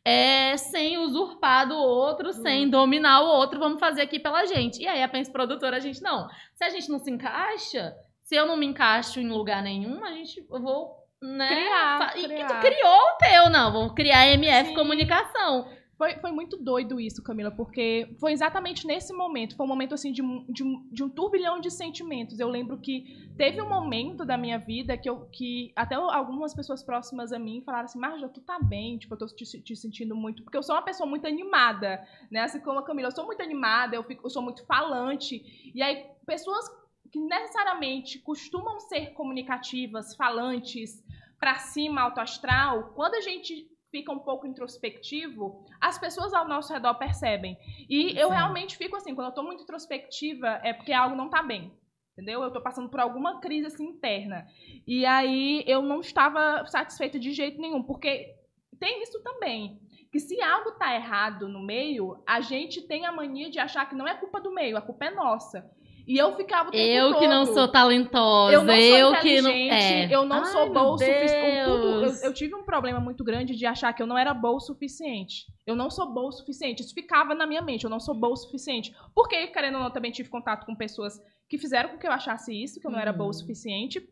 é, 0.03 0.57
sem 0.57 0.97
usurpar 0.97 1.67
do 1.67 1.75
outro, 1.75 2.33
sem 2.33 2.67
dominar 2.67 3.21
o 3.21 3.27
outro, 3.27 3.59
vamos 3.59 3.79
fazer 3.79 4.01
aqui 4.01 4.19
pela 4.19 4.45
gente. 4.47 4.81
E 4.81 4.87
aí 4.87 5.03
a 5.03 5.07
Pense 5.07 5.31
Produtora, 5.31 5.77
a 5.77 5.79
gente 5.79 6.01
não. 6.01 6.27
Se 6.55 6.63
a 6.63 6.69
gente 6.71 6.89
não 6.89 6.97
se 6.97 7.11
encaixa, 7.11 7.93
se 8.31 8.35
eu 8.37 8.45
não 8.45 8.55
me 8.55 8.65
encaixo 8.65 9.19
em 9.19 9.27
lugar 9.27 9.61
nenhum, 9.61 10.01
a 10.05 10.13
gente, 10.13 10.39
eu 10.49 10.61
vou, 10.61 10.95
né? 11.21 11.49
Criar, 11.49 12.13
E 12.17 12.23
criar. 12.23 12.47
tu 12.47 12.61
criou 12.61 12.97
o 12.97 13.17
teu, 13.17 13.49
não. 13.49 13.73
Vou 13.73 13.93
criar 13.93 14.25
MF 14.25 14.69
Sim. 14.69 14.73
Comunicação. 14.73 15.67
Foi, 15.97 16.13
foi 16.15 16.31
muito 16.31 16.55
doido 16.55 16.97
isso, 16.97 17.21
Camila, 17.21 17.51
porque 17.51 18.15
foi 18.21 18.31
exatamente 18.31 18.87
nesse 18.87 19.11
momento. 19.11 19.57
Foi 19.57 19.65
um 19.65 19.69
momento 19.69 19.93
assim 19.93 20.13
de 20.13 20.21
um, 20.21 20.45
de 20.47 20.63
de 20.93 21.03
um 21.03 21.09
turbilhão 21.09 21.59
de 21.59 21.69
sentimentos. 21.69 22.39
Eu 22.39 22.47
lembro 22.47 22.77
que 22.79 23.03
teve 23.37 23.61
um 23.61 23.67
momento 23.67 24.23
da 24.25 24.37
minha 24.37 24.57
vida 24.57 24.97
que, 24.97 25.09
eu, 25.09 25.27
que 25.29 25.73
até 25.75 25.95
algumas 25.95 26.53
pessoas 26.55 26.81
próximas 26.81 27.33
a 27.33 27.37
mim 27.37 27.61
falaram 27.65 27.83
assim: 27.83 27.99
Marja, 27.99 28.29
tu 28.29 28.39
tá 28.39 28.57
bem? 28.63 28.97
Tipo, 28.97 29.15
eu 29.15 29.17
tô 29.19 29.25
te, 29.27 29.43
te 29.61 29.75
sentindo 29.75 30.15
muito. 30.15 30.41
Porque 30.41 30.57
eu 30.57 30.63
sou 30.63 30.73
uma 30.73 30.81
pessoa 30.81 31.05
muito 31.07 31.27
animada, 31.27 32.01
né? 32.31 32.39
Assim 32.43 32.61
como 32.61 32.79
a 32.79 32.83
Camila, 32.85 33.09
eu 33.09 33.15
sou 33.15 33.25
muito 33.25 33.43
animada, 33.43 33.93
eu, 33.93 34.03
fico, 34.03 34.25
eu 34.25 34.29
sou 34.29 34.41
muito 34.41 34.65
falante. 34.65 35.71
E 35.75 35.83
aí, 35.83 36.05
pessoas 36.25 36.65
que 37.11 37.19
necessariamente 37.19 38.19
costumam 38.19 38.79
ser 38.79 39.13
comunicativas, 39.13 40.15
falantes, 40.15 41.03
pra 41.39 41.55
cima, 41.55 42.01
alto 42.01 42.21
astral, 42.21 42.93
quando 42.95 43.15
a 43.15 43.21
gente 43.21 43.67
fica 43.91 44.11
um 44.11 44.19
pouco 44.19 44.47
introspectivo, 44.47 45.65
as 45.79 45.97
pessoas 45.97 46.33
ao 46.33 46.47
nosso 46.47 46.71
redor 46.71 46.93
percebem. 46.95 47.57
E 47.89 48.17
eu 48.17 48.29
Sim. 48.29 48.33
realmente 48.33 48.77
fico 48.77 48.95
assim, 48.95 49.13
quando 49.13 49.27
eu 49.27 49.33
tô 49.33 49.43
muito 49.43 49.63
introspectiva, 49.63 50.61
é 50.63 50.71
porque 50.71 50.93
algo 50.93 51.15
não 51.15 51.29
tá 51.29 51.43
bem. 51.43 51.73
Entendeu? 52.13 52.43
Eu 52.43 52.51
tô 52.51 52.61
passando 52.61 52.89
por 52.89 52.99
alguma 52.99 53.39
crise 53.39 53.67
assim 53.67 53.85
interna. 53.85 54.45
E 54.85 55.05
aí 55.05 55.63
eu 55.65 55.81
não 55.81 55.99
estava 55.99 56.65
satisfeita 56.67 57.19
de 57.19 57.31
jeito 57.31 57.59
nenhum, 57.59 57.83
porque 57.83 58.35
tem 58.79 59.01
isso 59.01 59.21
também. 59.23 59.79
Que 60.11 60.19
se 60.19 60.41
algo 60.41 60.71
tá 60.73 60.93
errado 60.93 61.47
no 61.47 61.61
meio, 61.61 62.21
a 62.27 62.41
gente 62.41 62.81
tem 62.81 63.05
a 63.05 63.11
mania 63.11 63.49
de 63.49 63.59
achar 63.59 63.87
que 63.87 63.95
não 63.95 64.07
é 64.07 64.13
culpa 64.13 64.39
do 64.39 64.53
meio, 64.53 64.77
a 64.77 64.81
culpa 64.81 65.05
é 65.05 65.11
nossa. 65.11 65.69
E 66.11 66.17
eu 66.17 66.35
ficava 66.35 66.67
o 66.67 66.71
tempo 66.71 66.83
Eu 66.83 67.19
que 67.19 67.27
não 67.27 67.45
todo- 67.45 67.53
sou 67.53 67.67
talentosa, 67.69 68.53
eu 68.53 68.63
não 68.63 68.75
sou 68.75 68.97
eu 68.97 69.15
que 69.21 69.41
não. 69.41 69.49
É. 69.51 70.13
eu 70.13 70.25
não 70.25 70.37
Ai, 70.39 70.45
sou 70.45 70.73
boa 70.73 70.91
o 70.93 70.97
suficiente. 70.97 71.69
Eu, 71.69 72.29
eu 72.29 72.33
tive 72.33 72.53
um 72.53 72.63
problema 72.63 72.99
muito 72.99 73.23
grande 73.23 73.55
de 73.55 73.65
achar 73.65 73.93
que 73.93 74.03
eu 74.03 74.07
não 74.07 74.17
era 74.17 74.33
boa 74.33 74.55
o 74.55 74.59
suficiente. 74.59 75.45
Eu 75.65 75.73
não 75.75 75.89
sou 75.89 76.11
boa 76.11 76.27
o 76.27 76.31
suficiente. 76.33 76.81
Isso 76.81 76.93
ficava 76.93 77.33
na 77.33 77.47
minha 77.47 77.61
mente, 77.61 77.85
eu 77.85 77.89
não 77.89 77.99
sou 77.99 78.13
boa 78.13 78.33
o 78.33 78.35
suficiente. 78.35 78.93
Porque, 79.15 79.47
querendo 79.47 79.75
ou 79.75 79.79
não, 79.79 79.87
eu 79.87 79.93
também 79.93 80.11
tive 80.11 80.27
contato 80.27 80.65
com 80.65 80.75
pessoas 80.75 81.13
que 81.47 81.57
fizeram 81.57 81.89
com 81.91 81.97
que 81.97 82.05
eu 82.07 82.11
achasse 82.11 82.51
isso, 82.61 82.79
que 82.81 82.85
eu 82.87 82.91
não 82.91 82.99
era 82.99 83.13
boa 83.13 83.27
o 83.27 83.27
Uhum. 83.27 83.33
suficiente. 83.33 84.05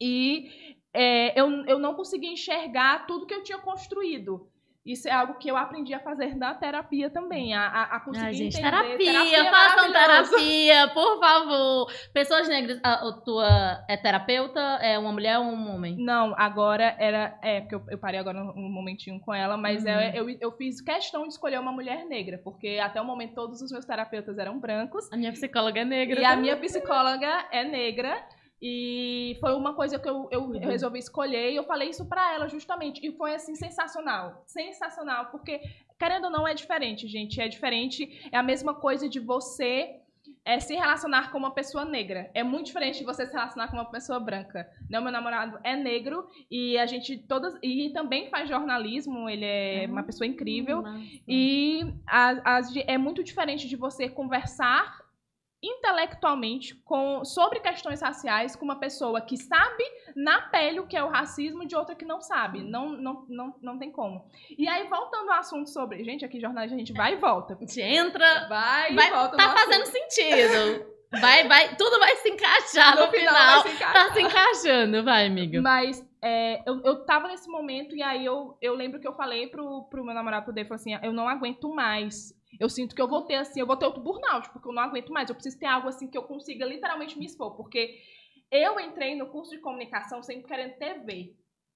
E 0.00 0.48
é, 0.92 1.38
eu, 1.40 1.50
eu 1.66 1.78
não 1.80 1.94
conseguia 1.94 2.30
enxergar 2.32 3.06
tudo 3.06 3.26
que 3.26 3.34
eu 3.34 3.42
tinha 3.42 3.58
construído. 3.58 4.48
Isso 4.84 5.08
é 5.08 5.12
algo 5.12 5.34
que 5.38 5.48
eu 5.48 5.56
aprendi 5.56 5.94
a 5.94 6.00
fazer 6.00 6.36
na 6.36 6.54
terapia 6.54 7.08
também, 7.08 7.54
a, 7.54 7.84
a, 7.84 8.00
conseguir 8.00 8.26
Ai, 8.26 8.34
gente, 8.34 8.58
entender. 8.58 8.98
terapia, 8.98 9.40
é 9.40 9.50
façam 9.50 9.90
terapia, 9.90 10.88
por 10.92 11.18
favor. 11.18 11.90
Pessoas 12.12 12.46
negras, 12.48 12.78
a, 12.82 13.08
a 13.08 13.12
tua 13.12 13.82
é 13.88 13.96
terapeuta? 13.96 14.60
É 14.82 14.98
uma 14.98 15.10
mulher 15.10 15.38
ou 15.38 15.46
um 15.46 15.74
homem? 15.74 15.96
Não, 15.98 16.34
agora 16.36 16.94
era. 16.98 17.38
É, 17.42 17.62
porque 17.62 17.74
eu, 17.76 17.82
eu 17.88 17.98
parei 17.98 18.20
agora 18.20 18.42
um 18.42 18.68
momentinho 18.70 19.18
com 19.20 19.32
ela, 19.32 19.56
mas 19.56 19.82
Uhum. 19.84 19.88
é, 19.90 20.12
eu, 20.18 20.28
eu 20.28 20.52
fiz 20.52 20.82
questão 20.82 21.22
de 21.22 21.28
escolher 21.28 21.58
uma 21.58 21.72
mulher 21.72 22.04
negra, 22.04 22.38
porque 22.44 22.78
até 22.82 23.00
o 23.00 23.04
momento 23.06 23.34
todos 23.34 23.62
os 23.62 23.72
meus 23.72 23.86
terapeutas 23.86 24.36
eram 24.36 24.58
brancos. 24.60 25.10
A 25.10 25.16
minha 25.16 25.32
psicóloga 25.32 25.80
é 25.80 25.84
negra. 25.84 26.20
E 26.20 26.24
a 26.26 26.36
minha 26.36 26.56
psicóloga 26.58 27.46
é 27.50 27.64
negra. 27.64 28.22
E 28.62 29.36
foi 29.40 29.52
uma 29.54 29.74
coisa 29.74 29.98
que 29.98 30.08
eu, 30.08 30.28
eu, 30.30 30.54
eu 30.54 30.60
resolvi 30.60 30.98
escolher 30.98 31.50
e 31.52 31.56
eu 31.56 31.64
falei 31.64 31.90
isso 31.90 32.06
pra 32.06 32.34
ela 32.34 32.48
justamente. 32.48 33.06
E 33.06 33.12
foi 33.12 33.34
assim, 33.34 33.54
sensacional. 33.54 34.42
Sensacional, 34.46 35.26
porque, 35.26 35.60
querendo 35.98 36.24
ou 36.24 36.30
não, 36.30 36.48
é 36.48 36.54
diferente, 36.54 37.06
gente. 37.06 37.40
É 37.40 37.48
diferente. 37.48 38.28
É 38.32 38.36
a 38.38 38.42
mesma 38.42 38.74
coisa 38.74 39.08
de 39.08 39.20
você 39.20 39.96
é, 40.46 40.58
se 40.58 40.74
relacionar 40.74 41.30
com 41.30 41.36
uma 41.36 41.50
pessoa 41.52 41.84
negra. 41.84 42.30
É 42.32 42.42
muito 42.42 42.66
diferente 42.66 42.98
de 43.00 43.04
você 43.04 43.26
se 43.26 43.32
relacionar 43.34 43.68
com 43.68 43.76
uma 43.76 43.90
pessoa 43.90 44.18
branca. 44.18 44.66
Né? 44.88 44.98
Meu 44.98 45.12
namorado 45.12 45.58
é 45.62 45.76
negro 45.76 46.26
e 46.50 46.78
a 46.78 46.86
gente 46.86 47.18
todas. 47.18 47.54
E 47.62 47.90
também 47.90 48.30
faz 48.30 48.48
jornalismo, 48.48 49.28
ele 49.28 49.44
é 49.44 49.86
uma 49.86 50.02
pessoa 50.02 50.26
incrível. 50.26 50.80
Massa. 50.82 51.04
E 51.28 51.92
a- 52.06 52.60
de- 52.62 52.84
é 52.90 52.96
muito 52.96 53.22
diferente 53.22 53.68
de 53.68 53.76
você 53.76 54.08
conversar 54.08 55.03
intelectualmente 55.66 56.74
com, 56.84 57.24
sobre 57.24 57.60
questões 57.60 58.00
raciais 58.02 58.54
com 58.54 58.64
uma 58.64 58.78
pessoa 58.78 59.20
que 59.20 59.36
sabe 59.36 59.84
na 60.14 60.42
pele 60.42 60.80
o 60.80 60.86
que 60.86 60.96
é 60.96 61.02
o 61.02 61.08
racismo 61.08 61.66
de 61.66 61.74
outra 61.74 61.94
que 61.94 62.04
não 62.04 62.20
sabe. 62.20 62.62
Não, 62.62 62.90
não, 62.90 63.24
não, 63.28 63.54
não 63.62 63.78
tem 63.78 63.90
como. 63.90 64.28
E 64.58 64.68
aí, 64.68 64.86
voltando 64.88 65.30
ao 65.30 65.38
assunto 65.38 65.70
sobre. 65.70 66.04
Gente, 66.04 66.24
aqui 66.24 66.40
jornalista 66.40 66.74
a 66.74 66.78
gente 66.78 66.92
vai 66.92 67.14
e 67.14 67.16
volta. 67.16 67.54
A 67.54 67.56
gente 67.58 67.80
entra. 67.80 68.48
Vai, 68.48 68.92
e 68.92 68.94
Vai, 68.94 69.10
volta. 69.10 69.36
tá 69.36 69.50
fazendo 69.50 69.86
sentido. 69.86 70.94
Vai, 71.20 71.46
vai, 71.46 71.76
tudo 71.76 71.98
vai 71.98 72.16
se 72.16 72.28
encaixar 72.28 72.96
no, 72.96 73.06
No 73.06 73.12
final 73.12 73.34
final. 73.34 73.62
se 73.62 73.68
encaixar. 73.68 73.92
Tá 74.08 74.12
se 74.12 74.20
encaixando, 74.20 75.04
vai, 75.04 75.26
amiga. 75.26 75.62
Mas 75.62 76.04
é, 76.20 76.62
eu, 76.68 76.80
eu 76.84 77.04
tava 77.04 77.28
nesse 77.28 77.48
momento 77.48 77.94
e 77.94 78.02
aí 78.02 78.24
eu, 78.24 78.56
eu 78.60 78.74
lembro 78.74 79.00
que 79.00 79.06
eu 79.06 79.14
falei 79.14 79.46
pro, 79.46 79.84
pro 79.84 80.04
meu 80.04 80.14
namorado, 80.14 80.52
Dave, 80.52 80.68
falei 80.68 80.80
assim, 80.96 81.06
eu 81.06 81.12
não 81.12 81.28
aguento 81.28 81.72
mais. 81.72 82.32
Eu 82.60 82.68
sinto 82.68 82.94
que 82.94 83.00
eu 83.02 83.08
vou 83.08 83.22
ter, 83.22 83.34
assim, 83.36 83.60
eu 83.60 83.66
vou 83.66 83.76
ter 83.76 83.86
outro 83.86 84.02
burnout, 84.02 84.50
porque 84.50 84.68
eu 84.68 84.72
não 84.72 84.82
aguento 84.82 85.12
mais. 85.12 85.28
Eu 85.28 85.34
preciso 85.34 85.58
ter 85.58 85.66
algo, 85.66 85.88
assim, 85.88 86.08
que 86.08 86.16
eu 86.18 86.22
consiga 86.22 86.64
literalmente 86.64 87.18
me 87.18 87.26
expor. 87.26 87.56
Porque 87.56 87.98
eu 88.50 88.78
entrei 88.80 89.14
no 89.16 89.26
curso 89.26 89.50
de 89.52 89.58
comunicação 89.58 90.22
sempre 90.22 90.46
querendo 90.46 90.74
TV. 90.78 91.34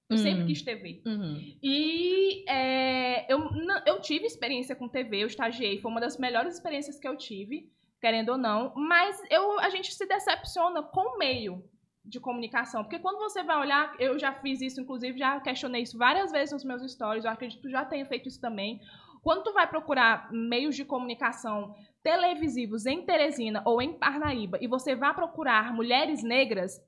Eu 0.09 0.17
sempre 0.17 0.43
Hum. 0.43 0.47
quis 0.47 0.61
TV. 0.63 1.03
Uhum. 1.05 1.53
E 1.61 2.43
é, 2.49 3.31
eu, 3.31 3.37
não- 3.51 3.81
eu 3.85 4.01
tive 4.01 4.25
experiência 4.25 4.75
com 4.75 4.87
TV, 4.89 5.21
eu 5.23 5.27
estagiei, 5.27 5.79
foi 5.79 5.91
uma 5.91 6.01
das 6.01 6.17
melhores 6.17 6.55
experiências 6.55 6.99
que 6.99 7.07
eu 7.07 7.15
tive, 7.15 7.69
querendo 8.01 8.29
ou 8.29 8.37
não, 8.37 8.73
mas 8.75 9.21
eu, 9.29 9.59
a 9.59 9.69
gente 9.69 9.93
se 9.93 10.05
decepciona 10.07 10.81
com 10.81 11.15
o 11.15 11.17
meio 11.19 11.63
de 12.03 12.19
comunicação, 12.19 12.81
porque 12.83 12.97
quando 12.97 13.19
você 13.19 13.43
vai 13.43 13.59
olhar, 13.59 13.93
eu 13.99 14.17
já 14.17 14.33
fiz 14.33 14.61
isso, 14.61 14.81
inclusive 14.81 15.19
já 15.19 15.39
questionei 15.41 15.83
isso 15.83 15.95
várias 15.97 16.31
vezes 16.31 16.53
nos 16.53 16.63
meus 16.63 16.81
stories, 16.91 17.23
eu 17.25 17.29
acredito 17.31 17.57
que 17.61 17.67
tu 17.67 17.69
já 17.69 17.85
tenha 17.85 18.05
feito 18.05 18.27
isso 18.27 18.41
também. 18.41 18.81
Quando 19.29 19.43
tu 19.43 19.53
vai 19.53 19.67
procurar 19.67 20.27
meios 20.31 20.75
de 20.75 20.83
comunicação 20.83 21.75
televisivos 22.01 22.87
em 22.87 23.05
Teresina 23.05 23.61
ou 23.63 23.79
em 23.79 23.93
Parnaíba 23.93 24.57
e 24.59 24.65
você 24.65 24.95
vai 24.95 25.13
procurar 25.13 25.71
mulheres 25.71 26.23
negras, 26.23 26.81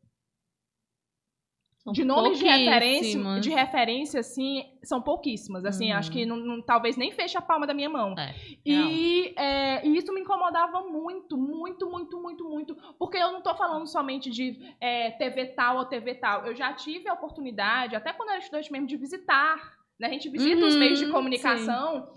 São 1.83 1.93
de 1.93 2.03
nomes 2.03 2.39
de 2.39 2.45
referência, 2.45 3.39
de 3.39 3.49
referência, 3.51 4.19
assim, 4.21 4.75
são 4.83 4.99
pouquíssimas. 4.99 5.65
Assim, 5.65 5.91
Uhum. 5.91 5.97
acho 5.99 6.11
que 6.11 6.25
não, 6.25 6.37
não- 6.37 6.61
talvez 6.63 6.97
nem 6.97 7.11
feche 7.11 7.37
a 7.37 7.41
palma 7.43 7.67
da 7.67 7.75
minha 7.75 7.89
mão. 7.91 8.15
É, 8.17 8.33
E, 8.65 9.35
é, 9.37 9.85
e 9.87 9.95
isso 9.95 10.11
me 10.11 10.21
incomodava 10.21 10.81
muito, 10.81 11.37
muito, 11.37 11.91
muito, 11.91 12.19
muito, 12.19 12.43
muito. 12.49 12.75
Porque 12.97 13.17
eu 13.17 13.31
não 13.31 13.41
tô 13.43 13.53
falando 13.53 13.85
somente 13.85 14.31
de 14.31 14.57
é, 14.79 15.11
TV 15.11 15.45
tal 15.53 15.77
ou 15.77 15.85
TV 15.85 16.15
tal. 16.15 16.43
Eu 16.47 16.55
já 16.55 16.73
tive 16.73 17.07
a 17.07 17.13
oportunidade, 17.13 17.95
até 17.95 18.11
quando 18.11 18.29
eu 18.29 18.33
era 18.33 18.39
estudante 18.41 18.71
mesmo, 18.71 18.87
de 18.87 18.97
visitar. 18.97 19.79
Né? 19.99 20.07
A 20.07 20.11
gente 20.13 20.29
visita 20.29 20.65
os 20.65 20.73
Uhum, 20.73 20.79
meios 20.79 20.97
de 20.97 21.05
comunicação. 21.11 22.11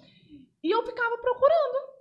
E 0.65 0.71
eu 0.71 0.83
ficava 0.83 1.19
procurando. 1.19 1.94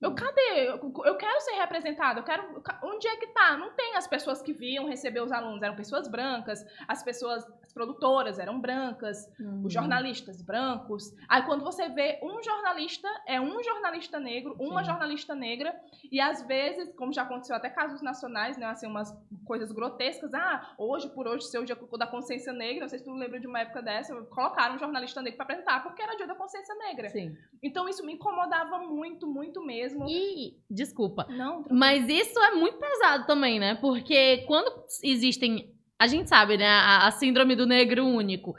Eu, 0.00 0.14
cadê? 0.14 0.68
Eu, 0.68 0.92
eu 1.04 1.16
quero 1.16 1.40
ser 1.40 1.52
representada. 1.52 2.20
Eu 2.20 2.24
quero. 2.24 2.62
Onde 2.82 3.06
é 3.06 3.16
que 3.16 3.26
tá? 3.28 3.56
Não 3.56 3.70
tem 3.72 3.96
as 3.96 4.06
pessoas 4.06 4.40
que 4.40 4.52
viam 4.52 4.86
receber 4.88 5.20
os 5.20 5.30
alunos. 5.30 5.62
Eram 5.62 5.76
pessoas 5.76 6.08
brancas, 6.08 6.64
as 6.88 7.02
pessoas, 7.02 7.44
as 7.62 7.72
produtoras 7.72 8.38
eram 8.38 8.58
brancas, 8.60 9.30
Uhum. 9.38 9.62
os 9.64 9.72
jornalistas 9.72 10.40
brancos. 10.42 11.14
Aí 11.28 11.42
quando 11.42 11.62
você 11.62 11.88
vê 11.88 12.18
um 12.22 12.42
jornalista, 12.42 13.08
é 13.26 13.40
um 13.40 13.62
jornalista 13.62 14.18
negro, 14.18 14.56
uma 14.58 14.80
Sim. 14.80 14.90
jornalista 14.90 15.34
negra, 15.34 15.78
e 16.10 16.20
às 16.20 16.42
vezes, 16.46 16.92
como 16.96 17.12
já 17.12 17.22
aconteceu 17.22 17.54
até 17.54 17.68
casos 17.68 18.00
nacionais, 18.02 18.56
né, 18.56 18.66
assim, 18.66 18.86
umas 18.86 19.14
coisas 19.44 19.70
grotescas, 19.72 20.32
ah, 20.34 20.74
hoje 20.78 21.08
por 21.10 21.26
hoje, 21.28 21.44
seu 21.46 21.64
dia 21.64 21.76
da 21.98 22.06
consciência 22.06 22.52
negra, 22.52 22.82
não 22.82 22.88
sei 22.88 22.98
se 22.98 23.04
tu 23.04 23.12
lembra 23.12 23.38
de 23.38 23.46
uma 23.46 23.60
época 23.60 23.82
dessa, 23.82 24.14
colocaram 24.24 24.76
um 24.76 24.78
jornalista 24.78 25.20
negro 25.20 25.36
para 25.36 25.44
apresentar, 25.44 25.82
porque 25.82 26.02
era 26.02 26.16
dia 26.16 26.26
da 26.26 26.34
consciência 26.34 26.74
negra. 26.76 27.08
Sim. 27.10 27.36
Então 27.62 27.88
isso 27.88 28.04
me 28.04 28.14
incomodava 28.14 28.78
muito, 28.78 29.26
muito 29.26 29.62
mesmo. 29.64 29.89
E, 30.08 30.56
desculpa, 30.70 31.26
Não, 31.28 31.64
Mas 31.70 32.08
isso 32.08 32.38
é 32.38 32.52
muito 32.52 32.78
pesado 32.78 33.26
também, 33.26 33.58
né? 33.58 33.74
Porque 33.76 34.44
quando 34.46 34.84
existem. 35.02 35.72
A 35.98 36.06
gente 36.06 36.28
sabe, 36.28 36.56
né? 36.56 36.66
A, 36.66 37.06
a 37.06 37.10
síndrome 37.10 37.54
do 37.54 37.66
negro 37.66 38.06
único. 38.06 38.54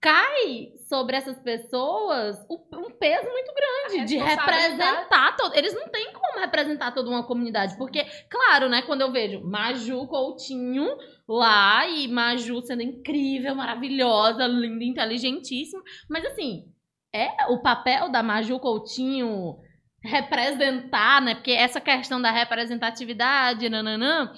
cai 0.00 0.72
sobre 0.88 1.14
essas 1.14 1.38
pessoas 1.38 2.44
um 2.48 2.90
peso 2.90 3.28
muito 3.30 3.52
grande 3.54 4.06
de 4.06 4.16
representar 4.16 5.36
todo. 5.36 5.54
Eles 5.54 5.74
não 5.74 5.88
têm 5.88 6.12
como 6.12 6.40
representar 6.40 6.92
toda 6.92 7.10
uma 7.10 7.22
comunidade, 7.22 7.76
porque, 7.76 8.04
claro, 8.28 8.68
né, 8.68 8.82
quando 8.82 9.02
eu 9.02 9.12
vejo 9.12 9.40
Maju 9.44 10.06
Coutinho 10.08 10.86
lá 11.28 11.86
e 11.86 12.08
Maju 12.08 12.62
sendo 12.62 12.82
incrível, 12.82 13.54
maravilhosa, 13.54 14.46
linda, 14.46 14.84
inteligentíssima, 14.84 15.82
mas 16.08 16.24
assim, 16.24 16.64
é 17.12 17.28
o 17.48 17.60
papel 17.62 18.10
da 18.10 18.22
Maju 18.22 18.58
Coutinho 18.58 19.58
representar, 20.02 21.20
né? 21.20 21.34
Porque 21.34 21.52
essa 21.52 21.80
questão 21.80 22.20
da 22.20 22.30
representatividade, 22.30 23.68
nananã, 23.68 24.32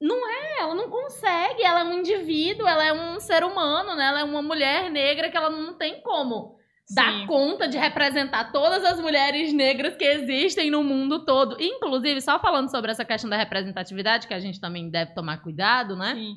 não 0.00 0.28
é, 0.28 0.60
ela 0.60 0.74
não 0.74 0.88
consegue, 0.88 1.62
ela 1.62 1.80
é 1.80 1.84
um 1.84 1.98
indivíduo, 1.98 2.66
ela 2.66 2.84
é 2.84 2.92
um 2.92 3.20
ser 3.20 3.44
humano, 3.44 3.94
né? 3.94 4.06
Ela 4.06 4.20
é 4.20 4.24
uma 4.24 4.42
mulher 4.42 4.90
negra 4.90 5.30
que 5.30 5.36
ela 5.36 5.50
não 5.50 5.74
tem 5.74 6.00
como 6.00 6.58
dar 6.92 7.20
Sim. 7.20 7.26
conta 7.26 7.68
de 7.68 7.78
representar 7.78 8.50
todas 8.50 8.84
as 8.84 8.98
mulheres 8.98 9.52
negras 9.52 9.94
que 9.96 10.04
existem 10.04 10.70
no 10.70 10.82
mundo 10.82 11.24
todo. 11.24 11.56
Inclusive, 11.60 12.20
só 12.20 12.40
falando 12.40 12.68
sobre 12.70 12.90
essa 12.90 13.04
questão 13.04 13.30
da 13.30 13.36
representatividade, 13.36 14.26
que 14.26 14.34
a 14.34 14.40
gente 14.40 14.60
também 14.60 14.90
deve 14.90 15.14
tomar 15.14 15.38
cuidado, 15.42 15.94
né? 15.94 16.14
Sim. 16.14 16.36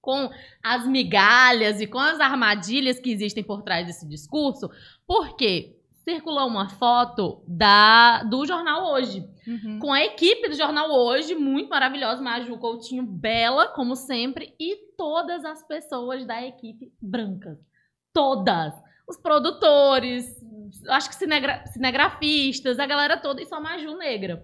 com 0.00 0.30
as 0.62 0.86
migalhas 0.86 1.80
e 1.80 1.86
com 1.86 1.98
as 1.98 2.20
armadilhas 2.20 2.98
que 2.98 3.10
existem 3.10 3.42
por 3.42 3.62
trás 3.62 3.86
desse 3.86 4.08
discurso, 4.08 4.68
porque 5.06 5.76
circulou 6.04 6.46
uma 6.48 6.68
foto 6.68 7.42
da 7.46 8.22
do 8.24 8.44
jornal 8.46 8.92
hoje, 8.92 9.24
Uhum. 9.46 9.78
com 9.80 9.92
a 9.92 10.02
equipe 10.04 10.48
do 10.48 10.54
jornal 10.54 10.90
hoje, 10.90 11.34
muito 11.34 11.68
maravilhosa, 11.68 12.22
Maju 12.22 12.58
Coutinho, 12.58 13.02
bela, 13.04 13.68
como 13.68 13.94
sempre, 13.96 14.54
e 14.58 14.76
todas 14.96 15.44
as 15.44 15.66
pessoas 15.66 16.24
da 16.26 16.40
equipe 16.44 16.92
brancas. 17.00 17.58
Todas. 18.12 18.72
Os 19.08 19.16
produtores, 19.16 20.24
acho 20.88 21.08
que 21.08 21.14
cinegra- 21.16 21.64
cinegrafistas, 21.66 22.78
a 22.78 22.86
galera 22.86 23.16
toda, 23.16 23.42
e 23.42 23.46
só 23.46 23.60
Maju 23.60 23.96
negra. 23.96 24.42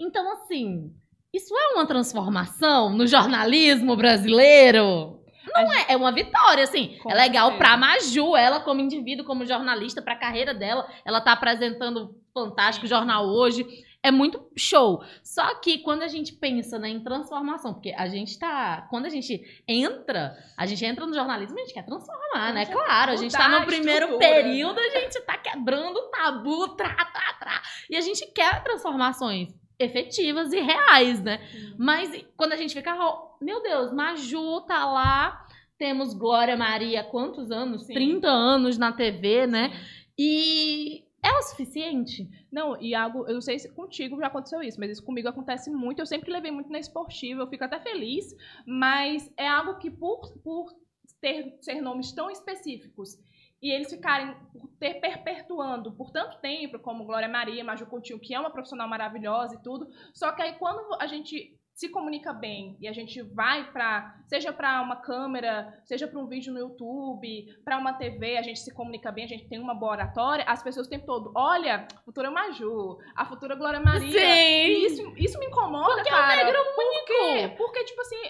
Então, 0.00 0.32
assim, 0.32 0.90
isso 1.32 1.54
é 1.54 1.74
uma 1.74 1.86
transformação 1.86 2.90
no 2.90 3.06
jornalismo 3.06 3.96
brasileiro? 3.96 5.17
Não 5.52 5.72
é, 5.72 5.86
é 5.88 5.96
uma 5.96 6.12
vitória, 6.12 6.64
assim. 6.64 6.98
Com 7.02 7.10
é 7.10 7.14
legal 7.14 7.50
certeza. 7.50 7.68
pra 7.68 7.76
Maju, 7.76 8.36
ela 8.36 8.60
como 8.60 8.80
indivíduo, 8.80 9.24
como 9.24 9.46
jornalista, 9.46 10.02
pra 10.02 10.16
carreira 10.16 10.54
dela. 10.54 10.88
Ela 11.04 11.20
tá 11.20 11.32
apresentando 11.32 12.04
o 12.04 12.14
Fantástico 12.32 12.86
Jornal 12.86 13.26
hoje. 13.26 13.66
É 14.02 14.10
muito 14.10 14.40
show. 14.56 15.02
Só 15.24 15.56
que 15.56 15.78
quando 15.78 16.02
a 16.02 16.08
gente 16.08 16.32
pensa 16.32 16.78
né, 16.78 16.88
em 16.88 17.00
transformação, 17.00 17.74
porque 17.74 17.92
a 17.96 18.06
gente 18.06 18.38
tá. 18.38 18.86
Quando 18.90 19.06
a 19.06 19.08
gente 19.08 19.42
entra, 19.66 20.36
a 20.56 20.66
gente 20.66 20.84
entra 20.84 21.04
no 21.04 21.12
jornalismo, 21.12 21.58
a 21.58 21.62
gente 21.62 21.74
quer 21.74 21.84
transformar, 21.84 22.52
né? 22.52 22.66
Claro, 22.66 23.12
a 23.12 23.16
gente 23.16 23.32
tá 23.32 23.48
no 23.48 23.66
primeiro 23.66 24.16
período, 24.18 24.78
a 24.78 25.00
gente 25.00 25.20
tá 25.22 25.36
quebrando 25.36 25.96
o 25.96 26.10
tabu, 26.10 26.68
trá, 26.76 26.94
trá, 26.94 27.32
trá. 27.40 27.62
E 27.90 27.96
a 27.96 28.00
gente 28.00 28.24
quer 28.26 28.62
transformações 28.62 29.48
efetivas 29.78 30.52
e 30.52 30.60
reais, 30.60 31.22
né? 31.22 31.40
Mas 31.78 32.24
quando 32.36 32.52
a 32.52 32.56
gente 32.56 32.74
fica, 32.74 32.94
meu 33.40 33.62
Deus, 33.62 33.92
Maju 33.92 34.62
tá 34.62 34.84
lá, 34.84 35.46
temos 35.76 36.14
Glória 36.14 36.56
Maria, 36.56 37.04
quantos 37.04 37.50
anos? 37.50 37.86
Sim. 37.86 37.94
30 37.94 38.28
anos 38.28 38.78
na 38.78 38.92
TV, 38.92 39.46
né? 39.46 39.72
E 40.18 41.04
é 41.22 41.32
o 41.32 41.42
suficiente? 41.42 42.28
Não, 42.50 42.80
e 42.80 42.94
algo, 42.94 43.26
eu 43.26 43.34
não 43.34 43.40
sei 43.40 43.58
se 43.58 43.72
contigo 43.72 44.18
já 44.18 44.26
aconteceu 44.26 44.62
isso, 44.62 44.78
mas 44.80 44.90
isso 44.90 45.04
comigo 45.04 45.28
acontece 45.28 45.70
muito. 45.70 46.00
Eu 46.00 46.06
sempre 46.06 46.32
levei 46.32 46.50
muito 46.50 46.70
na 46.70 46.78
esportiva, 46.78 47.42
eu 47.42 47.48
fico 47.48 47.64
até 47.64 47.78
feliz, 47.80 48.34
mas 48.66 49.32
é 49.36 49.46
algo 49.46 49.78
que 49.78 49.90
por, 49.90 50.32
por 50.42 50.72
ter, 51.20 51.56
ser 51.60 51.80
nomes 51.80 52.12
tão 52.12 52.30
específicos 52.30 53.18
e 53.60 53.70
eles 53.70 53.90
ficarem 53.90 54.34
por 54.52 54.68
ter 54.78 54.94
perpetuando 55.00 55.92
por 55.92 56.10
tanto 56.10 56.38
tempo, 56.40 56.78
como 56.78 57.04
Glória 57.04 57.28
Maria, 57.28 57.64
Maju 57.64 57.86
Coutinho, 57.86 58.20
que 58.20 58.34
é 58.34 58.38
uma 58.38 58.50
profissional 58.50 58.88
maravilhosa 58.88 59.56
e 59.56 59.62
tudo, 59.62 59.88
só 60.14 60.30
que 60.32 60.42
aí 60.42 60.54
quando 60.54 60.96
a 61.00 61.06
gente 61.06 61.57
se 61.78 61.88
comunica 61.90 62.32
bem 62.32 62.76
e 62.80 62.88
a 62.88 62.92
gente 62.92 63.22
vai 63.22 63.70
para 63.70 64.12
seja 64.26 64.52
para 64.52 64.82
uma 64.82 64.96
câmera, 64.96 65.80
seja 65.84 66.08
para 66.08 66.18
um 66.18 66.26
vídeo 66.26 66.52
no 66.52 66.58
YouTube, 66.58 67.46
para 67.64 67.78
uma 67.78 67.92
TV, 67.92 68.36
a 68.36 68.42
gente 68.42 68.58
se 68.58 68.74
comunica 68.74 69.12
bem, 69.12 69.24
a 69.24 69.28
gente 69.28 69.48
tem 69.48 69.60
uma 69.60 69.76
boa 69.76 69.92
oratória, 69.92 70.44
as 70.48 70.60
pessoas 70.60 70.88
o 70.88 70.90
tempo 70.90 71.06
todo, 71.06 71.30
olha, 71.36 71.86
a 71.94 72.00
futura 72.00 72.32
Maju, 72.32 72.98
a 73.14 73.24
futura 73.24 73.54
Glória 73.54 73.78
Maria. 73.78 74.10
E 74.10 74.86
isso, 74.86 75.14
isso 75.16 75.38
me 75.38 75.46
incomoda, 75.46 75.94
Porque 75.94 76.08
é 76.08 76.10
cara. 76.10 76.42
um 76.42 76.46
negro 76.46 76.58
Por 76.74 77.04
quê? 77.04 77.54
Porque, 77.56 77.84
tipo 77.84 78.00
assim, 78.00 78.22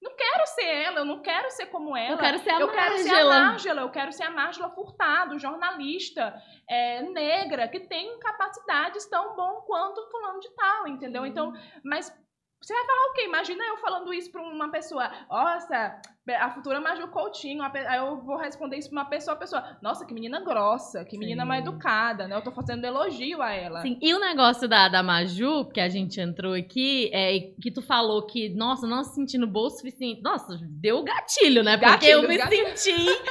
não 0.00 0.14
quero 0.14 0.46
ser 0.46 0.64
ela, 0.64 0.98
eu 1.00 1.04
não 1.04 1.20
quero 1.22 1.50
ser 1.50 1.66
como 1.66 1.96
ela. 1.96 2.12
Eu 2.12 2.18
quero 2.18 2.38
ser 2.38 2.50
a 2.50 2.60
eu 2.60 2.70
quero 2.70 2.98
ser 2.98 3.14
a 3.14 3.80
eu 3.82 3.90
quero 3.90 4.12
ser 4.12 4.22
a 4.22 4.30
Márgela 4.30 4.70
Furtado, 4.70 5.40
jornalista 5.40 6.40
é, 6.70 7.02
negra, 7.02 7.66
que 7.66 7.80
tem 7.80 8.16
capacidades 8.20 9.06
tão 9.06 9.34
bom 9.34 9.62
quanto 9.66 10.08
fulano 10.08 10.38
de 10.38 10.50
tal, 10.54 10.86
entendeu? 10.86 11.26
Então, 11.26 11.52
mas 11.84 12.22
você 12.62 12.72
vai 12.72 12.86
falar 12.86 13.10
o 13.10 13.12
quê? 13.14 13.24
Imagina 13.24 13.64
eu 13.64 13.76
falando 13.78 14.14
isso 14.14 14.30
pra 14.30 14.40
uma 14.42 14.70
pessoa, 14.70 15.10
nossa, 15.28 16.00
a 16.38 16.50
futura 16.50 16.80
Maju 16.80 17.08
Coutinho, 17.08 17.62
aí 17.62 17.98
eu 17.98 18.20
vou 18.22 18.36
responder 18.36 18.76
isso 18.76 18.88
pra 18.90 19.00
uma 19.00 19.08
pessoa, 19.10 19.34
a 19.34 19.38
pessoa, 19.38 19.78
nossa, 19.82 20.06
que 20.06 20.14
menina 20.14 20.40
grossa, 20.40 21.04
que 21.04 21.18
menina 21.18 21.42
Sim. 21.42 21.48
mal 21.48 21.58
educada, 21.58 22.28
né? 22.28 22.36
Eu 22.36 22.42
tô 22.42 22.52
fazendo 22.52 22.84
elogio 22.84 23.42
a 23.42 23.50
ela. 23.52 23.82
Sim, 23.82 23.98
e 24.00 24.14
o 24.14 24.20
negócio 24.20 24.68
da, 24.68 24.88
da 24.88 25.02
Maju, 25.02 25.64
que 25.66 25.80
a 25.80 25.88
gente 25.88 26.20
entrou 26.20 26.54
aqui, 26.54 27.10
é 27.12 27.52
que 27.60 27.70
tu 27.72 27.82
falou 27.82 28.24
que, 28.26 28.48
nossa, 28.50 28.86
não 28.86 29.02
se 29.02 29.14
sentindo 29.14 29.46
boa 29.46 29.66
o 29.66 29.70
suficiente. 29.70 30.22
Nossa, 30.22 30.56
deu 30.62 31.02
gatilho, 31.02 31.62
né? 31.64 31.76
Porque 31.76 32.06
eu 32.06 32.22
Gatilhos, 32.22 32.28
me 32.28 32.38
gatilhos. 32.38 32.80
senti. 32.80 33.22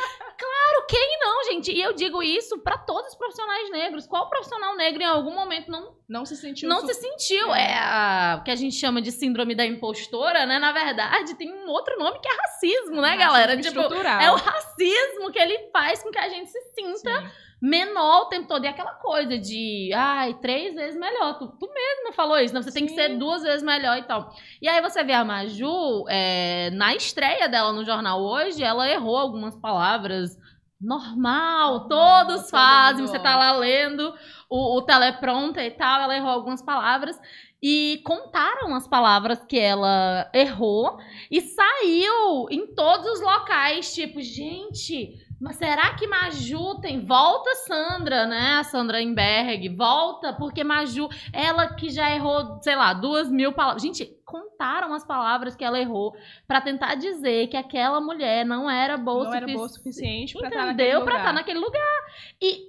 Claro, 0.42 0.88
quem 0.88 1.20
não, 1.20 1.44
gente? 1.52 1.72
E 1.72 1.80
eu 1.80 1.94
digo 1.94 2.24
isso 2.24 2.58
pra 2.64 2.76
todos 2.76 3.12
os 3.12 3.16
profissionais 3.16 3.70
negros. 3.70 4.08
Qual 4.08 4.28
profissional 4.28 4.76
negro 4.76 5.04
em 5.04 5.06
algum 5.06 5.36
momento 5.36 5.70
não, 5.70 5.96
Não 6.10 6.26
se 6.26 6.36
sentiu 6.36 6.68
não 6.68 6.82
se 6.88 6.96
sentiu? 6.96 7.54
É. 7.54 7.62
É 7.62 7.78
a, 7.78 8.38
o 8.42 8.44
que 8.44 8.50
a 8.50 8.56
gente 8.56 8.76
chama 8.76 9.04
de 9.04 9.12
síndrome 9.12 9.54
da 9.54 9.64
impostora, 9.64 10.48
né? 10.48 10.58
Na 10.58 10.72
verdade, 10.72 11.36
tem 11.36 11.54
um 11.54 11.68
outro 11.68 11.96
nome 12.00 12.20
que 12.20 12.28
é 12.28 12.36
racismo, 12.36 13.02
né, 13.02 13.10
racismo 13.10 13.20
galera? 13.20 13.62
Tipo, 13.62 13.82
é 13.82 14.32
o 14.32 14.36
racismo 14.36 15.32
que 15.32 15.38
ele 15.38 15.70
faz 15.72 16.02
com 16.02 16.10
que 16.10 16.18
a 16.18 16.28
gente 16.28 16.50
se 16.50 16.60
sinta 16.74 17.22
Sim. 17.22 17.32
Menor 17.62 18.22
o 18.24 18.26
tempo 18.26 18.48
todo. 18.48 18.66
E 18.66 18.68
aquela 18.68 18.96
coisa 18.96 19.38
de, 19.38 19.92
ai, 19.94 20.34
três 20.42 20.74
vezes 20.74 21.00
melhor. 21.00 21.38
Tu, 21.38 21.48
tu 21.48 21.70
mesmo 21.72 22.12
falou 22.14 22.40
isso, 22.40 22.54
né? 22.54 22.62
Você 22.62 22.72
tem 22.72 22.86
que 22.86 22.90
Sim. 22.90 22.96
ser 22.96 23.18
duas 23.18 23.44
vezes 23.44 23.62
melhor 23.62 23.98
e 24.00 24.04
tal. 24.04 24.34
E 24.60 24.68
aí 24.68 24.82
você 24.82 25.04
vê 25.04 25.14
a 25.14 25.24
Maju, 25.24 26.06
é, 26.10 26.72
na 26.72 26.96
estreia 26.96 27.48
dela 27.48 27.72
no 27.72 27.86
jornal 27.86 28.20
hoje, 28.20 28.64
ela 28.64 28.90
errou 28.90 29.16
algumas 29.16 29.56
palavras. 29.56 30.40
Normal, 30.80 31.88
todos 31.88 32.42
todo 32.42 32.50
fazem. 32.50 33.06
Você 33.06 33.20
tá 33.20 33.38
lá 33.38 33.52
lendo 33.52 34.12
o, 34.50 34.78
o 34.78 34.82
teleprompter 34.82 35.66
e 35.66 35.72
tal, 35.72 36.02
ela 36.02 36.16
errou 36.16 36.32
algumas 36.32 36.64
palavras. 36.64 37.20
E 37.62 38.02
contaram 38.04 38.74
as 38.74 38.88
palavras 38.88 39.46
que 39.46 39.60
ela 39.60 40.28
errou 40.34 40.98
e 41.30 41.40
saiu 41.42 42.48
em 42.50 42.74
todos 42.74 43.06
os 43.06 43.22
locais, 43.22 43.94
tipo, 43.94 44.20
gente, 44.20 45.14
mas 45.42 45.56
será 45.58 45.96
que 45.96 46.06
Maju 46.08 46.80
tem. 46.80 47.04
Volta, 47.04 47.50
Sandra, 47.68 48.26
né? 48.28 48.58
A 48.60 48.64
Sandra 48.64 49.02
Emberg, 49.02 49.68
volta, 49.76 50.32
porque 50.34 50.64
Maju, 50.64 51.10
ela 51.34 51.74
que 51.74 51.90
já 51.90 52.10
errou, 52.12 52.60
sei 52.62 52.76
lá, 52.76 52.94
duas 52.94 53.30
mil 53.30 53.52
palavras. 53.52 53.82
Gente, 53.82 54.06
contaram 54.26 54.94
as 54.94 55.04
palavras 55.04 55.56
que 55.56 55.64
ela 55.64 55.80
errou 55.80 56.16
pra 56.48 56.62
tentar 56.62 56.96
dizer 56.96 57.48
que 57.48 57.58
aquela 57.58 58.00
mulher 58.00 58.46
não 58.46 58.70
era 58.70 58.96
boa, 58.98 59.26
não 59.26 59.34
era 59.34 59.40
sufici- 59.42 59.58
boa 59.58 59.66
o 59.66 59.70
suficiente 59.70 60.38
pra 60.38 60.48
estar 60.48 60.66
naquele 60.68 60.74
Entendeu? 60.84 61.02
Pra 61.04 61.14
lugar. 61.14 61.20
estar 61.20 61.34
naquele 61.34 61.60
lugar. 61.60 62.06
E 62.42 62.62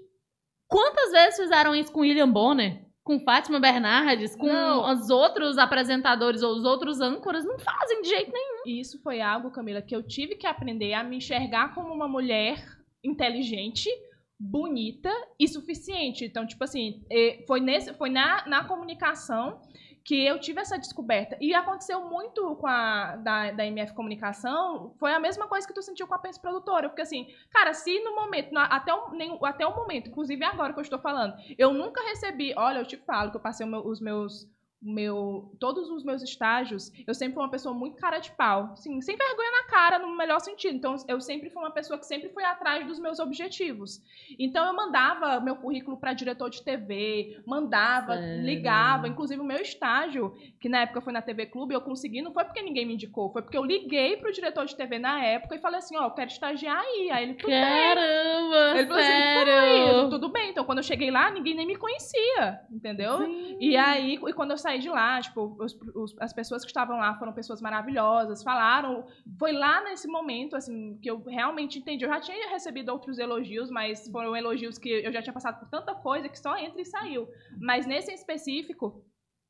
quantas 0.66 1.12
vezes 1.12 1.36
fizeram 1.40 1.74
isso 1.74 1.92
com 1.92 2.00
William 2.00 2.28
Bonner? 2.30 2.84
Com 3.04 3.18
Fátima 3.20 3.58
Bernardes? 3.58 4.36
Com 4.36 4.46
Não. 4.46 4.90
os 4.92 5.10
outros 5.10 5.58
apresentadores 5.58 6.42
ou 6.42 6.52
os 6.54 6.64
outros 6.64 7.00
âncoras? 7.00 7.44
Não 7.44 7.58
fazem 7.58 8.00
de 8.00 8.08
jeito 8.08 8.30
nenhum. 8.32 8.62
E 8.66 8.80
isso 8.80 9.00
foi 9.02 9.20
algo, 9.20 9.50
Camila, 9.50 9.82
que 9.82 9.94
eu 9.94 10.02
tive 10.02 10.36
que 10.36 10.46
aprender 10.46 10.92
a 10.94 11.02
me 11.02 11.16
enxergar 11.16 11.74
como 11.74 11.92
uma 11.92 12.06
mulher 12.06 12.64
inteligente, 13.02 13.90
bonita 14.38 15.10
e 15.38 15.48
suficiente. 15.48 16.24
Então, 16.24 16.46
tipo 16.46 16.62
assim, 16.62 17.04
eh, 17.10 17.44
foi, 17.46 17.60
nesse, 17.60 17.92
foi 17.94 18.08
na, 18.08 18.46
na 18.46 18.64
comunicação 18.64 19.60
que 20.04 20.26
eu 20.26 20.38
tive 20.40 20.60
essa 20.60 20.78
descoberta. 20.78 21.36
E 21.40 21.54
aconteceu 21.54 22.02
muito 22.02 22.56
com 22.56 22.66
a 22.66 23.16
da, 23.16 23.50
da 23.52 23.66
MF 23.66 23.94
Comunicação, 23.94 24.92
foi 24.98 25.12
a 25.12 25.20
mesma 25.20 25.46
coisa 25.46 25.66
que 25.66 25.74
tu 25.74 25.82
sentiu 25.82 26.06
com 26.06 26.14
a 26.14 26.18
Pense 26.18 26.40
Produtora. 26.40 26.88
Porque 26.88 27.02
assim, 27.02 27.26
cara, 27.50 27.72
se 27.72 27.98
no 28.02 28.14
momento, 28.14 28.56
até 28.56 28.92
o, 28.92 29.10
nem, 29.12 29.38
até 29.42 29.66
o 29.66 29.74
momento, 29.74 30.08
inclusive 30.10 30.44
agora 30.44 30.72
que 30.72 30.78
eu 30.78 30.82
estou 30.82 30.98
falando, 30.98 31.34
eu 31.56 31.72
nunca 31.72 32.02
recebi, 32.04 32.52
olha, 32.56 32.78
eu 32.78 32.86
te 32.86 32.96
falo 32.96 33.30
que 33.30 33.36
eu 33.36 33.40
passei 33.40 33.66
meu- 33.66 33.86
os 33.86 34.00
meus 34.00 34.48
meu, 34.82 35.52
todos 35.60 35.88
os 35.90 36.02
meus 36.04 36.22
estágios, 36.22 36.92
eu 37.06 37.14
sempre 37.14 37.34
fui 37.34 37.42
uma 37.42 37.50
pessoa 37.50 37.72
muito 37.74 37.96
cara 37.96 38.18
de 38.18 38.32
pau, 38.32 38.70
assim, 38.72 39.00
sem 39.00 39.16
vergonha 39.16 39.50
na 39.52 39.64
cara, 39.70 39.98
no 39.98 40.16
melhor 40.16 40.40
sentido. 40.40 40.74
Então, 40.74 40.96
eu 41.06 41.20
sempre 41.20 41.48
fui 41.50 41.62
uma 41.62 41.70
pessoa 41.70 41.98
que 41.98 42.06
sempre 42.06 42.28
foi 42.30 42.44
atrás 42.44 42.86
dos 42.86 42.98
meus 42.98 43.20
objetivos. 43.20 44.02
Então, 44.38 44.66
eu 44.66 44.74
mandava 44.74 45.38
meu 45.40 45.54
currículo 45.56 45.96
para 45.96 46.12
diretor 46.12 46.50
de 46.50 46.62
TV, 46.62 47.40
mandava, 47.46 48.16
Sério? 48.16 48.42
ligava, 48.44 49.06
inclusive 49.06 49.40
o 49.40 49.44
meu 49.44 49.58
estágio, 49.58 50.34
que 50.60 50.68
na 50.68 50.80
época 50.80 51.00
foi 51.00 51.12
na 51.12 51.22
TV 51.22 51.46
Clube, 51.46 51.74
eu 51.74 51.80
consegui, 51.80 52.20
não 52.20 52.32
foi 52.32 52.44
porque 52.44 52.60
ninguém 52.62 52.84
me 52.84 52.94
indicou, 52.94 53.30
foi 53.32 53.42
porque 53.42 53.56
eu 53.56 53.64
liguei 53.64 54.16
pro 54.16 54.32
diretor 54.32 54.66
de 54.66 54.74
TV 54.74 54.98
na 54.98 55.22
época 55.24 55.54
e 55.54 55.58
falei 55.58 55.78
assim, 55.78 55.96
ó, 55.96 56.04
eu 56.06 56.10
quero 56.10 56.30
estagiar 56.30 56.78
aí. 56.80 57.10
Aí 57.10 57.22
ele, 57.24 57.34
tudo 57.34 57.50
bem. 57.50 57.62
Caramba, 57.62 58.78
Ele 58.78 58.86
falou 58.86 59.02
assim, 59.02 59.12
sério. 59.12 60.00
"Foi, 60.00 60.10
tudo 60.10 60.28
bem. 60.28 60.50
Então, 60.50 60.64
quando 60.64 60.78
eu 60.78 60.84
cheguei 60.84 61.10
lá, 61.10 61.30
ninguém 61.30 61.54
nem 61.54 61.66
me 61.66 61.76
conhecia, 61.76 62.60
entendeu? 62.70 63.18
Sim. 63.18 63.56
E 63.60 63.76
aí, 63.76 64.14
e 64.14 64.32
quando 64.32 64.50
eu 64.50 64.58
saí 64.58 64.71
de 64.78 64.88
lá, 64.88 65.20
tipo, 65.20 65.56
os- 65.60 65.78
os- 65.94 66.14
as 66.20 66.32
pessoas 66.32 66.62
que 66.62 66.70
estavam 66.70 66.96
lá 66.98 67.18
foram 67.18 67.32
pessoas 67.32 67.60
maravilhosas, 67.60 68.42
falaram. 68.42 69.06
Foi 69.38 69.52
lá 69.52 69.82
nesse 69.84 70.08
momento, 70.08 70.56
assim, 70.56 70.98
que 71.00 71.10
eu 71.10 71.22
realmente 71.22 71.78
entendi. 71.78 72.04
Eu 72.04 72.08
já 72.10 72.20
tinha 72.20 72.50
recebido 72.50 72.90
outros 72.90 73.18
elogios, 73.18 73.70
mas 73.70 74.08
foram 74.10 74.36
elogios 74.36 74.78
que 74.78 74.88
eu 74.88 75.12
já 75.12 75.22
tinha 75.22 75.32
passado 75.32 75.60
por 75.60 75.68
tanta 75.68 75.94
coisa 75.94 76.28
que 76.28 76.38
só 76.38 76.56
entra 76.56 76.80
e 76.80 76.84
saiu. 76.84 77.28
Mas 77.60 77.86
nesse 77.86 78.10
em 78.10 78.14
específico, 78.14 79.04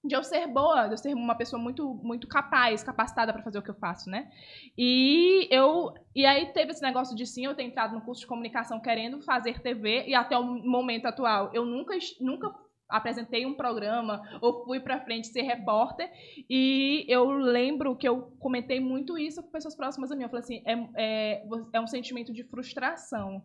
de 0.04 0.16
eu 0.16 0.22
ser 0.24 0.48
boa, 0.48 0.88
de 0.88 0.94
eu 0.94 0.98
ser 0.98 1.14
uma 1.14 1.36
pessoa 1.36 1.62
muito, 1.62 1.94
muito 2.02 2.26
capaz, 2.26 2.82
capacitada 2.82 3.32
para 3.32 3.42
fazer 3.42 3.58
o 3.58 3.62
que 3.62 3.70
eu 3.70 3.74
faço, 3.78 4.10
né? 4.10 4.28
E 4.76 5.46
eu 5.50 5.92
e 6.14 6.26
aí 6.26 6.52
teve 6.52 6.72
esse 6.72 6.82
negócio 6.82 7.14
de 7.16 7.24
sim, 7.24 7.44
eu 7.44 7.54
ter 7.54 7.62
entrado 7.62 7.94
no 7.94 8.00
curso 8.02 8.22
de 8.22 8.26
comunicação 8.26 8.80
querendo 8.80 9.22
fazer 9.22 9.60
TV 9.60 10.04
e 10.08 10.14
até 10.14 10.36
o 10.36 10.42
momento 10.44 11.06
atual 11.06 11.50
eu 11.54 11.64
nunca 11.64 11.94
nunca 12.20 12.52
apresentei 12.92 13.44
um 13.46 13.54
programa 13.54 14.22
ou 14.40 14.64
fui 14.64 14.78
pra 14.78 15.00
frente 15.00 15.28
ser 15.28 15.42
repórter 15.42 16.10
e 16.48 17.04
eu 17.08 17.30
lembro 17.30 17.96
que 17.96 18.08
eu 18.08 18.32
comentei 18.38 18.78
muito 18.78 19.18
isso 19.18 19.42
com 19.42 19.50
pessoas 19.50 19.74
próximas 19.74 20.12
a 20.12 20.16
mim. 20.16 20.22
Eu 20.22 20.28
falei 20.28 20.44
assim, 20.44 20.62
é, 20.66 20.74
é, 20.96 21.44
é 21.72 21.80
um 21.80 21.86
sentimento 21.86 22.32
de 22.32 22.44
frustração. 22.44 23.44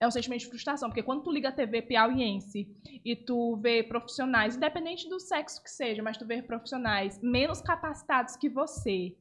É 0.00 0.06
um 0.06 0.10
sentimento 0.10 0.40
de 0.40 0.48
frustração, 0.48 0.88
porque 0.90 1.02
quando 1.02 1.22
tu 1.22 1.30
liga 1.30 1.48
a 1.48 1.52
TV 1.52 1.80
piauiense 1.80 2.68
e 3.04 3.16
tu 3.16 3.56
vê 3.56 3.82
profissionais, 3.82 4.56
independente 4.56 5.08
do 5.08 5.20
sexo 5.20 5.62
que 5.62 5.70
seja, 5.70 6.02
mas 6.02 6.18
tu 6.18 6.26
vê 6.26 6.42
profissionais 6.42 7.18
menos 7.22 7.60
capacitados 7.60 8.36
que 8.36 8.48
você 8.48 9.16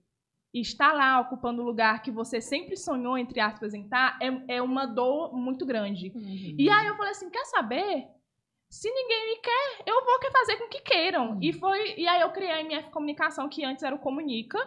e 0.54 0.62
está 0.62 0.93
lá 0.93 1.20
ocupando 1.20 1.62
o 1.62 1.66
lugar 1.66 2.01
que 2.04 2.12
você 2.12 2.39
sempre 2.39 2.78
sonhou, 2.78 3.18
entre 3.18 3.39
aspas, 3.39 3.74
em 3.74 3.84
estar, 3.84 4.20
é, 4.22 4.56
é 4.58 4.62
uma 4.62 4.86
dor 4.86 5.34
muito 5.34 5.66
grande. 5.66 6.12
Uhum. 6.14 6.56
E 6.58 6.70
aí 6.70 6.88
eu 6.88 6.95
falei 6.95 7.12
assim, 7.12 7.30
quer 7.30 7.45
saber? 7.45 8.08
Se 8.74 8.89
ninguém 8.91 9.28
me 9.36 9.38
quer, 9.38 9.84
eu 9.86 10.03
vou 10.03 10.19
quer 10.19 10.32
fazer 10.32 10.57
com 10.57 10.67
que 10.67 10.82
queiram. 10.82 11.38
E 11.41 11.53
foi 11.53 11.93
e 11.95 12.07
aí 12.07 12.21
eu 12.21 12.32
criei 12.32 12.51
a 12.51 12.61
MF 12.61 12.89
Comunicação, 12.89 13.47
que 13.47 13.63
antes 13.63 13.84
era 13.84 13.95
o 13.95 13.99
Comunica. 13.99 14.57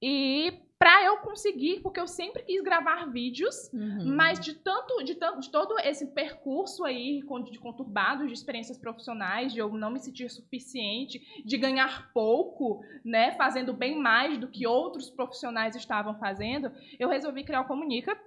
E 0.00 0.62
pra 0.78 1.04
eu 1.04 1.18
conseguir, 1.18 1.80
porque 1.80 2.00
eu 2.00 2.06
sempre 2.06 2.42
quis 2.44 2.62
gravar 2.62 3.04
vídeos, 3.06 3.70
Uhum. 3.72 4.14
mas 4.16 4.40
de 4.40 4.54
tanto, 4.54 5.02
de 5.04 5.14
tanto, 5.16 5.40
de 5.40 5.50
todo 5.50 5.78
esse 5.80 6.06
percurso 6.14 6.84
aí 6.84 7.20
de 7.50 7.58
conturbado 7.58 8.26
de 8.26 8.32
experiências 8.32 8.78
profissionais, 8.78 9.52
de 9.52 9.58
eu 9.58 9.68
não 9.74 9.90
me 9.90 9.98
sentir 9.98 10.30
suficiente, 10.30 11.20
de 11.44 11.58
ganhar 11.58 12.10
pouco, 12.14 12.80
né, 13.04 13.32
fazendo 13.32 13.74
bem 13.74 13.98
mais 13.98 14.38
do 14.38 14.48
que 14.48 14.66
outros 14.66 15.10
profissionais 15.10 15.74
estavam 15.76 16.18
fazendo, 16.18 16.72
eu 16.98 17.08
resolvi 17.08 17.44
criar 17.44 17.60
o 17.62 17.66
Comunica. 17.66 18.18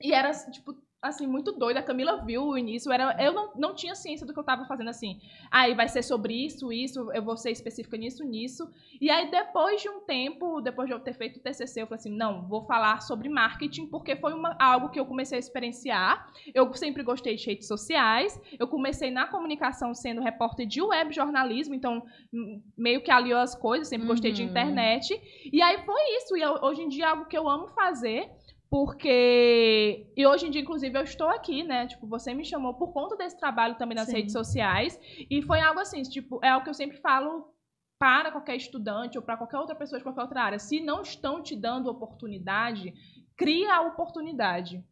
E 0.00 0.12
era 0.12 0.30
tipo 0.50 0.74
assim 1.08 1.26
muito 1.26 1.52
doida. 1.52 1.80
A 1.80 1.82
Camila 1.82 2.24
viu 2.24 2.42
o 2.44 2.58
início, 2.58 2.92
era 2.92 3.16
eu 3.22 3.32
não, 3.32 3.52
não 3.56 3.74
tinha 3.74 3.94
ciência 3.94 4.26
do 4.26 4.32
que 4.32 4.38
eu 4.38 4.44
tava 4.44 4.64
fazendo 4.66 4.90
assim. 4.90 5.20
Aí 5.50 5.74
vai 5.74 5.88
ser 5.88 6.02
sobre 6.02 6.34
isso, 6.34 6.72
isso, 6.72 7.10
eu 7.12 7.22
vou 7.22 7.36
ser 7.36 7.50
específica 7.50 7.96
nisso, 7.96 8.24
nisso. 8.24 8.68
E 9.00 9.10
aí, 9.10 9.30
depois 9.30 9.82
de 9.82 9.88
um 9.88 10.00
tempo, 10.00 10.60
depois 10.60 10.88
de 10.88 10.94
eu 10.94 11.00
ter 11.00 11.14
feito 11.14 11.38
o 11.38 11.42
TCC, 11.42 11.82
eu 11.82 11.86
falei 11.86 11.98
assim: 12.00 12.16
não, 12.16 12.46
vou 12.48 12.64
falar 12.66 13.00
sobre 13.02 13.28
marketing, 13.28 13.86
porque 13.86 14.16
foi 14.16 14.32
uma, 14.32 14.56
algo 14.58 14.88
que 14.90 14.98
eu 14.98 15.06
comecei 15.06 15.36
a 15.36 15.40
experienciar. 15.40 16.26
Eu 16.54 16.72
sempre 16.74 17.02
gostei 17.02 17.36
de 17.36 17.46
redes 17.46 17.68
sociais. 17.68 18.40
Eu 18.58 18.66
comecei 18.68 19.10
na 19.10 19.26
comunicação 19.26 19.94
sendo 19.94 20.20
repórter 20.20 20.66
de 20.66 20.80
web 20.82 21.12
jornalismo, 21.12 21.74
então 21.74 22.02
meio 22.76 23.02
que 23.02 23.10
aliou 23.10 23.38
as 23.40 23.54
coisas. 23.54 23.88
Sempre 23.88 24.06
gostei 24.06 24.32
de 24.32 24.42
Uhum. 24.42 24.48
internet. 24.48 25.20
E 25.52 25.60
aí 25.62 25.84
foi 25.84 26.00
isso. 26.18 26.36
E 26.36 26.40
eu- 26.42 26.58
hoje 26.62 26.82
em 26.82 26.88
dia 26.88 27.04
é 27.04 27.08
algo 27.08 27.26
que 27.26 27.36
eu 27.36 27.48
amo 27.48 27.68
fazer. 27.68 28.30
Porque. 28.74 30.04
E 30.16 30.26
hoje 30.26 30.48
em 30.48 30.50
dia, 30.50 30.60
inclusive, 30.60 30.98
eu 30.98 31.04
estou 31.04 31.28
aqui, 31.28 31.62
né? 31.62 31.86
Tipo, 31.86 32.08
você 32.08 32.34
me 32.34 32.44
chamou 32.44 32.74
por 32.74 32.92
conta 32.92 33.16
desse 33.16 33.38
trabalho 33.38 33.76
também 33.76 33.94
nas 33.94 34.08
Sim. 34.08 34.16
redes 34.16 34.32
sociais. 34.32 34.98
E 35.30 35.40
foi 35.42 35.60
algo 35.60 35.78
assim, 35.78 36.02
tipo, 36.02 36.40
é 36.42 36.56
o 36.56 36.60
que 36.60 36.70
eu 36.70 36.74
sempre 36.74 36.96
falo 36.96 37.54
para 38.00 38.32
qualquer 38.32 38.56
estudante 38.56 39.16
ou 39.16 39.22
para 39.22 39.36
qualquer 39.36 39.58
outra 39.58 39.76
pessoa 39.76 40.00
de 40.00 40.02
qualquer 40.02 40.22
outra 40.22 40.42
área. 40.42 40.58
Se 40.58 40.80
não 40.80 41.02
estão 41.02 41.40
te 41.40 41.54
dando 41.54 41.88
oportunidade, 41.88 42.92
cria 43.36 43.76
a 43.76 43.82
oportunidade. 43.82 44.84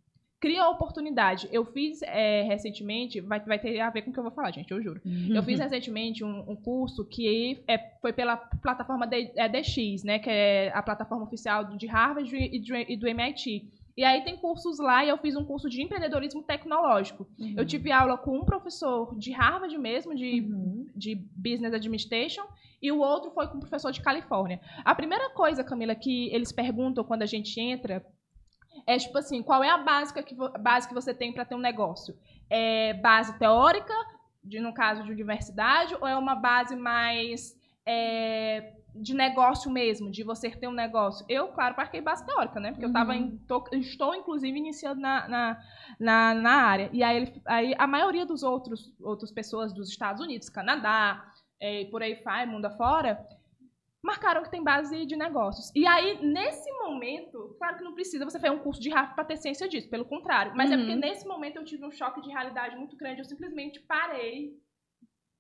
Cria 0.43 0.63
a 0.65 0.69
oportunidade. 0.71 1.49
Eu 1.53 1.65
fiz 1.65 2.03
é, 2.03 2.43
recentemente, 2.43 3.21
vai, 3.21 3.39
vai 3.39 3.59
ter 3.61 3.79
a 3.81 3.89
ver 3.91 4.03
com 4.03 4.11
o 4.11 4.13
que 4.13 4.19
eu 4.19 4.25
vou 4.25 4.33
falar, 4.33 4.51
gente, 4.51 4.73
eu 4.73 4.83
juro. 4.83 5.01
Eu 5.07 5.37
Uhum. 5.37 5.43
fiz 5.45 5.61
recentemente 5.61 6.25
um, 6.25 6.51
um 6.51 6.57
curso 6.57 7.05
que 7.05 7.63
é, 7.69 7.79
foi 8.01 8.13
pela 8.13 8.37
plataforma 8.37 9.07
D- 9.07 9.31
é, 9.37 9.49
DX, 9.49 10.03
né? 10.03 10.19
Que 10.19 10.29
é 10.29 10.73
a 10.75 10.83
plataforma 10.83 11.25
oficial 11.25 11.65
de 11.77 11.87
Harvard 11.87 12.29
e 12.37 12.59
do, 12.59 12.75
e 12.77 12.97
do 12.97 13.07
MIT. 13.07 13.71
E 13.97 14.03
aí 14.05 14.23
tem 14.25 14.37
cursos 14.37 14.79
lá 14.81 15.05
e 15.05 15.11
eu 15.11 15.19
fiz 15.19 15.37
um 15.37 15.45
curso 15.45 15.69
de 15.69 15.81
empreendedorismo 15.83 16.43
tecnológico. 16.43 17.27
Uhum. 17.39 17.55
Eu 17.57 17.65
tive 17.65 17.93
aula 17.93 18.17
com 18.19 18.37
um 18.39 18.45
professor 18.45 19.17
de 19.19 19.31
Harvard 19.33 19.77
mesmo, 19.79 20.13
de, 20.15 20.41
Uhum. 20.41 20.87
de 20.97 21.15
Business 21.37 21.73
Administration, 21.75 22.43
e 22.81 22.91
o 22.91 22.99
outro 22.99 23.31
foi 23.31 23.47
com 23.47 23.59
um 23.59 23.61
professor 23.61 23.93
de 23.93 24.01
Califórnia. 24.01 24.61
A 24.85 24.93
primeira 24.95 25.31
coisa, 25.31 25.63
Camila, 25.63 25.95
que 25.95 26.35
eles 26.35 26.51
perguntam 26.51 27.05
quando 27.05 27.23
a 27.23 27.27
gente 27.27 27.61
entra 27.61 28.05
é 28.87 28.97
tipo 28.99 29.17
assim, 29.19 29.43
qual 29.43 29.63
é 29.63 29.71
a 29.71 29.79
básica 29.79 30.23
que, 30.23 30.35
base 30.61 30.89
que 30.89 30.95
você 30.95 31.15
tem 31.15 31.33
para 31.33 31.45
ter 31.45 31.55
um 31.55 31.59
negócio? 31.61 32.17
É 32.51 32.95
base 32.95 33.39
teórica, 33.39 33.95
de, 34.45 34.61
no 34.61 34.73
caso 34.75 35.03
de 35.05 35.13
universidade, 35.13 35.95
ou 36.01 36.07
é 36.07 36.17
uma 36.17 36.35
base 36.35 36.75
mais 36.77 37.57
é, 37.87 38.75
de 38.95 39.15
negócio 39.15 39.71
mesmo, 39.71 40.11
de 40.11 40.23
você 40.23 40.51
ter 40.51 40.69
um 40.69 40.73
negócio? 40.73 41.25
Eu, 41.29 41.49
claro, 41.49 41.75
marquei 41.77 42.01
base 42.01 42.25
teórica, 42.27 42.61
né? 42.61 42.73
Porque 42.73 42.85
eu 42.85 42.93
tava 42.93 43.15
em, 43.15 43.39
tô- 43.49 43.65
estou, 43.73 44.15
inclusive, 44.15 44.57
iniciando 44.59 45.01
na, 45.01 45.29
na, 45.29 45.63
na, 45.99 46.35
na 46.35 46.53
área. 46.53 46.91
E 46.93 47.03
aí, 47.03 47.17
ele- 47.17 47.43
aí 47.47 47.75
a 47.79 47.87
maioria 47.87 48.27
dos 48.27 48.43
outros 48.43 48.93
outras 49.01 49.31
pessoas 49.31 49.73
dos 49.73 49.89
Estados 49.89 50.21
Unidos, 50.21 50.49
Canadá, 50.49 51.25
é, 51.61 51.83
e 51.83 51.85
por 51.87 52.03
aí 52.03 52.15
vai, 52.23 52.45
mundo 52.45 52.67
afora, 52.67 53.25
marcaram 54.03 54.43
que 54.43 54.51
tem 54.51 54.63
base 54.63 55.07
de 55.07 55.17
negócios. 55.17 55.71
E 55.75 55.87
aí, 55.87 56.21
nesse 56.27 56.71
momento, 56.73 57.55
claro 57.59 57.77
que 57.77 57.85
não 57.85 57.95
precisa 57.95 58.25
você 58.25 58.39
fazer 58.41 58.53
um 58.53 58.59
curso 58.59 58.81
de 58.81 58.91
Harvard 58.91 59.15
para 59.15 59.25
ter 59.25 59.37
ciência 59.37 59.69
disso, 59.69 59.89
pelo 59.89 60.05
contrário. 60.05 60.53
Mas 60.57 60.71
é 60.71 60.75
Uhum. 60.77 60.81
porque 60.83 60.97
nesse 60.97 61.27
momento 61.27 61.57
eu 61.57 61.65
tive 61.65 61.87
um 61.87 61.91
choque 61.93 62.21
de 62.21 62.29
realidade 62.31 62.77
muito 62.77 62.97
grande. 62.97 63.21
Eu 63.21 63.25
simplesmente 63.25 63.79
parei 63.81 64.61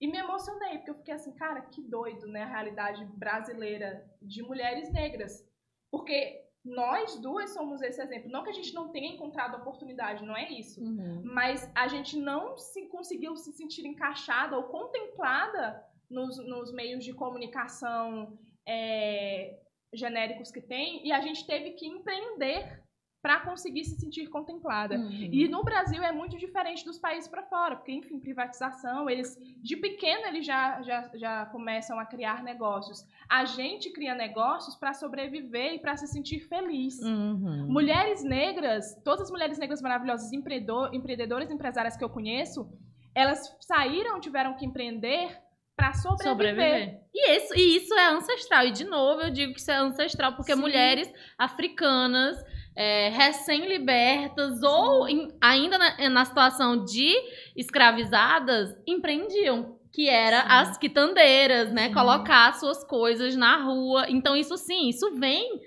e 0.01 0.07
me 0.07 0.17
emocionei, 0.19 0.79
porque 0.79 0.91
eu 0.91 0.95
fiquei 0.97 1.15
assim, 1.15 1.33
cara, 1.35 1.61
que 1.63 1.83
doido, 1.83 2.27
né? 2.29 2.43
A 2.45 2.49
realidade 2.49 3.05
brasileira 3.17 4.05
de 4.21 4.43
mulheres 4.43 4.93
negras. 4.93 5.45
Porque 5.91 6.41
nós 6.65 7.17
duas 7.21 7.51
somos 7.51 7.83
esse 7.83 8.01
exemplo. 8.01 8.31
Não 8.31 8.45
que 8.45 8.51
a 8.51 8.55
gente 8.55 8.73
não 8.73 8.91
tenha 8.91 9.13
encontrado 9.13 9.57
oportunidade, 9.57 10.25
não 10.25 10.37
é 10.37 10.49
isso 10.51 10.81
Uhum. 10.81 11.21
mas 11.25 11.69
a 11.75 11.89
gente 11.89 12.17
não 12.17 12.57
se 12.57 12.87
conseguiu 12.87 13.37
se 13.37 13.53
sentir 13.53 13.85
encaixada 13.85 14.57
ou 14.57 14.65
contemplada 14.65 15.85
nos, 16.09 16.37
nos 16.47 16.73
meios 16.73 17.05
de 17.05 17.13
comunicação 17.13 18.39
é, 18.67 19.59
genéricos 19.93 20.51
que 20.51 20.61
tem 20.61 21.07
e 21.07 21.13
a 21.13 21.21
gente 21.21 21.47
teve 21.47 21.73
que 21.73 21.87
empreender 21.87 22.83
para 23.23 23.39
conseguir 23.39 23.85
se 23.85 23.97
sentir 24.01 24.27
contemplada. 24.27 24.97
Uhum. 24.97 25.29
E 25.31 25.47
no 25.47 25.63
Brasil 25.63 26.03
é 26.03 26.11
muito 26.11 26.37
diferente 26.37 26.85
dos 26.85 26.99
países 26.99 27.31
para 27.31 27.45
fora, 27.45 27.77
porque, 27.77 27.93
enfim, 27.93 28.19
privatização, 28.19 29.09
eles, 29.09 29.39
de 29.63 29.77
pequeno, 29.77 30.27
eles 30.27 30.45
já, 30.45 30.83
já, 30.83 31.09
já 31.15 31.47
começam 31.47 32.01
a 32.01 32.05
criar 32.05 32.43
negócios. 32.43 33.07
A 33.31 33.45
gente 33.45 33.91
cria 33.93 34.13
negócios 34.13 34.75
para 34.75 34.93
sobreviver 34.93 35.75
e 35.75 35.79
para 35.79 35.97
se 35.97 36.09
sentir 36.09 36.41
feliz. 36.49 36.99
Uhum. 36.99 37.69
Mulheres 37.69 38.25
negras, 38.25 39.01
todas 39.05 39.27
as 39.27 39.31
mulheres 39.31 39.57
negras 39.57 39.81
maravilhosas, 39.81 40.33
empreendedor, 40.33 40.93
empreendedoras, 40.93 41.49
empresárias 41.49 41.97
que 41.97 42.03
eu 42.03 42.11
conheço, 42.11 42.69
elas 43.15 43.57
saíram, 43.61 44.19
tiveram 44.19 44.57
que 44.57 44.67
empreender 44.67 45.41
para 45.77 45.93
sobreviver. 45.95 46.31
sobreviver. 46.57 47.01
E 47.15 47.37
isso, 47.37 47.55
e 47.55 47.77
isso 47.77 47.95
é 47.95 48.09
ancestral. 48.09 48.67
E, 48.67 48.71
de 48.71 48.85
novo, 48.85 49.23
eu 49.23 49.31
digo 49.31 49.53
que 49.53 49.61
isso 49.61 49.71
é 49.71 49.77
ancestral, 49.77 50.35
porque 50.35 50.55
Sim. 50.55 50.61
mulheres 50.61 51.13
africanas, 51.39 52.37
é, 52.75 53.09
recém-libertas, 53.11 54.63
ou 54.63 55.09
em- 55.09 55.29
ainda 55.41 55.77
na, 55.79 56.09
na 56.11 56.25
situação 56.25 56.85
de 56.85 57.13
escravizadas, 57.57 58.75
empreendiam. 58.87 59.79
Que 59.95 60.09
era 60.09 60.41
Sim. 60.41 60.47
as 60.49 60.79
quitandeiras, 60.79 61.71
né? 61.71 61.89
Sim. 61.89 61.93
Colocar 61.95 62.55
suas 62.55 62.83
coisas 62.83 63.37
na 63.37 63.59
rua. 63.63 64.07
Então, 64.09 64.35
isso 64.35 64.57
sim, 64.57 64.89
isso 64.89 65.15
vem. 65.17 65.61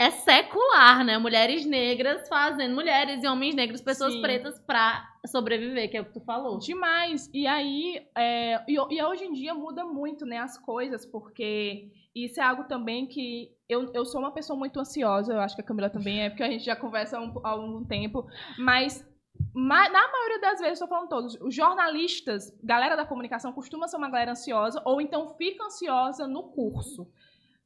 É 0.00 0.10
secular, 0.10 1.04
né? 1.04 1.18
Mulheres 1.18 1.66
negras 1.66 2.28
fazendo, 2.28 2.72
mulheres 2.72 3.24
e 3.24 3.26
homens 3.26 3.54
negros, 3.56 3.80
pessoas 3.80 4.12
Sim. 4.14 4.22
pretas, 4.22 4.56
pra 4.60 5.04
sobreviver, 5.26 5.90
que 5.90 5.96
é 5.96 6.00
o 6.00 6.04
que 6.04 6.12
tu 6.12 6.20
falou. 6.20 6.58
Demais. 6.60 7.28
E 7.34 7.48
aí, 7.48 8.06
é, 8.16 8.62
e, 8.68 8.74
e 8.74 9.02
hoje 9.02 9.24
em 9.24 9.32
dia 9.32 9.52
muda 9.54 9.84
muito, 9.84 10.24
né, 10.24 10.38
as 10.38 10.56
coisas, 10.56 11.04
porque 11.04 11.90
isso 12.14 12.40
é 12.40 12.44
algo 12.44 12.64
também 12.64 13.06
que 13.06 13.50
eu, 13.68 13.90
eu 13.92 14.04
sou 14.04 14.20
uma 14.20 14.30
pessoa 14.30 14.56
muito 14.56 14.78
ansiosa, 14.78 15.32
eu 15.32 15.40
acho 15.40 15.56
que 15.56 15.62
a 15.62 15.64
Camila 15.64 15.90
também 15.90 16.22
é, 16.22 16.30
porque 16.30 16.44
a 16.44 16.50
gente 16.50 16.64
já 16.64 16.76
conversa 16.76 17.18
há 17.18 17.20
um, 17.20 17.34
há 17.42 17.48
algum 17.50 17.84
tempo, 17.84 18.24
mas 18.56 19.04
ma- 19.52 19.88
na 19.88 20.10
maioria 20.12 20.40
das 20.40 20.60
vezes, 20.60 20.74
estou 20.74 20.88
falando 20.88 21.08
todos, 21.08 21.36
os 21.40 21.54
jornalistas, 21.54 22.56
galera 22.62 22.96
da 22.96 23.04
comunicação, 23.04 23.52
costuma 23.52 23.88
ser 23.88 23.96
uma 23.96 24.08
galera 24.08 24.30
ansiosa, 24.30 24.80
ou 24.84 25.00
então 25.00 25.34
fica 25.36 25.64
ansiosa 25.64 26.26
no 26.28 26.44
curso. 26.44 27.10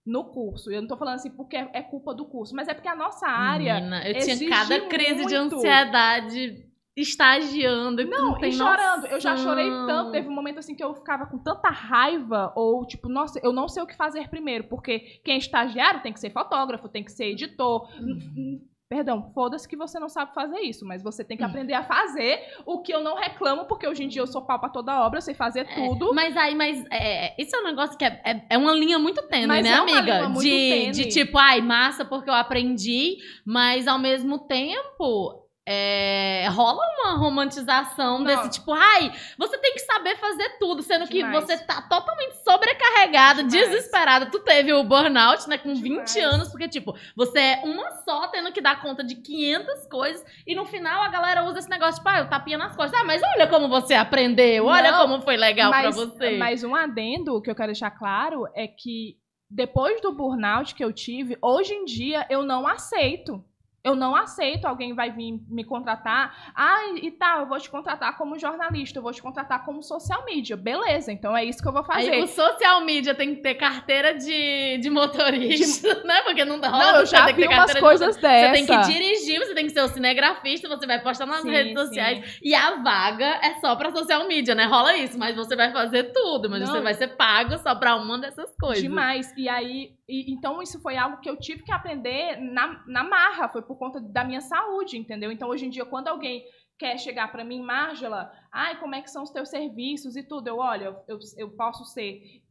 No 0.05 0.25
curso. 0.25 0.71
Eu 0.71 0.81
não 0.81 0.89
tô 0.89 0.97
falando 0.97 1.15
assim 1.15 1.31
porque 1.31 1.57
é 1.57 1.71
é 1.73 1.83
culpa 1.83 2.15
do 2.15 2.25
curso, 2.25 2.55
mas 2.55 2.69
é 2.69 2.75
porque 2.75 2.89
a 2.89 2.97
nossa 2.97 3.27
área. 3.27 3.75
Menina, 3.75 4.09
eu 4.09 4.19
tinha 4.19 4.49
cada 4.49 4.81
crise 4.89 5.27
de 5.27 5.39
muito. 5.39 5.57
ansiedade 5.57 6.73
estagiando. 6.97 8.05
Não, 8.05 8.39
tem 8.39 8.51
e 8.51 8.53
chorando. 8.53 9.07
Eu 9.07 9.21
já 9.21 9.37
chorei 9.37 9.69
noção. 9.69 9.87
tanto. 9.87 10.13
Teve 10.13 10.29
um 10.29 10.35
momento 10.35 10.59
assim 10.59 10.75
que 10.75 10.85
eu 10.85 10.95
ficava 10.95 11.27
com 11.27 11.39
tanta 11.39 11.71
raiva, 11.71 12.53
ou 12.55 12.87
tipo, 12.87 13.09
nossa, 13.09 13.41
eu 13.43 13.53
não 13.53 13.69
sei 13.69 13.83
o 13.83 13.87
que 13.87 13.97
fazer 13.97 14.29
primeiro, 14.29 14.65
porque 14.65 15.21
quem 15.25 15.35
é 15.35 15.39
estagiário 15.39 16.03
tem 16.03 16.13
que 16.13 16.21
ser 16.21 16.31
fotógrafo, 16.31 16.89
tem 16.89 17.05
que 17.05 17.13
ser 17.13 17.27
editor. 17.27 17.89
Uhum. 17.99 18.61
Perdão, 18.93 19.31
foda-se 19.35 19.67
que 19.67 19.75
você 19.75 19.99
não 19.99 20.11
sabe 20.11 20.35
fazer 20.35 20.61
isso, 20.61 20.85
mas 20.85 21.03
você 21.03 21.23
Hum. 21.23 21.25
tem 21.25 21.37
que 21.39 21.43
aprender 21.43 21.73
a 21.73 21.83
fazer 21.83 22.39
o 22.67 22.83
que 22.83 22.93
eu 22.93 23.01
não 23.03 23.17
reclamo, 23.17 23.65
porque 23.65 23.89
hoje 23.89 24.05
em 24.05 24.09
dia 24.09 24.21
eu 24.21 24.27
sou 24.27 24.43
pau 24.43 24.59
pra 24.61 24.69
toda 24.69 25.01
obra, 25.07 25.17
eu 25.17 25.23
sei 25.23 25.33
fazer 25.33 25.67
tudo. 25.75 26.13
Mas 26.13 26.37
aí, 26.37 26.55
mas 26.55 26.85
é, 26.91 27.35
isso 27.43 27.57
é 27.57 27.61
um 27.61 27.65
negócio 27.65 27.97
que 27.97 28.05
é, 28.05 28.21
é, 28.23 28.43
é 28.51 28.59
uma 28.59 28.73
linha 28.75 28.99
muito 28.99 29.23
tênue, 29.29 29.47
Mas 29.47 29.65
né, 29.65 29.71
é 29.71 29.81
uma 29.81 29.97
amiga? 29.99 30.17
linha 30.19 30.29
muito 30.29 30.43
de, 30.43 30.51
tênue. 30.51 30.91
de 30.93 31.07
tipo, 31.07 31.39
ai, 31.39 31.63
massa 31.63 32.05
porque 32.05 32.29
eu 32.29 32.35
aprendi, 32.35 33.17
mas 33.47 33.89
ao 33.89 33.99
mesmo 33.99 34.41
tempo. 34.41 35.42
É, 35.65 36.49
rola 36.49 36.81
uma 36.99 37.17
romantização 37.19 38.19
Não. 38.19 38.25
desse 38.25 38.51
tipo, 38.51 38.73
ai, 38.73 39.13
você 39.39 39.57
tem 39.59 39.73
que 39.75 39.79
saber 39.81 40.17
fazer 40.17 40.59
tudo, 40.59 40.83
sendo 40.83 41.07
que 41.07 41.19
Demais. 41.23 41.45
você 41.45 41.57
tá 41.59 41.81
totalmente 41.83 42.35
sobrecarregada, 42.43 43.45
Demais. 43.45 43.71
desesperada. 43.71 44.27
Tu 44.27 44.41
teve 44.41 44.73
o 44.73 44.83
burnout, 44.83 45.49
né, 45.49 45.59
com 45.59 45.73
Demais. 45.73 46.13
20 46.13 46.21
anos, 46.25 46.49
porque, 46.49 46.69
tipo, 46.69 46.97
você 47.15 47.39
é 47.39 47.61
uma 47.65 47.91
só 48.05 48.27
tendo 48.29 48.51
que 48.53 48.61
dar 48.61 48.83
conta 48.83 49.05
de 49.05 49.15
500 49.17 49.87
coisas 49.87 50.25
e 50.47 50.55
no 50.55 50.65
final 50.67 51.01
a 51.03 51.09
galera 51.09 51.45
usa 51.45 51.61
esse 51.61 51.71
negócio, 51.71 51.97
tipo, 51.97 52.09
ah, 52.09 52.23
o 52.23 52.29
tapinha 52.29 52.59
nas 52.59 52.75
costas. 52.75 53.01
Ah, 53.01 53.05
mas 53.05 53.23
olha 53.35 53.47
como 53.47 53.69
você 53.69 53.95
aprendeu, 53.95 54.67
olha 54.67 54.91
Não, 54.91 55.03
como 55.07 55.23
foi 55.23 55.37
legal 55.37 55.71
pra 55.71 55.83
mas, 55.85 55.95
você. 55.97 56.37
mas 56.39 56.65
um 56.65 56.75
adendo 56.75 57.41
que 57.41 57.51
eu 57.51 57.55
quero 57.55 57.69
deixar 57.69 57.91
claro 57.93 58.49
é 58.55 58.67
que 58.67 59.17
depois 59.49 60.01
do 60.01 60.13
burnout 60.13 60.75
que 60.75 60.83
eu 60.85 60.93
tive, 60.93 61.37
hoje 61.41 61.73
em 61.75 61.85
dia 61.85 62.27
eu 62.29 62.43
não 62.43 62.67
aceito. 62.67 63.45
Eu 63.85 63.97
não 63.97 64.15
aceito 64.15 64.65
alguém 64.67 64.95
vai 64.95 65.11
vir 65.11 65.41
me 65.49 65.65
contratar. 65.65 66.53
Ah, 66.55 66.95
e 66.95 67.11
tá, 67.11 67.39
eu 67.41 67.47
vou 67.49 67.59
te 67.59 67.69
contratar 67.69 68.17
como 68.17 68.39
jornalista, 68.39 68.99
eu 68.99 69.03
vou 69.03 69.13
te 69.13 69.21
contratar 69.21 69.65
como 69.65 69.83
social 69.83 70.25
media. 70.25 70.57
Beleza, 70.57 71.11
então 71.11 71.37
é 71.37 71.45
isso 71.45 71.61
que 71.61 71.67
eu 71.69 71.73
vou 71.73 71.83
fazer. 71.83 72.13
Aí 72.13 72.23
o 72.23 72.29
social 72.29 72.81
media 72.85 73.13
tem 73.13 73.35
que 73.35 73.43
ter 73.43 73.57
carteira 73.57 74.15
de, 74.15 74.79
de 74.79 74.89
motorista, 74.89 75.95
né? 76.07 76.23
Porque 76.23 76.45
não 76.45 76.61
dá 76.61 76.71
não, 76.71 76.97
eu 77.01 77.07
já 77.07 77.25
tem 77.27 77.35
que 77.35 77.41
vi 77.43 77.49
ter 77.49 77.55
umas 77.55 77.73
carteira 77.73 77.81
de 77.81 77.87
coisas 77.87 78.15
Você 78.17 78.53
tem 78.53 78.67
que 78.67 78.79
dirigir, 78.83 79.39
você 79.41 79.55
tem 79.55 79.67
que 79.67 79.73
ser 79.73 79.81
o 79.83 79.89
cinegrafista, 79.89 80.69
você 80.69 80.87
vai 80.87 81.03
postar 81.03 81.27
nas 81.27 81.43
Sim, 81.43 81.51
redes 81.51 81.73
sim. 81.73 81.87
sociais. 81.87 82.39
E 82.41 82.55
a 82.55 82.77
vaga 82.77 83.41
é 83.43 83.55
só 83.55 83.75
pra 83.75 83.91
social 83.91 84.29
media, 84.29 84.55
né? 84.55 84.65
Rola 84.65 84.97
isso, 84.97 85.19
mas 85.19 85.35
você 85.35 85.57
vai 85.57 85.73
fazer 85.73 86.13
tudo, 86.13 86.49
mas 86.49 86.61
Não. 86.61 86.69
você 86.69 86.81
vai 86.81 86.95
ser 86.95 87.09
pago 87.17 87.59
só 87.59 87.75
pra 87.75 87.97
uma 87.97 88.17
dessas 88.19 88.55
coisas. 88.57 88.81
Demais. 88.81 89.33
E 89.37 89.49
aí, 89.49 89.91
e- 90.09 90.33
então 90.33 90.63
isso 90.63 90.81
foi 90.81 90.97
algo 90.97 91.19
que 91.21 91.29
eu 91.29 91.37
tive 91.37 91.65
que 91.65 91.73
aprender 91.73 92.39
na, 92.41 92.81
na 92.87 93.03
marra, 93.03 93.49
foi 93.49 93.63
por 93.63 93.72
conta 93.77 94.01
da 94.01 94.25
minha 94.25 94.41
saúde, 94.41 94.99
entendeu? 94.99 95.31
Então 95.31 95.49
hoje 95.49 95.67
em 95.67 95.71
dia, 95.71 95.85
quando 95.85 96.09
alguém 96.09 96.45
quer 96.79 96.99
chegar 96.99 97.31
pra 97.31 97.45
mim, 97.45 97.63
Márgela, 97.63 98.33
ai, 98.51 98.79
como 98.81 98.95
é 98.95 99.03
que 99.03 99.11
são 99.11 99.23
os 99.23 99.31
teus 99.31 99.49
serviços 99.49 100.17
e 100.17 100.23
tudo, 100.23 100.49
eu, 100.49 100.59
olha, 100.59 100.97
eu, 101.07 101.19
eu 101.37 101.51
posso 101.51 101.85
ser 101.85 102.42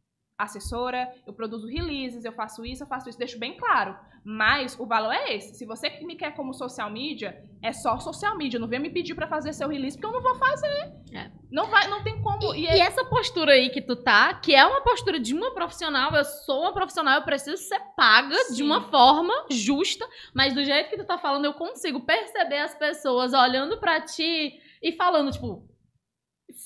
assessora, 0.42 1.12
eu 1.26 1.32
produzo 1.32 1.66
releases, 1.66 2.24
eu 2.24 2.32
faço 2.32 2.64
isso, 2.64 2.82
eu 2.82 2.86
faço 2.86 3.08
isso, 3.08 3.18
deixo 3.18 3.38
bem 3.38 3.56
claro. 3.56 3.96
Mas 4.24 4.78
o 4.78 4.86
valor 4.86 5.12
é 5.12 5.34
esse. 5.34 5.56
Se 5.56 5.66
você 5.66 5.90
me 6.04 6.14
quer 6.14 6.32
como 6.36 6.54
social 6.54 6.88
media, 6.88 7.42
é 7.60 7.72
só 7.72 7.98
social 7.98 8.36
media. 8.36 8.58
Não 8.60 8.68
venha 8.68 8.80
me 8.80 8.88
pedir 8.90 9.16
pra 9.16 9.26
fazer 9.26 9.52
seu 9.52 9.68
release, 9.68 9.96
porque 9.96 10.06
eu 10.06 10.12
não 10.12 10.22
vou 10.22 10.36
fazer. 10.36 10.92
É. 11.12 11.28
Não, 11.50 11.66
vai, 11.66 11.88
não 11.88 12.04
tem 12.04 12.22
como. 12.22 12.54
E, 12.54 12.60
E, 12.62 12.66
é- 12.68 12.76
e 12.76 12.80
essa 12.80 13.04
postura 13.04 13.52
aí 13.54 13.68
que 13.70 13.82
tu 13.82 13.96
tá, 13.96 14.32
que 14.34 14.54
é 14.54 14.64
uma 14.64 14.80
postura 14.82 15.18
de 15.18 15.34
uma 15.34 15.52
profissional, 15.52 16.14
eu 16.14 16.24
sou 16.24 16.60
uma 16.60 16.72
profissional, 16.72 17.16
eu 17.16 17.22
preciso 17.24 17.56
ser 17.64 17.80
paga 17.96 18.36
de 18.50 18.56
Sim. 18.58 18.62
uma 18.62 18.82
forma 18.82 19.32
justa, 19.50 20.06
mas 20.32 20.54
do 20.54 20.62
jeito 20.62 20.88
que 20.88 20.96
tu 20.98 21.04
tá 21.04 21.18
falando, 21.18 21.44
eu 21.46 21.54
consigo 21.54 21.98
perceber 22.00 22.58
as 22.58 22.74
pessoas 22.76 23.32
olhando 23.32 23.78
pra 23.80 24.00
ti 24.00 24.54
e 24.80 24.92
falando, 24.92 25.32
tipo, 25.32 25.68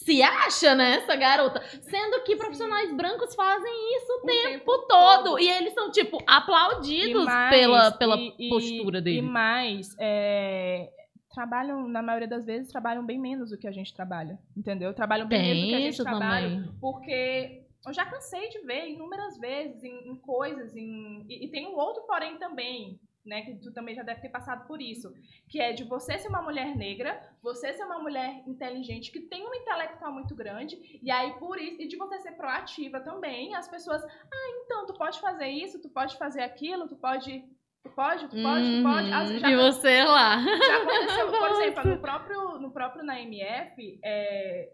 se 0.05 0.23
acha, 0.23 0.75
né, 0.75 0.97
essa 0.97 1.17
garota? 1.17 1.61
Sendo 1.83 2.23
que 2.25 2.37
profissionais 2.37 2.93
brancos 2.95 3.35
fazem 3.35 3.97
isso 3.97 4.13
o 4.13 4.27
tempo 4.27 4.71
o 4.73 4.79
todo. 4.87 5.39
E 5.39 5.49
eles 5.51 5.73
são, 5.75 5.91
tipo, 5.91 6.19
aplaudidos 6.27 7.23
E 7.23 7.25
mais, 7.27 7.51
pela, 7.57 7.93
pela 7.93 8.17
e- 8.17 8.35
e- 8.39 8.49
postura 8.49 8.99
E 8.99 9.03
deles. 9.03 9.25
mais, 9.25 9.95
é, 9.99 10.91
trabalham, 11.35 11.87
na 11.89 12.03
maioria 12.03 12.29
das 12.29 12.45
vezes, 12.45 12.71
trabalham 12.71 13.05
bem 13.05 13.19
menos 13.19 13.51
do 13.51 13.59
que 13.59 13.67
a 13.67 13.73
gente 13.73 13.93
trabalha. 13.95 14.39
Entendeu? 14.57 14.93
Trabalham 14.95 15.27
bem 15.29 15.41
menos 15.43 15.63
do 15.63 15.69
que 15.69 15.75
a 15.75 15.79
Tem 15.79 15.93
gente 15.93 16.03
trabalha. 16.03 16.49
também. 16.51 16.71
Porque 16.81 17.63
eu 17.87 17.93
já 17.93 18.05
cansei 18.07 18.49
de 18.49 18.61
ver 18.61 18.89
inúmeras 18.89 19.39
vezes 19.39 19.83
em, 19.85 20.09
em 20.11 20.17
coisas, 20.17 20.75
em- 20.77 21.25
e, 21.29 21.45
e 21.47 21.49
tem 21.51 21.67
um 21.67 21.77
outro 21.77 22.03
porém 22.07 22.37
também, 22.39 22.99
né, 23.27 23.43
que 23.43 23.55
tu 23.57 23.73
também 23.73 23.95
já 23.95 24.03
deve 24.03 24.21
ter 24.21 24.29
passado 24.29 24.67
por 24.67 24.81
isso, 24.81 25.13
que 25.49 25.61
é 25.61 25.73
de 25.73 25.85
você 25.85 26.19
ser 26.19 26.29
uma 26.29 26.41
mulher 26.43 26.77
negra, 26.77 27.21
você 27.43 27.73
ser 27.73 27.85
uma 27.85 27.99
mulher 27.99 28.43
inteligente, 28.47 29.11
que 29.11 29.21
tem 29.21 29.47
um 29.47 29.55
intelectual 29.55 30.13
muito 30.13 30.35
grande, 30.35 30.79
e 31.03 31.11
aí 31.11 31.33
por 31.39 31.59
isso, 31.61 31.83
e 31.83 31.89
de 31.89 31.97
você 31.97 32.19
ser 32.21 32.33
proativa 32.33 33.01
também, 33.01 33.55
as 33.55 33.69
pessoas, 33.69 34.03
ah, 34.05 34.63
então, 34.65 34.87
tu 34.87 34.95
pode 34.95 35.21
fazer 35.21 35.49
isso, 35.49 35.81
tu 35.83 35.89
pode 35.89 36.17
fazer 36.17 36.43
aquilo, 36.43 36.87
tu 36.89 36.97
pode... 36.97 37.45
Tu 37.83 37.93
pode, 37.93 38.27
tu 38.27 38.37
pode, 38.43 38.77
tu 38.79 38.83
pode. 38.83 39.13
Às- 39.13 39.31
Uhum. 39.31 39.39
já 39.39 39.49
e 39.49 39.57
você 39.57 40.03
lá. 40.03 40.39
já 40.43 40.77
aconteceu, 40.83 41.29
por 41.31 41.51
exemplo, 41.63 41.85
no 41.91 41.99
próprio, 42.01 42.59
no 42.59 42.71
próprio 42.73 43.05
na 43.05 43.21
MF, 43.21 44.01
é, 44.03 44.69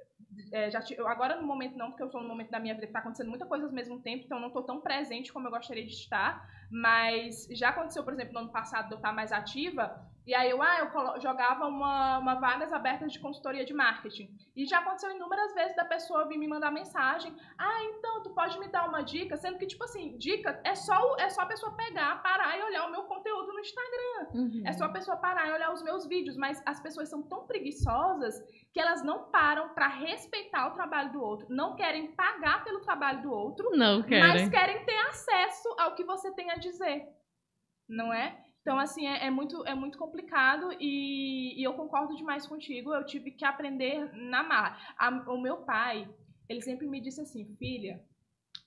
é, 0.51 0.71
já 0.71 0.83
agora 1.07 1.41
no 1.41 1.47
momento 1.47 1.77
não, 1.77 1.89
porque 1.91 2.03
eu 2.03 2.07
estou 2.07 2.23
no 2.23 2.29
momento 2.29 2.51
da 2.51 2.61
minha 2.61 2.75
vida 2.75 2.87
que 2.87 2.91
está 2.91 3.01
acontecendo 3.01 3.29
muita 3.29 3.47
coisa 3.47 3.67
ao 3.67 3.73
mesmo 3.73 4.01
tempo, 4.01 4.25
então 4.25 4.41
não 4.41 4.49
estou 4.49 4.63
tão 4.63 4.81
presente 4.81 5.33
como 5.33 5.47
eu 5.47 5.51
gostaria 5.51 5.85
de 5.85 5.93
estar, 5.93 6.49
mas 6.71 7.47
já 7.51 7.71
aconteceu, 7.71 8.05
por 8.05 8.13
exemplo, 8.13 8.35
no 8.35 8.41
ano 8.41 8.53
passado 8.53 8.89
de 8.89 8.95
eu 8.95 8.97
estar 8.97 9.13
mais 9.13 9.33
ativa, 9.33 10.05
e 10.27 10.35
aí 10.35 10.51
eu, 10.51 10.63
ah, 10.63 10.79
eu 10.81 11.21
jogava 11.21 11.67
uma, 11.67 12.19
uma 12.19 12.35
vagas 12.37 12.73
abertas 12.73 13.13
de 13.13 13.19
consultoria 13.19 13.65
de 13.65 13.75
marketing. 13.75 14.29
E 14.55 14.65
já 14.65 14.79
aconteceu 14.79 15.11
inúmeras 15.11 15.53
vezes 15.55 15.75
da 15.75 15.85
pessoa 15.85 16.27
vir 16.29 16.39
me 16.39 16.47
mandar 16.47 16.71
mensagem, 16.71 17.35
ah, 17.59 17.83
então, 17.85 18.23
tu 18.23 18.31
pode 18.31 18.59
me 18.59 18.69
dar 18.69 18.89
uma 18.89 19.03
dica, 19.03 19.37
sendo 19.37 19.59
que, 19.59 19.67
tipo 19.67 19.83
assim, 19.85 20.17
dica 20.19 20.61
é 20.65 20.75
só, 20.75 21.17
é 21.19 21.29
só 21.29 21.43
a 21.43 21.47
pessoa 21.47 21.75
pegar, 21.77 22.23
parar 22.23 22.57
e 22.57 22.63
olhar 22.63 22.87
o 22.87 22.93
meu 22.93 23.03
conteúdo 23.05 23.53
no 23.53 23.61
Instagram. 23.61 24.29
Uhum. 24.35 24.63
É 24.65 24.73
só 24.73 24.85
a 24.85 24.93
pessoa 24.93 25.17
parar 25.17 25.49
e 25.49 25.53
olhar 25.53 25.73
os 25.73 25.83
meus 25.83 26.07
vídeos, 26.07 26.37
mas 26.37 26.63
as 26.65 26.81
pessoas 26.81 27.09
são 27.09 27.23
tão 27.23 27.47
preguiçosas 27.47 28.35
que 28.73 28.81
elas 28.81 29.03
não 29.03 29.31
param 29.31 29.71
pra 29.75 29.89
respeitar 29.89 30.69
o 30.69 30.75
trabalho 30.75 31.13
do 31.13 31.23
outro, 31.23 31.47
não 31.51 31.75
querem 31.75 32.13
pagar 32.13 32.65
pelo 32.65 32.81
trabalho 32.81 33.23
do 33.23 33.33
outro, 33.33 33.71
Não 33.77 34.03
querem. 34.03 34.29
mas 34.29 34.49
querem 34.49 34.85
ter 34.85 34.99
acesso 35.09 35.69
ao 35.79 35.95
que 35.95 36.05
você 36.05 36.31
tem 36.33 36.51
a 36.51 36.57
dizer, 36.57 37.07
não 37.89 38.13
é? 38.13 38.39
Então, 38.63 38.79
assim, 38.79 39.07
é, 39.07 39.27
é 39.27 39.31
muito, 39.31 39.67
é 39.67 39.75
muito 39.75 39.99
complicado 39.99 40.73
e, 40.79 41.61
e 41.61 41.65
eu 41.65 41.75
concordo 41.75 42.15
demais 42.17 42.47
contigo. 42.47 42.95
Eu 42.95 43.05
tive 43.05 43.33
que 43.33 43.45
aprender 43.45 44.11
na 44.15 44.43
marra. 44.43 44.79
A- 44.97 45.25
o 45.33 45.41
meu 45.41 45.59
pai, 45.59 46.09
ele 46.49 46.63
sempre 46.63 46.87
me 46.87 47.01
disse 47.01 47.21
assim, 47.21 47.45
filha, 47.59 48.01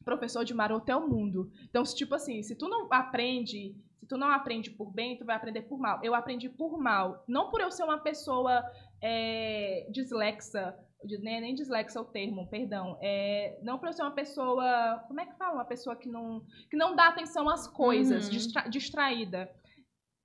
professor 0.03 0.43
de 0.43 0.53
maroto 0.53 0.91
é 0.91 0.95
o 0.95 1.07
mundo. 1.07 1.49
Então, 1.69 1.83
se, 1.85 1.95
tipo 1.95 2.13
assim, 2.13 2.43
se 2.43 2.55
tu 2.57 2.67
não 2.67 2.87
aprende, 2.91 3.73
se 3.97 4.05
tu 4.07 4.17
não 4.17 4.29
aprende 4.29 4.69
por 4.69 4.91
bem, 4.91 5.17
tu 5.17 5.23
vai 5.25 5.35
aprender 5.37 5.61
por 5.61 5.79
mal. 5.79 5.99
Eu 6.03 6.13
aprendi 6.13 6.49
por 6.49 6.77
mal. 6.77 7.23
Não 7.25 7.49
por 7.49 7.61
eu 7.61 7.71
ser 7.71 7.83
uma 7.85 7.97
pessoa 7.99 8.63
é, 9.01 9.87
dislexa, 9.89 10.77
nem, 11.21 11.39
nem 11.39 11.55
dislexa 11.55 11.99
é 11.99 12.01
o 12.01 12.05
termo, 12.05 12.47
perdão. 12.49 12.97
É, 13.01 13.57
não 13.63 13.79
por 13.79 13.87
eu 13.87 13.93
ser 13.93 14.01
uma 14.01 14.11
pessoa, 14.11 15.03
como 15.07 15.21
é 15.21 15.25
que 15.25 15.37
fala? 15.37 15.53
Uma 15.55 15.65
pessoa 15.65 15.95
que 15.95 16.09
não, 16.09 16.43
que 16.69 16.75
não 16.75 16.95
dá 16.97 17.07
atenção 17.07 17.47
às 17.47 17.65
coisas, 17.65 18.25
Uhum. 18.25 18.31
distra- 18.31 18.67
distraída. 18.67 19.49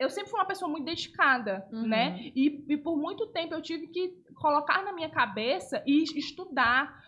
Eu 0.01 0.09
sempre 0.11 0.31
fui 0.31 0.41
uma 0.41 0.47
pessoa 0.47 0.69
muito 0.71 0.87
dedicada, 0.87 1.65
Uhum. 1.71 1.87
né? 1.87 2.19
E, 2.35 2.65
e 2.69 2.77
por 2.77 2.97
muito 2.97 3.27
tempo 3.29 3.55
eu 3.55 3.63
tive 3.63 3.87
que 3.89 4.09
colocar 4.35 4.83
na 4.83 4.93
minha 4.93 5.11
cabeça 5.11 5.83
e 5.87 6.03
estudar 6.19 6.99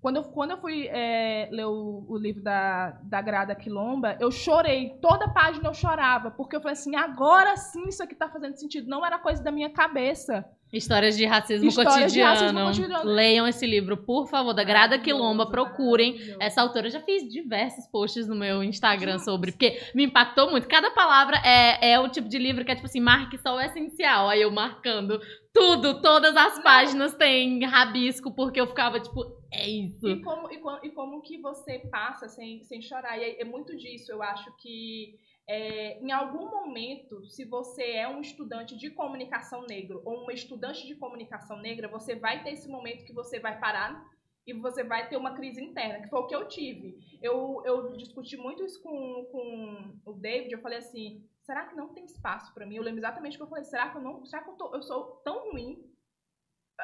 Quando 0.00 0.16
eu, 0.18 0.24
quando 0.24 0.52
eu 0.52 0.58
fui 0.58 0.86
é, 0.88 1.48
ler 1.50 1.66
o, 1.66 2.06
o 2.08 2.16
livro 2.16 2.40
da, 2.42 2.92
da 3.02 3.20
Grada 3.20 3.54
Quilomba, 3.54 4.16
eu 4.20 4.30
chorei. 4.30 4.96
Toda 5.02 5.28
página 5.32 5.68
eu 5.68 5.74
chorava, 5.74 6.30
porque 6.30 6.54
eu 6.56 6.60
falei 6.60 6.74
assim, 6.74 6.94
agora 6.94 7.56
sim 7.56 7.88
isso 7.88 8.00
aqui 8.02 8.14
tá 8.14 8.28
fazendo 8.30 8.54
sentido. 8.56 8.88
Não 8.88 9.04
era 9.04 9.18
coisa 9.18 9.42
da 9.42 9.50
minha 9.50 9.70
cabeça. 9.70 10.44
Histórias 10.72 11.16
de 11.16 11.24
racismo, 11.24 11.68
Histórias 11.68 12.12
de 12.12 12.20
cotidiano. 12.20 12.30
racismo 12.34 12.60
cotidiano. 12.66 13.10
Leiam 13.10 13.46
esse 13.46 13.66
livro, 13.66 13.96
por 13.96 14.28
favor, 14.28 14.52
da 14.52 14.62
Grada 14.62 14.98
Quilomba. 14.98 15.46
Procurem 15.46 16.18
essa 16.38 16.60
autora. 16.60 16.88
Eu 16.88 16.90
já 16.90 17.00
fiz 17.00 17.26
diversos 17.26 17.86
posts 17.86 18.28
no 18.28 18.34
meu 18.34 18.62
Instagram 18.62 19.18
sobre, 19.18 19.52
porque 19.52 19.80
me 19.94 20.04
impactou 20.04 20.50
muito. 20.50 20.68
Cada 20.68 20.90
palavra 20.90 21.40
é, 21.44 21.92
é 21.92 22.00
o 22.00 22.08
tipo 22.08 22.28
de 22.28 22.38
livro 22.38 22.64
que 22.64 22.70
é 22.70 22.74
tipo 22.74 22.86
assim, 22.86 23.00
marque 23.00 23.38
só 23.38 23.56
o 23.56 23.60
essencial. 23.60 24.28
Aí 24.28 24.42
eu 24.42 24.50
marcando 24.50 25.20
tudo, 25.54 26.02
todas 26.02 26.36
as 26.36 26.62
páginas 26.62 27.14
têm 27.14 27.64
rabisco, 27.64 28.30
porque 28.30 28.60
eu 28.60 28.66
ficava 28.66 29.00
tipo, 29.00 29.24
é 29.50 29.68
isso. 29.68 30.06
E 30.06 30.22
como, 30.22 30.52
e, 30.52 30.58
como, 30.58 30.78
e 30.84 30.90
como 30.90 31.22
que 31.22 31.38
você 31.40 31.78
passa 31.90 32.28
sem, 32.28 32.62
sem 32.64 32.82
chorar? 32.82 33.18
E 33.18 33.22
é, 33.22 33.42
é 33.42 33.44
muito 33.44 33.74
disso, 33.76 34.12
eu 34.12 34.22
acho 34.22 34.54
que 34.58 35.14
é, 35.48 35.98
em 35.98 36.12
algum 36.12 36.50
momento, 36.50 37.24
se 37.24 37.42
você 37.42 37.92
é 37.92 38.06
um 38.06 38.20
estudante 38.20 38.76
de 38.76 38.90
comunicação 38.90 39.62
negro 39.62 40.02
ou 40.04 40.22
uma 40.22 40.32
estudante 40.34 40.86
de 40.86 40.94
comunicação 40.94 41.56
negra, 41.58 41.88
você 41.88 42.14
vai 42.14 42.44
ter 42.44 42.50
esse 42.50 42.68
momento 42.68 43.06
que 43.06 43.14
você 43.14 43.40
vai 43.40 43.58
parar 43.58 44.06
e 44.46 44.52
você 44.52 44.84
vai 44.84 45.08
ter 45.08 45.16
uma 45.16 45.34
crise 45.34 45.64
interna, 45.64 46.02
que 46.02 46.10
foi 46.10 46.20
o 46.20 46.26
que 46.26 46.34
eu 46.34 46.46
tive. 46.46 47.18
Eu, 47.22 47.62
eu 47.64 47.96
discuti 47.96 48.36
muito 48.36 48.62
isso 48.62 48.82
com, 48.82 49.24
com 49.32 49.94
o 50.04 50.12
David, 50.12 50.52
eu 50.52 50.60
falei 50.60 50.78
assim, 50.78 51.26
será 51.40 51.66
que 51.66 51.74
não 51.74 51.88
tem 51.94 52.04
espaço 52.04 52.52
pra 52.52 52.66
mim? 52.66 52.76
Eu 52.76 52.82
lembro 52.82 53.00
exatamente 53.00 53.36
o 53.36 53.38
que 53.38 53.44
eu 53.44 53.48
falei, 53.48 53.64
será 53.64 53.88
que 53.88 53.96
eu 53.96 54.02
não, 54.02 54.26
será 54.26 54.42
que 54.42 54.50
eu, 54.50 54.54
tô, 54.54 54.74
eu 54.74 54.82
sou 54.82 55.22
tão 55.24 55.50
ruim 55.50 55.82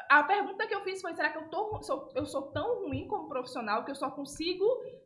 a 0.09 0.23
pergunta 0.23 0.67
que 0.67 0.75
eu 0.75 0.81
fiz 0.81 1.01
foi: 1.01 1.15
será 1.15 1.29
que 1.29 1.37
eu, 1.37 1.47
tô, 1.49 1.81
sou, 1.81 2.11
eu 2.15 2.25
sou 2.25 2.41
tão 2.51 2.83
ruim 2.83 3.07
como 3.07 3.29
profissional 3.29 3.85
que 3.85 3.91
eu 3.91 3.95
só 3.95 4.11
consigo 4.11 4.65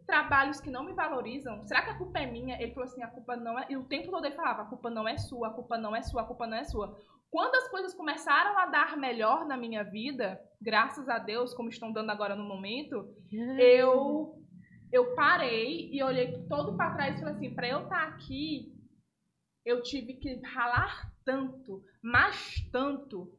trabalhos 0.10 0.60
que 0.60 0.72
não 0.72 0.84
me 0.84 0.94
valorizam? 0.94 1.64
Será 1.68 1.84
que 1.84 1.92
a 1.92 1.98
culpa 1.98 2.18
é 2.18 2.26
minha? 2.26 2.60
Ele 2.60 2.74
falou 2.74 2.90
assim: 2.90 3.04
a 3.04 3.08
culpa 3.08 3.36
não 3.36 3.60
é. 3.60 3.68
E 3.70 3.78
o 3.78 3.84
tempo 3.84 4.10
todo 4.10 4.26
ele 4.26 4.36
falava: 4.36 4.64
a 4.64 4.66
culpa 4.66 4.90
não 4.90 5.08
é 5.08 5.18
sua, 5.18 5.50
a 5.50 5.54
culpa 5.54 5.78
não 5.78 5.96
é 5.96 6.02
sua, 6.02 6.24
a 6.24 6.26
culpa 6.26 6.48
não 6.48 6.58
é 6.58 6.64
sua. 6.64 6.98
Quando 7.30 7.54
as 7.56 7.70
coisas 7.70 7.94
começaram 7.94 8.58
a 8.58 8.66
dar 8.66 8.98
melhor 8.98 9.46
na 9.46 9.56
minha 9.56 9.84
vida, 9.84 10.42
graças 10.60 11.08
a 11.08 11.20
Deus, 11.20 11.54
como 11.54 11.70
estão 11.70 11.94
dando 11.94 12.10
agora 12.10 12.36
no 12.36 12.44
momento, 12.44 13.14
eu 13.60 14.36
eu 14.92 15.14
parei 15.14 15.92
e 15.94 16.02
olhei 16.02 16.44
todo 16.48 16.76
para 16.76 16.96
trás 16.96 17.16
e 17.16 17.20
falei 17.20 17.36
assim, 17.36 17.54
para 17.54 17.70
eu 17.70 17.84
estar 17.84 18.08
aqui, 18.08 18.74
eu 19.64 19.84
tive 19.84 20.16
que 20.16 20.42
ralar 20.44 21.14
tanto, 21.24 21.84
mas 22.02 22.68
tanto. 22.72 23.32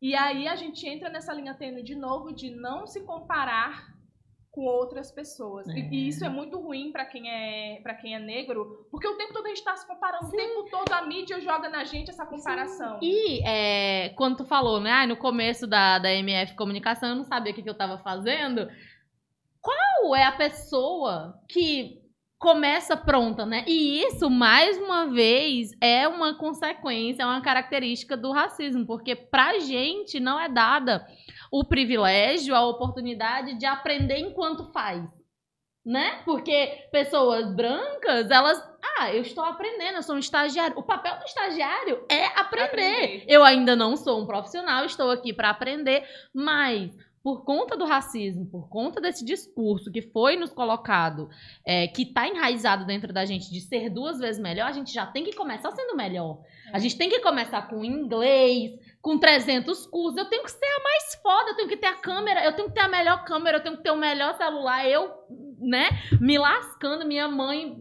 E 0.00 0.16
aí 0.16 0.48
a 0.48 0.56
gente 0.56 0.84
entra 0.84 1.08
nessa 1.08 1.32
linha 1.32 1.54
tênue 1.54 1.84
de 1.84 1.94
novo 1.94 2.32
de 2.32 2.50
não 2.50 2.88
se 2.88 3.04
comparar 3.04 3.91
com 4.52 4.66
outras 4.66 5.10
pessoas. 5.10 5.66
E- 5.68 5.80
E, 5.90 6.08
isso 6.08 6.24
é 6.24 6.28
muito 6.28 6.60
ruim 6.60 6.92
para 6.92 7.06
quem 7.06 7.28
é 7.28 7.80
para 7.82 7.94
quem 7.94 8.14
é 8.14 8.18
negro, 8.18 8.86
porque 8.90 9.08
o 9.08 9.16
tempo 9.16 9.32
todo 9.32 9.46
a 9.46 9.48
gente 9.48 9.58
está 9.58 9.74
se 9.74 9.86
comparando, 9.86 10.26
o 10.26 10.30
tempo 10.30 10.64
todo 10.70 10.92
a 10.92 11.02
mídia 11.06 11.40
joga 11.40 11.68
na 11.70 11.84
gente 11.84 12.10
essa 12.10 12.26
comparação. 12.26 12.98
E 13.02 13.42
é, 13.48 14.10
quando 14.10 14.36
tu 14.36 14.44
falou, 14.44 14.78
né, 14.78 14.90
ai, 14.90 15.06
no 15.06 15.16
começo 15.16 15.66
da, 15.66 15.98
da 15.98 16.12
MF 16.12 16.54
Comunicação, 16.54 17.08
eu 17.08 17.16
não 17.16 17.24
sabia 17.24 17.50
o 17.50 17.54
que, 17.54 17.62
que 17.62 17.70
eu 17.70 17.76
tava 17.76 17.96
fazendo. 17.98 18.68
Qual 19.60 20.14
é 20.14 20.24
a 20.24 20.32
pessoa 20.32 21.40
que 21.48 22.00
começa 22.38 22.96
pronta, 22.96 23.46
né? 23.46 23.64
E 23.68 24.02
isso, 24.02 24.28
mais 24.28 24.76
uma 24.76 25.06
vez, 25.06 25.70
é 25.80 26.08
uma 26.08 26.34
consequência, 26.34 27.22
é 27.22 27.26
uma 27.26 27.40
característica 27.40 28.16
do 28.16 28.32
racismo, 28.32 28.84
porque 28.84 29.14
pra 29.14 29.60
gente 29.60 30.18
não 30.18 30.38
é 30.40 30.48
dada 30.48 31.06
o 31.52 31.62
privilégio, 31.62 32.54
a 32.54 32.66
oportunidade 32.66 33.58
de 33.58 33.66
aprender 33.66 34.16
enquanto 34.16 34.72
faz. 34.72 35.06
Né? 35.84 36.22
Porque 36.24 36.88
pessoas 36.90 37.54
brancas, 37.54 38.30
elas. 38.30 38.58
Ah, 38.98 39.12
eu 39.12 39.20
estou 39.20 39.44
aprendendo, 39.44 39.96
eu 39.96 40.02
sou 40.02 40.14
um 40.14 40.20
estagiário. 40.20 40.78
O 40.78 40.82
papel 40.82 41.18
do 41.18 41.24
estagiário 41.24 42.06
é 42.08 42.24
aprender. 42.26 42.64
Aprender. 42.64 43.24
Eu 43.28 43.44
ainda 43.44 43.76
não 43.76 43.96
sou 43.96 44.22
um 44.22 44.26
profissional, 44.26 44.84
estou 44.84 45.10
aqui 45.10 45.32
para 45.32 45.50
aprender, 45.50 46.04
mas 46.32 46.96
por 47.22 47.44
conta 47.44 47.76
do 47.76 47.84
racismo, 47.84 48.46
por 48.46 48.68
conta 48.68 49.00
desse 49.00 49.24
discurso 49.24 49.92
que 49.92 50.02
foi 50.02 50.36
nos 50.36 50.52
colocado, 50.52 51.28
é, 51.64 51.86
que 51.86 52.02
está 52.02 52.26
enraizado 52.26 52.84
dentro 52.84 53.12
da 53.12 53.24
gente 53.24 53.50
de 53.50 53.60
ser 53.60 53.88
duas 53.88 54.18
vezes 54.18 54.42
melhor, 54.42 54.66
a 54.66 54.72
gente 54.72 54.92
já 54.92 55.06
tem 55.06 55.22
que 55.22 55.34
começar 55.34 55.70
sendo 55.70 55.96
melhor. 55.96 56.40
A 56.72 56.78
gente 56.78 56.98
tem 56.98 57.08
que 57.08 57.20
começar 57.20 57.68
com 57.68 57.84
inglês, 57.84 58.72
com 59.02 59.18
300 59.18 59.86
cursos. 59.86 60.16
Eu 60.16 60.28
tenho 60.30 60.44
que 60.44 60.50
ser 60.50 60.64
a 60.64 60.82
mais 60.82 61.14
foda, 61.20 61.50
eu 61.50 61.56
tenho 61.56 61.68
que 61.68 61.76
ter 61.76 61.88
a 61.88 61.96
câmera, 61.96 62.44
eu 62.44 62.54
tenho 62.54 62.68
que 62.68 62.74
ter 62.74 62.80
a 62.80 62.88
melhor 62.88 63.24
câmera, 63.24 63.58
eu 63.58 63.62
tenho 63.62 63.76
que 63.76 63.82
ter 63.82 63.90
o 63.90 63.96
melhor 63.96 64.34
celular. 64.34 64.88
Eu, 64.88 65.10
né, 65.58 65.90
me 66.20 66.38
lascando, 66.38 67.04
minha 67.04 67.28
mãe 67.28 67.76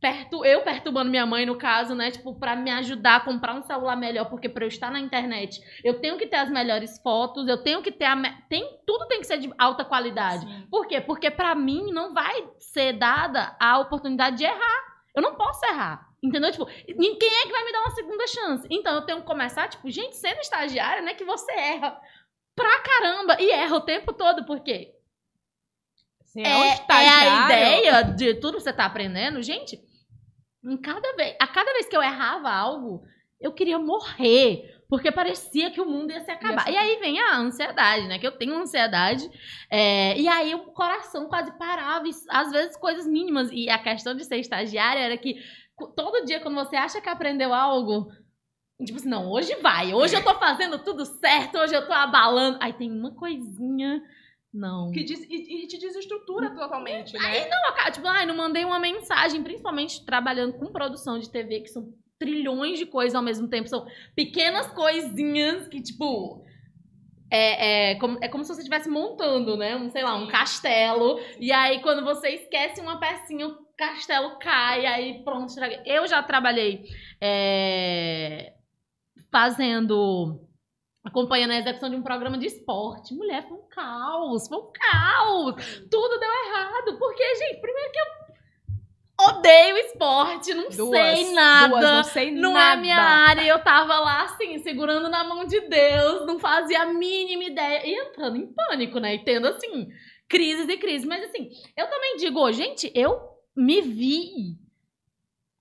perto, 0.00 0.44
eu 0.44 0.60
perturbando 0.60 1.10
minha 1.10 1.24
mãe 1.24 1.46
no 1.46 1.56
caso, 1.56 1.94
né, 1.94 2.10
tipo, 2.10 2.38
pra 2.38 2.54
me 2.54 2.70
ajudar 2.70 3.16
a 3.16 3.20
comprar 3.20 3.54
um 3.54 3.62
celular 3.62 3.96
melhor, 3.96 4.28
porque 4.28 4.50
pra 4.50 4.64
eu 4.64 4.68
estar 4.68 4.90
na 4.90 5.00
internet, 5.00 5.58
eu 5.82 5.98
tenho 5.98 6.18
que 6.18 6.26
ter 6.26 6.36
as 6.36 6.50
melhores 6.50 6.98
fotos, 6.98 7.48
eu 7.48 7.62
tenho 7.62 7.80
que 7.80 7.90
ter 7.90 8.04
a 8.04 8.14
tem 8.50 8.68
tudo 8.86 9.06
tem 9.06 9.20
que 9.20 9.26
ser 9.26 9.38
de 9.38 9.50
alta 9.56 9.82
qualidade. 9.82 10.44
Sim. 10.44 10.66
Por 10.70 10.86
quê? 10.86 11.00
Porque 11.00 11.30
pra 11.30 11.54
mim 11.54 11.90
não 11.90 12.12
vai 12.12 12.46
ser 12.58 12.92
dada 12.92 13.56
a 13.58 13.78
oportunidade 13.78 14.36
de 14.36 14.44
errar. 14.44 14.94
Eu 15.16 15.22
não 15.22 15.36
posso 15.36 15.64
errar. 15.64 16.06
Entendeu? 16.24 16.50
Tipo, 16.50 16.64
quem 16.64 17.34
é 17.34 17.42
que 17.42 17.52
vai 17.52 17.64
me 17.66 17.72
dar 17.72 17.80
uma 17.80 17.94
segunda 17.94 18.26
chance? 18.26 18.66
Então 18.70 18.94
eu 18.94 19.02
tenho 19.02 19.20
que 19.20 19.26
começar, 19.26 19.68
tipo, 19.68 19.90
gente, 19.90 20.16
sendo 20.16 20.40
estagiária, 20.40 21.02
né, 21.02 21.12
que 21.12 21.24
você 21.24 21.52
erra 21.52 22.00
pra 22.56 22.80
caramba 22.80 23.36
e 23.38 23.50
erra 23.50 23.76
o 23.76 23.82
tempo 23.82 24.10
todo, 24.10 24.46
porque 24.46 24.94
Você 26.24 26.40
é, 26.40 26.50
é, 26.50 26.56
um 26.56 26.62
é 26.62 27.08
a 27.08 27.44
ideia 27.44 28.02
de 28.02 28.34
tudo 28.36 28.56
que 28.56 28.62
você 28.62 28.72
tá 28.72 28.86
aprendendo, 28.86 29.42
gente. 29.42 29.78
Em 30.64 30.78
cada 30.78 31.14
vez, 31.14 31.36
a 31.38 31.46
cada 31.46 31.70
vez 31.74 31.86
que 31.86 31.96
eu 31.96 32.02
errava 32.02 32.50
algo, 32.50 33.04
eu 33.38 33.52
queria 33.52 33.78
morrer. 33.78 34.72
Porque 34.88 35.10
parecia 35.10 35.70
que 35.70 35.80
o 35.80 35.86
mundo 35.86 36.12
ia 36.12 36.20
se 36.20 36.30
acabar. 36.30 36.70
E 36.70 36.76
aí 36.76 36.96
vem 37.00 37.18
a 37.18 37.38
ansiedade, 37.38 38.06
né? 38.06 38.18
Que 38.18 38.26
eu 38.26 38.32
tenho 38.32 38.54
ansiedade. 38.54 39.28
é, 39.70 40.16
e 40.16 40.28
aí 40.28 40.54
o 40.54 40.66
coração 40.66 41.26
quase 41.26 41.50
parava. 41.58 42.06
E, 42.06 42.12
às 42.28 42.50
vezes 42.50 42.76
coisas 42.76 43.06
mínimas. 43.06 43.50
E 43.50 43.68
a 43.68 43.78
questão 43.78 44.14
de 44.14 44.24
ser 44.24 44.36
estagiária 44.36 45.00
era 45.00 45.16
que 45.16 45.36
todo 45.76 46.24
dia, 46.24 46.40
quando 46.40 46.56
você 46.56 46.76
acha 46.76 47.00
que 47.00 47.08
aprendeu 47.08 47.52
algo. 47.52 48.10
Tipo 48.84 48.98
assim, 48.98 49.08
não, 49.08 49.30
hoje 49.30 49.54
vai. 49.56 49.94
Hoje 49.94 50.16
eu 50.16 50.24
tô 50.24 50.34
fazendo 50.34 50.78
tudo 50.82 51.04
certo. 51.04 51.58
Hoje 51.58 51.74
eu 51.74 51.86
tô 51.86 51.92
abalando. 51.92 52.58
Aí 52.60 52.72
tem 52.72 52.90
uma 52.90 53.14
coisinha. 53.14 54.02
Não. 54.52 54.92
Que 54.92 55.02
diz, 55.02 55.20
e, 55.28 55.64
e 55.64 55.66
te 55.66 55.78
desestrutura 55.78 56.54
totalmente, 56.54 57.12
né? 57.14 57.48
Não, 57.48 57.90
tipo, 57.90 58.06
ai, 58.06 58.24
não 58.24 58.36
mandei 58.36 58.64
uma 58.64 58.78
mensagem, 58.78 59.42
principalmente 59.42 60.04
trabalhando 60.04 60.52
com 60.54 60.66
produção 60.66 61.18
de 61.18 61.28
TV, 61.28 61.60
que 61.60 61.68
são 61.68 61.92
trilhões 62.20 62.78
de 62.78 62.86
coisas 62.86 63.16
ao 63.16 63.22
mesmo 63.22 63.48
tempo, 63.48 63.68
são 63.68 63.84
pequenas 64.14 64.68
coisinhas 64.68 65.66
que, 65.66 65.82
tipo. 65.82 66.44
É, 67.30 67.90
é, 67.90 67.94
como, 67.96 68.18
é 68.22 68.28
como 68.28 68.44
se 68.44 68.54
você 68.54 68.60
estivesse 68.60 68.88
montando, 68.88 69.56
né? 69.56 69.74
Um, 69.74 69.90
sei 69.90 70.04
lá, 70.04 70.14
um 70.14 70.28
castelo. 70.28 71.18
E 71.40 71.50
aí, 71.50 71.80
quando 71.82 72.04
você 72.04 72.28
esquece 72.28 72.80
uma 72.80 73.00
pecinha, 73.00 73.56
castelo 73.76 74.38
cai, 74.38 74.86
aí 74.86 75.24
pronto. 75.24 75.52
Eu 75.84 76.06
já 76.06 76.22
trabalhei 76.22 76.84
é, 77.20 78.54
fazendo. 79.30 80.40
Acompanhando 81.04 81.50
a 81.50 81.58
execução 81.58 81.90
de 81.90 81.96
um 81.96 82.02
programa 82.02 82.38
de 82.38 82.46
esporte. 82.46 83.14
Mulher, 83.14 83.46
foi 83.46 83.58
um 83.58 83.68
caos, 83.68 84.48
foi 84.48 84.56
um 84.56 84.72
caos 84.72 85.84
tudo 85.90 86.18
deu 86.18 86.30
errado. 86.46 86.98
Porque, 86.98 87.34
gente, 87.36 87.60
primeiro 87.60 87.92
que 87.92 87.98
eu 87.98 88.24
odeio 89.28 89.76
esporte, 89.78 90.54
não 90.54 90.68
Duas, 90.70 91.18
sei 91.18 91.32
nada. 91.32 91.68
duas, 91.68 91.82
não 91.82 92.04
sei 92.04 92.30
não 92.30 92.52
nada. 92.54 92.78
é 92.78 92.80
minha 92.80 92.96
área. 92.96 93.42
Eu 93.42 93.62
tava 93.62 93.98
lá, 94.00 94.22
assim, 94.24 94.58
segurando 94.60 95.08
na 95.10 95.24
mão 95.24 95.44
de 95.44 95.60
Deus, 95.60 96.26
não 96.26 96.38
fazia 96.38 96.80
a 96.82 96.86
mínima 96.86 97.44
ideia. 97.44 97.86
E 97.86 97.94
entrando 97.94 98.36
em 98.36 98.52
pânico, 98.52 98.98
né? 98.98 99.14
E 99.14 99.24
tendo, 99.24 99.46
assim, 99.46 99.88
crises 100.28 100.68
e 100.68 100.76
crises. 100.78 101.06
Mas, 101.06 101.24
assim, 101.24 101.50
eu 101.76 101.88
também 101.88 102.16
digo, 102.16 102.50
gente, 102.50 102.90
eu 102.94 103.33
me 103.56 103.80
vi 103.80 104.58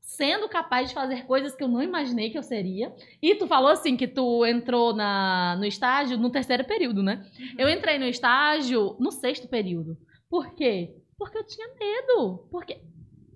sendo 0.04 0.48
capaz 0.48 0.89
de 0.89 0.94
fazer 0.94 1.26
coisas 1.26 1.56
que 1.56 1.64
eu 1.64 1.68
não 1.68 1.82
imaginei 1.82 2.30
que 2.30 2.38
eu 2.38 2.44
seria. 2.44 2.94
E 3.22 3.36
tu 3.36 3.48
falou 3.48 3.70
assim 3.70 3.98
que 3.98 4.08
tu 4.08 4.46
entrou 4.46 4.94
na, 4.94 5.56
no 5.58 5.66
estágio 5.66 6.18
no 6.18 6.30
terceiro 6.30 6.64
período, 6.66 7.02
né? 7.02 7.26
Eu 7.58 7.68
entrei 7.70 7.98
no 7.98 8.06
estágio 8.06 8.96
no 9.00 9.12
sexto 9.12 9.48
período. 9.48 9.98
Por 10.30 10.54
quê? 10.54 10.96
Porque 11.18 11.38
eu 11.38 11.46
tinha 11.46 11.68
medo. 11.80 12.48
Porque. 12.52 12.82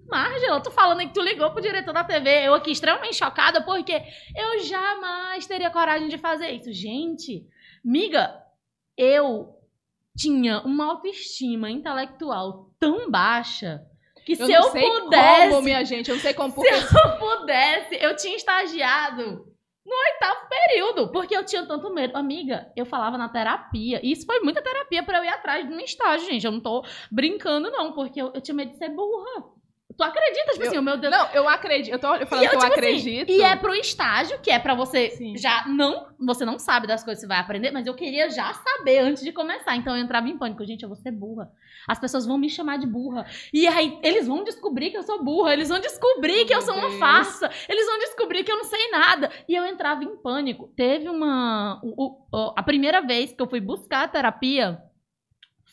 Margela, 0.08 0.62
tu 0.62 0.72
falando 0.72 1.00
que 1.00 1.14
tu 1.14 1.22
ligou 1.22 1.52
pro 1.52 1.62
diretor 1.62 1.94
da 1.94 2.04
TV, 2.04 2.48
eu 2.48 2.54
aqui 2.54 2.72
extremamente 2.72 3.18
chocada, 3.18 3.62
porque 3.62 4.02
eu 4.36 4.64
jamais 4.64 5.46
teria 5.46 5.70
coragem 5.70 6.08
de 6.08 6.18
fazer 6.18 6.50
isso. 6.52 6.72
Gente, 6.72 7.46
miga, 7.84 8.42
eu 8.96 9.54
tinha 10.16 10.62
uma 10.62 10.86
autoestima 10.86 11.70
intelectual 11.70 12.72
tão 12.80 13.12
baixa 13.12 13.86
que 14.36 14.42
Eu 14.42 14.46
se 14.46 14.52
eu 14.52 14.72
pudesse 14.72 15.50
como, 15.50 15.62
minha 15.62 15.86
gente. 15.86 16.10
Eu 16.10 16.16
não 16.16 16.22
sei 16.22 16.34
como. 16.34 16.50
se 16.50 16.56
Porque 16.56 16.74
eu 16.74 17.18
pudesse, 17.18 17.96
eu 17.96 18.16
tinha 18.18 18.36
estagiado 18.36 19.46
no 19.86 19.96
oitavo 19.96 20.50
período, 20.50 21.12
porque 21.14 21.36
eu 21.36 21.46
tinha 21.46 21.66
tanto 21.66 21.94
medo. 21.94 22.18
Amiga, 22.18 22.70
eu 22.76 22.86
falava 22.86 23.18
na 23.18 23.30
terapia. 23.30 24.02
E 24.04 24.12
isso 24.12 24.26
foi 24.26 24.42
muita 24.42 24.62
terapia 24.62 25.02
pra 25.02 25.20
eu 25.20 25.24
ir 25.24 25.30
atrás 25.30 25.66
de 25.66 25.74
um 25.74 25.80
estágio, 25.80 26.28
gente. 26.28 26.46
Eu 26.46 26.52
não 26.52 26.60
tô 26.60 26.84
brincando, 27.10 27.72
não, 27.72 27.94
porque 27.94 28.22
eu, 28.22 28.32
eu 28.34 28.42
tinha 28.42 28.54
medo 28.54 28.72
de 28.72 28.78
ser 28.78 28.90
burra. 28.90 29.46
Tu 29.98 30.04
acredita, 30.04 30.52
tipo 30.52 30.64
Eu- 30.64 30.68
assim, 30.68 30.78
o 30.78 30.82
meu 30.84 30.96
Deus. 30.98 31.12
Não, 31.12 31.28
eu 31.34 31.50
acredito. 31.50 31.92
Eu 31.92 31.98
tô 32.00 32.08
falando 32.28 32.46
E 32.46 32.50
que 32.50 32.56
eu 32.56 32.60
tipo 32.60 32.72
assim, 32.72 32.74
acredito. 32.74 33.30
e 33.32 33.42
é 33.42 33.56
pro 33.56 33.74
estágio, 33.74 34.40
que 34.40 34.52
é 34.52 34.60
pra 34.60 34.76
você 34.76 35.10
Sim. 35.10 35.36
já 35.36 35.66
não. 35.68 36.06
Você 36.20 36.46
não 36.46 36.60
sabe 36.60 36.86
das 36.86 37.04
coisas 37.04 37.20
que 37.22 37.28
você 37.28 37.34
vai 37.34 37.40
aprender, 37.40 37.72
mas 37.72 37.88
eu 37.88 37.96
queria 37.96 38.30
já 38.30 38.54
saber 38.54 39.00
antes 39.00 39.24
de 39.24 39.32
começar. 39.32 39.76
Então 39.76 39.96
eu 39.98 40.04
entrava 40.04 40.28
em 40.30 40.38
pânico. 40.38 40.64
Gente, 40.66 40.84
eu 40.84 40.90
vou 40.90 40.96
ser 40.96 41.10
burra. 41.12 41.52
As 41.88 41.98
pessoas 41.98 42.26
vão 42.28 42.38
me 42.38 42.48
chamar 42.50 42.78
de 42.78 42.86
burra. 42.86 43.26
E 43.52 43.66
aí 43.68 43.98
eles 44.04 44.28
vão 44.28 44.44
descobrir 44.44 44.92
que 44.92 44.98
eu 44.98 45.04
sou 45.04 45.24
burra. 45.24 45.54
Eles 45.54 45.70
vão 45.70 45.80
descobrir 45.80 46.46
que 46.46 46.54
eu 46.54 46.62
sou 46.62 46.76
uma 46.76 46.92
farsa. 47.00 47.50
Eles 47.68 47.86
vão 47.88 47.98
descobrir 48.00 48.44
que 48.44 48.52
eu 48.52 48.58
não 48.58 48.66
sei 48.66 48.92
nada. 48.92 49.32
E 49.50 49.56
eu 49.56 49.66
entrava 49.66 50.04
em 50.04 50.16
pânico. 50.18 50.68
Teve 50.76 51.10
uma. 51.10 51.80
o- 51.84 52.18
o- 52.32 52.54
a 52.56 52.62
primeira 52.62 53.02
vez 53.02 53.34
que 53.34 53.42
eu 53.42 53.50
fui 53.50 53.60
buscar 53.60 54.04
a 54.04 54.08
terapia 54.08 54.80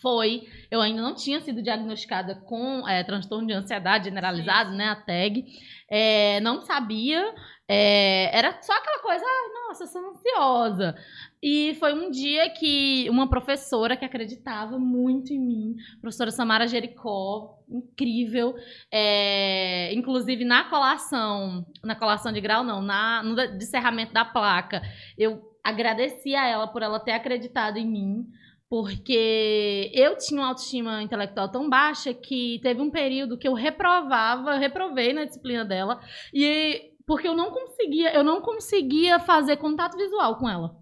foi. 0.04 0.46
Eu 0.70 0.82
ainda 0.82 1.00
não 1.00 1.14
tinha 1.14 1.40
sido 1.40 1.62
diagnosticada 1.62 2.34
com 2.34 2.86
é, 2.86 3.02
transtorno 3.02 3.46
de 3.46 3.54
ansiedade 3.54 4.04
generalizado, 4.04 4.72
né? 4.72 4.88
A 4.90 4.96
TAG. 4.96 5.46
É, 5.90 6.40
não 6.40 6.60
sabia. 6.60 7.34
é, 7.66 8.36
era 8.36 8.60
só 8.60 8.74
aquela 8.74 9.00
coisa, 9.00 9.24
ai, 9.24 9.68
nossa, 9.68 9.84
eu 9.84 9.86
sou 9.86 10.10
ansiosa. 10.10 10.94
E 11.42 11.74
foi 11.80 11.94
um 11.94 12.10
dia 12.10 12.50
que 12.50 13.08
uma 13.08 13.28
professora 13.28 13.96
que 13.96 14.04
acreditava 14.04 14.78
muito 14.78 15.32
em 15.32 15.38
mim, 15.38 15.76
professora 16.00 16.30
Samara 16.30 16.66
Jericó, 16.66 17.58
incrível, 17.68 18.54
é, 18.92 19.92
inclusive 19.94 20.44
na 20.44 20.64
colação, 20.64 21.66
na 21.82 21.94
colação 21.94 22.32
de 22.32 22.40
grau 22.40 22.62
não, 22.62 22.82
na, 22.82 23.22
no 23.22 23.34
descerramento 23.56 24.12
da 24.12 24.24
placa, 24.24 24.82
eu 25.16 25.42
agradeci 25.62 26.34
a 26.34 26.46
ela 26.46 26.66
por 26.66 26.82
ela 26.82 27.00
ter 27.00 27.12
acreditado 27.12 27.78
em 27.78 27.86
mim, 27.86 28.26
porque 28.74 29.88
eu 29.94 30.18
tinha 30.18 30.40
uma 30.40 30.48
autoestima 30.48 31.00
intelectual 31.00 31.48
tão 31.48 31.70
baixa 31.70 32.12
que 32.12 32.58
teve 32.60 32.82
um 32.82 32.90
período 32.90 33.38
que 33.38 33.46
eu 33.46 33.54
reprovava, 33.54 34.54
eu 34.54 34.58
reprovei 34.58 35.12
na 35.12 35.24
disciplina 35.24 35.64
dela, 35.64 36.00
e 36.34 36.90
porque 37.06 37.28
eu 37.28 37.36
não 37.36 37.52
conseguia, 37.52 38.12
eu 38.12 38.24
não 38.24 38.40
conseguia 38.40 39.20
fazer 39.20 39.58
contato 39.58 39.96
visual 39.96 40.38
com 40.38 40.48
ela. 40.48 40.74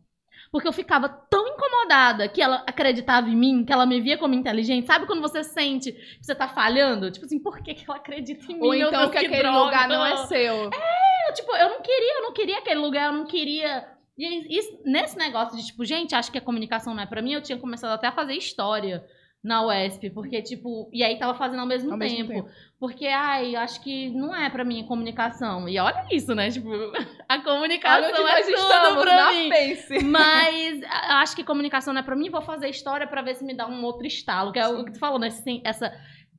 Porque 0.51 0.67
eu 0.67 0.73
ficava 0.73 1.07
tão 1.07 1.47
incomodada 1.47 2.27
que 2.31 2.41
ela 2.41 2.65
acreditava 2.67 3.29
em 3.29 3.37
mim, 3.37 3.63
que 3.63 3.75
ela 3.75 3.85
me 3.85 4.01
via 4.01 4.17
como 4.17 4.33
inteligente. 4.33 4.87
Sabe 4.87 5.05
quando 5.05 5.21
você 5.21 5.45
sente 5.45 5.93
que 5.93 6.25
você 6.25 6.35
tá 6.35 6.49
falhando? 6.49 7.11
Tipo 7.11 7.27
assim, 7.27 7.43
por 7.43 7.63
que, 7.63 7.75
que 7.75 7.85
ela 7.87 7.99
acredita 7.99 8.51
em 8.51 8.55
mim? 8.55 8.67
Ou 8.67 8.75
então 8.75 8.91
Deus, 8.91 9.11
que 9.11 9.19
aquele 9.19 9.43
droga. 9.43 9.65
lugar 9.65 9.87
não 9.87 10.07
é 10.07 10.17
seu. 10.29 10.55
Eu, 10.65 11.35
tipo, 11.35 11.55
eu 11.55 11.69
não 11.69 11.83
queria, 11.83 12.19
eu 12.19 12.23
não 12.23 12.33
queria 12.33 12.59
aquele 12.59 12.81
lugar, 12.81 13.13
eu 13.13 13.19
não 13.19 13.27
queria. 13.27 13.87
E 14.19 14.59
isso- 14.59 14.79
nesse 14.85 15.17
negócio 15.17 15.57
de, 15.57 15.67
tipo, 15.67 15.85
gente, 15.85 16.15
acho 16.15 16.31
que 16.31 16.39
a 16.39 16.43
comunicação 16.43 16.95
não 16.95 17.03
é 17.03 17.07
pra 17.07 17.23
mim, 17.23 17.33
eu 17.33 17.43
tinha 17.43 17.59
começado 17.59 17.93
até 17.93 18.07
a 18.09 18.13
fazer 18.13 18.35
história 18.35 19.05
na 19.43 19.67
UESP, 19.67 20.11
porque, 20.11 20.41
tipo, 20.41 20.89
e 20.93 21.03
aí 21.03 21.19
tava 21.19 21.35
fazendo 21.35 21.59
ao 21.61 21.67
mesmo, 21.67 21.93
Ao 21.93 21.99
tempo, 21.99 22.13
mesmo 22.13 22.29
tempo. 22.29 22.49
Porque, 22.79 23.09
ai, 23.09 23.57
acho 23.57 23.83
que 23.83 24.09
não 24.11 24.33
é 24.33 24.49
pra 24.49 24.65
mim 24.65 24.83
a 24.83 24.87
comunicação. 24.87 25.69
E 25.69 25.79
olha 25.81 26.07
isso, 26.13 26.33
né? 26.33 26.49
Tipo, 26.49 26.69
a 27.29 27.41
comunicação 27.43 28.09
é 28.29 28.43
tudo 28.43 29.01
pra 29.01 29.33
mim. 29.33 29.49
Pense. 29.49 29.99
Mas 30.05 30.81
acho 30.85 31.35
que 31.35 31.43
comunicação 31.43 31.93
não 31.93 32.01
é 32.01 32.05
pra 32.05 32.15
mim, 32.15 32.31
vou 32.31 32.43
fazer 32.43 32.69
história 32.69 33.07
pra 33.07 33.21
ver 33.23 33.35
se 33.35 33.45
me 33.45 33.53
dá 33.55 33.67
um 33.67 33.83
outro 33.83 34.07
estalo, 34.07 34.53
que 34.53 34.61
é 34.61 34.69
o 34.69 34.85
que 34.85 34.93
tu 34.93 34.99
falou, 35.01 35.19
né? 35.19 35.29
Essa, 35.65 35.93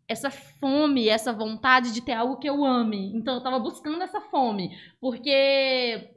essa 0.07 0.30
fome, 0.32 1.09
essa 1.09 1.34
vontade 1.34 1.91
de 1.93 2.01
ter 2.01 2.13
algo 2.13 2.38
que 2.38 2.47
eu 2.49 2.63
ame. 2.63 3.11
Então 3.15 3.36
eu 3.36 3.43
tava 3.43 3.59
buscando 3.59 4.01
essa 4.01 4.21
fome, 4.21 4.78
porque 5.01 6.09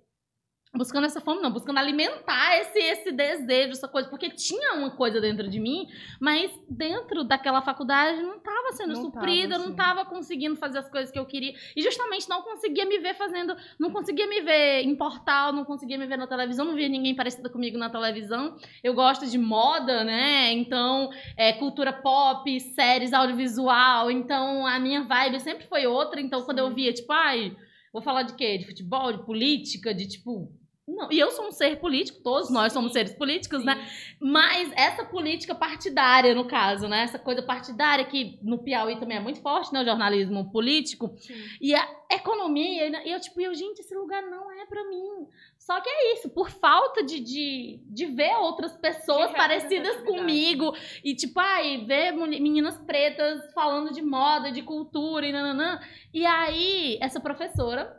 buscando 0.77 1.05
essa 1.05 1.20
fome 1.20 1.41
não, 1.41 1.51
buscando 1.51 1.79
alimentar 1.79 2.59
esse 2.59 2.79
esse 2.79 3.12
desejo, 3.12 3.72
essa 3.72 3.89
coisa, 3.89 4.09
porque 4.09 4.31
tinha 4.31 4.74
uma 4.74 4.91
coisa 4.91 5.20
dentro 5.20 5.49
de 5.49 5.59
mim, 5.59 5.87
mas 6.20 6.51
dentro 6.68 7.24
daquela 7.24 7.62
faculdade 7.62 8.22
não 8.22 8.39
tava 8.39 8.72
sendo 8.72 8.95
Não 8.95 9.03
suprida, 9.03 9.55
tava, 9.55 9.62
não 9.62 9.70
sim. 9.70 9.77
tava 9.77 10.05
conseguindo 10.05 10.57
fazer 10.57 10.79
as 10.79 10.89
coisas 10.89 11.11
que 11.11 11.18
eu 11.18 11.27
queria 11.27 11.55
e 11.74 11.83
justamente 11.83 12.29
não 12.29 12.43
conseguia 12.43 12.85
me 12.85 12.99
ver 12.99 13.14
fazendo 13.14 13.57
não 13.79 13.91
conseguia 13.91 14.27
me 14.27 14.41
ver 14.41 14.83
em 14.83 14.95
portal, 14.95 15.53
não 15.53 15.64
conseguia 15.64 15.99
me 15.99 16.07
ver 16.07 16.16
na 16.16 16.27
televisão, 16.27 16.64
não 16.64 16.74
via 16.74 16.89
ninguém 16.89 17.14
parecido 17.14 17.51
comigo 17.51 17.79
na 17.79 17.91
televisão. 17.91 18.57
Eu 18.83 18.95
gosto 18.95 19.27
de 19.27 19.39
moda, 19.39 20.05
né? 20.05 20.53
Então, 20.53 21.11
é, 21.37 21.53
cultura 21.53 21.93
pop, 21.93 22.61
séries, 22.61 23.12
audiovisual. 23.12 24.11
Então, 24.11 24.66
a 24.66 24.79
minha 24.79 25.05
vibe 25.05 25.41
sempre 25.41 25.66
foi 25.66 25.87
outra. 25.87 26.20
Então, 26.20 26.43
quando 26.43 26.59
eu 26.59 26.72
via, 26.74 26.93
tipo, 26.93 27.12
ai, 27.12 27.57
vou 27.93 28.03
falar 28.03 28.22
de 28.22 28.35
quê? 28.35 28.59
De 28.59 28.66
futebol, 28.66 29.12
de 29.12 29.24
política, 29.24 29.95
de 29.95 30.09
tipo. 30.09 30.53
Não, 30.89 31.11
e 31.11 31.18
eu 31.18 31.32
sou 31.32 31.49
um 31.49 31.51
ser 31.51 31.80
político, 31.80 32.22
todos 32.22 32.49
nós 32.49 32.72
somos 32.72 32.93
seres 32.93 33.12
políticos, 33.12 33.64
né? 33.64 33.74
Mas 34.20 34.70
essa 34.76 35.05
política 35.05 35.53
partidária, 35.53 36.32
no 36.32 36.47
caso, 36.47 36.87
né? 36.87 37.03
Essa 37.03 37.18
coisa 37.18 37.43
partidária 37.43 38.05
que 38.05 38.39
no 38.41 38.62
Piauí 38.62 38.97
também 38.97 39.16
é 39.16 39.20
muito 39.20 39.41
forte, 39.41 39.72
né? 39.72 39.82
O 39.82 39.84
jornalismo 39.84 40.49
político. 40.53 41.16
E 41.61 41.74
a 41.74 41.89
economia, 42.12 42.87
e 43.05 43.11
eu, 43.11 43.20
tipo, 43.20 43.41
eu, 43.41 43.53
gente, 43.53 43.80
esse 43.80 43.97
lugar 43.97 44.22
não 44.22 44.53
é 44.53 44.64
pra 44.66 44.89
mim. 44.89 45.26
Só 45.59 45.80
que 45.80 45.91
é 45.91 46.12
isso, 46.14 46.30
por 46.30 46.51
falta 46.51 47.03
de, 47.03 47.18
de, 47.18 47.80
de 47.84 48.07
ver 48.07 48.37
outras 48.37 48.76
pessoas 48.76 49.30
De 49.30 49.37
parecidas 49.37 50.05
comigo. 50.05 50.72
E, 51.03 51.16
tipo, 51.16 51.41
ai, 51.41 51.84
ver 51.84 52.12
meninas 52.12 52.78
pretas 52.78 53.53
falando 53.53 53.93
de 53.93 54.03
moda, 54.03 54.53
de 54.53 54.62
cultura 54.62 55.26
e 55.26 55.32
nananã. 55.32 55.80
E 56.14 56.24
aí, 56.24 56.97
essa 57.03 57.18
professora 57.18 57.93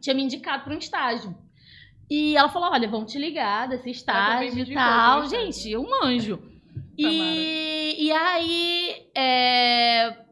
tinha 0.00 0.14
me 0.14 0.22
indicado 0.22 0.62
pra 0.62 0.74
um 0.74 0.78
estágio. 0.78 1.36
E 2.10 2.36
ela 2.36 2.48
falou: 2.48 2.70
olha, 2.70 2.88
vão 2.88 3.04
te 3.04 3.18
ligar 3.18 3.68
desse 3.68 3.90
estágio 3.90 4.58
e 4.58 4.74
tal. 4.74 5.24
estágio. 5.24 5.30
Gente, 5.30 5.70
eu 5.70 5.82
manjo. 5.82 6.42
E, 6.98 8.06
e 8.06 8.12
aí, 8.12 9.10
é, 9.14 10.26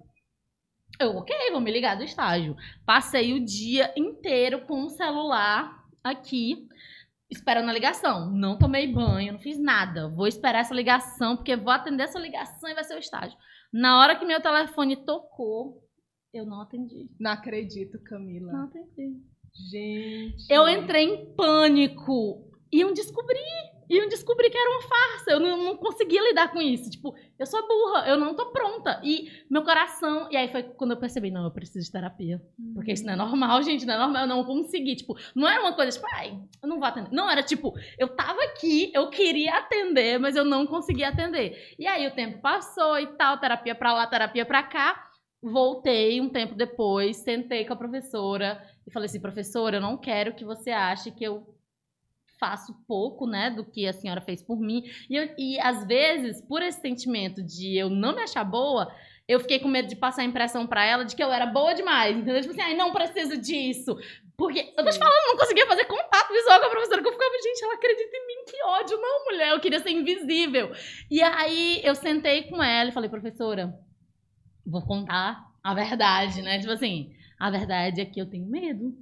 eu, 1.00 1.16
ok, 1.16 1.34
vou 1.50 1.60
me 1.60 1.70
ligar 1.70 1.96
do 1.96 2.04
estágio. 2.04 2.56
Passei 2.86 3.34
o 3.34 3.44
dia 3.44 3.92
inteiro 3.96 4.64
com 4.66 4.84
o 4.84 4.88
celular 4.88 5.84
aqui, 6.02 6.68
esperando 7.30 7.68
a 7.68 7.72
ligação. 7.72 8.30
Não 8.30 8.56
tomei 8.56 8.86
banho, 8.86 9.32
não 9.34 9.40
fiz 9.40 9.58
nada. 9.58 10.08
Vou 10.08 10.26
esperar 10.26 10.60
essa 10.60 10.74
ligação, 10.74 11.36
porque 11.36 11.56
vou 11.56 11.72
atender 11.72 12.04
essa 12.04 12.18
ligação 12.18 12.70
e 12.70 12.74
vai 12.74 12.84
ser 12.84 12.94
o 12.94 13.00
estágio. 13.00 13.36
Na 13.72 14.00
hora 14.00 14.16
que 14.16 14.24
meu 14.24 14.40
telefone 14.40 15.04
tocou, 15.04 15.82
eu 16.32 16.46
não 16.46 16.60
atendi. 16.62 17.10
Não 17.18 17.32
acredito, 17.32 17.98
Camila. 18.04 18.52
Não 18.52 18.64
atendi. 18.64 19.20
Gente. 19.54 20.46
Eu 20.50 20.68
entrei 20.68 21.04
em 21.04 21.34
pânico. 21.34 22.50
Iam 22.72 22.92
descobrir. 22.92 23.74
Iam 23.88 24.08
descobrir 24.08 24.50
que 24.50 24.58
era 24.58 24.70
uma 24.70 24.82
farsa. 24.82 25.30
Eu 25.30 25.38
não, 25.38 25.56
não 25.62 25.76
conseguia 25.76 26.22
lidar 26.22 26.50
com 26.50 26.60
isso. 26.60 26.90
Tipo, 26.90 27.14
eu 27.38 27.46
sou 27.46 27.66
burra, 27.68 28.08
eu 28.08 28.18
não 28.18 28.34
tô 28.34 28.50
pronta. 28.50 29.00
E 29.04 29.30
meu 29.48 29.62
coração. 29.62 30.28
E 30.30 30.36
aí 30.36 30.50
foi 30.50 30.62
quando 30.62 30.92
eu 30.92 30.96
percebi: 30.96 31.30
não, 31.30 31.44
eu 31.44 31.50
preciso 31.52 31.84
de 31.84 31.92
terapia. 31.92 32.42
Porque 32.74 32.92
isso 32.92 33.04
não 33.04 33.12
é 33.12 33.16
normal, 33.16 33.62
gente. 33.62 33.86
Não 33.86 33.94
é 33.94 33.98
normal. 33.98 34.22
Eu 34.22 34.28
não 34.28 34.44
consegui. 34.44 34.96
Tipo, 34.96 35.16
não 35.34 35.48
era 35.48 35.60
uma 35.60 35.74
coisa 35.74 35.92
tipo, 35.92 36.06
ai, 36.14 36.36
eu 36.62 36.68
não 36.68 36.78
vou 36.78 36.88
atender. 36.88 37.10
Não, 37.12 37.30
era 37.30 37.42
tipo, 37.42 37.74
eu 37.98 38.08
tava 38.08 38.42
aqui, 38.44 38.90
eu 38.92 39.08
queria 39.10 39.58
atender, 39.58 40.18
mas 40.18 40.34
eu 40.34 40.44
não 40.44 40.66
conseguia 40.66 41.10
atender. 41.10 41.74
E 41.78 41.86
aí 41.86 42.06
o 42.06 42.14
tempo 42.14 42.40
passou 42.40 42.98
e 42.98 43.06
tal, 43.16 43.38
terapia 43.38 43.74
pra 43.74 43.92
lá, 43.92 44.06
terapia 44.06 44.44
pra 44.44 44.62
cá. 44.62 45.03
Voltei 45.44 46.20
um 46.22 46.28
tempo 46.30 46.54
depois, 46.54 47.18
sentei 47.18 47.66
com 47.66 47.74
a 47.74 47.76
professora 47.76 48.66
e 48.86 48.90
falei 48.90 49.06
assim, 49.06 49.20
professora, 49.20 49.76
eu 49.76 49.80
não 49.80 49.96
quero 49.98 50.34
que 50.34 50.44
você 50.44 50.70
ache 50.70 51.10
que 51.10 51.22
eu 51.22 51.54
faço 52.40 52.74
pouco, 52.88 53.26
né, 53.26 53.50
do 53.50 53.62
que 53.64 53.86
a 53.86 53.92
senhora 53.92 54.20
fez 54.22 54.42
por 54.42 54.58
mim. 54.58 54.82
E, 55.08 55.16
eu- 55.16 55.34
e 55.38 55.60
às 55.60 55.86
vezes, 55.86 56.40
por 56.42 56.62
esse 56.62 56.80
sentimento 56.80 57.42
de 57.42 57.76
eu 57.76 57.90
não 57.90 58.14
me 58.14 58.22
achar 58.22 58.42
boa, 58.42 58.90
eu 59.28 59.38
fiquei 59.38 59.58
com 59.58 59.68
medo 59.68 59.86
de 59.88 59.96
passar 59.96 60.22
a 60.22 60.26
impressão 60.26 60.66
pra 60.66 60.84
ela 60.84 61.04
de 61.04 61.14
que 61.14 61.22
eu 61.22 61.30
era 61.32 61.44
boa 61.46 61.74
demais, 61.74 62.16
entendeu? 62.16 62.40
Tipo 62.40 62.52
assim, 62.52 62.62
ai, 62.62 62.74
não 62.74 62.92
preciso 62.92 63.36
disso. 63.38 63.96
Porque, 64.36 64.60
eu 64.60 64.82
tô 64.82 64.90
te 64.90 64.94
Sim. 64.94 64.98
falando, 64.98 65.26
não 65.28 65.36
conseguia 65.36 65.66
fazer 65.66 65.84
contato 65.84 66.32
visual 66.32 66.58
com 66.60 66.66
a 66.66 66.70
professora, 66.70 67.02
que 67.02 67.08
eu 67.08 67.12
ficava, 67.12 67.34
gente, 67.42 67.64
ela 67.64 67.74
acredita 67.74 68.16
em 68.16 68.26
mim, 68.26 68.44
que 68.50 68.62
ódio. 68.64 68.98
Não, 69.00 69.24
mulher, 69.26 69.50
eu 69.50 69.60
queria 69.60 69.78
ser 69.78 69.90
invisível. 69.90 70.72
E 71.10 71.22
aí, 71.22 71.80
eu 71.84 71.94
sentei 71.94 72.42
com 72.44 72.62
ela 72.62 72.88
e 72.90 72.92
falei, 72.92 73.08
professora, 73.08 73.78
vou 74.66 74.82
contar 74.82 75.44
a 75.62 75.74
verdade, 75.74 76.42
né? 76.42 76.58
Tipo 76.58 76.72
assim, 76.72 77.12
a 77.38 77.50
verdade 77.50 78.00
é 78.00 78.04
que 78.04 78.20
eu 78.20 78.28
tenho 78.28 78.46
medo. 78.46 78.94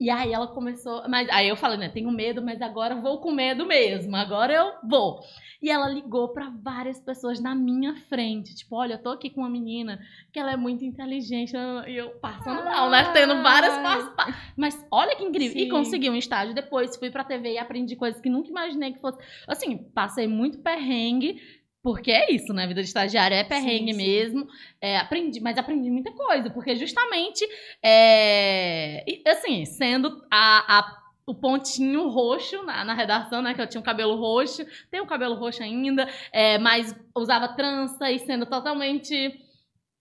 E 0.00 0.10
aí 0.10 0.32
ela 0.32 0.48
começou, 0.48 1.08
mas 1.08 1.28
aí 1.30 1.48
eu 1.48 1.56
falei, 1.56 1.78
né, 1.78 1.88
tenho 1.88 2.10
medo, 2.10 2.42
mas 2.42 2.60
agora 2.60 2.96
vou 3.00 3.20
com 3.20 3.30
medo 3.30 3.64
mesmo, 3.64 4.14
agora 4.16 4.52
eu 4.52 4.72
vou. 4.90 5.20
E 5.62 5.70
ela 5.70 5.88
ligou 5.88 6.32
pra 6.32 6.50
várias 6.62 7.00
pessoas 7.00 7.40
na 7.40 7.54
minha 7.54 7.94
frente, 8.08 8.56
tipo, 8.56 8.74
olha, 8.74 8.94
eu 8.94 9.02
tô 9.02 9.10
aqui 9.10 9.30
com 9.30 9.40
uma 9.42 9.48
menina 9.48 10.00
que 10.32 10.38
ela 10.38 10.50
é 10.52 10.56
muito 10.56 10.84
inteligente, 10.84 11.54
e 11.86 11.96
eu 11.96 12.10
passando 12.18 12.64
mal, 12.64 12.90
né, 12.90 13.12
tendo 13.12 13.40
várias 13.40 13.72
pas- 13.78 14.08
pa- 14.16 14.34
mas 14.56 14.84
olha 14.90 15.14
que 15.14 15.22
incrível, 15.24 15.56
e 15.56 15.62
Sim. 15.62 15.68
consegui 15.70 16.10
um 16.10 16.16
estágio 16.16 16.54
depois, 16.56 16.96
fui 16.96 17.10
pra 17.10 17.22
TV 17.24 17.52
e 17.52 17.58
aprendi 17.58 17.94
coisas 17.94 18.20
que 18.20 18.28
nunca 18.28 18.48
imaginei 18.50 18.92
que 18.92 19.00
fosse, 19.00 19.18
assim, 19.46 19.78
passei 19.94 20.26
muito 20.26 20.58
perrengue, 20.58 21.40
porque 21.84 22.10
é 22.10 22.32
isso, 22.32 22.54
né? 22.54 22.66
Vida 22.66 22.80
de 22.80 22.88
estagiário 22.88 23.36
é 23.36 23.44
perrengue 23.44 23.92
Sim, 23.92 24.00
sim. 24.00 24.06
mesmo. 24.06 24.48
É, 24.80 24.96
aprendi, 24.96 25.38
mas 25.38 25.58
aprendi 25.58 25.90
muita 25.90 26.10
coisa, 26.12 26.48
porque 26.48 26.74
justamente, 26.74 27.46
é, 27.82 29.04
assim, 29.26 29.66
sendo 29.66 30.24
a, 30.30 30.78
a 30.78 31.04
o 31.26 31.34
pontinho 31.34 32.08
roxo 32.08 32.62
na, 32.64 32.84
na 32.84 32.94
redação, 32.94 33.42
né? 33.42 33.52
Que 33.52 33.60
eu 33.60 33.66
tinha 33.66 33.80
um 33.82 33.84
cabelo 33.84 34.16
roxo, 34.16 34.64
tenho 34.90 35.04
o 35.04 35.06
cabelo 35.06 35.34
roxo 35.34 35.62
ainda, 35.62 36.08
é, 36.32 36.56
mas 36.58 36.94
usava 37.14 37.48
trança 37.48 38.10
e 38.10 38.18
sendo 38.18 38.46
totalmente. 38.46 39.38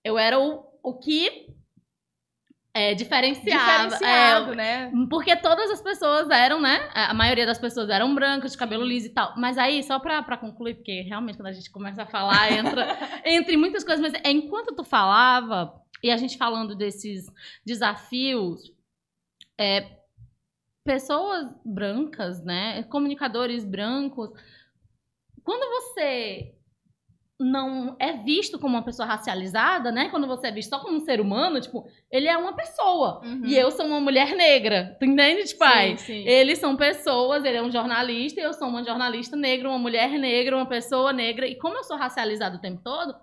Eu 0.05 0.17
era 0.17 0.39
o, 0.39 0.65
o 0.81 0.93
que 0.97 1.47
é, 2.73 2.95
diferenciava. 2.95 3.87
Diferenciado, 3.87 4.53
é, 4.53 4.55
né? 4.55 4.91
porque 5.07 5.35
todas 5.35 5.69
as 5.69 5.81
pessoas 5.81 6.29
eram, 6.31 6.59
né? 6.59 6.89
A 6.93 7.13
maioria 7.13 7.45
das 7.45 7.59
pessoas 7.59 7.89
eram 7.89 8.15
brancas, 8.15 8.53
de 8.53 8.57
cabelo 8.57 8.83
liso 8.83 9.07
e 9.07 9.09
tal. 9.11 9.33
Mas 9.37 9.57
aí, 9.59 9.83
só 9.83 9.99
pra, 9.99 10.23
pra 10.23 10.37
concluir, 10.37 10.75
porque 10.75 11.01
realmente 11.01 11.37
quando 11.37 11.47
a 11.47 11.53
gente 11.53 11.69
começa 11.69 12.01
a 12.01 12.07
falar, 12.07 12.51
entra 12.51 12.97
entre 13.23 13.55
muitas 13.57 13.83
coisas, 13.83 14.01
mas 14.01 14.19
é, 14.23 14.31
enquanto 14.31 14.75
tu 14.75 14.83
falava, 14.83 15.79
e 16.01 16.09
a 16.09 16.17
gente 16.17 16.35
falando 16.35 16.75
desses 16.75 17.31
desafios, 17.63 18.73
é, 19.59 19.99
pessoas 20.83 21.47
brancas, 21.63 22.43
né? 22.43 22.81
Comunicadores 22.83 23.63
brancos, 23.63 24.31
quando 25.43 25.69
você 25.69 26.55
não 27.39 27.95
é 27.99 28.13
visto 28.13 28.59
como 28.59 28.75
uma 28.75 28.83
pessoa 28.83 29.07
racializada, 29.07 29.91
né? 29.91 30.09
Quando 30.09 30.27
você 30.27 30.47
é 30.47 30.51
visto 30.51 30.69
só 30.69 30.79
como 30.79 30.97
um 30.97 30.99
ser 30.99 31.19
humano, 31.19 31.59
tipo, 31.59 31.85
ele 32.11 32.27
é 32.27 32.37
uma 32.37 32.53
pessoa. 32.55 33.21
Uhum. 33.23 33.45
E 33.45 33.57
eu 33.57 33.71
sou 33.71 33.85
uma 33.85 33.99
mulher 33.99 34.35
negra. 34.35 34.95
Tu 34.99 35.05
entende, 35.05 35.43
tipo, 35.45 35.63
ai, 35.63 35.97
Sim, 35.97 36.05
sim. 36.05 36.27
eles 36.27 36.59
são 36.59 36.75
pessoas, 36.75 37.43
ele 37.43 37.57
é 37.57 37.61
um 37.61 37.71
jornalista, 37.71 38.39
e 38.39 38.43
eu 38.43 38.53
sou 38.53 38.67
uma 38.67 38.83
jornalista 38.83 39.35
negra, 39.35 39.69
uma 39.69 39.79
mulher 39.79 40.09
negra, 40.11 40.55
uma 40.55 40.65
pessoa 40.67 41.11
negra. 41.11 41.47
E 41.47 41.55
como 41.55 41.77
eu 41.77 41.83
sou 41.83 41.97
racializada 41.97 42.57
o 42.57 42.61
tempo 42.61 42.81
todo, 42.83 43.15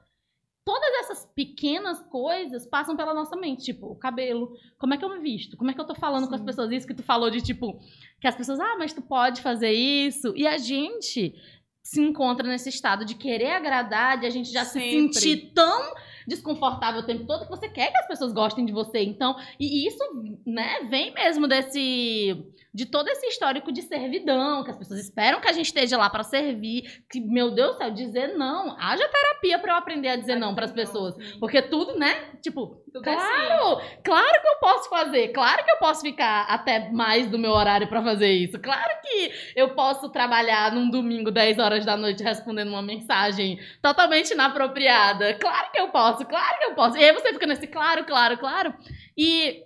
todas 0.64 0.90
essas 1.00 1.26
pequenas 1.34 2.00
coisas 2.02 2.66
passam 2.66 2.96
pela 2.96 3.14
nossa 3.14 3.36
mente. 3.36 3.64
Tipo, 3.64 3.86
o 3.92 3.96
cabelo, 3.96 4.52
como 4.76 4.92
é 4.92 4.96
que 4.98 5.04
eu 5.04 5.08
me 5.08 5.20
visto? 5.20 5.56
Como 5.56 5.70
é 5.70 5.74
que 5.74 5.80
eu 5.80 5.86
tô 5.86 5.94
falando 5.94 6.28
com 6.28 6.34
as 6.34 6.40
Sim. 6.40 6.46
pessoas? 6.46 6.70
Isso 6.72 6.86
que 6.86 6.94
tu 6.94 7.02
falou 7.02 7.30
de, 7.30 7.40
tipo, 7.40 7.80
que 8.20 8.26
as 8.28 8.36
pessoas, 8.36 8.60
ah, 8.60 8.76
mas 8.78 8.92
tu 8.92 9.02
pode 9.02 9.40
fazer 9.40 9.72
isso. 9.72 10.32
E 10.36 10.46
a 10.46 10.58
gente 10.58 11.34
se 11.82 12.00
encontra 12.00 12.46
nesse 12.46 12.68
estado 12.68 13.04
de 13.04 13.14
querer 13.14 13.52
agradar, 13.52 14.18
de 14.18 14.26
a 14.26 14.30
gente 14.30 14.50
já 14.50 14.64
Sempre. 14.64 15.12
se 15.12 15.20
sentir 15.20 15.52
tão 15.54 15.92
desconfortável 16.26 17.00
o 17.00 17.06
tempo 17.06 17.26
todo 17.26 17.44
que 17.44 17.50
você 17.50 17.68
quer 17.68 17.90
que 17.90 17.98
as 17.98 18.06
pessoas 18.06 18.32
gostem 18.32 18.64
de 18.64 18.72
você. 18.72 19.02
Então, 19.02 19.36
e 19.58 19.86
isso, 19.86 20.02
né, 20.46 20.86
vem 20.88 21.12
mesmo 21.12 21.48
desse 21.48 22.44
de 22.72 22.86
todo 22.86 23.08
esse 23.08 23.26
histórico 23.26 23.72
de 23.72 23.82
servidão, 23.82 24.62
que 24.62 24.70
as 24.70 24.76
pessoas 24.76 25.00
esperam 25.00 25.40
que 25.40 25.48
a 25.48 25.52
gente 25.52 25.66
esteja 25.66 25.96
lá 25.96 26.08
pra 26.08 26.22
servir, 26.22 27.04
que 27.10 27.20
meu 27.20 27.50
Deus 27.50 27.72
do 27.72 27.78
céu, 27.78 27.90
dizer 27.90 28.28
não, 28.36 28.76
haja 28.78 29.08
terapia 29.08 29.58
pra 29.58 29.72
eu 29.72 29.76
aprender 29.76 30.08
a 30.08 30.16
dizer 30.16 30.36
não 30.36 30.54
pras 30.54 30.72
pessoas. 30.72 31.14
sim. 31.14 31.38
Porque 31.40 31.60
tudo, 31.62 31.98
né? 31.98 32.30
Tipo, 32.40 32.82
Tudo 32.92 33.08
é 33.08 33.14
claro, 33.14 33.80
claro 34.04 34.40
que 34.40 34.48
eu 34.48 34.58
posso 34.60 34.88
fazer, 34.88 35.28
claro 35.28 35.64
que 35.64 35.70
eu 35.70 35.78
posso 35.78 36.02
ficar 36.02 36.46
até 36.48 36.90
mais 36.90 37.26
do 37.26 37.38
meu 37.38 37.52
horário 37.52 37.88
pra 37.88 38.02
fazer 38.02 38.32
isso. 38.32 38.58
Claro 38.60 39.00
que 39.02 39.32
eu 39.56 39.74
posso 39.74 40.08
trabalhar 40.10 40.72
num 40.72 40.90
domingo 40.90 41.30
10 41.30 41.58
horas 41.58 41.84
da 41.84 41.96
noite 41.96 42.22
respondendo 42.22 42.68
uma 42.68 42.82
mensagem 42.82 43.58
totalmente 43.82 44.32
inapropriada. 44.32 45.34
Claro 45.34 45.72
que 45.72 45.80
eu 45.80 45.88
posso, 45.88 46.24
claro 46.24 46.58
que 46.58 46.64
eu 46.64 46.74
posso. 46.74 46.96
E 46.96 47.04
aí 47.04 47.12
você 47.12 47.32
fica 47.32 47.46
nesse 47.46 47.66
claro, 47.66 48.04
claro, 48.04 48.38
claro. 48.38 48.74
E 49.16 49.64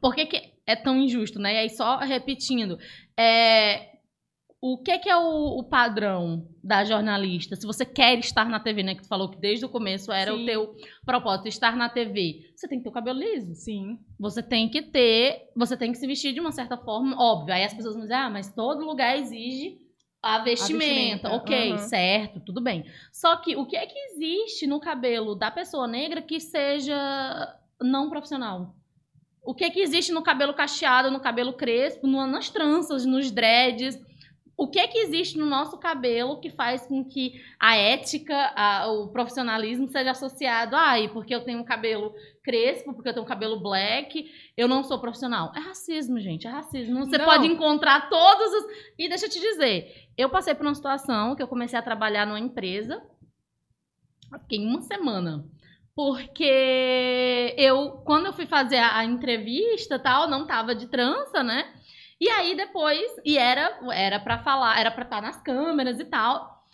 por 0.00 0.14
que, 0.14 0.26
que 0.26 0.49
é 0.70 0.76
tão 0.76 0.96
injusto, 0.96 1.38
né? 1.38 1.54
E 1.54 1.58
aí 1.58 1.70
só 1.70 1.98
repetindo, 1.98 2.78
é 3.18 3.90
o 4.62 4.76
que, 4.76 4.98
que 4.98 5.08
é 5.08 5.16
o, 5.16 5.58
o 5.58 5.64
padrão 5.64 6.46
da 6.62 6.84
jornalista? 6.84 7.56
Se 7.56 7.66
você 7.66 7.86
quer 7.86 8.18
estar 8.18 8.46
na 8.46 8.60
TV, 8.60 8.82
né? 8.82 8.94
Que 8.94 9.02
tu 9.02 9.08
falou 9.08 9.30
que 9.30 9.40
desde 9.40 9.64
o 9.64 9.70
começo 9.70 10.12
era 10.12 10.34
Sim. 10.34 10.42
o 10.42 10.46
teu 10.46 10.74
propósito, 11.04 11.48
estar 11.48 11.74
na 11.74 11.88
TV. 11.88 12.52
Você 12.54 12.68
tem 12.68 12.78
que 12.78 12.84
ter 12.84 12.90
o 12.90 12.92
cabelo 12.92 13.18
liso. 13.18 13.54
Sim. 13.54 13.98
Você 14.18 14.42
tem 14.42 14.68
que 14.68 14.82
ter, 14.82 15.50
você 15.56 15.78
tem 15.78 15.90
que 15.90 15.98
se 15.98 16.06
vestir 16.06 16.34
de 16.34 16.40
uma 16.40 16.52
certa 16.52 16.76
forma, 16.76 17.16
óbvio. 17.18 17.54
Aí 17.54 17.64
as 17.64 17.72
pessoas 17.72 17.94
vão 17.94 18.02
dizer, 18.02 18.14
ah, 18.14 18.28
mas 18.28 18.54
todo 18.54 18.84
lugar 18.84 19.16
exige 19.16 19.78
a 20.22 20.40
vestimenta. 20.40 20.84
vestimenta, 20.84 21.32
Ok, 21.36 21.72
uhum. 21.72 21.78
certo, 21.78 22.40
tudo 22.40 22.60
bem. 22.60 22.84
Só 23.10 23.36
que 23.36 23.56
o 23.56 23.64
que 23.64 23.76
é 23.76 23.86
que 23.86 23.98
existe 23.98 24.66
no 24.66 24.78
cabelo 24.78 25.34
da 25.34 25.50
pessoa 25.50 25.88
negra 25.88 26.20
que 26.20 26.38
seja 26.38 26.94
não 27.80 28.10
profissional? 28.10 28.74
O 29.42 29.54
que 29.54 29.64
é 29.64 29.70
que 29.70 29.80
existe 29.80 30.12
no 30.12 30.22
cabelo 30.22 30.54
cacheado, 30.54 31.10
no 31.10 31.20
cabelo 31.20 31.54
crespo, 31.54 32.06
no- 32.06 32.26
nas 32.26 32.50
tranças, 32.50 33.06
nos 33.06 33.30
dreads? 33.30 33.98
O 34.56 34.68
que 34.68 34.78
é 34.78 34.86
que 34.86 34.98
existe 34.98 35.38
no 35.38 35.46
nosso 35.46 35.78
cabelo 35.78 36.38
que 36.38 36.50
faz 36.50 36.86
com 36.86 37.02
que 37.02 37.40
a 37.58 37.74
ética, 37.76 38.36
a- 38.54 38.88
o 38.92 39.08
profissionalismo 39.08 39.88
seja 39.88 40.10
associado 40.10 40.76
a, 40.76 40.90
ai, 40.90 41.08
porque 41.08 41.34
eu 41.34 41.42
tenho 41.42 41.58
um 41.60 41.64
cabelo 41.64 42.12
crespo, 42.44 42.92
porque 42.92 43.08
eu 43.08 43.14
tenho 43.14 43.24
um 43.24 43.28
cabelo 43.28 43.58
black, 43.58 44.30
eu 44.58 44.68
não 44.68 44.84
sou 44.84 44.98
profissional. 45.00 45.50
É 45.56 45.60
racismo, 45.60 46.20
gente, 46.20 46.46
é 46.46 46.50
racismo. 46.50 47.06
Você 47.06 47.16
Não. 47.16 47.24
pode 47.24 47.46
encontrar 47.46 48.10
todos 48.10 48.52
os. 48.52 48.64
E 48.98 49.08
deixa 49.08 49.24
eu 49.24 49.30
te 49.30 49.40
dizer, 49.40 50.08
eu 50.18 50.28
passei 50.28 50.54
por 50.54 50.66
uma 50.66 50.74
situação 50.74 51.34
que 51.34 51.42
eu 51.42 51.48
comecei 51.48 51.78
a 51.78 51.82
trabalhar 51.82 52.26
numa 52.26 52.38
empresa, 52.38 53.02
eu 54.30 54.38
fiquei 54.40 54.58
uma 54.58 54.82
semana. 54.82 55.42
Porque 56.00 57.54
eu, 57.58 57.90
quando 58.06 58.24
eu 58.24 58.32
fui 58.32 58.46
fazer 58.46 58.78
a, 58.78 59.04
entrevista 59.04 59.98
tal, 59.98 60.30
não 60.30 60.46
tava 60.46 60.74
de 60.74 60.86
trança, 60.86 61.42
né? 61.42 61.74
E 62.18 62.26
aí 62.26 62.56
depois, 62.56 63.04
e 63.22 63.36
era 63.36 63.78
era 63.92 64.18
para 64.18 64.38
falar, 64.38 64.80
era 64.80 64.90
pra 64.90 65.04
estar 65.04 65.20
nas 65.20 65.36
câmeras 65.42 66.00
e 66.00 66.06
tal. 66.06 66.64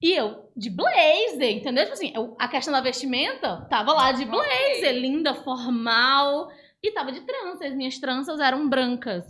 E 0.00 0.12
eu 0.14 0.50
de 0.56 0.70
blazer, 0.70 1.56
entendeu? 1.56 1.82
Tipo 1.84 1.92
assim, 1.92 2.12
eu- 2.16 2.34
a 2.40 2.48
questão 2.48 2.72
da 2.72 2.80
vestimenta 2.80 3.66
tava 3.68 3.92
lá 3.92 4.12
de 4.12 4.24
blazer, 4.24 4.94
linda, 4.94 5.34
formal, 5.34 6.50
e 6.82 6.90
tava 6.90 7.12
de 7.12 7.20
trança. 7.20 7.66
As 7.66 7.74
minhas 7.74 7.98
tranças 7.98 8.40
eram 8.40 8.66
brancas. 8.66 9.26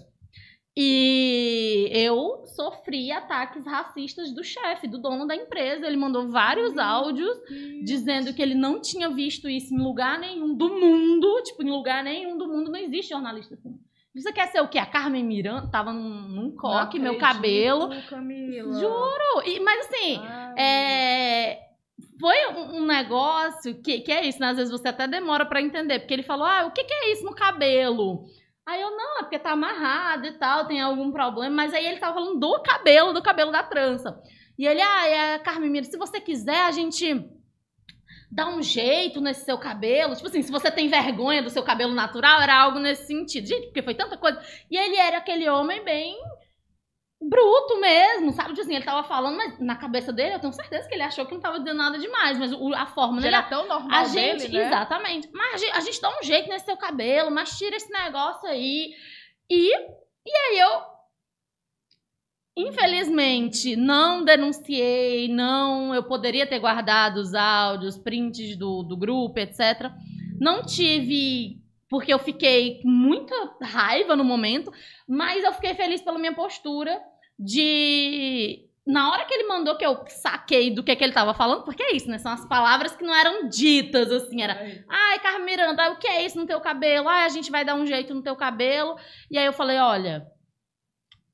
E 0.77 1.89
eu 1.93 2.43
sofri 2.47 3.13
ataques 3.13 3.65
racistas 3.65 4.33
do 4.33 4.43
chefe, 4.43 4.89
do 4.89 4.99
dono 4.99 5.25
da 5.25 5.37
empresa. 5.37 5.87
Ele 5.87 5.97
mandou 5.97 6.29
vários 6.29 6.77
áudios 6.77 7.39
dizendo 7.85 8.35
que 8.35 8.43
ele 8.43 8.57
não 8.57 8.81
tinha 8.81 9.09
visto 9.09 9.49
isso 9.49 9.73
em 9.73 9.79
lugar 9.79 10.19
nenhum 10.19 10.53
do 10.53 10.69
mundo. 10.69 11.43
Tipo, 11.45 11.63
em 11.63 11.71
lugar 11.71 12.03
nenhum 12.03 12.37
do 12.37 12.49
mundo 12.49 12.73
não 12.73 12.79
existe 12.79 13.11
jornalista 13.11 13.55
assim. 13.55 13.79
Você 14.15 14.33
quer 14.33 14.47
ser 14.47 14.61
o 14.61 14.69
quê? 14.69 14.79
A 14.79 14.87
Carmen 14.87 15.25
Miranda? 15.25 15.69
Tava 15.71 15.93
num, 15.93 16.29
num 16.29 16.57
coque, 16.57 17.01
meu 17.01 17.19
cabelo. 17.19 17.91
Camila. 18.09 18.73
Juro! 18.79 19.43
E, 19.45 19.59
mas 19.59 19.87
assim, 19.87 20.19
Ai, 20.19 20.55
é, 20.57 21.59
foi 22.21 22.47
um, 22.55 22.87
negócio 22.87 23.75
que, 23.83 24.01
que 24.01 24.13
é 24.13 24.25
isso, 24.25 24.39
né? 24.39 24.51
Às 24.51 24.57
vezes 24.57 24.71
você 24.71 24.89
até 24.89 25.09
demora 25.09 25.45
pra 25.45 25.61
entender, 25.61 25.99
porque 25.99 26.15
ele 26.15 26.23
falou: 26.23 26.47
ah, 26.47 26.65
o 26.67 26.71
que, 26.71 26.85
que 26.85 26.95
é 26.95 27.13
isso 27.13 27.25
no 27.25 27.35
cabelo? 27.35 28.25
Aí 28.67 28.81
eu, 28.81 28.91
não, 28.91 29.19
é 29.19 29.23
porque 29.23 29.39
tá 29.39 29.53
amarrado 29.53 30.27
e 30.27 30.33
tal, 30.33 30.67
tem 30.67 30.81
algum 30.81 31.13
problema. 31.13 31.55
Mas 31.55 31.75
aí 31.75 31.87
ele 31.87 31.99
tava 31.99 32.15
falando 32.15 32.41
do 32.41 32.63
cabelo, 32.63 33.13
do 33.13 33.23
cabelo 33.23 33.53
da 33.53 33.63
trança. 33.63 34.19
E 34.59 34.67
ele, 34.67 34.81
ah, 34.81 35.09
é, 35.09 35.39
Carmen 35.39 35.71
Mira, 35.71 35.85
se 35.85 35.99
você 35.99 36.21
quiser, 36.21 36.63
a 36.63 36.71
gente 36.71 37.29
dá 38.31 38.49
um 38.49 38.63
jeito 38.63 39.21
nesse 39.21 39.45
seu 39.45 39.59
cabelo. 39.59 40.15
Tipo 40.15 40.29
assim, 40.29 40.43
se 40.43 40.51
você 40.51 40.71
tem 40.71 40.89
vergonha 40.89 41.43
do 41.43 41.51
seu 41.51 41.63
cabelo 41.63 41.93
natural, 41.93 42.41
era 42.41 42.57
algo 42.57 42.79
nesse 42.79 43.07
sentido. 43.07 43.47
Gente, 43.47 43.67
porque 43.67 43.83
foi 43.83 43.95
tanta 43.95 44.17
coisa. 44.17 44.41
E 44.71 44.77
ele 44.77 44.97
era 44.97 45.19
aquele 45.19 45.49
homem 45.49 45.85
bem 45.85 46.17
bruto 47.29 47.81
mesmo, 47.81 48.33
sabe? 48.33 48.51
Tipo 48.51 48.61
assim, 48.63 48.75
ele 48.77 48.85
tava 48.85 49.03
falando, 49.07 49.37
mas 49.37 49.59
na 49.59 49.77
cabeça 49.77 50.13
dele, 50.13 50.35
eu 50.35 50.41
tenho 50.41 50.53
certeza 50.53 50.87
que 50.89 50.95
ele 50.95 51.03
achou 51.03 51.25
que 51.27 51.33
não 51.35 51.41
tava 51.41 51.59
dizendo 51.59 51.77
nada 51.79 51.99
demais, 51.99 52.39
mas 52.39 52.53
o- 52.53 52.75
a 52.75 52.87
forma 52.87 53.21
dele. 53.21 53.35
era 53.35 53.43
tão 53.45 53.67
normal 53.67 54.01
A 54.01 54.05
gente, 54.05 54.43
dele, 54.49 54.59
né? 54.59 54.67
exatamente. 54.67 55.31
Mas 55.33 55.55
a 55.55 55.57
gente, 55.59 55.77
a 55.77 55.81
gente 55.81 56.01
dá 56.01 56.11
um 56.19 56.23
jeito 56.23 56.49
nesse 56.49 56.65
seu 56.67 56.77
cabelo, 56.77 57.31
mas 57.31 57.57
tira 57.57 57.77
esse 57.77 57.91
negócio 57.93 58.49
aí. 58.49 58.93
E, 59.51 59.75
e 59.77 60.37
aí 60.37 60.59
eu, 60.59 60.83
infelizmente, 62.57 63.75
não 63.77 64.25
denunciei, 64.25 65.29
não. 65.29 65.95
Eu 65.95 66.03
poderia 66.05 66.47
ter 66.47 66.59
guardado 66.59 67.17
os 67.19 67.35
áudios, 67.35 67.99
prints 67.99 68.57
do, 68.57 68.83
do 68.83 68.97
grupo, 68.97 69.39
etc. 69.39 69.91
Não 70.41 70.63
tive, 70.63 71.59
porque 71.89 72.13
eu 72.13 72.19
fiquei 72.19 72.81
com 72.83 72.89
muita 72.89 73.35
raiva 73.63 74.15
no 74.17 74.25
momento, 74.25 74.73
mas 75.09 75.43
eu 75.45 75.53
fiquei 75.53 75.75
feliz 75.75 76.01
pela 76.03 76.19
minha 76.19 76.35
postura 76.35 77.01
de. 77.45 78.61
Na 78.87 79.11
hora 79.11 79.25
que 79.25 79.33
ele 79.33 79.49
mandou 79.49 79.77
que 79.79 79.85
eu 79.85 80.05
saquei 80.09 80.71
do 80.71 80.83
que, 80.83 80.95
que 80.95 81.03
ele 81.03 81.13
tava 81.13 81.33
falando, 81.33 81.65
porque 81.65 81.83
é 81.83 81.97
isso, 81.97 82.09
né? 82.09 82.19
São 82.19 82.33
as 82.33 82.47
palavras 82.47 82.95
que 82.95 83.03
não 83.03 83.15
eram 83.15 83.49
ditas, 83.49 84.13
assim, 84.13 84.43
era 84.43 84.61
Ai, 84.87 85.19
Carmen 85.21 85.47
Miranda, 85.47 85.91
o 85.91 85.97
que 85.97 86.07
é 86.07 86.25
isso 86.25 86.39
no 86.39 86.47
teu 86.47 86.61
cabelo? 86.61 87.09
Ai, 87.09 87.25
a 87.25 87.31
gente 87.31 87.51
vai 87.51 87.65
dar 87.65 87.77
um 87.77 87.87
jeito 87.87 88.15
no 88.15 88.23
teu 88.23 88.37
cabelo. 88.37 88.97
E 89.31 89.39
aí 89.39 89.47
eu 89.47 89.55
falei, 89.55 89.79
olha, 89.79 90.27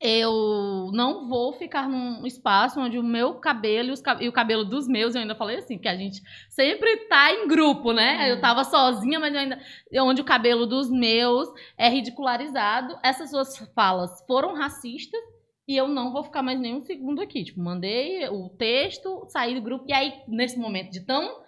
eu 0.01 0.91
não 0.95 1.29
vou 1.29 1.53
ficar 1.53 1.87
num 1.87 2.27
espaço 2.27 2.81
onde 2.81 2.99
o 2.99 3.03
meu 3.03 3.35
cabelo 3.35 3.93
e, 3.93 4.25
e 4.25 4.29
o 4.29 4.33
cabelo 4.33 4.65
dos 4.65 4.89
meus, 4.89 5.15
eu 5.15 5.21
ainda 5.21 5.35
falei 5.35 5.59
assim, 5.59 5.77
que 5.77 5.89
a 5.89 5.95
gente 5.95 6.23
sempre 6.49 6.97
tá 7.09 7.31
em 7.31 7.47
grupo, 7.47 7.93
né? 7.93 8.31
Eu 8.31 8.41
tava 8.41 8.65
sozinha, 8.65 9.21
mas 9.21 9.35
eu 9.35 9.41
ainda. 9.41 9.61
Onde 9.99 10.23
o 10.23 10.25
cabelo 10.25 10.65
dos 10.67 10.91
meus 10.91 11.49
é 11.77 11.89
ridicularizado. 11.89 12.99
Essas 13.03 13.29
suas 13.29 13.59
falas 13.75 14.25
foram 14.27 14.55
racistas. 14.55 15.21
E 15.69 15.77
eu 15.77 15.87
não 15.87 16.13
vou 16.13 16.25
ficar 16.25 16.43
mais 16.43 16.59
nem 16.59 16.75
um 16.75 16.83
segundo 16.83 17.21
aqui. 17.23 17.45
Tipo, 17.45 17.61
mandei 17.61 18.29
o 18.29 18.49
texto, 18.49 19.25
saí 19.29 19.55
do 19.55 19.63
grupo. 19.63 19.85
E 19.89 19.93
aí, 19.93 20.15
nesse 20.27 20.59
momento 20.59 20.91
de 20.91 21.01
tão 21.01 21.41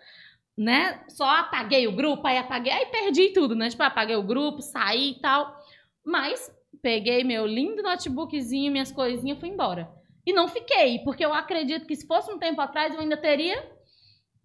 né? 0.56 1.02
Só 1.08 1.24
apaguei 1.24 1.86
o 1.86 1.96
grupo, 1.96 2.26
aí 2.26 2.38
apaguei, 2.38 2.72
aí 2.72 2.86
perdi 2.86 3.30
tudo, 3.30 3.54
né? 3.54 3.68
Tipo, 3.68 3.82
apaguei 3.82 4.16
o 4.16 4.22
grupo, 4.22 4.60
saí 4.60 5.12
e 5.12 5.20
tal. 5.20 5.56
Mas 6.04 6.50
peguei 6.82 7.24
meu 7.24 7.46
lindo 7.46 7.82
notebookzinho, 7.82 8.72
minhas 8.72 8.92
coisinhas, 8.92 9.38
fui 9.38 9.48
embora. 9.48 9.90
E 10.26 10.32
não 10.32 10.48
fiquei, 10.48 11.00
porque 11.00 11.24
eu 11.24 11.32
acredito 11.32 11.86
que 11.86 11.96
se 11.96 12.06
fosse 12.06 12.30
um 12.30 12.38
tempo 12.38 12.60
atrás 12.60 12.94
eu 12.94 13.00
ainda 13.00 13.16
teria. 13.16 13.70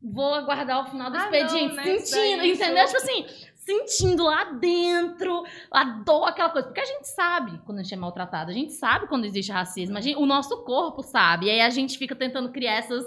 Vou 0.02 0.34
aguardar 0.34 0.84
o 0.84 0.92
final 0.92 1.10
do 1.10 1.18
Ah, 1.18 1.24
expediente, 1.24 1.76
não, 1.76 1.84
né? 1.84 1.98
Sentindo, 1.98 2.38
daí, 2.38 2.52
entendeu? 2.52 2.86
Tipo 2.86 2.98
assim, 2.98 3.26
sentindo 3.68 4.24
lá 4.24 4.46
dentro 4.46 5.44
a 5.70 5.84
dor, 5.84 6.26
aquela 6.26 6.50
coisa. 6.50 6.68
Porque 6.68 6.80
a 6.82 6.86
gente 6.86 7.06
sabe 7.08 7.60
quando 7.66 7.80
a 7.80 7.84
gente 7.84 7.94
é 7.94 7.98
maltratado, 7.98 8.50
a 8.50 8.54
gente 8.54 8.72
sabe 8.72 9.08
quando 9.08 9.26
existe 9.26 9.52
racismo, 9.52 10.02
gente- 10.02 10.18
o 10.18 10.26
nosso 10.26 10.64
corpo 10.64 11.04
sabe. 11.04 11.48
E 11.48 11.50
aí 11.52 11.62
a 11.62 11.70
gente 11.70 11.98
fica 11.98 12.16
tentando 12.16 12.52
criar 12.52 12.74
essas. 12.76 13.06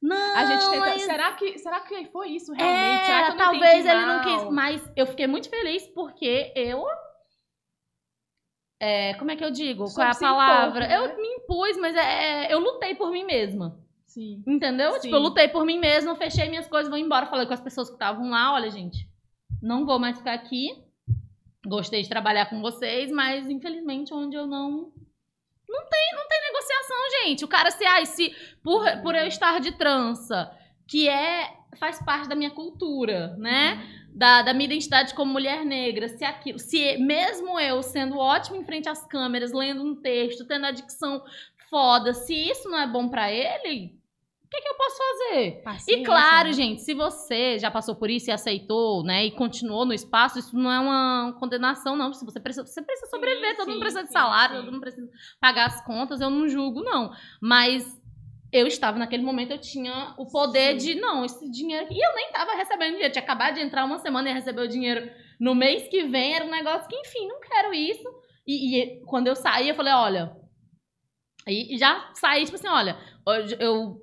Não, 0.00 0.36
A 0.36 0.44
gente 0.46 0.64
tenta. 0.68 0.80
mas- 0.80 1.02
Será 1.02 1.32
que, 1.32 1.58
será 1.58 1.80
que 1.80 2.06
foi 2.06 2.30
isso 2.30 2.52
realmente? 2.52 3.02
é, 3.02 3.04
será 3.06 3.22
que 3.26 3.30
eu 3.30 3.36
não 3.36 3.44
talvez 3.44 3.86
ele 3.86 4.06
não 4.06 4.22
quis, 4.22 4.50
mas 4.50 4.92
eu 4.96 5.06
fiquei 5.06 5.26
muito 5.28 5.48
feliz 5.48 5.86
porque 5.88 6.52
eu. 6.56 6.84
É, 8.80 9.14
como 9.14 9.30
é 9.30 9.36
que 9.36 9.44
eu 9.44 9.50
digo? 9.50 9.84
Qual 9.94 10.06
é 10.06 10.10
a 10.10 10.12
se 10.12 10.24
impor, 10.24 10.36
palavra? 10.36 10.88
né? 10.88 10.96
Eu 10.96 11.16
me 11.16 11.28
impus, 11.36 11.76
mas 11.78 11.94
é, 11.94 12.46
é, 12.46 12.52
eu 12.52 12.58
lutei 12.58 12.94
por 12.96 13.12
mim 13.12 13.24
mesma. 13.24 13.78
Sim. 14.06 14.42
Entendeu? 14.46 14.92
Sim. 14.94 15.00
Tipo, 15.02 15.14
eu 15.16 15.20
lutei 15.20 15.48
por 15.48 15.64
mim 15.64 15.78
mesma, 15.78 16.16
fechei 16.16 16.48
minhas 16.48 16.66
coisas, 16.66 16.90
vou 16.90 16.98
embora. 16.98 17.26
Falei 17.26 17.46
com 17.46 17.54
as 17.54 17.60
pessoas 17.60 17.88
que 17.88 17.94
estavam 17.94 18.28
lá: 18.30 18.52
olha, 18.54 18.70
gente, 18.70 19.08
não 19.62 19.86
vou 19.86 19.98
mais 19.98 20.18
ficar 20.18 20.34
aqui. 20.34 20.82
Gostei 21.64 22.02
de 22.02 22.08
trabalhar 22.08 22.46
com 22.46 22.60
vocês, 22.60 23.10
mas 23.12 23.48
infelizmente 23.48 24.12
onde 24.12 24.36
eu 24.36 24.46
não. 24.46 24.92
Não 25.68 25.88
tem, 25.88 26.12
não 26.14 26.28
tem 26.28 26.42
negociação, 26.42 26.96
gente. 27.22 27.44
O 27.44 27.48
cara 27.48 27.70
se, 27.70 27.84
ai, 27.84 28.04
se 28.04 28.34
por, 28.62 28.84
por 29.00 29.14
eu 29.14 29.26
estar 29.26 29.60
de 29.60 29.72
trança, 29.72 30.50
que 30.86 31.08
é 31.08 31.56
faz 31.78 32.04
parte 32.04 32.28
da 32.28 32.34
minha 32.34 32.50
cultura, 32.50 33.36
né? 33.38 33.82
Da, 34.12 34.42
da 34.42 34.52
minha 34.52 34.66
identidade 34.66 35.14
como 35.14 35.32
mulher 35.32 35.64
negra, 35.64 36.08
se 36.08 36.22
aquilo, 36.22 36.58
se 36.58 36.98
mesmo 36.98 37.58
eu 37.58 37.82
sendo 37.82 38.18
ótima 38.18 38.58
em 38.58 38.64
frente 38.64 38.88
às 38.88 39.06
câmeras, 39.06 39.52
lendo 39.52 39.82
um 39.82 39.94
texto, 39.94 40.46
tendo 40.46 40.66
a 40.66 40.70
dicção 40.70 41.24
foda, 41.70 42.12
se 42.12 42.34
isso 42.34 42.68
não 42.68 42.78
é 42.78 42.86
bom 42.86 43.08
pra 43.08 43.32
ele, 43.32 43.98
que, 44.52 44.60
que 44.60 44.68
eu 44.68 44.74
posso 44.74 44.96
fazer? 44.98 45.62
E 45.88 46.04
claro, 46.04 46.48
né? 46.48 46.52
gente, 46.52 46.82
se 46.82 46.92
você 46.92 47.58
já 47.58 47.70
passou 47.70 47.96
por 47.96 48.10
isso 48.10 48.28
e 48.28 48.32
aceitou, 48.32 49.02
né, 49.02 49.24
e 49.24 49.30
continuou 49.30 49.86
no 49.86 49.94
espaço, 49.94 50.38
isso 50.38 50.54
não 50.54 50.70
é 50.70 50.78
uma 50.78 51.34
condenação, 51.40 51.96
não. 51.96 52.12
Se 52.12 52.24
você 52.24 52.38
precisa, 52.38 52.66
você 52.66 52.82
precisa 52.82 53.10
sobreviver, 53.10 53.52
Sim, 53.52 53.56
todo 53.56 53.68
mundo 53.68 53.76
sim, 53.76 53.80
precisa 53.80 54.02
de 54.02 54.08
sim, 54.08 54.12
salário, 54.12 54.56
sim. 54.56 54.62
todo 54.62 54.72
mundo 54.72 54.82
precisa 54.82 55.08
pagar 55.40 55.66
as 55.66 55.82
contas, 55.84 56.20
eu 56.20 56.28
não 56.28 56.46
julgo, 56.46 56.82
não. 56.82 57.10
Mas 57.40 57.98
eu 58.52 58.66
estava 58.66 58.98
naquele 58.98 59.22
momento, 59.22 59.52
eu 59.52 59.58
tinha 59.58 60.14
o 60.18 60.26
poder 60.26 60.76
de, 60.76 60.94
não, 60.96 61.24
esse 61.24 61.50
dinheiro. 61.50 61.86
E 61.90 62.06
eu 62.06 62.14
nem 62.14 62.30
tava 62.30 62.54
recebendo 62.54 62.92
dinheiro, 62.92 63.12
tinha 63.12 63.22
acabado 63.22 63.54
de 63.54 63.60
entrar 63.60 63.86
uma 63.86 63.98
semana 63.98 64.28
e 64.28 64.34
receber 64.34 64.60
o 64.60 64.68
dinheiro 64.68 65.10
no 65.40 65.54
mês 65.54 65.88
que 65.88 66.04
vem, 66.04 66.34
era 66.34 66.44
um 66.44 66.50
negócio 66.50 66.86
que, 66.88 66.96
enfim, 66.96 67.26
não 67.26 67.40
quero 67.40 67.72
isso. 67.72 68.06
E, 68.46 68.76
e 68.76 69.00
quando 69.06 69.28
eu 69.28 69.34
saí, 69.34 69.70
eu 69.70 69.74
falei, 69.74 69.94
olha. 69.94 70.36
E 71.48 71.76
já 71.78 72.12
saí, 72.14 72.44
tipo 72.44 72.56
assim, 72.56 72.68
olha, 72.68 72.96
eu, 73.58 74.01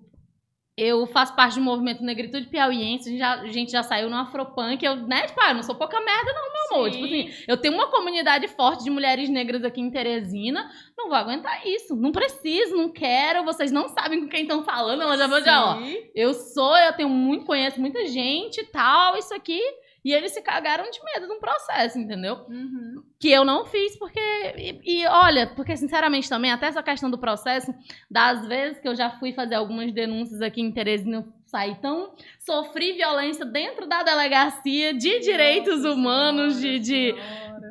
eu 0.81 1.05
faço 1.07 1.35
parte 1.35 1.55
do 1.55 1.61
movimento 1.61 2.03
Negritude 2.03 2.47
Piauiense, 2.47 3.09
a 3.09 3.11
gente 3.11 3.19
já, 3.19 3.33
a 3.33 3.47
gente 3.47 3.71
já 3.71 3.83
saiu 3.83 4.09
no 4.09 4.15
Afropunk, 4.15 4.83
eu, 4.83 4.95
né, 4.95 5.27
tipo, 5.27 5.39
ah, 5.41 5.49
eu 5.49 5.55
não 5.55 5.63
sou 5.63 5.75
pouca 5.75 5.99
merda, 5.99 6.31
não, 6.33 6.53
meu 6.53 6.77
amor. 6.77 6.91
Tipo 6.91 7.05
assim, 7.05 7.31
eu 7.47 7.57
tenho 7.57 7.73
uma 7.73 7.87
comunidade 7.87 8.47
forte 8.47 8.83
de 8.83 8.89
mulheres 8.89 9.29
negras 9.29 9.63
aqui 9.63 9.81
em 9.81 9.91
Teresina, 9.91 10.69
não 10.97 11.07
vou 11.07 11.17
aguentar 11.17 11.65
isso, 11.67 11.95
não 11.95 12.11
preciso, 12.11 12.75
não 12.75 12.89
quero, 12.89 13.43
vocês 13.43 13.71
não 13.71 13.89
sabem 13.89 14.21
com 14.21 14.27
quem 14.27 14.43
estão 14.43 14.63
falando, 14.63 15.01
ela 15.01 15.17
já 15.17 15.27
vou 15.27 15.41
já, 15.41 15.65
ó, 15.65 15.77
Sim. 15.77 15.97
eu 16.15 16.33
sou, 16.33 16.77
eu 16.77 16.93
tenho 16.93 17.09
muito, 17.09 17.45
conheço 17.45 17.79
muita 17.79 18.05
gente 18.07 18.61
e 18.61 18.65
tal, 18.65 19.17
isso 19.17 19.33
aqui, 19.33 19.61
e 20.03 20.13
eles 20.13 20.31
se 20.31 20.41
cagaram 20.41 20.89
de 20.89 20.99
medo 21.03 21.27
de 21.27 21.33
um 21.33 21.39
processo, 21.39 21.99
entendeu? 21.99 22.45
Uhum. 22.47 23.03
que 23.19 23.29
eu 23.29 23.43
não 23.43 23.65
fiz 23.65 23.97
porque 23.97 24.19
e, 24.57 25.01
e, 25.01 25.05
olha, 25.07 25.47
porque 25.47 25.75
sinceramente 25.75 26.29
também 26.29 26.51
até 26.51 26.67
essa 26.67 26.81
questão 26.81 27.09
do 27.11 27.17
processo, 27.17 27.73
das 28.09 28.47
vezes 28.47 28.79
que 28.79 28.87
eu 28.87 28.95
já 28.95 29.11
fui 29.19 29.33
fazer 29.33 29.55
algumas 29.55 29.91
denúncias 29.91 30.41
aqui 30.41 30.61
em 30.61 30.71
Teresina, 30.71 31.17
eu 31.17 31.33
saí 31.45 31.75
tão 31.81 32.13
sofri 32.39 32.93
violência 32.93 33.45
dentro 33.45 33.87
da 33.87 34.03
delegacia 34.03 34.93
de 34.93 35.19
direitos 35.19 35.83
Nossa 35.83 35.95
humanos, 35.95 36.59
de, 36.59 36.79
de, 36.79 37.15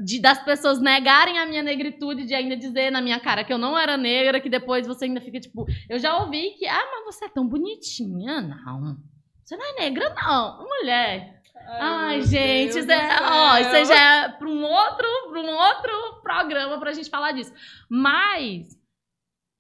de 0.05 0.21
das 0.21 0.45
pessoas 0.45 0.81
negarem 0.81 1.39
a 1.39 1.47
minha 1.47 1.63
negritude, 1.63 2.27
de 2.27 2.35
ainda 2.35 2.57
dizer 2.57 2.91
na 2.91 3.01
minha 3.01 3.19
cara 3.19 3.45
que 3.45 3.53
eu 3.53 3.59
não 3.59 3.79
era 3.79 3.97
negra, 3.97 4.41
que 4.41 4.51
depois 4.51 4.87
você 4.87 5.07
ainda 5.07 5.21
fica 5.21 5.41
tipo, 5.41 5.65
eu 5.89 5.99
já 5.99 6.19
ouvi 6.19 6.51
que 6.59 6.67
ah, 6.67 6.89
mas 6.93 7.15
você 7.15 7.25
é 7.25 7.29
tão 7.29 7.47
bonitinha, 7.49 8.41
não. 8.41 8.99
Você 9.43 9.57
não 9.57 9.65
é 9.65 9.81
negra 9.81 10.15
não, 10.15 10.67
mulher. 10.67 11.38
Ai, 11.71 12.23
gente, 12.23 12.73
Deus 12.73 12.77
isso, 12.87 12.91
é, 12.91 13.19
ó, 13.23 13.59
isso 13.59 13.85
já 13.93 14.25
é 14.25 14.29
para 14.31 14.49
um 14.49 14.63
outro, 14.65 15.09
para 15.31 15.41
um 15.41 15.51
outro 15.57 16.21
programa 16.23 16.79
pra 16.79 16.93
gente 16.93 17.11
falar 17.11 17.33
disso. 17.33 17.53
Mas 17.91 18.69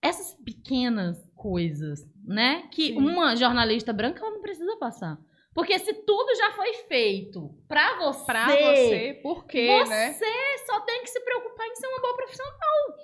essas 0.02 0.34
pequenas 0.44 1.18
coisas, 1.36 2.00
né, 2.24 2.68
que 2.70 2.88
Sim. 2.88 2.96
uma 2.98 3.36
jornalista 3.36 3.92
branca 3.92 4.20
ela 4.20 4.30
não 4.30 4.40
precisa 4.40 4.76
passar. 4.78 5.18
Porque 5.54 5.78
se 5.78 5.92
tudo 5.92 6.34
já 6.36 6.52
foi 6.52 6.72
feito 6.88 7.50
pra 7.66 7.96
você, 7.98 8.24
Pra 8.26 8.46
você, 8.46 9.18
por 9.22 9.44
quê, 9.46 9.66
você 9.84 9.90
né? 9.90 10.58
só 10.66 10.80
tem 10.80 11.02
que 11.02 11.10
se 11.10 11.20
preocupar 11.20 11.66
em 11.66 11.74
ser 11.74 11.86
uma 11.88 12.00
boa 12.00 12.16
profissional, 12.16 12.96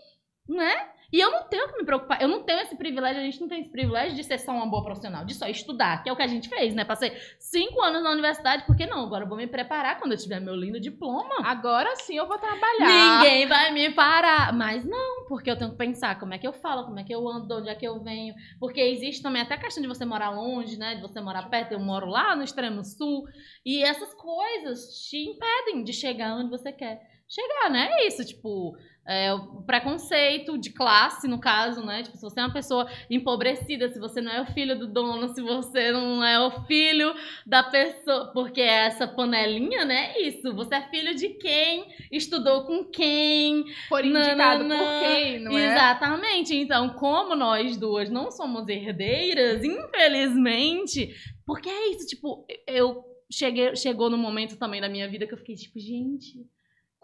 né? 0.49 0.94
E 1.15 1.21
eu 1.21 1.31
não 1.31 1.45
tenho 1.45 1.69
que 1.69 1.79
me 1.79 1.85
preocupar, 1.85 2.21
eu 2.21 2.27
não 2.27 2.43
tenho 2.43 2.59
esse 2.59 2.75
privilégio, 2.75 3.21
a 3.21 3.25
gente 3.25 3.41
não 3.41 3.47
tem 3.47 3.61
esse 3.61 3.71
privilégio 3.71 4.17
de 4.17 4.25
ser 4.25 4.37
só 4.37 4.51
uma 4.51 4.67
boa 4.67 4.83
profissional, 4.83 5.25
de 5.25 5.33
só 5.33 5.47
estudar, 5.47 6.03
que 6.03 6.09
é 6.09 6.13
o 6.13 6.17
que 6.17 6.23
a 6.25 6.27
gente 6.27 6.49
fez, 6.49 6.75
né? 6.75 6.85
Passei 6.85 7.13
cinco 7.39 7.81
anos 7.83 8.03
na 8.03 8.11
universidade, 8.11 8.67
por 8.67 8.77
que 8.77 8.85
não? 8.85 9.05
Agora 9.05 9.23
eu 9.23 9.29
vou 9.29 9.39
me 9.39 9.47
preparar 9.47 10.01
quando 10.01 10.11
eu 10.11 10.19
tiver 10.19 10.41
meu 10.41 10.57
lindo 10.57 10.81
diploma. 10.81 11.37
Agora 11.45 11.95
sim 11.95 12.17
eu 12.17 12.27
vou 12.27 12.37
trabalhar. 12.37 13.21
Ninguém 13.23 13.47
vai 13.47 13.71
me 13.71 13.93
parar. 13.93 14.53
Mas 14.53 14.85
não, 14.85 15.27
porque 15.29 15.49
eu 15.49 15.57
tenho 15.57 15.71
que 15.71 15.77
pensar 15.77 16.19
como 16.19 16.35
é 16.35 16.39
que 16.39 16.49
eu 16.49 16.53
falo, 16.53 16.83
como 16.83 16.99
é 16.99 17.05
que 17.05 17.15
eu 17.15 17.29
ando, 17.29 17.47
de 17.47 17.55
onde 17.55 17.69
é 17.69 17.77
que 17.77 17.87
eu 17.87 18.03
venho. 18.03 18.35
Porque 18.59 18.81
existe 18.81 19.23
também 19.23 19.41
até 19.41 19.55
a 19.55 19.59
questão 19.61 19.81
de 19.81 19.89
você 19.89 20.05
morar 20.05 20.31
longe, 20.31 20.77
né? 20.77 20.97
De 20.97 21.01
você 21.01 21.21
morar 21.21 21.49
perto. 21.49 21.71
Eu 21.71 21.79
moro 21.79 22.07
lá 22.07 22.35
no 22.35 22.43
extremo 22.43 22.83
sul. 22.83 23.23
E 23.65 23.85
essas 23.85 24.13
coisas 24.15 25.07
te 25.09 25.19
impedem 25.19 25.85
de 25.85 25.93
chegar 25.93 26.35
onde 26.35 26.51
você 26.51 26.73
quer 26.73 27.01
chegar, 27.29 27.71
né? 27.71 27.89
É 27.93 28.09
isso, 28.09 28.25
tipo. 28.25 28.77
É, 29.07 29.33
o 29.35 29.63
preconceito 29.63 30.57
de 30.57 30.71
classe, 30.71 31.29
no 31.29 31.39
caso, 31.39 31.85
né? 31.85 32.03
Tipo, 32.03 32.17
se 32.17 32.23
você 32.23 32.41
é 32.41 32.43
uma 32.45 32.53
pessoa 32.53 32.89
empobrecida, 33.11 33.89
se 33.89 33.99
você 33.99 34.21
não 34.21 34.33
é 34.33 34.41
o 34.41 34.47
filho 34.47 34.79
do 34.79 34.87
dono, 34.87 35.29
se 35.35 35.43
você 35.43 35.93
não 35.93 36.25
é 36.25 36.41
o 36.41 36.63
filho 36.67 37.15
da 37.47 37.63
pessoa. 37.63 38.33
Porque 38.33 38.63
essa 38.63 39.07
panelinha, 39.07 39.85
né? 39.85 40.13
É 40.15 40.23
isso. 40.23 40.55
Você 40.55 40.75
é 40.75 40.89
filho 40.89 41.15
de 41.15 41.29
quem? 41.31 41.87
Estudou 42.11 42.65
com 42.65 42.85
quem? 42.85 43.65
Não, 43.91 44.01
indicado 44.01 44.65
não, 44.65 44.79
por 44.79 45.01
quem, 45.01 45.39
não 45.39 45.59
é? 45.59 45.73
Exatamente. 45.73 46.55
Então, 46.55 46.91
como 46.95 47.37
nós 47.37 47.77
duas 47.77 48.09
não 48.09 48.31
somos 48.31 48.67
herdeiras, 48.69 49.63
infelizmente, 49.63 51.15
porque 51.45 51.69
é 51.69 51.91
isso, 51.91 52.07
tipo, 52.07 52.47
eu 52.67 53.05
cheguei, 53.31 53.75
chegou 53.77 54.09
no 54.09 54.17
momento 54.17 54.57
também 54.57 54.81
da 54.81 54.89
minha 54.89 55.09
vida 55.09 55.27
que 55.27 55.35
eu 55.35 55.39
fiquei 55.39 55.55
tipo, 55.55 55.79
gente, 55.79 56.47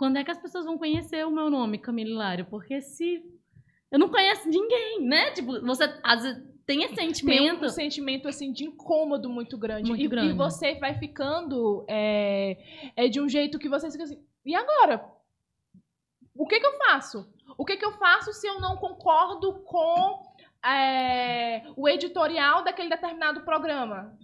quando 0.01 0.17
é 0.17 0.25
que 0.25 0.31
as 0.31 0.39
pessoas 0.39 0.65
vão 0.65 0.79
conhecer 0.79 1.27
o 1.27 1.31
meu 1.31 1.51
nome, 1.51 1.77
Camila 1.77 2.09
Hilário? 2.09 2.47
Porque 2.47 2.81
se 2.81 3.23
eu 3.93 3.99
não 3.99 4.09
conheço 4.09 4.49
ninguém, 4.49 5.05
né? 5.07 5.31
Tipo, 5.33 5.61
você 5.61 5.85
às 6.03 6.23
vezes 6.23 6.43
tem 6.65 6.85
esse 6.85 6.95
Tem 6.95 7.13
sentimento. 7.13 7.67
um 7.67 7.69
sentimento 7.69 8.27
assim 8.27 8.51
de 8.51 8.65
incômodo 8.65 9.29
muito 9.29 9.59
grande. 9.59 9.91
Muito 9.91 10.03
e, 10.03 10.09
grande. 10.09 10.31
e 10.31 10.33
você 10.33 10.77
vai 10.77 10.99
ficando 10.99 11.85
é, 11.87 12.57
é 12.97 13.09
de 13.09 13.21
um 13.21 13.29
jeito 13.29 13.59
que 13.59 13.69
você 13.69 13.91
fica 13.91 14.05
assim. 14.05 14.25
E 14.43 14.55
agora? 14.55 15.05
O 16.35 16.47
que, 16.47 16.59
que 16.59 16.67
eu 16.67 16.79
faço? 16.79 17.31
O 17.59 17.67
que, 17.67 17.77
que 17.77 17.85
eu 17.85 17.93
faço 17.99 18.33
se 18.33 18.47
eu 18.47 18.59
não 18.59 18.79
concordo 18.79 19.53
com 19.65 20.23
é, 20.67 21.63
o 21.77 21.87
editorial 21.87 22.65
daquele 22.65 22.89
determinado 22.89 23.43
programa? 23.43 24.19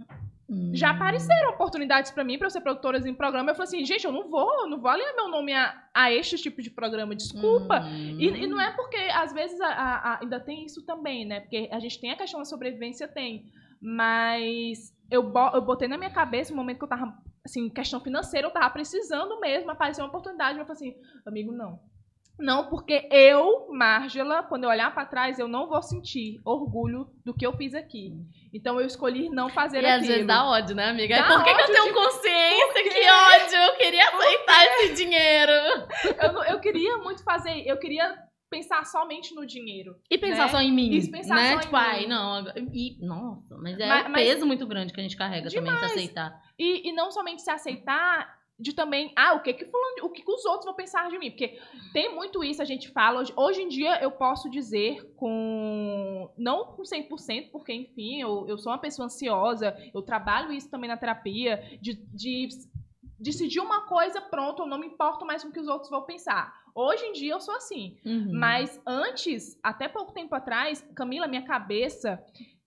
Hum. 0.49 0.70
Já 0.72 0.90
apareceram 0.90 1.51
oportunidades 1.51 2.12
pra 2.12 2.22
mim, 2.22 2.38
pra 2.38 2.47
eu 2.47 2.51
ser 2.51 2.61
produtora 2.61 2.99
em 2.99 3.14
programa. 3.14 3.51
Eu 3.51 3.55
falei 3.57 3.66
assim, 3.68 3.84
gente, 3.84 4.05
eu 4.05 4.12
não 4.12 4.28
vou, 4.30 4.49
eu 4.61 4.68
não 4.68 4.80
vou 4.80 4.88
alinhar 4.90 5.14
meu 5.16 5.28
nome 5.28 5.53
a, 5.53 5.74
a 5.92 6.12
este 6.12 6.36
tipo 6.36 6.62
de 6.62 6.70
programa, 6.70 7.16
desculpa. 7.16 7.80
Hum. 7.80 8.16
E, 8.20 8.26
e 8.28 8.47
não 8.47 8.61
é 8.61 8.70
porque, 8.76 8.97
às 8.97 9.32
vezes, 9.32 9.61
a- 9.61 9.66
a- 9.68 10.18
ainda 10.22 10.38
tem 10.38 10.64
isso 10.64 10.84
também, 10.86 11.24
né? 11.24 11.40
Porque 11.40 11.68
a 11.72 11.80
gente 11.80 12.01
tem 12.01 12.12
a 12.12 12.16
questão 12.16 12.38
da 12.38 12.44
sobrevivência, 12.44 13.09
tem. 13.09 13.47
Mas 13.80 14.94
eu, 15.11 15.22
bo- 15.22 15.51
eu 15.55 15.62
botei 15.62 15.88
na 15.88 15.97
minha 15.99 16.11
cabeça, 16.11 16.51
no 16.53 16.57
momento 16.57 16.78
que 16.78 16.84
eu 16.84 16.88
tava, 16.88 17.12
assim, 17.44 17.68
questão 17.68 18.01
financeira, 18.01 18.47
eu 18.47 18.53
tava 18.53 18.70
precisando 18.70 19.40
mesmo, 19.40 19.70
apareceu 19.70 20.05
uma 20.05 20.09
oportunidade, 20.09 20.59
eu 20.59 20.66
falei 20.66 20.90
assim, 20.90 21.01
amigo, 21.26 21.51
não. 21.53 21.80
Não, 22.39 22.68
porque 22.68 23.09
eu, 23.11 23.66
Margela, 23.70 24.43
quando 24.43 24.64
eu 24.64 24.70
olhar 24.70 24.93
pra 24.93 25.07
trás, 25.07 25.39
eu 25.39 25.49
não 25.49 25.66
vou 25.68 25.80
sentir 25.82 26.39
orgulho 26.45 27.09
do 27.24 27.32
que 27.32 27.47
eu 27.47 27.57
fiz 27.57 27.74
aqui. 27.74 28.12
Então 28.53 28.78
eu 28.80 28.87
escolhi 28.87 29.30
não 29.30 29.49
fazer 29.49 29.82
E 29.82 29.87
aquilo. 29.87 30.01
às 30.03 30.07
vezes 30.07 30.26
dá 30.26 30.45
ódio, 30.45 30.76
né, 30.76 30.91
amiga? 30.91 31.16
Dá 31.16 31.26
Por 31.28 31.45
que, 31.45 31.55
que 31.55 31.61
eu 31.62 31.66
tenho 31.72 31.84
de- 31.87 31.93
consciência? 31.95 32.82
Que 32.82 33.11
ódio! 33.11 33.57
Eu 33.59 33.76
queria 33.76 34.09
aceitar 34.09 34.64
esse 34.66 34.95
dinheiro. 34.95 35.53
eu, 36.22 36.32
não- 36.32 36.45
eu 36.45 36.61
queria 36.61 36.99
muito 36.99 37.22
fazer, 37.24 37.62
eu 37.66 37.78
queria 37.78 38.14
pensar 38.51 38.84
somente 38.84 39.34
no 39.34 39.45
dinheiro. 39.45 39.97
E 40.11 40.16
pensar 40.18 40.45
Né? 40.45 40.49
só 40.51 40.61
em 40.61 40.72
mim. 40.72 40.93
E 40.93 41.11
pensar 41.11 41.34
né? 41.34 41.49
só 41.53 41.57
em 41.57 41.61
tipo, 41.61 41.76
mim. 41.76 41.82
ai, 41.82 42.07
não. 42.07 42.34
agora- 42.34 42.55
E, 42.72 42.97
nossa, 43.05 43.57
mas 43.59 43.78
é 43.78 43.87
Mas- 43.89 44.07
um 44.07 44.09
mas- 44.11 44.22
peso 44.28 44.47
muito 44.47 44.66
grande 44.66 44.93
que 44.93 45.01
a 45.01 45.03
gente 45.03 45.16
carrega 45.16 45.49
também 45.49 45.64
de 45.64 45.70
Demais. 45.74 45.93
aceitar. 45.93 46.41
E, 46.59 46.89
e 46.89 46.93
não 46.93 47.11
somente 47.11 47.43
se 47.43 47.51
aceitar, 47.51 48.36
de 48.59 48.72
também, 48.72 49.12
ah, 49.14 49.34
o 49.34 49.42
que 49.42 49.52
que 49.52 49.66
fulano, 49.66 49.96
o 50.04 50.11
que, 50.11 50.22
que 50.22 50.30
os 50.30 50.44
outros 50.46 50.64
vão 50.64 50.74
pensar 50.74 51.11
de 51.11 51.18
mim? 51.18 51.30
Porque 51.30 51.59
tem 51.92 52.14
muito 52.14 52.42
isso, 52.42 52.62
a 52.62 52.64
gente 52.64 52.88
fala, 52.90 53.20
hoje, 53.20 53.32
hoje 53.36 53.62
em 53.62 53.68
dia 53.68 54.00
eu 54.02 54.11
posso 54.11 54.48
dizer 54.50 55.12
com, 55.16 56.30
não 56.38 56.64
com 56.64 56.82
100%, 56.82 57.50
porque 57.50 57.72
enfim, 57.72 58.20
eu, 58.20 58.46
eu 58.48 58.57
sou 58.57 58.72
uma 58.72 58.78
pessoa 58.78 59.07
ansiosa, 59.07 59.76
eu 59.92 60.00
trabalho 60.00 60.52
isso 60.52 60.70
também 60.70 60.88
na 60.88 60.96
terapia, 60.96 61.78
de, 61.82 61.94
de 62.14 62.48
decidir 63.18 63.61
uma 63.61 63.82
coisa, 63.82 64.20
pronto, 64.22 64.62
eu 64.62 64.66
não 64.66 64.78
me 64.78 64.86
importo 64.86 65.26
mais 65.26 65.42
com 65.42 65.50
o 65.50 65.52
que 65.52 65.61
os 65.61 65.68
outros 65.68 65.90
vão 65.90 66.02
pensar. 66.02 66.54
Hoje 66.74 67.04
em 67.04 67.12
dia 67.12 67.32
eu 67.32 67.40
sou 67.40 67.54
assim, 67.54 67.98
Uhum. 68.04 68.30
mas 68.32 68.80
antes, 68.86 69.59
até 69.62 69.86
pouco 69.88 70.12
tempo 70.12 70.34
atrás, 70.34 70.80
Camila, 70.94 71.26
minha 71.28 71.42
cabeça, 71.42 72.22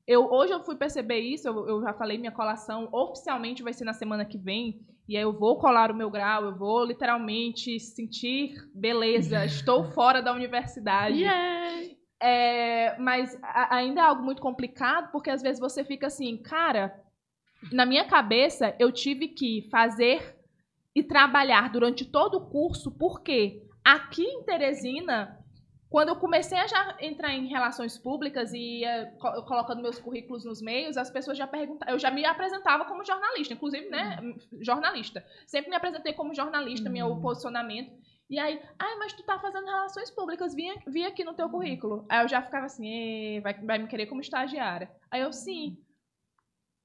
eu, 0.07 0.31
hoje 0.31 0.53
eu 0.53 0.63
fui 0.63 0.75
perceber 0.75 1.19
isso, 1.19 1.47
eu, 1.47 1.67
eu 1.67 1.81
já 1.81 1.93
falei, 1.93 2.17
minha 2.17 2.31
colação 2.31 2.89
oficialmente 2.91 3.61
vai 3.63 3.73
ser 3.73 3.85
na 3.85 3.93
semana 3.93 4.25
que 4.25 4.37
vem. 4.37 4.79
E 5.09 5.17
aí 5.17 5.23
eu 5.23 5.33
vou 5.33 5.57
colar 5.57 5.89
o 5.89 5.95
meu 5.95 6.07
grau, 6.11 6.43
eu 6.45 6.55
vou 6.55 6.85
literalmente 6.85 7.79
sentir 7.79 8.53
beleza, 8.75 9.43
estou 9.43 9.83
fora 9.91 10.21
da 10.21 10.31
universidade. 10.31 11.17
Yeah. 11.17 11.95
É, 12.21 12.95
mas 12.99 13.35
a- 13.41 13.75
ainda 13.77 14.01
é 14.01 14.03
algo 14.03 14.21
muito 14.21 14.39
complicado, 14.39 15.11
porque 15.11 15.31
às 15.31 15.41
vezes 15.41 15.59
você 15.59 15.83
fica 15.83 16.05
assim, 16.05 16.37
cara, 16.37 16.93
na 17.71 17.87
minha 17.87 18.05
cabeça 18.05 18.75
eu 18.77 18.91
tive 18.91 19.29
que 19.29 19.67
fazer 19.71 20.37
e 20.95 21.01
trabalhar 21.01 21.71
durante 21.71 22.05
todo 22.05 22.35
o 22.35 22.47
curso, 22.47 22.91
porque 22.91 23.63
aqui 23.83 24.21
em 24.23 24.43
Teresina, 24.43 25.38
quando 25.89 26.09
eu 26.09 26.15
comecei 26.17 26.57
a 26.59 26.67
já 26.67 26.95
entrar 26.99 27.33
em 27.33 27.47
relações 27.47 27.97
públicas 27.97 28.53
e 28.53 28.81
ia 28.81 29.11
colocando 29.47 29.81
meus 29.81 29.99
currículos 29.99 30.45
nos 30.45 30.61
meios, 30.61 30.97
as 30.97 31.09
pessoas 31.09 31.37
já 31.37 31.47
perguntavam, 31.47 31.93
eu 31.93 31.99
já 31.99 32.11
me 32.11 32.23
apresentava 32.25 32.85
como 32.85 33.03
jornalista, 33.03 33.53
inclusive, 33.55 33.89
né, 33.89 34.19
jornalista. 34.61 35.25
Sempre 35.47 35.71
me 35.71 35.75
apresentei 35.75 36.13
como 36.13 36.33
jornalista, 36.33 36.89
meu 36.89 37.07
Uhum. 37.07 37.21
posicionamento. 37.21 37.91
E 38.29 38.37
aí, 38.37 38.61
ai, 38.77 38.95
mas 38.99 39.13
tu 39.13 39.23
tá 39.23 39.39
fazendo 39.39 39.65
relações 39.65 40.11
públicas, 40.11 40.53
vi, 40.53 40.71
vi 40.85 41.03
aqui 41.03 41.23
no 41.23 41.33
teu 41.33 41.49
currículo. 41.49 42.05
Aí 42.07 42.23
eu 42.23 42.27
já 42.27 42.43
ficava 42.43 42.67
assim, 42.67 42.87
"Ê, 42.87 43.41
vai, 43.41 43.55
vai 43.55 43.79
me 43.79 43.87
querer 43.87 44.05
como 44.05 44.21
estagiária. 44.21 44.91
Aí 45.09 45.21
eu, 45.21 45.33
sim. 45.33 45.75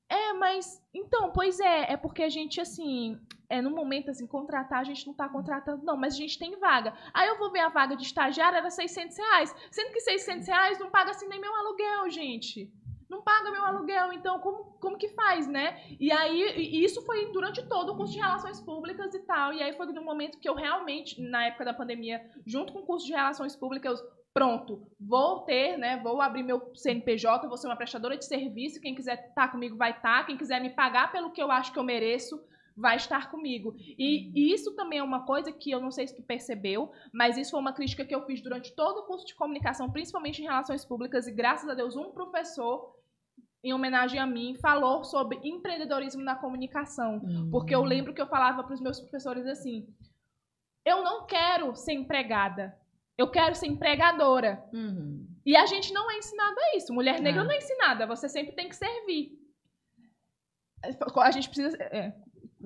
É, 0.08 0.32
mas, 0.34 0.82
então, 0.92 1.30
pois 1.30 1.58
é, 1.60 1.92
é 1.92 1.96
porque 1.96 2.22
a 2.22 2.28
gente, 2.28 2.60
assim, 2.60 3.18
é 3.48 3.60
no 3.62 3.70
momento, 3.70 4.10
assim, 4.10 4.26
contratar, 4.26 4.80
a 4.80 4.84
gente 4.84 5.06
não 5.06 5.14
tá 5.14 5.28
contratando, 5.28 5.84
não, 5.84 5.96
mas 5.96 6.14
a 6.14 6.16
gente 6.16 6.38
tem 6.38 6.58
vaga. 6.58 6.94
Aí 7.12 7.28
eu 7.28 7.38
vou 7.38 7.50
ver 7.50 7.60
a 7.60 7.68
vaga 7.68 7.96
de 7.96 8.04
estagiária, 8.04 8.58
era 8.58 8.70
600 8.70 9.16
reais. 9.16 9.54
Sendo 9.70 9.92
que 9.92 10.00
600 10.00 10.46
reais 10.46 10.78
não 10.78 10.90
paga, 10.90 11.10
assim, 11.10 11.26
nem 11.28 11.40
meu 11.40 11.54
aluguel, 11.54 12.10
gente. 12.10 12.70
Não 13.08 13.22
paga 13.22 13.50
meu 13.50 13.64
aluguel, 13.64 14.12
então 14.12 14.40
como, 14.40 14.76
como 14.80 14.98
que 14.98 15.08
faz, 15.08 15.46
né? 15.46 15.80
E 16.00 16.10
aí, 16.10 16.82
isso 16.84 17.02
foi 17.02 17.30
durante 17.32 17.62
todo 17.62 17.92
o 17.92 17.96
curso 17.96 18.12
de 18.12 18.18
Relações 18.18 18.60
Públicas 18.60 19.14
e 19.14 19.20
tal. 19.20 19.52
E 19.52 19.62
aí 19.62 19.72
foi 19.72 19.86
no 19.86 20.02
momento 20.02 20.38
que 20.38 20.48
eu 20.48 20.54
realmente, 20.54 21.20
na 21.20 21.46
época 21.46 21.64
da 21.64 21.74
pandemia, 21.74 22.24
junto 22.44 22.72
com 22.72 22.80
o 22.80 22.86
curso 22.86 23.06
de 23.06 23.12
Relações 23.12 23.54
Públicas, 23.54 24.02
pronto, 24.34 24.90
vou 25.00 25.42
ter, 25.42 25.78
né? 25.78 26.00
Vou 26.02 26.20
abrir 26.20 26.42
meu 26.42 26.72
CNPJ, 26.74 27.46
vou 27.46 27.56
ser 27.56 27.68
uma 27.68 27.76
prestadora 27.76 28.16
de 28.16 28.26
serviço. 28.26 28.80
Quem 28.80 28.94
quiser 28.94 29.28
estar 29.28 29.48
comigo 29.48 29.76
vai 29.76 29.92
estar. 29.92 30.26
Quem 30.26 30.36
quiser 30.36 30.60
me 30.60 30.70
pagar 30.70 31.12
pelo 31.12 31.30
que 31.30 31.40
eu 31.40 31.52
acho 31.52 31.72
que 31.72 31.78
eu 31.78 31.84
mereço, 31.84 32.44
vai 32.76 32.96
estar 32.96 33.30
comigo. 33.30 33.76
E, 33.78 34.32
e 34.34 34.52
isso 34.52 34.74
também 34.74 34.98
é 34.98 35.02
uma 35.02 35.24
coisa 35.24 35.52
que 35.52 35.70
eu 35.70 35.80
não 35.80 35.92
sei 35.92 36.08
se 36.08 36.16
tu 36.16 36.22
percebeu, 36.22 36.90
mas 37.12 37.38
isso 37.38 37.52
foi 37.52 37.60
uma 37.60 37.72
crítica 37.72 38.04
que 38.04 38.14
eu 38.14 38.26
fiz 38.26 38.42
durante 38.42 38.74
todo 38.74 38.98
o 38.98 39.06
curso 39.06 39.24
de 39.24 39.36
comunicação, 39.36 39.90
principalmente 39.90 40.42
em 40.42 40.46
relações 40.46 40.84
públicas, 40.84 41.28
e 41.28 41.32
graças 41.32 41.68
a 41.68 41.74
Deus, 41.74 41.94
um 41.94 42.10
professor, 42.10 42.92
em 43.62 43.72
homenagem 43.72 44.18
a 44.18 44.26
mim, 44.26 44.56
falou 44.60 45.04
sobre 45.04 45.38
empreendedorismo 45.44 46.22
na 46.22 46.34
comunicação. 46.34 47.22
Porque 47.50 47.74
eu 47.74 47.84
lembro 47.84 48.12
que 48.12 48.20
eu 48.20 48.26
falava 48.26 48.64
para 48.64 48.74
os 48.74 48.80
meus 48.80 48.98
professores 49.00 49.46
assim: 49.46 49.86
eu 50.84 51.02
não 51.04 51.24
quero 51.26 51.74
ser 51.76 51.92
empregada, 51.92 52.76
eu 53.16 53.30
quero 53.30 53.54
ser 53.54 53.66
empregadora. 53.66 54.62
Uhum. 54.72 55.26
E 55.46 55.56
a 55.56 55.66
gente 55.66 55.92
não 55.92 56.10
é 56.10 56.18
ensinado 56.18 56.56
a 56.58 56.76
isso. 56.76 56.92
Mulher 56.92 57.20
negra 57.20 57.42
É. 57.42 57.44
não 57.44 57.52
é 57.52 57.58
ensinada, 57.58 58.06
você 58.06 58.28
sempre 58.28 58.54
tem 58.54 58.68
que 58.68 58.76
servir. 58.76 59.38
A 61.16 61.30
gente 61.30 61.48
precisa. 61.48 61.76
É, 61.80 62.12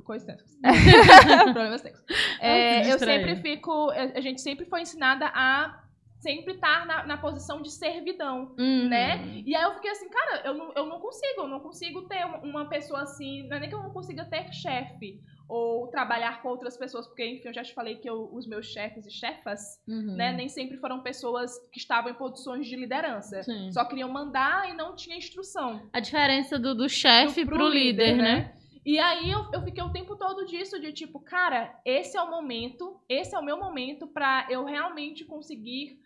coisa 0.04 0.36
Problemas 1.52 1.82
técnicos. 1.82 2.16
É, 2.40 2.92
eu 2.92 2.98
sempre 2.98 3.36
fico. 3.36 3.90
A 3.90 4.20
gente 4.20 4.40
sempre 4.40 4.66
foi 4.66 4.82
ensinada 4.82 5.26
a 5.34 5.84
sempre 6.18 6.54
estar 6.54 6.84
na, 6.86 7.06
na 7.06 7.16
posição 7.16 7.62
de 7.62 7.70
servidão 7.70 8.54
Uhum. 8.58 8.88
né? 8.88 9.42
E 9.46 9.54
aí 9.54 9.62
eu 9.62 9.74
fiquei 9.74 9.90
assim, 9.90 10.08
cara, 10.08 10.42
eu 10.44 10.54
não, 10.54 10.72
eu 10.74 10.86
não 10.86 10.98
consigo, 11.00 11.42
eu 11.42 11.48
não 11.48 11.60
consigo 11.60 12.02
ter 12.08 12.24
uma- 12.42 12.68
pessoa 12.68 13.02
assim, 13.02 13.46
não 13.48 13.56
é 13.56 13.60
nem 13.60 13.68
que 13.68 13.74
eu 13.74 13.82
não 13.82 13.92
consiga 13.92 14.24
ter 14.24 14.52
chefe 14.52 15.20
ou 15.48 15.86
trabalhar 15.88 16.42
com 16.42 16.48
outras 16.48 16.76
pessoas, 16.76 17.06
porque 17.06 17.24
enfim, 17.26 17.48
eu 17.48 17.54
já 17.54 17.62
te 17.62 17.72
falei 17.72 17.96
que 17.96 18.08
eu- 18.10 18.28
os 18.32 18.46
meus 18.46 18.66
chefes 18.66 19.06
e 19.06 19.10
chefas, 19.10 19.60
Uhum. 19.88 20.14
né, 20.16 20.32
nem 20.32 20.48
sempre 20.48 20.76
foram 20.76 21.00
pessoas 21.02 21.56
que 21.72 21.78
estavam 21.78 22.10
em 22.10 22.14
posições 22.14 22.66
de 22.66 22.76
liderança. 22.76 23.42
Sim. 23.44 23.70
Só 23.72 23.84
queriam 23.84 24.10
mandar 24.10 24.68
e 24.70 24.74
não 24.74 24.94
tinha 24.94 25.16
instrução. 25.16 25.88
A 25.92 26.00
diferença 26.00 26.58
do, 26.58 26.74
do 26.74 26.88
chefe 26.88 27.44
Do- 27.44 27.52
pro, 27.52 27.68
líder, 27.68 28.16
né? 28.16 28.54
E 28.84 28.98
aí 28.98 29.30
eu, 29.30 29.46
eu 29.52 29.62
fiquei 29.62 29.82
o 29.82 29.92
tempo 29.92 30.16
todo 30.16 30.46
disso, 30.46 30.80
de 30.80 30.92
tipo, 30.92 31.20
cara, 31.20 31.78
esse 31.84 32.16
é 32.16 32.22
o 32.22 32.30
momento, 32.30 32.98
esse 33.08 33.34
é 33.34 33.38
o 33.38 33.44
meu 33.44 33.58
momento 33.58 34.06
pra 34.06 34.46
eu 34.50 34.64
realmente 34.64 35.24
conseguir 35.24 35.98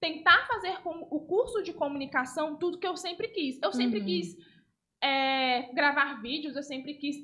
tentar 0.00 0.46
fazer 0.46 0.80
com 0.82 1.06
o 1.10 1.20
curso 1.20 1.62
de 1.62 1.72
comunicação 1.72 2.56
tudo 2.56 2.78
que 2.78 2.86
eu 2.86 2.96
sempre 2.96 3.28
quis. 3.28 3.58
Eu 3.62 3.72
sempre 3.72 4.00
Uhum. 4.00 4.06
quis 4.06 4.36
é, 5.02 5.72
gravar 5.74 6.20
vídeos, 6.20 6.56
eu 6.56 6.62
sempre 6.62 6.94
quis, 6.94 7.16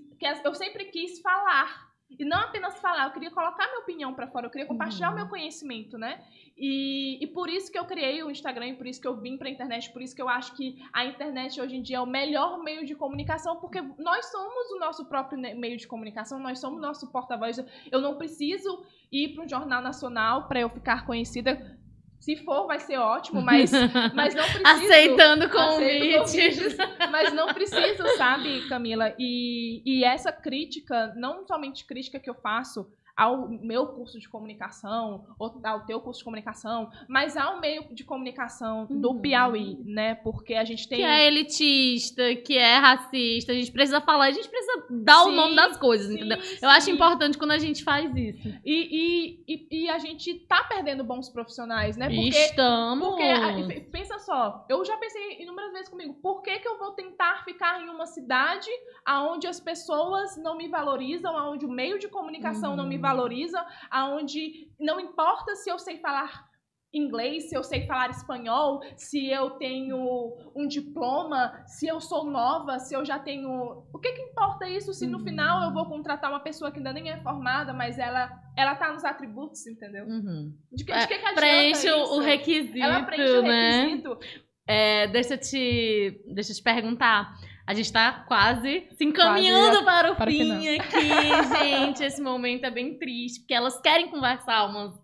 eu 0.45 0.55
sempre 0.55 0.85
quis 0.87 1.21
falar. 1.21 1.91
E 2.19 2.27
não 2.27 2.37
apenas 2.41 2.79
falar, 2.79 3.07
eu 3.07 3.11
queria 3.13 3.31
colocar 3.31 3.67
minha 3.69 3.81
opinião 3.81 4.13
pra 4.13 4.27
fora, 4.29 4.45
eu 4.47 4.51
queria 4.51 4.67
compartilhar 4.67 5.09
Uhum. 5.09 5.15
o 5.15 5.17
meu 5.17 5.29
conhecimento, 5.29 5.97
né? 5.97 6.23
E, 6.59 7.19
e 7.25 7.27
por 7.29 7.49
isso 7.49 7.73
que 7.73 7.79
eu 7.79 7.87
criei 7.87 8.23
o 8.23 8.31
Instagram, 8.31 8.69
e 8.69 8.77
por 8.77 8.87
isso 8.87 9.01
que 9.01 9.09
eu 9.09 9.17
vim 9.19 9.39
pra 9.39 9.49
internet, 9.49 9.91
por 9.91 10.03
isso 10.03 10.15
que 10.15 10.21
eu 10.21 10.29
acho 10.29 10.55
que 10.55 10.77
a 10.93 11.07
internet 11.07 11.59
hoje 11.59 11.75
em 11.77 11.83
dia 11.83 11.97
é 11.97 12.01
o 12.01 12.07
melhor 12.07 12.63
meio 12.63 12.85
de 12.85 12.95
comunicação, 12.95 13.57
porque 13.57 13.81
nós 13.99 14.27
somos 14.31 14.71
o 14.73 14.79
nosso 14.79 15.07
próprio 15.07 15.39
meio 15.57 15.79
de 15.79 15.87
comunicação, 15.89 16.39
nós 16.39 16.59
somos 16.61 16.79
o 16.79 16.83
nosso 16.83 17.11
porta-voz. 17.11 17.57
Eu 17.91 18.01
não 18.03 18.19
preciso 18.19 18.85
ir 19.11 19.35
para 19.35 19.45
um 19.45 19.49
jornal 19.49 19.81
nacional 19.81 20.47
para 20.49 20.61
eu 20.61 20.69
ficar 20.69 21.07
conhecida. 21.07 21.79
Se 22.23 22.37
for, 22.37 22.69
vai 22.69 22.79
ser 22.79 22.99
ótimo, 22.99 23.43
mas, 23.43 23.73
mas 24.15 24.33
não 24.33 24.45
preciso. 24.45 24.65
Aceitando 24.65 25.51
convites. 25.51 26.33
convites, 26.33 26.77
mas 27.11 27.33
não 27.33 27.49
preciso, 27.49 28.05
sabe, 28.17 28.69
Camila? 28.69 29.13
E, 29.19 29.83
e 29.85 30.05
essa 30.05 30.31
crítica, 30.31 31.13
não 31.17 31.45
somente 31.45 31.85
crítica 31.85 32.21
que 32.21 32.31
eu 32.31 32.35
faço 32.35 32.89
ao 33.17 33.49
meu 33.49 33.87
curso 33.89 34.19
de 34.19 34.29
comunicação, 34.29 35.25
ou 35.39 35.61
ao 35.65 35.85
teu 35.85 36.01
curso 36.01 36.19
de 36.21 36.25
comunicação, 36.25 36.91
mas 37.09 37.37
ao 37.37 37.61
meio 37.61 37.85
de 37.95 38.05
comunicação 38.05 38.87
do 38.87 39.11
Uhum. 39.11 39.21
Piauí, 39.21 39.79
né? 39.85 40.15
Porque 40.17 40.55
a 40.55 40.65
gente 40.65 40.89
tem. 40.89 40.99
Que 40.99 41.05
é 41.05 41.27
elitista, 41.27 42.35
que 42.37 42.57
é 42.57 42.77
racista. 42.77 43.53
A 43.53 43.55
gente 43.55 43.71
precisa 43.71 44.01
falar, 44.01 44.27
a 44.27 44.31
gente 44.31 44.49
precisa 44.49 44.87
dar 44.91 45.25
o 45.25 45.31
Sim, 45.31 45.37
nome 45.37 45.57
das 45.57 45.77
coisas, 45.77 46.09
Sim, 46.09 46.15
entendeu? 46.15 46.41
sim. 46.41 46.59
Eu 46.63 46.71
acho 46.71 46.91
importante 46.91 47.37
quando 47.37 47.51
a 47.53 47.59
gente 47.59 47.85
faz 47.85 48.15
isso. 48.17 48.49
E, 48.65 49.43
e, 49.47 49.55
e, 49.55 49.85
e 49.85 49.89
a 49.91 49.99
gente 49.99 50.35
tá 50.47 50.65
perdendo 50.65 51.05
bons 51.05 51.29
profissionais, 51.29 51.97
né? 51.97 52.09
Porque 52.09 52.29
Estamos. 52.29 53.09
Porque, 53.09 53.81
pensa 53.93 54.19
só, 54.19 54.65
eu 54.69 54.85
já 54.85 54.97
pensei 54.97 55.43
inúmeras 55.43 55.73
vezes 55.73 55.89
comigo, 55.89 56.15
por 56.15 56.43
que, 56.43 56.59
que 56.59 56.69
eu 56.69 56.79
vou 56.79 56.93
tentar 56.93 57.45
ficar 57.45 57.81
em 57.83 57.89
uma 57.89 58.07
cidade 58.07 58.69
onde 59.09 59.47
as 59.47 59.61
pessoas 59.61 60.37
não 60.37 60.57
me 60.57 60.69
valorizam, 60.69 61.35
onde 61.53 61.67
o 61.67 61.69
meio 61.69 61.99
de 61.99 62.09
comunicação 62.09 62.75
não 62.77 62.87
me 62.87 62.97
Uhum. 62.97 63.02
Valoriza, 63.03 63.67
onde 64.15 64.69
não 64.81 64.99
importa 64.99 65.55
se 65.57 65.69
eu 65.71 65.79
sei 65.79 65.99
falar 65.99 66.51
inglês, 66.95 67.49
se 67.49 67.57
eu 67.57 67.63
sei 67.65 67.87
falar 67.87 68.11
espanhol, 68.11 68.83
se 68.99 69.27
eu 69.31 69.53
tenho 69.53 70.37
um 70.55 70.69
diploma, 70.69 71.65
se 71.67 71.87
eu 71.87 71.99
sou 72.03 72.23
nova, 72.27 72.79
se 72.79 72.95
eu 72.95 73.03
já 73.03 73.19
tenho... 73.19 73.51
O 73.95 73.99
que 73.99 74.13
que 74.13 74.21
importa 74.21 74.69
isso 74.69 74.93
se 74.93 75.07
no 75.07 75.17
Uhum. 75.17 75.25
final 75.25 75.63
eu 75.63 75.73
vou 75.73 75.87
contratar 75.87 76.31
uma 76.31 76.41
pessoa 76.41 76.71
que 76.71 76.77
ainda 76.77 76.93
nem 76.93 77.09
é 77.09 77.17
formada, 77.23 77.73
mas 77.73 77.99
ela, 77.99 78.31
ela 78.55 78.75
tá 78.75 78.93
nos 78.93 79.05
atributos, 79.07 79.67
entendeu? 79.67 80.05
Uhum. 80.05 80.55
De 80.71 80.85
que, 80.85 80.93
de 80.93 81.07
que, 81.09 81.15
que 81.19 81.25
adianta 81.27 81.35
Preenche 81.41 81.91
o- 81.91 82.03
isso? 82.05 82.15
o 82.15 82.21
requisito, 82.21 82.85
Ela 82.85 83.03
preenche 83.05 83.39
o 83.39 83.43
né? 83.43 83.85
requisito. 83.85 84.19
É, 84.67 85.07
deixa 85.09 85.35
eu 85.35 85.39
te, 85.39 86.23
deixa 86.35 86.53
eu 86.53 86.57
te 86.57 86.63
perguntar. 86.63 87.35
A 87.67 87.75
gente 87.75 87.93
tá 87.93 88.25
quase 88.27 88.89
se 88.97 89.05
encaminhando 89.05 89.85
para 89.85 90.13
o 90.13 90.17
para 90.17 90.31
fim 90.31 90.69
aqui, 90.69 91.59
gente. 91.59 92.03
Esse 92.03 92.21
momento 92.21 92.65
é 92.65 92.71
bem 92.71 92.99
triste, 92.99 93.41
porque 93.41 93.55
elas 93.55 93.81
querem 93.81 94.09
conversar 94.09 94.67
umas 94.67 94.95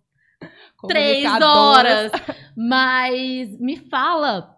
três 0.89 1.25
horas. 1.41 2.11
Mas 2.57 3.59
me 3.61 3.77
fala 3.77 4.57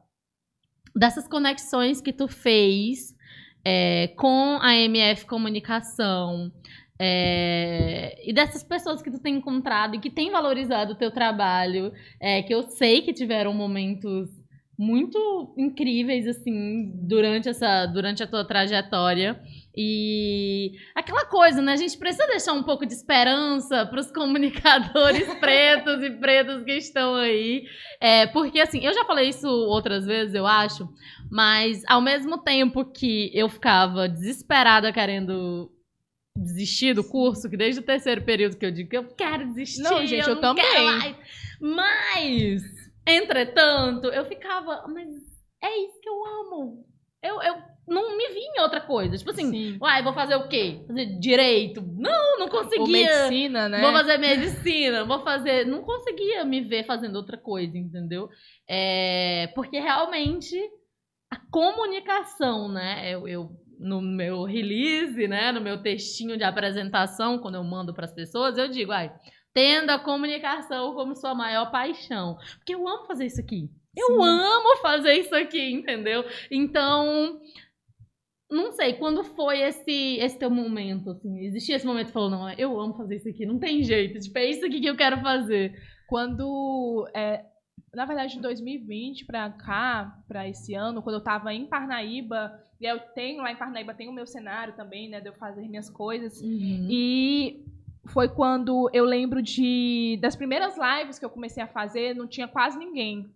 dessas 0.96 1.28
conexões 1.28 2.00
que 2.00 2.12
tu 2.12 2.26
fez 2.26 3.14
é, 3.64 4.08
com 4.16 4.58
a 4.60 4.74
MF 4.74 5.26
Comunicação. 5.26 6.50
é, 7.02 8.18
e 8.28 8.32
dessas 8.32 8.62
pessoas 8.62 9.00
que 9.00 9.10
tu 9.10 9.18
tem 9.18 9.36
encontrado 9.36 9.94
e 9.94 10.00
que 10.00 10.10
têm 10.10 10.30
valorizado 10.30 10.92
o 10.92 10.96
teu 10.96 11.10
trabalho, 11.10 11.92
é, 12.20 12.42
que 12.42 12.54
eu 12.54 12.62
sei 12.62 13.00
que 13.00 13.14
tiveram 13.14 13.54
momentos 13.54 14.28
muito 14.80 15.52
incríveis 15.58 16.26
assim 16.26 16.90
durante 17.02 17.50
essa 17.50 17.84
durante 17.84 18.22
a 18.22 18.26
tua 18.26 18.46
trajetória 18.46 19.38
E 19.76 20.72
aquela 20.94 21.26
coisa, 21.26 21.60
né? 21.60 21.72
A 21.72 21.76
gente 21.76 21.98
precisa 21.98 22.26
deixar 22.26 22.54
um 22.54 22.62
pouco 22.62 22.86
de 22.86 22.94
esperança 22.94 23.84
para 23.84 24.00
os 24.00 24.10
comunicadores 24.10 25.32
pretos 25.34 26.02
e 26.02 26.10
pretas 26.12 26.64
que 26.64 26.72
estão 26.72 27.14
aí. 27.14 27.64
É, 28.00 28.26
porque, 28.28 28.58
assim, 28.58 28.80
eu 28.82 28.94
já 28.94 29.04
falei 29.04 29.28
isso 29.28 29.46
outras 29.46 30.06
vezes, 30.06 30.34
eu 30.34 30.46
acho, 30.46 30.88
mas 31.30 31.82
ao 31.86 32.00
mesmo 32.00 32.38
tempo 32.38 32.82
que 32.84 33.30
eu 33.34 33.50
ficava 33.50 34.08
desesperada 34.08 34.90
querendo 34.92 35.70
desistir 36.34 36.94
do 36.94 37.04
curso, 37.04 37.50
que 37.50 37.56
desde 37.56 37.80
o 37.80 37.84
terceiro 37.84 38.22
período 38.22 38.56
que 38.56 38.64
eu 38.64 38.70
digo 38.70 38.88
que 38.88 38.96
eu 38.96 39.04
quero 39.14 39.46
desistir. 39.48 39.82
Não, 39.82 40.06
gente, 40.06 40.26
eu, 40.26 40.36
não 40.36 40.40
também. 40.40 40.64
quero 40.64 40.84
mais. 40.84 41.16
Mas, 41.60 42.79
entretanto, 43.06 44.06
eu 44.08 44.24
ficava, 44.26 44.84
mas 44.88 45.08
é 45.62 45.76
isso 45.84 46.00
que 46.00 46.08
eu 46.08 46.24
amo. 46.26 46.84
Eu, 47.22 47.42
eu 47.42 47.54
não 47.86 48.16
me 48.16 48.28
vi 48.28 48.40
em 48.40 48.60
outra 48.60 48.80
coisa. 48.80 49.16
Tipo 49.16 49.30
assim, 49.30 49.50
Sim. 49.50 49.78
uai, 49.80 50.02
vou 50.02 50.14
fazer 50.14 50.36
o 50.36 50.48
quê? 50.48 50.82
Fazer 50.86 51.06
direito? 51.18 51.82
Não, 51.82 52.38
não 52.38 52.46
Ou 52.46 52.50
conseguia. 52.50 52.86
medicina, 52.86 53.68
né? 53.68 53.80
Vou 53.82 53.92
fazer 53.92 54.16
medicina, 54.16 55.04
vou 55.04 55.20
fazer. 55.22 55.66
Não 55.66 55.82
conseguia 55.82 56.44
me 56.44 56.62
ver 56.62 56.84
fazendo 56.86 57.16
outra 57.16 57.36
coisa, 57.36 57.76
entendeu? 57.76 58.28
É, 58.68 59.48
porque 59.54 59.78
realmente 59.78 60.56
a 61.30 61.36
comunicação, 61.50 62.68
né? 62.72 63.10
Eu, 63.14 63.28
eu- 63.28 63.50
no 63.78 64.00
meu 64.02 64.44
release, 64.44 65.26
né? 65.26 65.50
No 65.52 65.60
meu 65.60 65.82
textinho 65.82 66.36
de 66.36 66.44
apresentação, 66.44 67.38
quando 67.38 67.54
eu 67.54 67.64
mando 67.64 67.94
para 67.94 68.04
as 68.04 68.12
pessoas, 68.14 68.58
eu 68.58 68.68
digo, 68.68 68.92
ai, 68.92 69.10
tendo 69.52 69.90
a 69.90 69.98
comunicação 69.98 70.94
como 70.94 71.16
sua 71.16 71.34
maior 71.34 71.70
paixão. 71.70 72.36
Porque 72.56 72.74
eu 72.74 72.86
amo 72.86 73.06
fazer 73.06 73.26
isso 73.26 73.40
aqui. 73.40 73.68
Eu 73.96 74.06
Sim. 74.06 74.22
amo 74.22 74.76
fazer 74.80 75.14
isso 75.14 75.34
aqui, 75.34 75.72
entendeu? 75.72 76.24
Então, 76.50 77.40
não 78.50 78.72
sei, 78.72 78.94
quando 78.94 79.24
foi 79.24 79.60
esse, 79.60 80.16
esse 80.18 80.38
teu 80.38 80.50
momento, 80.50 81.10
assim? 81.10 81.44
Existia 81.44 81.76
esse 81.76 81.86
momento 81.86 82.08
que 82.08 82.12
falou, 82.12 82.30
não, 82.30 82.50
eu 82.52 82.78
amo 82.80 82.96
fazer 82.96 83.16
isso 83.16 83.28
aqui, 83.28 83.44
não 83.44 83.58
tem 83.58 83.82
jeito, 83.82 84.18
tipo, 84.18 84.38
é 84.38 84.46
isso 84.46 84.64
aqui 84.64 84.80
que 84.80 84.86
eu 84.88 84.96
quero 84.96 85.20
fazer. 85.20 85.74
Quando, 86.08 87.08
é, 87.14 87.44
na 87.92 88.04
verdade, 88.04 88.34
de 88.34 88.40
2020 88.40 89.24
pra 89.24 89.50
cá, 89.50 90.16
pra 90.28 90.48
esse 90.48 90.74
ano, 90.74 91.02
quando 91.02 91.16
eu 91.16 91.24
tava 91.24 91.52
em 91.52 91.66
Parnaíba, 91.66 92.52
e 92.80 92.86
eu 92.86 92.98
tenho 93.14 93.42
lá 93.42 93.52
em 93.52 93.56
Parnaíba, 93.56 93.94
tem 93.94 94.08
o 94.08 94.12
meu 94.12 94.26
cenário 94.26 94.74
também, 94.74 95.08
né, 95.08 95.20
de 95.20 95.28
eu 95.28 95.34
fazer 95.34 95.68
minhas 95.68 95.90
coisas. 95.90 96.40
Uhum. 96.40 96.86
E 96.88 97.64
foi 98.06 98.28
quando 98.28 98.90
eu 98.92 99.04
lembro 99.04 99.42
de 99.42 100.18
das 100.20 100.34
primeiras 100.36 100.76
lives 100.76 101.18
que 101.18 101.24
eu 101.24 101.30
comecei 101.30 101.62
a 101.62 101.68
fazer, 101.68 102.14
não 102.14 102.26
tinha 102.26 102.48
quase 102.48 102.78
ninguém. 102.78 103.32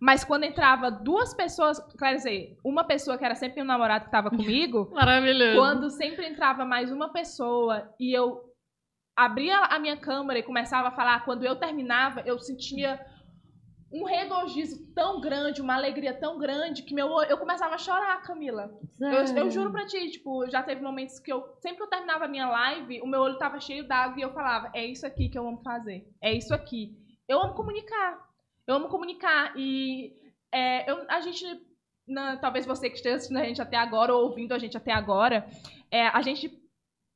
Mas 0.00 0.24
quando 0.24 0.44
entrava 0.44 0.90
duas 0.90 1.32
pessoas, 1.34 1.80
quer 1.98 2.14
dizer, 2.16 2.58
uma 2.62 2.84
pessoa 2.84 3.16
que 3.16 3.24
era 3.24 3.34
sempre 3.34 3.56
meu 3.56 3.64
namorado 3.64 4.04
que 4.04 4.08
estava 4.08 4.28
comigo, 4.30 4.90
Maravilhoso. 4.92 5.56
quando 5.56 5.90
sempre 5.90 6.26
entrava 6.26 6.64
mais 6.64 6.92
uma 6.92 7.10
pessoa 7.10 7.90
e 7.98 8.12
eu 8.12 8.42
abria 9.16 9.58
a 9.58 9.78
minha 9.78 9.96
câmera 9.96 10.38
e 10.38 10.42
começava 10.42 10.88
a 10.88 10.92
falar, 10.92 11.24
quando 11.24 11.44
eu 11.44 11.56
terminava, 11.56 12.20
eu 12.26 12.38
sentia 12.38 13.00
um 13.94 14.04
regozijo 14.04 14.92
tão 14.92 15.20
grande, 15.20 15.62
uma 15.62 15.74
alegria 15.76 16.12
tão 16.12 16.36
grande 16.38 16.82
que 16.82 16.92
meu 16.94 17.08
eu 17.22 17.38
começava 17.38 17.74
a 17.76 17.78
chorar, 17.78 18.20
Camila. 18.22 18.76
Eu, 19.00 19.36
eu 19.44 19.50
juro 19.50 19.70
pra 19.70 19.86
ti, 19.86 20.10
tipo, 20.10 20.48
já 20.50 20.62
teve 20.62 20.82
momentos 20.82 21.20
que 21.20 21.32
eu, 21.32 21.42
sempre 21.60 21.76
que 21.76 21.82
eu 21.84 21.88
terminava 21.88 22.24
a 22.24 22.28
minha 22.28 22.48
live, 22.48 23.00
o 23.02 23.06
meu 23.06 23.20
olho 23.20 23.38
tava 23.38 23.60
cheio 23.60 23.86
d'água 23.86 24.18
e 24.18 24.22
eu 24.22 24.32
falava, 24.32 24.70
é 24.74 24.84
isso 24.84 25.06
aqui 25.06 25.28
que 25.28 25.38
eu 25.38 25.46
amo 25.46 25.62
fazer. 25.62 26.06
É 26.20 26.32
isso 26.32 26.52
aqui. 26.52 26.96
Eu 27.28 27.40
amo 27.40 27.54
comunicar. 27.54 28.18
Eu 28.66 28.74
amo 28.76 28.88
comunicar. 28.88 29.52
E 29.56 30.12
é, 30.52 30.90
eu- 30.90 31.04
a 31.08 31.20
gente, 31.20 31.44
na- 32.06 32.36
talvez 32.36 32.66
você 32.66 32.90
que 32.90 32.96
esteja 32.96 33.16
assistindo 33.16 33.38
a 33.38 33.44
gente 33.44 33.62
até 33.62 33.76
agora, 33.76 34.12
ou 34.14 34.24
ouvindo 34.24 34.52
a 34.52 34.58
gente 34.58 34.76
até 34.76 34.92
agora, 34.92 35.46
é, 35.90 36.08
a 36.08 36.20
gente, 36.20 36.50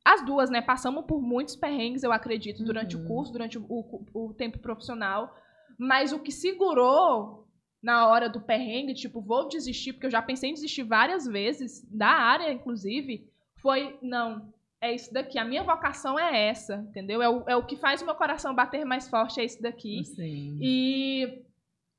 as 0.04 0.24
duas, 0.24 0.48
né, 0.48 0.62
passamos 0.62 1.04
por 1.06 1.20
muitos 1.20 1.56
perrengues, 1.56 2.04
eu 2.04 2.12
acredito, 2.12 2.62
durante 2.62 2.96
Uhum. 2.96 3.04
o 3.04 3.08
curso, 3.08 3.32
durante 3.32 3.58
o, 3.58 3.64
o- 3.68 4.28
o 4.28 4.34
tempo 4.34 4.58
profissional. 4.60 5.34
Mas 5.78 6.12
o 6.12 6.18
que 6.18 6.32
segurou 6.32 7.46
na 7.82 8.08
hora 8.08 8.28
do 8.28 8.40
perrengue, 8.40 8.92
tipo, 8.92 9.20
vou 9.20 9.48
desistir, 9.48 9.92
porque 9.92 10.06
eu 10.06 10.10
já 10.10 10.20
pensei 10.20 10.50
em 10.50 10.54
desistir 10.54 10.82
várias 10.82 11.26
vezes, 11.26 11.86
da 11.88 12.08
área, 12.08 12.52
inclusive, 12.52 13.30
foi, 13.56 13.96
não, 14.02 14.52
é 14.80 14.92
isso 14.94 15.12
daqui. 15.12 15.38
A 15.38 15.44
minha 15.44 15.62
vocação 15.62 16.18
é 16.18 16.48
essa, 16.48 16.84
entendeu? 16.88 17.22
É 17.22 17.28
o, 17.28 17.44
é 17.48 17.56
o 17.56 17.64
que 17.64 17.76
faz 17.76 18.02
o 18.02 18.04
meu 18.04 18.14
coração 18.14 18.54
bater 18.54 18.84
mais 18.84 19.08
forte, 19.08 19.40
é 19.40 19.44
isso 19.44 19.62
daqui. 19.62 20.04
Sim. 20.04 20.58
E 20.60 21.42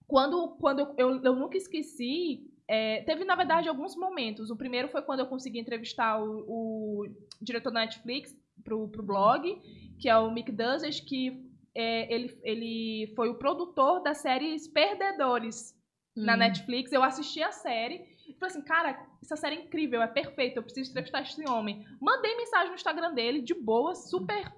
quando, 0.08 0.50
quando 0.60 0.80
eu, 0.80 0.94
eu, 0.98 1.24
eu 1.24 1.36
nunca 1.36 1.58
esqueci, 1.58 2.46
é, 2.68 3.02
teve, 3.04 3.24
na 3.24 3.36
verdade, 3.36 3.70
alguns 3.70 3.96
momentos. 3.96 4.52
O 4.52 4.56
primeiro 4.56 4.90
foi 4.90 5.02
quando 5.02 5.22
eu 5.22 5.28
consegui 5.28 5.60
entrevistar 5.60 6.22
o, 6.22 6.44
o 6.48 7.08
diretor 7.42 7.72
da 7.72 7.82
Netflix 7.82 8.38
pro, 8.64 8.88
pro 8.90 9.04
blog, 9.04 9.60
que 9.98 10.10
é 10.10 10.18
o 10.18 10.32
Mick 10.32 10.52
Duzes, 10.52 11.00
que 11.00 11.49
é, 11.76 12.14
ele, 12.14 12.40
ele 12.44 13.14
foi 13.16 13.30
o 13.30 13.36
produtor 13.36 14.02
da 14.02 14.14
série 14.14 14.56
Perdedores 14.74 15.78
na 16.16 16.36
Hum. 16.36 16.38
Netflix. 16.38 16.92
Eu 16.92 17.04
assisti 17.04 17.42
a 17.42 17.52
série 17.52 18.04
e 18.28 18.34
falei 18.34 18.56
assim, 18.56 18.62
cara, 18.62 19.08
essa 19.22 19.36
série 19.36 19.56
é 19.56 19.62
incrível, 19.64 20.02
é 20.02 20.08
perfeita, 20.08 20.60
eu 20.60 20.64
preciso 20.64 20.92
entrevistar 20.92 21.22
esse 21.22 21.48
homem. 21.50 21.86
Mandei 22.02 22.36
mensagem 22.36 22.70
no 22.70 22.76
Instagram 22.76 23.14
dele, 23.14 23.42
de 23.42 23.54
boa, 23.54 23.96
super, 23.96 24.54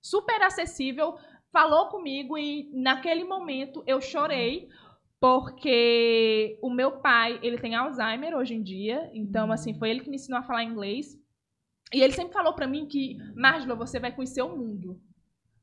super 0.00 0.42
acessível, 0.42 1.16
falou 1.52 1.88
comigo 1.88 2.36
e 2.38 2.70
naquele 2.72 3.24
momento 3.24 3.82
eu 3.86 4.00
chorei 4.00 4.68
porque 5.18 6.58
o 6.62 6.70
meu 6.70 7.00
pai, 7.00 7.40
ele 7.42 7.58
tem 7.58 7.74
Alzheimer 7.74 8.36
hoje 8.36 8.54
em 8.54 8.62
dia, 8.62 9.10
então 9.14 9.50
assim, 9.50 9.76
foi 9.78 9.90
ele 9.90 10.00
que 10.00 10.10
me 10.10 10.16
ensinou 10.16 10.38
a 10.38 10.42
falar 10.42 10.62
inglês. 10.62 11.18
E 11.94 12.02
ele 12.02 12.12
sempre 12.12 12.34
falou 12.34 12.52
pra 12.52 12.66
mim 12.66 12.86
que, 12.86 13.16
Margela, 13.34 13.74
você 13.74 13.98
vai 13.98 14.14
conhecer 14.14 14.42
o 14.42 14.56
mundo. 14.56 15.00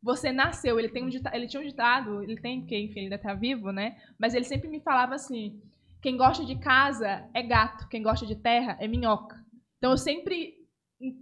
Você 0.04 0.32
nasceu, 0.34 0.78
ele, 0.78 0.90
tem 0.90 1.04
um 1.06 1.10
dita- 1.10 1.32
ele 1.34 1.48
tinha 1.48 1.62
um 1.62 1.66
ditado, 1.66 2.22
ele 2.22 2.36
tem, 2.40 2.60
porque 2.60 2.78
enfim, 2.78 3.00
ele 3.00 3.06
ainda 3.06 3.18
tá 3.18 3.34
vivo, 3.34 3.72
né? 3.72 3.98
Mas 4.20 4.34
ele 4.36 4.44
sempre 4.44 4.68
me 4.68 4.82
falava 4.82 5.16
assim: 5.16 5.62
quem 6.02 6.18
gosta 6.18 6.44
de 6.46 6.56
casa 6.58 7.26
é 7.34 7.42
gato, 7.42 7.88
quem 7.88 8.04
gosta 8.04 8.26
de 8.26 8.36
terra 8.36 8.78
é 8.82 8.88
minhoca. 8.88 9.42
Então 9.78 9.92
eu 9.92 9.98
sempre 9.98 10.56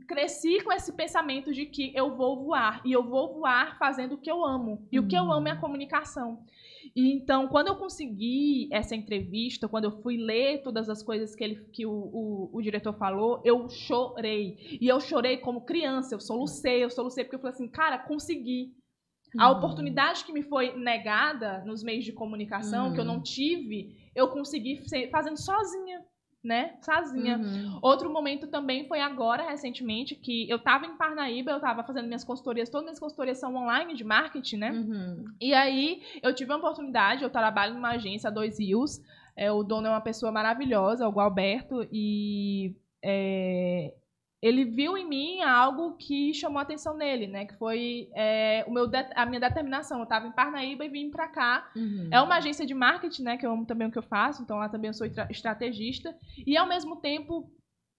cresci 0.08 0.62
com 0.64 0.72
esse 0.72 0.94
pensamento 0.94 1.53
de 1.53 1.66
que 1.66 1.91
eu 1.95 2.16
vou 2.16 2.44
voar 2.44 2.82
e 2.84 2.91
eu 2.91 3.03
vou 3.08 3.34
voar 3.36 3.78
fazendo 3.78 4.16
o 4.16 4.18
que 4.18 4.30
eu 4.30 4.44
amo. 4.45 4.88
E 4.91 4.99
o 4.99 5.08
que 5.08 5.16
eu 5.16 5.32
amo 5.32 5.48
é 5.48 5.52
a 5.52 5.60
comunicação. 5.60 6.44
E 6.95 7.13
então, 7.13 7.47
quando 7.47 7.68
eu 7.68 7.76
consegui 7.76 8.68
essa 8.72 8.95
entrevista, 8.95 9.68
quando 9.68 9.85
eu 9.85 10.01
fui 10.01 10.18
ler 10.18 10.61
todas 10.61 10.89
as 10.89 11.01
coisas 11.01 11.34
que, 11.35 11.43
ele, 11.43 11.55
que 11.72 11.85
o, 11.85 11.91
o, 11.91 12.49
o 12.53 12.61
diretor 12.61 12.93
falou, 12.93 13.41
eu 13.45 13.69
chorei. 13.69 14.77
E 14.81 14.88
eu 14.88 14.99
chorei 14.99 15.38
como 15.38 15.61
criança, 15.65 16.15
eu 16.15 16.19
solucei, 16.19 16.84
eu 16.84 16.89
solucei, 16.89 17.23
porque 17.23 17.35
eu 17.38 17.39
falei 17.39 17.53
assim, 17.55 17.69
cara, 17.69 17.97
consegui. 17.97 18.73
A 19.38 19.49
Uhum. 19.49 19.57
oportunidade 19.57 20.26
que 20.26 20.34
me 20.34 20.43
foi 20.43 20.76
negada 20.77 21.63
nos 21.65 21.81
meios 21.81 22.03
de 22.03 22.11
comunicação, 22.11 22.91
que 22.91 22.99
eu 22.99 23.05
Uhum. 23.05 23.13
não 23.13 23.23
tive, 23.23 23.95
eu 24.13 24.27
consegui 24.27 24.81
fazendo 25.09 25.38
sozinha, 25.38 26.03
né? 26.43 26.76
Sozinha. 26.81 27.38
Uhum. 27.38 27.80
Outro 27.81 28.11
momento 28.11 28.47
também 28.47 28.88
foi 28.88 28.99
agora, 28.99 29.47
recentemente, 29.49 30.15
que 30.15 30.49
eu 30.49 30.57
tava 30.57 30.85
em 30.85 30.97
Parnaíba, 30.97 31.51
eu 31.51 31.59
tava 31.59 31.84
fazendo 31.84 32.07
minhas 32.07 32.23
consultorias, 32.23 32.69
todas 32.69 32.85
minhas 32.85 32.99
consultorias 32.99 33.39
são 33.39 33.55
online 33.55 33.93
de 33.93 34.03
marketing, 34.03 34.57
né? 34.57 34.72
Uhum. 34.72 35.26
E 35.39 35.53
aí 35.53 36.01
eu 36.23 36.34
tive 36.34 36.51
a 36.51 36.57
oportunidade, 36.57 37.23
eu 37.23 37.30
trabalho 37.30 37.76
numa 37.76 37.91
agência 37.91 38.31
Dois 38.31 38.59
Rios, 38.59 38.99
é, 39.35 39.51
o 39.51 39.63
dono 39.63 39.88
é 39.88 39.89
uma 39.91 40.01
pessoa 40.01 40.31
maravilhosa, 40.31 41.07
o 41.07 41.11
Gualberto, 41.11 41.88
e 41.91 42.76
é, 43.03 43.93
ele 44.41 44.65
viu 44.65 44.97
em 44.97 45.07
mim 45.07 45.41
algo 45.41 45.95
que 45.97 46.34
chamou 46.34 46.57
a 46.59 46.63
atenção 46.63 46.97
nele, 46.97 47.27
né? 47.27 47.45
Que 47.45 47.53
foi 47.57 48.09
é, 48.15 48.65
o 48.68 48.72
meu 48.72 48.89
a 49.15 49.26
minha 49.26 49.39
determinação. 49.39 49.99
Eu 49.99 50.05
tava 50.07 50.27
em 50.27 50.31
Parnaíba 50.31 50.84
e 50.84 50.89
vim 50.89 51.11
pra 51.11 51.27
cá 51.27 51.69
Uhum. 51.76 52.09
é 52.11 52.19
uma 52.22 52.35
agência 52.38 52.65
de 52.65 52.73
marketing, 52.73 53.23
né? 53.23 53.38
Que 53.38 53.45
eu 53.45 53.51
amo 53.51 53.65
também 53.65 53.88
o 53.88 53.91
que 53.91 53.99
eu 53.99 54.03
faço, 54.03 54.41
então 54.41 54.57
lá 54.57 54.68
também 54.68 54.88
eu 54.89 54.93
sou 54.93 55.05
estra- 55.05 55.27
estrategista. 55.30 56.15
E 56.45 56.57
ao 56.57 56.68
mesmo 56.68 56.95
tempo, 56.95 57.51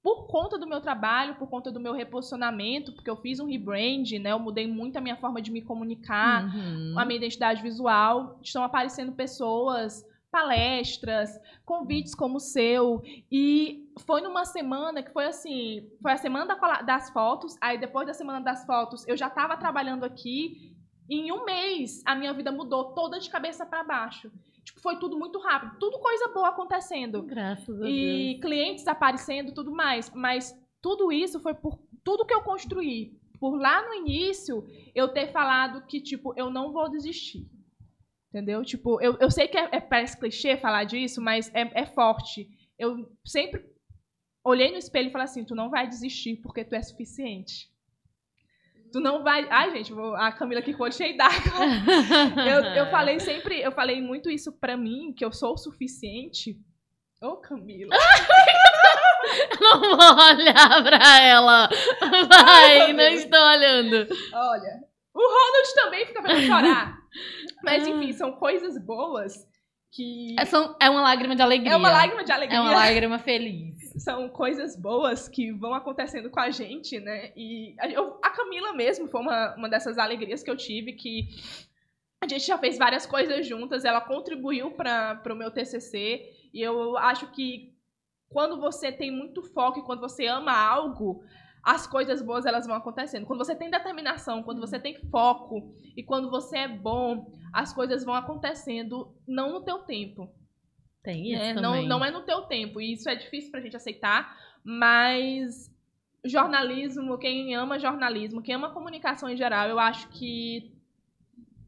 por 0.03 0.27
conta 0.27 0.59
do 0.59 0.67
meu 0.67 0.81
trabalho, 0.81 1.37
por 1.37 1.49
conta 1.49 1.71
do 1.71 1.79
meu 1.79 1.93
reposicionamento, 1.93 2.93
porque 2.93 3.09
eu 3.09 3.17
fiz 3.17 3.39
um 3.39 3.47
rebrand, 3.47 4.11
né? 4.21 4.33
Eu 4.33 4.39
mudei 4.41 4.67
muito 4.67 4.97
a 4.97 5.01
minha 5.01 5.17
forma 5.17 5.41
de 5.41 5.53
me 5.53 5.63
comunicar, 5.63 6.45
Uhum. 6.53 6.99
a 6.99 7.05
minha 7.05 7.19
identidade 7.19 7.63
visual. 7.63 8.41
Estão 8.43 8.65
aparecendo 8.65 9.13
pessoas, 9.13 10.05
palestras, 10.33 11.39
convites 11.65 12.15
como 12.15 12.39
o 12.39 12.41
seu. 12.41 13.03
E 13.31 13.93
foi 14.07 14.23
numa 14.23 14.45
semana 14.47 15.03
que 15.03 15.13
foi 15.13 15.27
assim: 15.27 15.89
foi 16.01 16.13
a 16.13 16.17
semana 16.17 16.57
das 16.83 17.11
fotos. 17.11 17.57
Aí 17.61 17.79
depois 17.79 18.07
da 18.07 18.15
semana 18.15 18.41
das 18.41 18.65
fotos, 18.65 19.07
eu 19.07 19.17
já 19.17 19.29
estava 19.29 19.57
trabalhando 19.57 20.05
aqui. 20.05 20.73
Em 21.11 21.31
um 21.31 21.45
mês, 21.45 22.03
a 22.07 22.15
minha 22.15 22.33
vida 22.33 22.51
mudou 22.51 22.95
toda 22.95 23.21
de 23.21 23.29
cabeça 23.29 23.67
para 23.67 23.85
baixo. 23.85 24.33
Tipo, 24.65 24.81
foi 24.81 24.99
tudo 24.99 25.19
muito 25.19 25.39
rápido. 25.41 25.77
Tudo 25.79 25.99
coisa 25.99 26.29
boa 26.29 26.49
acontecendo. 26.49 27.23
Graças 27.23 27.83
a 27.83 27.89
E 27.89 28.39
clientes 28.41 28.87
aparecendo 28.89 29.53
tudo 29.53 29.71
mais. 29.71 30.11
Mas 30.15 30.57
tudo 30.81 31.13
isso 31.13 31.39
foi 31.41 31.55
por 31.55 31.79
tudo 32.03 32.25
que 32.25 32.33
eu 32.33 32.43
construí. 32.43 33.21
Por 33.39 33.57
lá 33.61 33.87
no 33.87 33.95
início, 33.95 34.65
eu 34.95 35.09
ter 35.09 35.33
falado 35.33 35.85
que, 35.87 36.01
tipo, 36.01 36.33
eu 36.37 36.49
não 36.49 36.73
vou 36.73 36.89
desistir. 36.89 37.45
Entendeu? 38.33 38.65
Tipo, 38.65 38.99
eu, 39.03 39.19
eu 39.21 39.31
sei 39.31 39.47
que 39.47 39.59
é, 39.59 39.69
é- 39.73 39.81
parece 39.81 40.19
clichê 40.19 40.57
falar 40.57 40.85
disso, 40.85 41.21
mas 41.21 41.55
é, 41.55 41.83
é 41.83 41.85
forte. 41.85 42.49
Eu 42.79 43.15
sempre 43.27 43.63
olhei 44.43 44.71
no 44.71 44.79
espelho 44.79 45.09
e 45.11 45.13
falei 45.13 45.27
assim: 45.27 45.45
tu 45.45 45.55
não 45.55 45.69
vai 45.69 45.87
desistir 45.87 46.37
porque 46.37 46.65
tu 46.65 46.75
é 46.75 46.83
suficiente. 46.83 47.71
Tu 48.91 49.01
não 49.01 49.23
vai. 49.23 49.47
Ai, 49.51 49.71
gente, 49.73 49.93
vou... 49.93 50.17
a 50.17 50.33
Camila 50.33 50.61
aqui 50.61 50.75
olho 50.79 50.93
cheio 50.93 51.15
d'água. 51.15 51.43
Eu, 52.49 52.85
eu 52.85 52.91
falei 52.91 53.21
sempre, 53.21 53.61
eu 53.61 53.73
falei 53.73 54.01
muito 54.01 54.31
isso 54.31 54.51
pra 54.53 54.77
mim, 54.77 55.13
que 55.17 55.25
eu 55.25 55.33
sou 55.33 55.53
o 55.55 55.59
suficiente. 55.59 56.59
Ô, 57.21 57.37
Camila. 57.37 57.95
Não 59.61 59.81
vou 59.81 60.25
olhar 60.25 60.83
pra 60.83 61.23
ela. 61.23 61.69
Vai, 62.29 62.93
não 62.93 63.05
estou 63.05 63.41
olhando. 63.41 64.09
Olha, 64.35 64.81
o 65.15 65.19
Ronald 65.21 65.75
também 65.75 66.07
fica 66.07 66.23
pra 66.23 66.33
eu 66.35 66.43
chorar. 66.43 66.99
Mas 67.63 67.87
enfim, 67.87 68.13
são 68.13 68.33
coisas 68.33 68.79
boas 68.85 69.35
que. 69.91 70.35
É, 70.39 70.45
são- 70.47 70.75
é 70.81 70.89
uma 70.89 71.03
lágrima 71.03 71.37
de 71.37 71.43
alegria. 71.43 71.73
É 71.73 71.77
uma 71.77 71.91
lágrima 71.91 72.25
de 72.25 72.33
alegria. 72.33 72.59
É 72.59 72.61
uma 72.61 72.73
lágrima 72.73 73.19
feliz. 73.19 73.73
São 74.03 74.27
coisas 74.31 74.75
boas 74.75 75.29
que 75.29 75.53
vão 75.53 75.75
acontecendo 75.75 76.31
com 76.31 76.41
a 76.41 76.49
gente, 76.51 76.99
né? 76.99 77.31
E 77.37 77.75
a, 77.79 77.89
eu- 77.91 78.19
a 78.25 78.31
Camila 78.31 78.73
mesmo 78.73 79.07
foi 79.07 79.21
uma, 79.21 79.55
uma 79.55 79.69
dessas 79.69 79.99
alegrias 79.99 80.43
que 80.43 80.51
eu 80.51 80.57
tive, 80.57 80.95
que 80.95 81.29
a 82.19 82.27
gente 82.27 82.47
já 82.47 82.57
fez 82.57 82.79
várias 82.79 83.05
coisas 83.05 83.47
juntas, 83.47 83.85
ela 83.85 84.01
contribuiu 84.01 84.71
para 84.71 85.21
o 85.31 85.35
meu 85.35 85.51
TCC, 85.51 86.23
e 86.55 86.63
eu 86.63 86.97
acho 86.97 87.27
que 87.33 87.75
quando 88.31 88.59
você 88.59 88.91
tem 88.91 89.11
muito 89.11 89.43
foco 89.53 89.81
e 89.81 89.83
quando 89.83 90.01
você 90.01 90.27
ama 90.27 90.53
algo, 90.57 91.23
as 91.63 91.87
coisas 91.87 92.21
boas 92.23 92.45
elas 92.45 92.67
vão 92.67 92.75
acontecendo. 92.77 93.27
Quando 93.27 93.45
você 93.45 93.55
tem 93.55 93.71
determinação, 93.71 94.43
quando 94.43 94.61
você 94.61 94.79
tem 94.79 94.97
foco 95.11 95.75
e 95.97 96.03
quando 96.03 96.31
você 96.31 96.59
é 96.59 96.69
bom, 96.69 97.33
as 97.53 97.73
coisas 97.73 98.05
vão 98.05 98.15
acontecendo 98.15 99.15
não 99.27 99.53
no 99.53 99.61
teu 99.65 99.79
tempo. 99.81 100.29
Tem 101.03 101.33
isso 101.33 101.43
É, 101.43 101.55
também. 101.55 101.87
não, 101.89 101.99
não 101.99 102.05
é 102.05 102.11
no 102.11 102.23
teu 102.23 102.43
tempo. 102.43 102.81
E 102.81 102.93
isso 102.93 103.09
é 103.09 103.15
difícil 103.15 103.51
pra 103.51 103.61
gente 103.61 103.77
aceitar, 103.77 104.37
mas 104.65 105.71
jornalismo, 106.25 107.19
quem 107.19 107.55
ama 107.55 107.79
jornalismo, 107.79 108.43
quem 108.43 108.55
ama 108.55 108.71
comunicação 108.71 109.29
em 109.29 109.37
geral, 109.37 109.69
eu 109.69 109.79
acho 109.79 110.09
que 110.11 110.73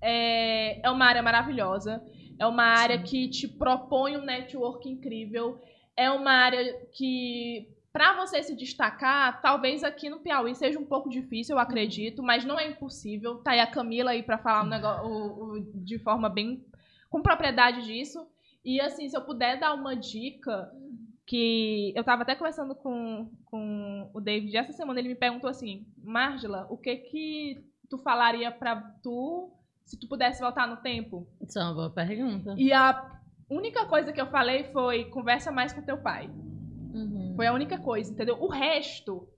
é, 0.00 0.84
é 0.86 0.90
uma 0.90 1.06
área 1.06 1.22
maravilhosa. 1.22 2.02
É 2.38 2.46
uma 2.46 2.64
área 2.64 3.00
que 3.00 3.28
te 3.28 3.46
propõe 3.46 4.16
um 4.16 4.24
network 4.24 4.88
incrível. 4.88 5.60
É 5.96 6.10
uma 6.10 6.32
área 6.32 6.86
que, 6.92 7.68
para 7.94 8.14
você 8.16 8.42
se 8.42 8.56
destacar, 8.56 9.40
talvez 9.40 9.84
aqui 9.84 10.10
no 10.10 10.18
Piauí 10.18 10.52
seja 10.56 10.80
um 10.80 10.84
pouco 10.84 11.08
difícil, 11.08 11.54
eu 11.54 11.60
acredito, 11.60 12.24
mas 12.24 12.44
não 12.44 12.58
é 12.58 12.68
impossível. 12.68 13.36
Tá 13.36 13.52
aí 13.52 13.60
a 13.60 13.68
Camila 13.70 14.10
aí 14.10 14.20
para 14.20 14.36
falar 14.36 14.64
um 14.64 14.68
negócio, 14.68 15.06
o- 15.06 15.52
o- 15.52 15.60
de 15.76 15.96
forma 16.00 16.28
bem 16.28 16.64
com 17.08 17.22
propriedade 17.22 17.84
disso. 17.86 18.26
E 18.64 18.80
assim, 18.80 19.08
se 19.08 19.16
eu 19.16 19.20
puder 19.22 19.60
dar 19.60 19.72
uma 19.74 19.94
dica, 19.94 20.72
que 21.24 21.92
eu 21.94 22.02
tava 22.02 22.22
até 22.22 22.34
conversando 22.34 22.74
com, 22.74 23.30
com 23.44 24.10
o 24.12 24.20
David 24.20 24.56
essa 24.56 24.72
semana, 24.72 24.98
ele 24.98 25.10
me 25.10 25.14
perguntou 25.14 25.48
assim, 25.48 25.86
Margela, 26.02 26.66
o 26.68 26.76
que 26.76 26.96
que 26.96 27.64
tu 27.88 27.96
falaria 27.98 28.50
pra 28.50 28.74
tu 29.04 29.52
se 29.84 29.96
tu 29.96 30.08
pudesse 30.08 30.40
voltar 30.42 30.66
no 30.66 30.78
tempo? 30.78 31.28
Isso 31.40 31.60
é 31.60 31.62
uma 31.62 31.74
boa 31.74 31.90
pergunta. 31.90 32.54
E 32.58 32.72
a 32.72 33.20
única 33.48 33.86
coisa 33.86 34.12
que 34.12 34.20
eu 34.20 34.26
falei 34.26 34.64
foi 34.72 35.04
conversa 35.04 35.52
mais 35.52 35.72
com 35.72 35.80
teu 35.80 35.98
pai. 35.98 36.28
Foi 37.35 37.47
a 37.47 37.52
única 37.52 37.78
coisa, 37.78 38.12
entendeu? 38.12 38.36
O 38.40 38.48
resto. 38.48 39.28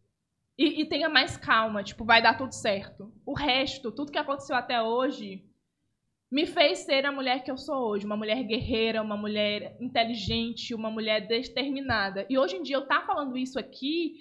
E, 0.58 0.82
e 0.82 0.86
tenha 0.86 1.08
mais 1.08 1.36
calma, 1.36 1.82
tipo, 1.82 2.04
vai 2.04 2.22
dar 2.22 2.36
tudo 2.36 2.52
certo. 2.52 3.12
O 3.26 3.34
resto, 3.34 3.92
tudo 3.92 4.12
que 4.12 4.18
aconteceu 4.18 4.56
até 4.56 4.80
hoje, 4.82 5.44
me 6.30 6.46
fez 6.46 6.80
ser 6.80 7.04
a 7.04 7.12
mulher 7.12 7.44
que 7.44 7.50
eu 7.50 7.58
sou 7.58 7.88
hoje. 7.88 8.06
Uma 8.06 8.16
mulher 8.16 8.42
guerreira, 8.42 9.02
uma 9.02 9.16
mulher 9.16 9.76
inteligente, 9.80 10.74
uma 10.74 10.90
mulher 10.90 11.26
determinada. 11.26 12.26
E 12.28 12.38
hoje 12.38 12.56
em 12.56 12.62
dia 12.62 12.76
eu 12.76 12.86
tá 12.86 13.02
falando 13.02 13.36
isso 13.36 13.58
aqui 13.58 14.14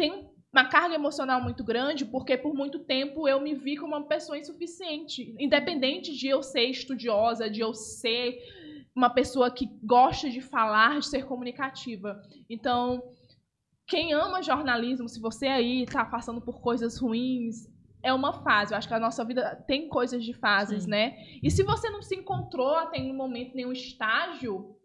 tem 0.00 0.30
uma 0.50 0.64
carga 0.64 0.94
emocional 0.94 1.42
muito 1.42 1.62
grande, 1.62 2.06
porque 2.06 2.34
por 2.34 2.54
muito 2.54 2.78
tempo 2.78 3.28
eu 3.28 3.38
me 3.38 3.54
vi 3.54 3.76
como 3.76 3.94
uma 3.94 4.08
pessoa 4.08 4.38
insuficiente. 4.38 5.34
Independente 5.38 6.16
de 6.16 6.26
eu 6.26 6.42
ser 6.42 6.64
estudiosa, 6.64 7.50
de 7.50 7.60
eu 7.60 7.74
ser 7.74 8.38
uma 9.00 9.08
pessoa 9.10 9.50
que 9.50 9.66
gosta 9.82 10.28
de 10.28 10.40
falar, 10.42 10.98
de 11.00 11.06
ser 11.06 11.24
comunicativa. 11.24 12.20
Então, 12.48 13.02
quem 13.86 14.12
ama 14.12 14.42
jornalismo, 14.42 15.08
se 15.08 15.18
você 15.20 15.46
aí 15.46 15.86
tá 15.86 16.04
passando 16.04 16.40
por 16.40 16.60
coisas 16.60 16.98
ruins, 16.98 17.66
é 18.02 18.12
uma 18.12 18.32
fase. 18.42 18.72
Eu 18.72 18.78
acho 18.78 18.86
que 18.88 18.94
a 18.94 19.00
nossa 19.00 19.24
vida 19.24 19.56
tem 19.66 19.88
coisas 19.88 20.22
de 20.24 20.34
fases, 20.34 20.84
Sim. 20.84 20.90
né? 20.90 21.16
E 21.42 21.50
se 21.50 21.62
você 21.62 21.88
não 21.90 22.02
se 22.02 22.14
encontrou 22.14 22.74
até 22.76 22.98
nenhum 22.98 23.16
momento, 23.16 23.54
nenhum 23.54 23.72
estágio, 23.72 24.76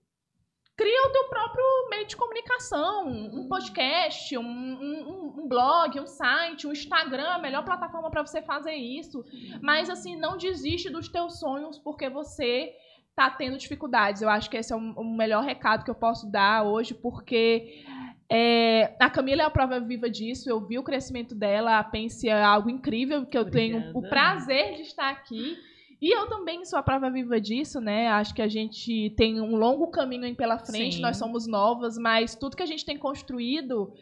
cria 0.78 1.08
o 1.08 1.12
teu 1.12 1.26
próprio 1.30 1.64
meio 1.90 2.08
de 2.08 2.16
comunicação, 2.18 3.08
um 3.08 3.48
podcast, 3.48 4.38
um, 4.38 4.44
um- 4.44 5.34
um 5.44 5.48
blog, 5.48 6.00
um 6.00 6.08
site, 6.08 6.66
um 6.68 6.72
Instagram, 6.72 7.30
a 7.30 7.40
melhor 7.40 7.64
plataforma 7.64 8.10
para 8.10 8.26
você 8.26 8.42
fazer 8.42 8.76
isso. 8.76 9.24
Mas 9.62 9.90
assim, 9.90 10.16
não 10.16 10.36
desiste 10.38 10.90
dos 10.90 11.08
teus 11.10 11.40
sonhos 11.40 11.78
porque 11.78 12.10
você 12.10 12.74
tá 13.16 13.30
tendo 13.30 13.58
dificuldades. 13.58 14.22
Eu 14.22 14.30
acho 14.30 14.50
que 14.50 14.58
esse 14.58 14.74
é 14.74 14.76
o, 14.76 15.04
melhor 15.04 15.44
recado 15.44 15.84
que 15.84 15.90
eu 15.90 15.96
posso 15.96 16.30
dar 16.30 16.64
hoje, 16.64 16.94
porque 16.94 17.84
é, 18.30 18.96
a 19.00 19.10
Camila 19.10 19.44
é 19.44 19.46
a 19.46 19.50
prova 19.50 19.80
viva 19.80 20.10
disso. 20.10 20.50
Eu 20.50 20.60
vi 20.60 20.78
o 20.78 20.84
crescimento 20.84 21.34
dela, 21.34 21.80
a 21.80 21.84
Pense 21.84 22.28
é 22.28 22.44
algo 22.44 22.70
incrível, 22.70 23.26
que 23.26 23.38
eu 23.38 23.50
tenho 23.50 23.78
o 23.78 23.98
Obrigada. 23.98 24.10
prazer 24.10 24.76
de 24.76 24.82
estar 24.82 25.10
aqui. 25.10 25.58
E 26.02 26.16
eu 26.16 26.28
também 26.28 26.66
sou 26.66 26.78
a 26.78 26.84
prova 26.84 27.10
viva 27.10 27.40
disso, 27.40 27.80
né? 27.80 28.10
Acho 28.10 28.34
que 28.34 28.42
a 28.42 28.50
gente 28.50 29.14
tem 29.16 29.40
um 29.40 29.56
longo 29.56 29.88
caminho 29.88 30.26
aí 30.26 30.36
pela 30.36 30.60
frente, 30.60 30.98
Sim. 30.98 31.02
nós 31.02 31.18
somos 31.18 31.48
novas, 31.48 31.98
mas 31.98 32.36
tudo 32.36 32.58
que 32.58 32.64
a 32.64 32.68
gente 32.68 32.86
tem 32.86 32.98
construído 32.98 33.94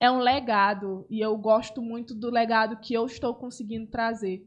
é 0.00 0.10
um 0.10 0.18
legado. 0.18 1.06
E 1.10 1.20
eu 1.20 1.36
gosto 1.36 1.82
muito 1.82 2.14
do 2.14 2.30
legado 2.30 2.80
que 2.80 2.94
eu 2.94 3.04
estou 3.04 3.34
conseguindo 3.34 3.86
trazer. 3.90 4.42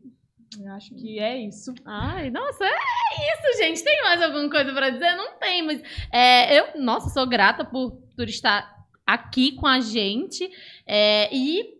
Eu 0.59 0.71
acho 0.73 0.93
que 0.95 1.19
é 1.19 1.39
isso. 1.39 1.73
Ai, 1.85 2.29
nossa, 2.29 2.65
é 2.65 2.69
isso, 2.69 3.57
gente. 3.57 3.83
Tem 3.83 4.01
mais 4.01 4.21
alguma 4.21 4.49
coisa 4.49 4.73
pra 4.73 4.89
dizer? 4.89 5.15
Não 5.15 5.37
tem, 5.37 5.63
mas 5.63 5.81
é, 6.11 6.59
eu, 6.59 6.81
nossa, 6.81 7.09
sou 7.09 7.25
grata 7.27 7.63
por, 7.63 7.91
por 8.15 8.27
estar 8.27 8.69
aqui 9.05 9.55
com 9.55 9.65
a 9.65 9.79
gente 9.79 10.49
é, 10.85 11.33
e 11.33 11.79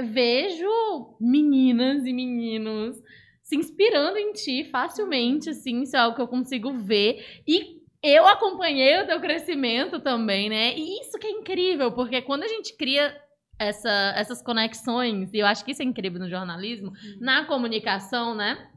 vejo 0.00 1.16
meninas 1.20 2.04
e 2.04 2.12
meninos 2.12 2.96
se 3.42 3.56
inspirando 3.56 4.16
em 4.16 4.32
ti 4.32 4.64
facilmente, 4.64 5.50
assim, 5.50 5.82
isso 5.82 5.96
é 5.96 5.98
algo 5.98 6.16
que 6.16 6.22
eu 6.22 6.28
consigo 6.28 6.72
ver. 6.72 7.42
E 7.46 7.82
eu 8.02 8.26
acompanhei 8.26 9.00
o 9.00 9.06
teu 9.06 9.20
crescimento 9.20 10.00
também, 10.00 10.48
né? 10.48 10.74
E 10.76 11.00
isso 11.00 11.18
que 11.18 11.26
é 11.26 11.30
incrível, 11.30 11.92
porque 11.92 12.20
quando 12.22 12.42
a 12.42 12.48
gente 12.48 12.76
cria 12.76 13.14
essa- 13.58 14.12
essas 14.16 14.42
conexões, 14.42 15.32
e 15.32 15.38
eu 15.38 15.46
acho 15.46 15.64
que 15.64 15.72
isso 15.72 15.82
é 15.82 15.84
incrível 15.84 16.20
no 16.20 16.28
jornalismo, 16.28 16.92
na 17.20 17.44
comunicação, 17.44 18.34
né? 18.34 18.68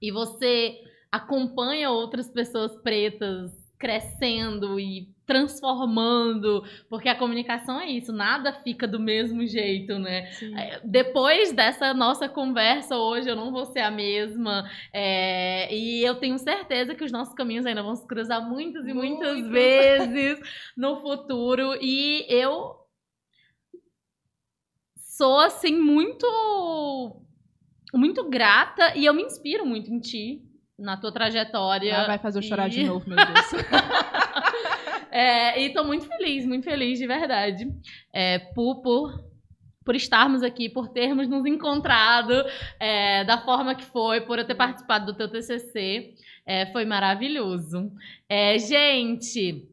E 0.00 0.10
você 0.12 0.78
acompanha 1.10 1.90
outras 1.90 2.28
pessoas 2.30 2.76
pretas 2.82 3.52
crescendo 3.78 4.80
e 4.80 5.08
transformando, 5.26 6.62
porque 6.88 7.08
a 7.08 7.14
comunicação 7.18 7.80
é 7.80 7.90
isso, 7.90 8.12
nada 8.12 8.52
fica 8.62 8.86
do 8.86 8.98
mesmo 8.98 9.44
jeito, 9.46 9.98
né? 9.98 10.30
É, 10.56 10.80
Depois 10.84 11.52
dessa 11.52 11.92
nossa 11.92 12.28
conversa 12.28 12.96
hoje, 12.96 13.28
eu 13.28 13.36
não 13.36 13.50
vou 13.50 13.66
ser 13.66 13.80
a 13.80 13.90
mesma. 13.90 14.64
é, 14.92 15.74
e 15.74 16.02
eu 16.02 16.14
tenho 16.14 16.38
certeza 16.38 16.94
que 16.94 17.04
os 17.04 17.12
nossos 17.12 17.34
caminhos 17.34 17.66
ainda 17.66 17.82
vão 17.82 17.94
se 17.96 18.06
cruzar 18.06 18.48
muitas 18.48 18.86
e 18.86 18.94
muitas 18.94 19.34
Muito. 19.40 19.50
vezes 19.50 20.38
no 20.76 21.00
futuro. 21.00 21.76
E 21.82 22.24
eu 22.28 22.76
sou, 25.16 25.38
assim, 25.40 25.76
muito. 25.80 26.26
Muito 27.94 28.28
grata 28.28 28.94
e 28.96 29.04
eu 29.06 29.14
me 29.14 29.22
inspiro 29.22 29.64
muito 29.64 29.90
em 29.90 29.98
ti, 30.00 30.42
na 30.78 30.96
tua 30.96 31.10
trajetória. 31.12 31.90
Ela 31.92 32.06
vai 32.06 32.18
fazer 32.18 32.38
eu 32.38 32.42
chorar 32.42 32.68
de 32.68 32.80
E- 32.80 32.84
novo, 32.84 33.08
meu 33.08 33.16
Deus. 33.16 33.52
É, 35.10 35.62
e 35.62 35.72
tô 35.72 35.82
muito 35.82 36.06
feliz, 36.06 36.44
muito 36.44 36.64
feliz 36.64 36.98
de 36.98 37.06
verdade. 37.06 37.66
É, 38.12 38.38
por, 38.38 38.82
por, 38.82 39.24
por 39.82 39.94
estarmos 39.96 40.42
aqui, 40.42 40.68
por 40.68 40.88
termos 40.88 41.26
nos 41.26 41.46
encontrado 41.46 42.34
é, 42.78 43.24
da 43.24 43.38
forma 43.38 43.74
que 43.74 43.84
foi, 43.84 44.20
por 44.20 44.38
eu 44.38 44.46
ter 44.46 44.54
participado 44.56 45.06
do 45.06 45.14
teu 45.16 45.26
TCC. 45.30 46.12
É, 46.44 46.66
foi 46.66 46.84
maravilhoso. 46.84 47.90
É, 48.28 48.58
gente, 48.58 49.66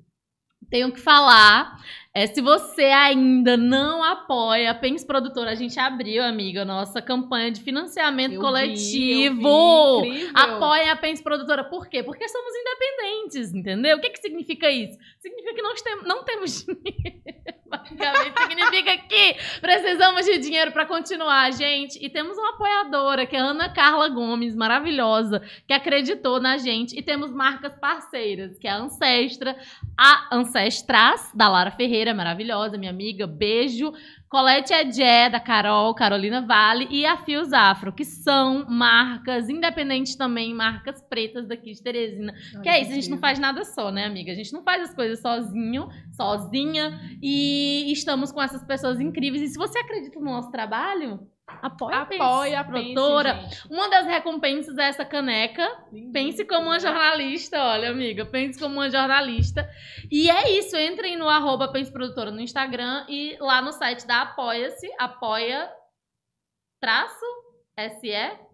tenho 0.74 0.91
que 0.91 1.00
falar. 1.00 1.80
é, 2.16 2.26
se 2.26 2.41
você 2.41 2.86
ainda 2.86 3.56
não 3.56 4.04
apoia 4.04 4.72
a 4.72 4.74
Pens 4.74 5.04
Produtora, 5.04 5.52
a 5.52 5.56
gente 5.56 5.80
abriu, 5.80 6.24
amiga, 6.24 6.66
nossa 6.66 7.00
campanha 7.00 7.52
de 7.52 7.62
financiamento 7.62 8.34
Eu 8.34 8.40
vi, 8.40 8.45
coletivo. 8.45 10.02
vi, 10.02 10.08
incrível. 10.08 10.32
Apoiem 10.34 10.90
a 10.90 10.95
Pens 10.95 11.22
Produtora. 11.22 11.64
Por 11.64 11.88
quê? 11.88 12.02
Porque 12.02 12.28
somos 12.28 12.52
independentes, 12.56 13.54
entendeu? 13.54 13.98
O 13.98 14.02
que, 14.02 14.10
que 14.10 14.20
significa 14.20 14.72
isso? 14.72 14.98
Significa 15.20 15.54
que 15.54 15.62
nós 15.62 15.80
tem, 15.84 15.95
não 16.06 16.24
temos 16.24 16.66
dinheiro. 16.66 17.62
Basicamente, 17.74 18.40
significa 18.40 18.98
que 18.98 19.36
precisamos 19.60 20.26
de 20.26 20.38
dinheiro 20.38 20.72
pra 20.72 20.86
continuar, 20.86 21.52
gente. 21.52 21.98
E 22.00 22.10
temos 22.10 22.38
uma 22.38 22.52
apoiadora, 22.52 23.26
que 23.26 23.36
é 23.36 23.40
a 23.40 23.45
Ana 23.45 23.70
Carla 23.70 24.10
Gomes, 24.10 24.56
maravilhosa, 24.56 25.41
que 25.68 25.74
acreditou 25.74 26.40
na 26.40 26.58
gente. 26.58 26.98
E 26.98 27.02
temos 27.02 27.32
marcas 27.32 27.76
parceiras, 27.76 28.58
que 28.60 28.68
é 28.68 28.72
a 28.72 28.78
Ancestra, 28.78 29.58
a 29.98 30.36
Ancestras, 30.36 31.32
da 31.34 31.50
Lara 31.50 31.72
Ferreira, 31.72 32.14
maravilhosa, 32.14 32.78
minha 32.78 32.91
amiga. 32.91 33.26
Beijo. 33.26 33.91
Colette 34.34 34.73
Edé, 34.73 35.30
da 35.30 35.39
Carol, 35.39 35.93
Carolina 35.93 36.41
Vale 36.41 36.88
e 36.89 37.05
a 37.05 37.15
Fios 37.18 37.53
Afro, 37.53 37.93
que 37.93 38.03
são 38.03 38.65
marcas 38.68 39.47
independentes 39.47 40.15
também, 40.15 40.55
marcas 40.55 40.99
pretas 41.03 41.47
daqui 41.47 41.72
de 41.72 41.84
Teresina. 41.84 42.34
que 42.64 42.68
é 42.68 42.81
isso, 42.81 42.89
a 42.89 42.95
gente 42.95 43.11
não 43.11 43.19
faz 43.19 43.38
nada 43.38 43.64
só, 43.64 43.91
né, 43.91 44.05
amiga? 44.05 44.31
A 44.31 44.35
gente 44.35 44.51
não 44.51 44.64
faz 44.64 44.89
as 44.89 44.95
coisas 44.95 45.22
sozinho, 45.22 45.88
sozinha. 46.14 46.99
E 47.22 47.93
estamos 47.93 48.31
com 48.31 48.41
essas 48.41 48.64
pessoas 48.64 48.99
incríveis. 48.99 49.43
E 49.43 49.49
se 49.49 49.55
você 49.55 49.77
acredita 49.77 50.19
no 50.19 50.26
nosso 50.26 50.49
trabalho, 50.49 51.19
apoia, 51.48 51.98
Apoia 51.98 52.60
a 52.60 52.64
produtora. 52.64 53.49
Uma 53.70 53.90
das 53.90 54.06
recompensas 54.06 54.78
é 54.78 54.88
essa 54.88 55.06
caneca. 55.06 55.68
Pense 56.11 56.45
como 56.45 56.68
uma 56.68 56.80
jornalista, 56.80 57.61
olha, 57.64 57.90
amiga. 57.90 58.26
Pense 58.26 58.60
como 58.60 58.76
uma 58.76 58.90
jornalista. 58.90 59.70
E 60.11 60.30
é 60.30 60.49
isso, 60.57 60.76
entrem 60.78 61.15
no 61.18 61.28
arroba 61.28 61.72
Pense 61.72 61.91
Produtora 61.91 62.32
no 62.32 62.41
Instagram 62.41 63.06
e 63.10 63.38
lá 63.40 63.61
no 63.61 63.72
site 63.72 64.06
da 64.07 64.22
Apoia-se, 64.22 64.90
apoia 64.98 65.70
traço 66.82 67.26
SE. 67.78 68.53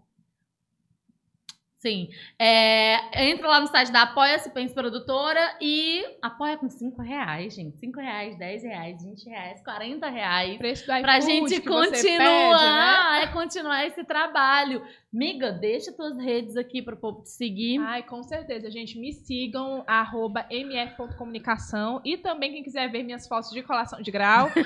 Sim. 1.80 2.10
É, 2.38 3.30
entra 3.30 3.48
lá 3.48 3.62
no 3.62 3.68
site 3.68 3.90
da 3.90 4.02
Apoia-se, 4.02 4.50
Pense 4.50 4.74
Produtora 4.74 5.56
e 5.62 6.04
apoia 6.22 6.58
com 6.58 6.70
5 6.70 7.02
reais, 7.02 7.54
gente. 7.56 7.78
5 7.78 8.00
reais, 8.02 8.38
10 8.38 8.64
reais, 8.64 9.02
20 9.02 9.30
reais, 9.30 9.64
40 9.64 10.10
reais. 10.10 10.58
Preço 10.58 10.86
do 10.86 11.02
Pra 11.02 11.20
iFood 11.20 11.32
gente 11.32 11.62
que 11.62 11.70
você 11.70 12.02
continuar, 12.02 13.14
pede, 13.14 13.20
né? 13.20 13.24
é 13.24 13.28
continuar 13.28 13.86
esse 13.86 14.04
trabalho. 14.04 14.86
Miga, 15.12 15.52
deixa 15.52 15.92
tuas 15.92 16.16
redes 16.18 16.56
aqui 16.56 16.84
pro 16.84 16.96
povo 16.96 17.24
te 17.24 17.32
seguir. 17.32 17.80
Ai, 17.80 18.04
com 18.04 18.22
certeza, 18.22 18.70
gente. 18.70 19.00
Me 19.00 19.12
sigam, 19.12 19.84
arroba 19.88 20.46
mf.comunicação. 20.52 22.00
E 22.06 22.16
também, 22.16 22.52
quem 22.52 22.64
quiser 22.64 22.92
ver 22.92 23.02
minhas 23.02 23.28
fotos 23.28 23.50
de 23.50 23.64
colação 23.64 24.00
de 24.02 24.12
grau. 24.12 24.50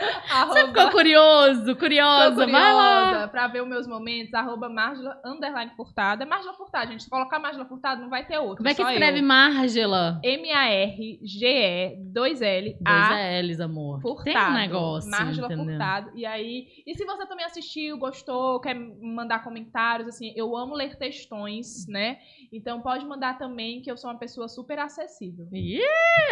Você 0.48 0.66
ficou 0.66 0.90
curioso, 0.90 1.76
curiosa? 1.76 2.46
Vai 2.46 2.74
lá. 2.74 3.04
curiosa 3.04 3.28
pra 3.28 3.46
ver 3.48 3.62
os 3.62 3.68
meus 3.68 3.86
momentos, 3.86 4.32
arroba 4.32 4.68
Margela, 4.68 5.20
underline 5.24 5.72
Furtada. 5.76 6.24
Margela 6.24 6.54
Furtada, 6.54 6.90
gente. 6.90 7.04
Se 7.04 7.10
colocar 7.10 7.38
Margela 7.38 7.66
Furtada, 7.66 8.00
não 8.00 8.08
vai 8.08 8.26
ter 8.26 8.38
outro. 8.38 8.56
Como 8.56 8.68
é 8.68 8.74
que 8.74 8.82
escreve 8.82 9.18
eu. 9.18 9.24
Margela? 9.24 10.20
M-A-R-G-E, 10.22 11.96
2L, 12.12 12.12
Dois 12.12 12.42
A, 12.86 13.42
L's, 13.42 13.60
amor. 13.60 14.00
Furtado. 14.00 14.24
Tem 14.24 14.38
um 14.38 14.54
negócio, 14.54 15.10
Margela? 15.10 15.48
Furtado. 15.48 16.10
E 16.14 16.24
aí, 16.24 16.68
e 16.86 16.94
se 16.94 17.04
você 17.04 17.26
também 17.26 17.44
assistiu, 17.44 17.98
gostou, 17.98 18.60
quer 18.60 18.74
mandar 19.10 19.44
comentários, 19.44 20.08
assim, 20.08 20.32
eu 20.36 20.56
amo 20.56 20.74
ler 20.74 20.96
textões, 20.96 21.86
né? 21.86 22.18
Então 22.52 22.80
pode 22.80 23.06
mandar 23.06 23.38
também, 23.38 23.80
que 23.80 23.88
eu 23.88 23.96
sou 23.96 24.10
uma 24.10 24.18
pessoa 24.18 24.48
super 24.48 24.76
acessível. 24.80 25.46
Ih, 25.52 25.78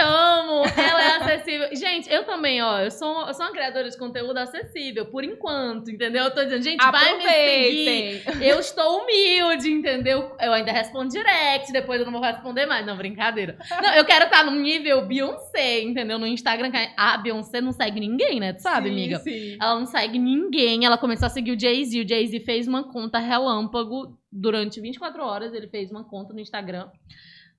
amo! 0.00 0.64
Ela 0.76 1.02
é 1.02 1.16
acessível. 1.16 1.68
Gente, 1.76 2.12
eu 2.12 2.24
também, 2.24 2.60
ó, 2.60 2.80
eu 2.80 2.90
sou, 2.90 3.28
eu 3.28 3.34
sou 3.34 3.46
uma 3.46 3.52
criadora 3.52 3.88
de 3.88 3.96
conteúdo 3.96 4.36
acessível, 4.36 5.06
por 5.06 5.22
enquanto, 5.22 5.92
entendeu? 5.92 6.24
Eu 6.24 6.34
tô 6.34 6.42
dizendo, 6.42 6.62
gente, 6.62 6.84
vai 6.84 7.16
me 7.16 7.22
seguir. 7.22 8.20
Aproveitem! 8.22 8.48
Eu 8.48 8.58
estou 8.58 9.02
humilde, 9.02 9.70
entendeu? 9.70 10.34
Eu 10.40 10.52
ainda 10.52 10.72
respondo 10.72 11.10
direct, 11.10 11.70
depois 11.72 12.00
eu 12.00 12.06
não 12.06 12.12
vou 12.12 12.22
responder 12.22 12.66
mais. 12.66 12.84
Não, 12.84 12.96
brincadeira. 12.96 13.56
Não, 13.80 13.94
eu 13.94 14.04
quero 14.04 14.24
estar 14.24 14.44
no 14.44 14.50
nível 14.50 15.06
Beyoncé, 15.06 15.82
entendeu? 15.82 16.18
No 16.18 16.26
Instagram, 16.26 16.72
que 16.72 16.90
a 16.96 17.16
Beyoncé 17.18 17.60
não 17.60 17.70
segue 17.70 18.00
ninguém, 18.00 18.40
né? 18.40 18.54
Tu 18.54 18.62
sabe, 18.62 18.88
Sim, 18.88 18.94
amiga? 18.94 19.18
Sim. 19.20 19.56
Ela 19.60 19.78
não 19.78 19.86
segue 19.86 20.18
ninguém. 20.18 20.84
Ela 20.84 20.98
começou 20.98 21.26
a 21.26 21.30
seguir 21.30 21.52
o 21.52 21.60
Jay-Z. 21.60 22.00
O 22.00 22.08
Jay-Z 22.08 22.40
fez 22.40 22.66
uma 22.66 22.82
conta 22.82 23.20
relâmpago 23.20 24.17
durante 24.30 24.80
24 24.80 25.22
horas. 25.22 25.52
Ele 25.54 25.68
fez 25.68 25.90
uma 25.90 26.04
conta 26.04 26.32
no 26.32 26.40
Instagram 26.40 26.88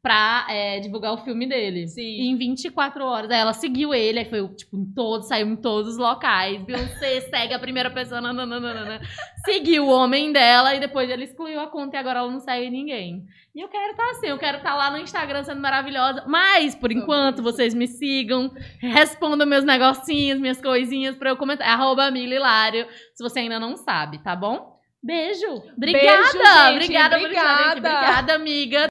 pra 0.01 0.47
é, 0.49 0.79
divulgar 0.79 1.13
o 1.13 1.17
filme 1.17 1.45
dele. 1.47 1.87
Sim. 1.87 2.01
E 2.01 2.29
em 2.29 2.37
24 2.37 3.03
horas, 3.03 3.29
aí 3.29 3.39
ela 3.39 3.53
seguiu 3.53 3.93
ele, 3.93 4.19
aí 4.19 4.25
foi, 4.25 4.47
tipo, 4.49 4.77
em 4.77 4.85
todos, 4.93 5.27
saiu 5.27 5.47
em 5.47 5.55
todos 5.55 5.91
os 5.91 5.97
locais. 5.97 6.61
Beyoncé 6.63 7.21
segue 7.29 7.53
a 7.53 7.59
primeira 7.59 7.89
pessoa, 7.89 8.21
nananana. 8.21 9.01
Seguiu 9.43 9.87
o 9.87 9.89
homem 9.89 10.31
dela 10.31 10.73
e 10.73 10.79
depois 10.79 11.09
ele 11.09 11.25
excluiu 11.25 11.59
a 11.59 11.67
conta 11.67 11.97
e 11.97 11.99
agora 11.99 12.19
ela 12.19 12.31
não 12.31 12.39
segue 12.39 12.69
ninguém. 12.69 13.25
E 13.53 13.59
eu 13.59 13.67
quero 13.67 13.91
estar 13.91 14.09
assim, 14.11 14.27
eu 14.27 14.37
quero 14.37 14.57
estar 14.57 14.75
lá 14.75 14.89
no 14.91 14.99
Instagram 14.99 15.43
sendo 15.43 15.61
maravilhosa. 15.61 16.23
Mas, 16.27 16.75
por 16.75 16.91
enquanto, 16.91 17.43
vocês 17.43 17.73
me 17.73 17.87
sigam, 17.87 18.53
respondam 18.79 19.45
meus 19.45 19.65
negocinhos, 19.65 20.39
minhas 20.39 20.61
coisinhas 20.61 21.17
pra 21.17 21.31
eu 21.31 21.37
comentar. 21.37 21.67
É 21.67 21.71
Arroba 21.71 22.09
Mililário, 22.09 22.87
se 23.13 23.21
você 23.21 23.39
ainda 23.39 23.59
não 23.59 23.75
sabe, 23.75 24.19
tá 24.19 24.35
bom? 24.35 24.78
Beijo! 25.01 25.63
Obrigada! 25.77 26.27
gente. 26.31 26.73
obrigada. 26.73 27.17
Obrigada. 27.17 27.77
Obrigada, 27.77 28.33
amiga! 28.35 28.87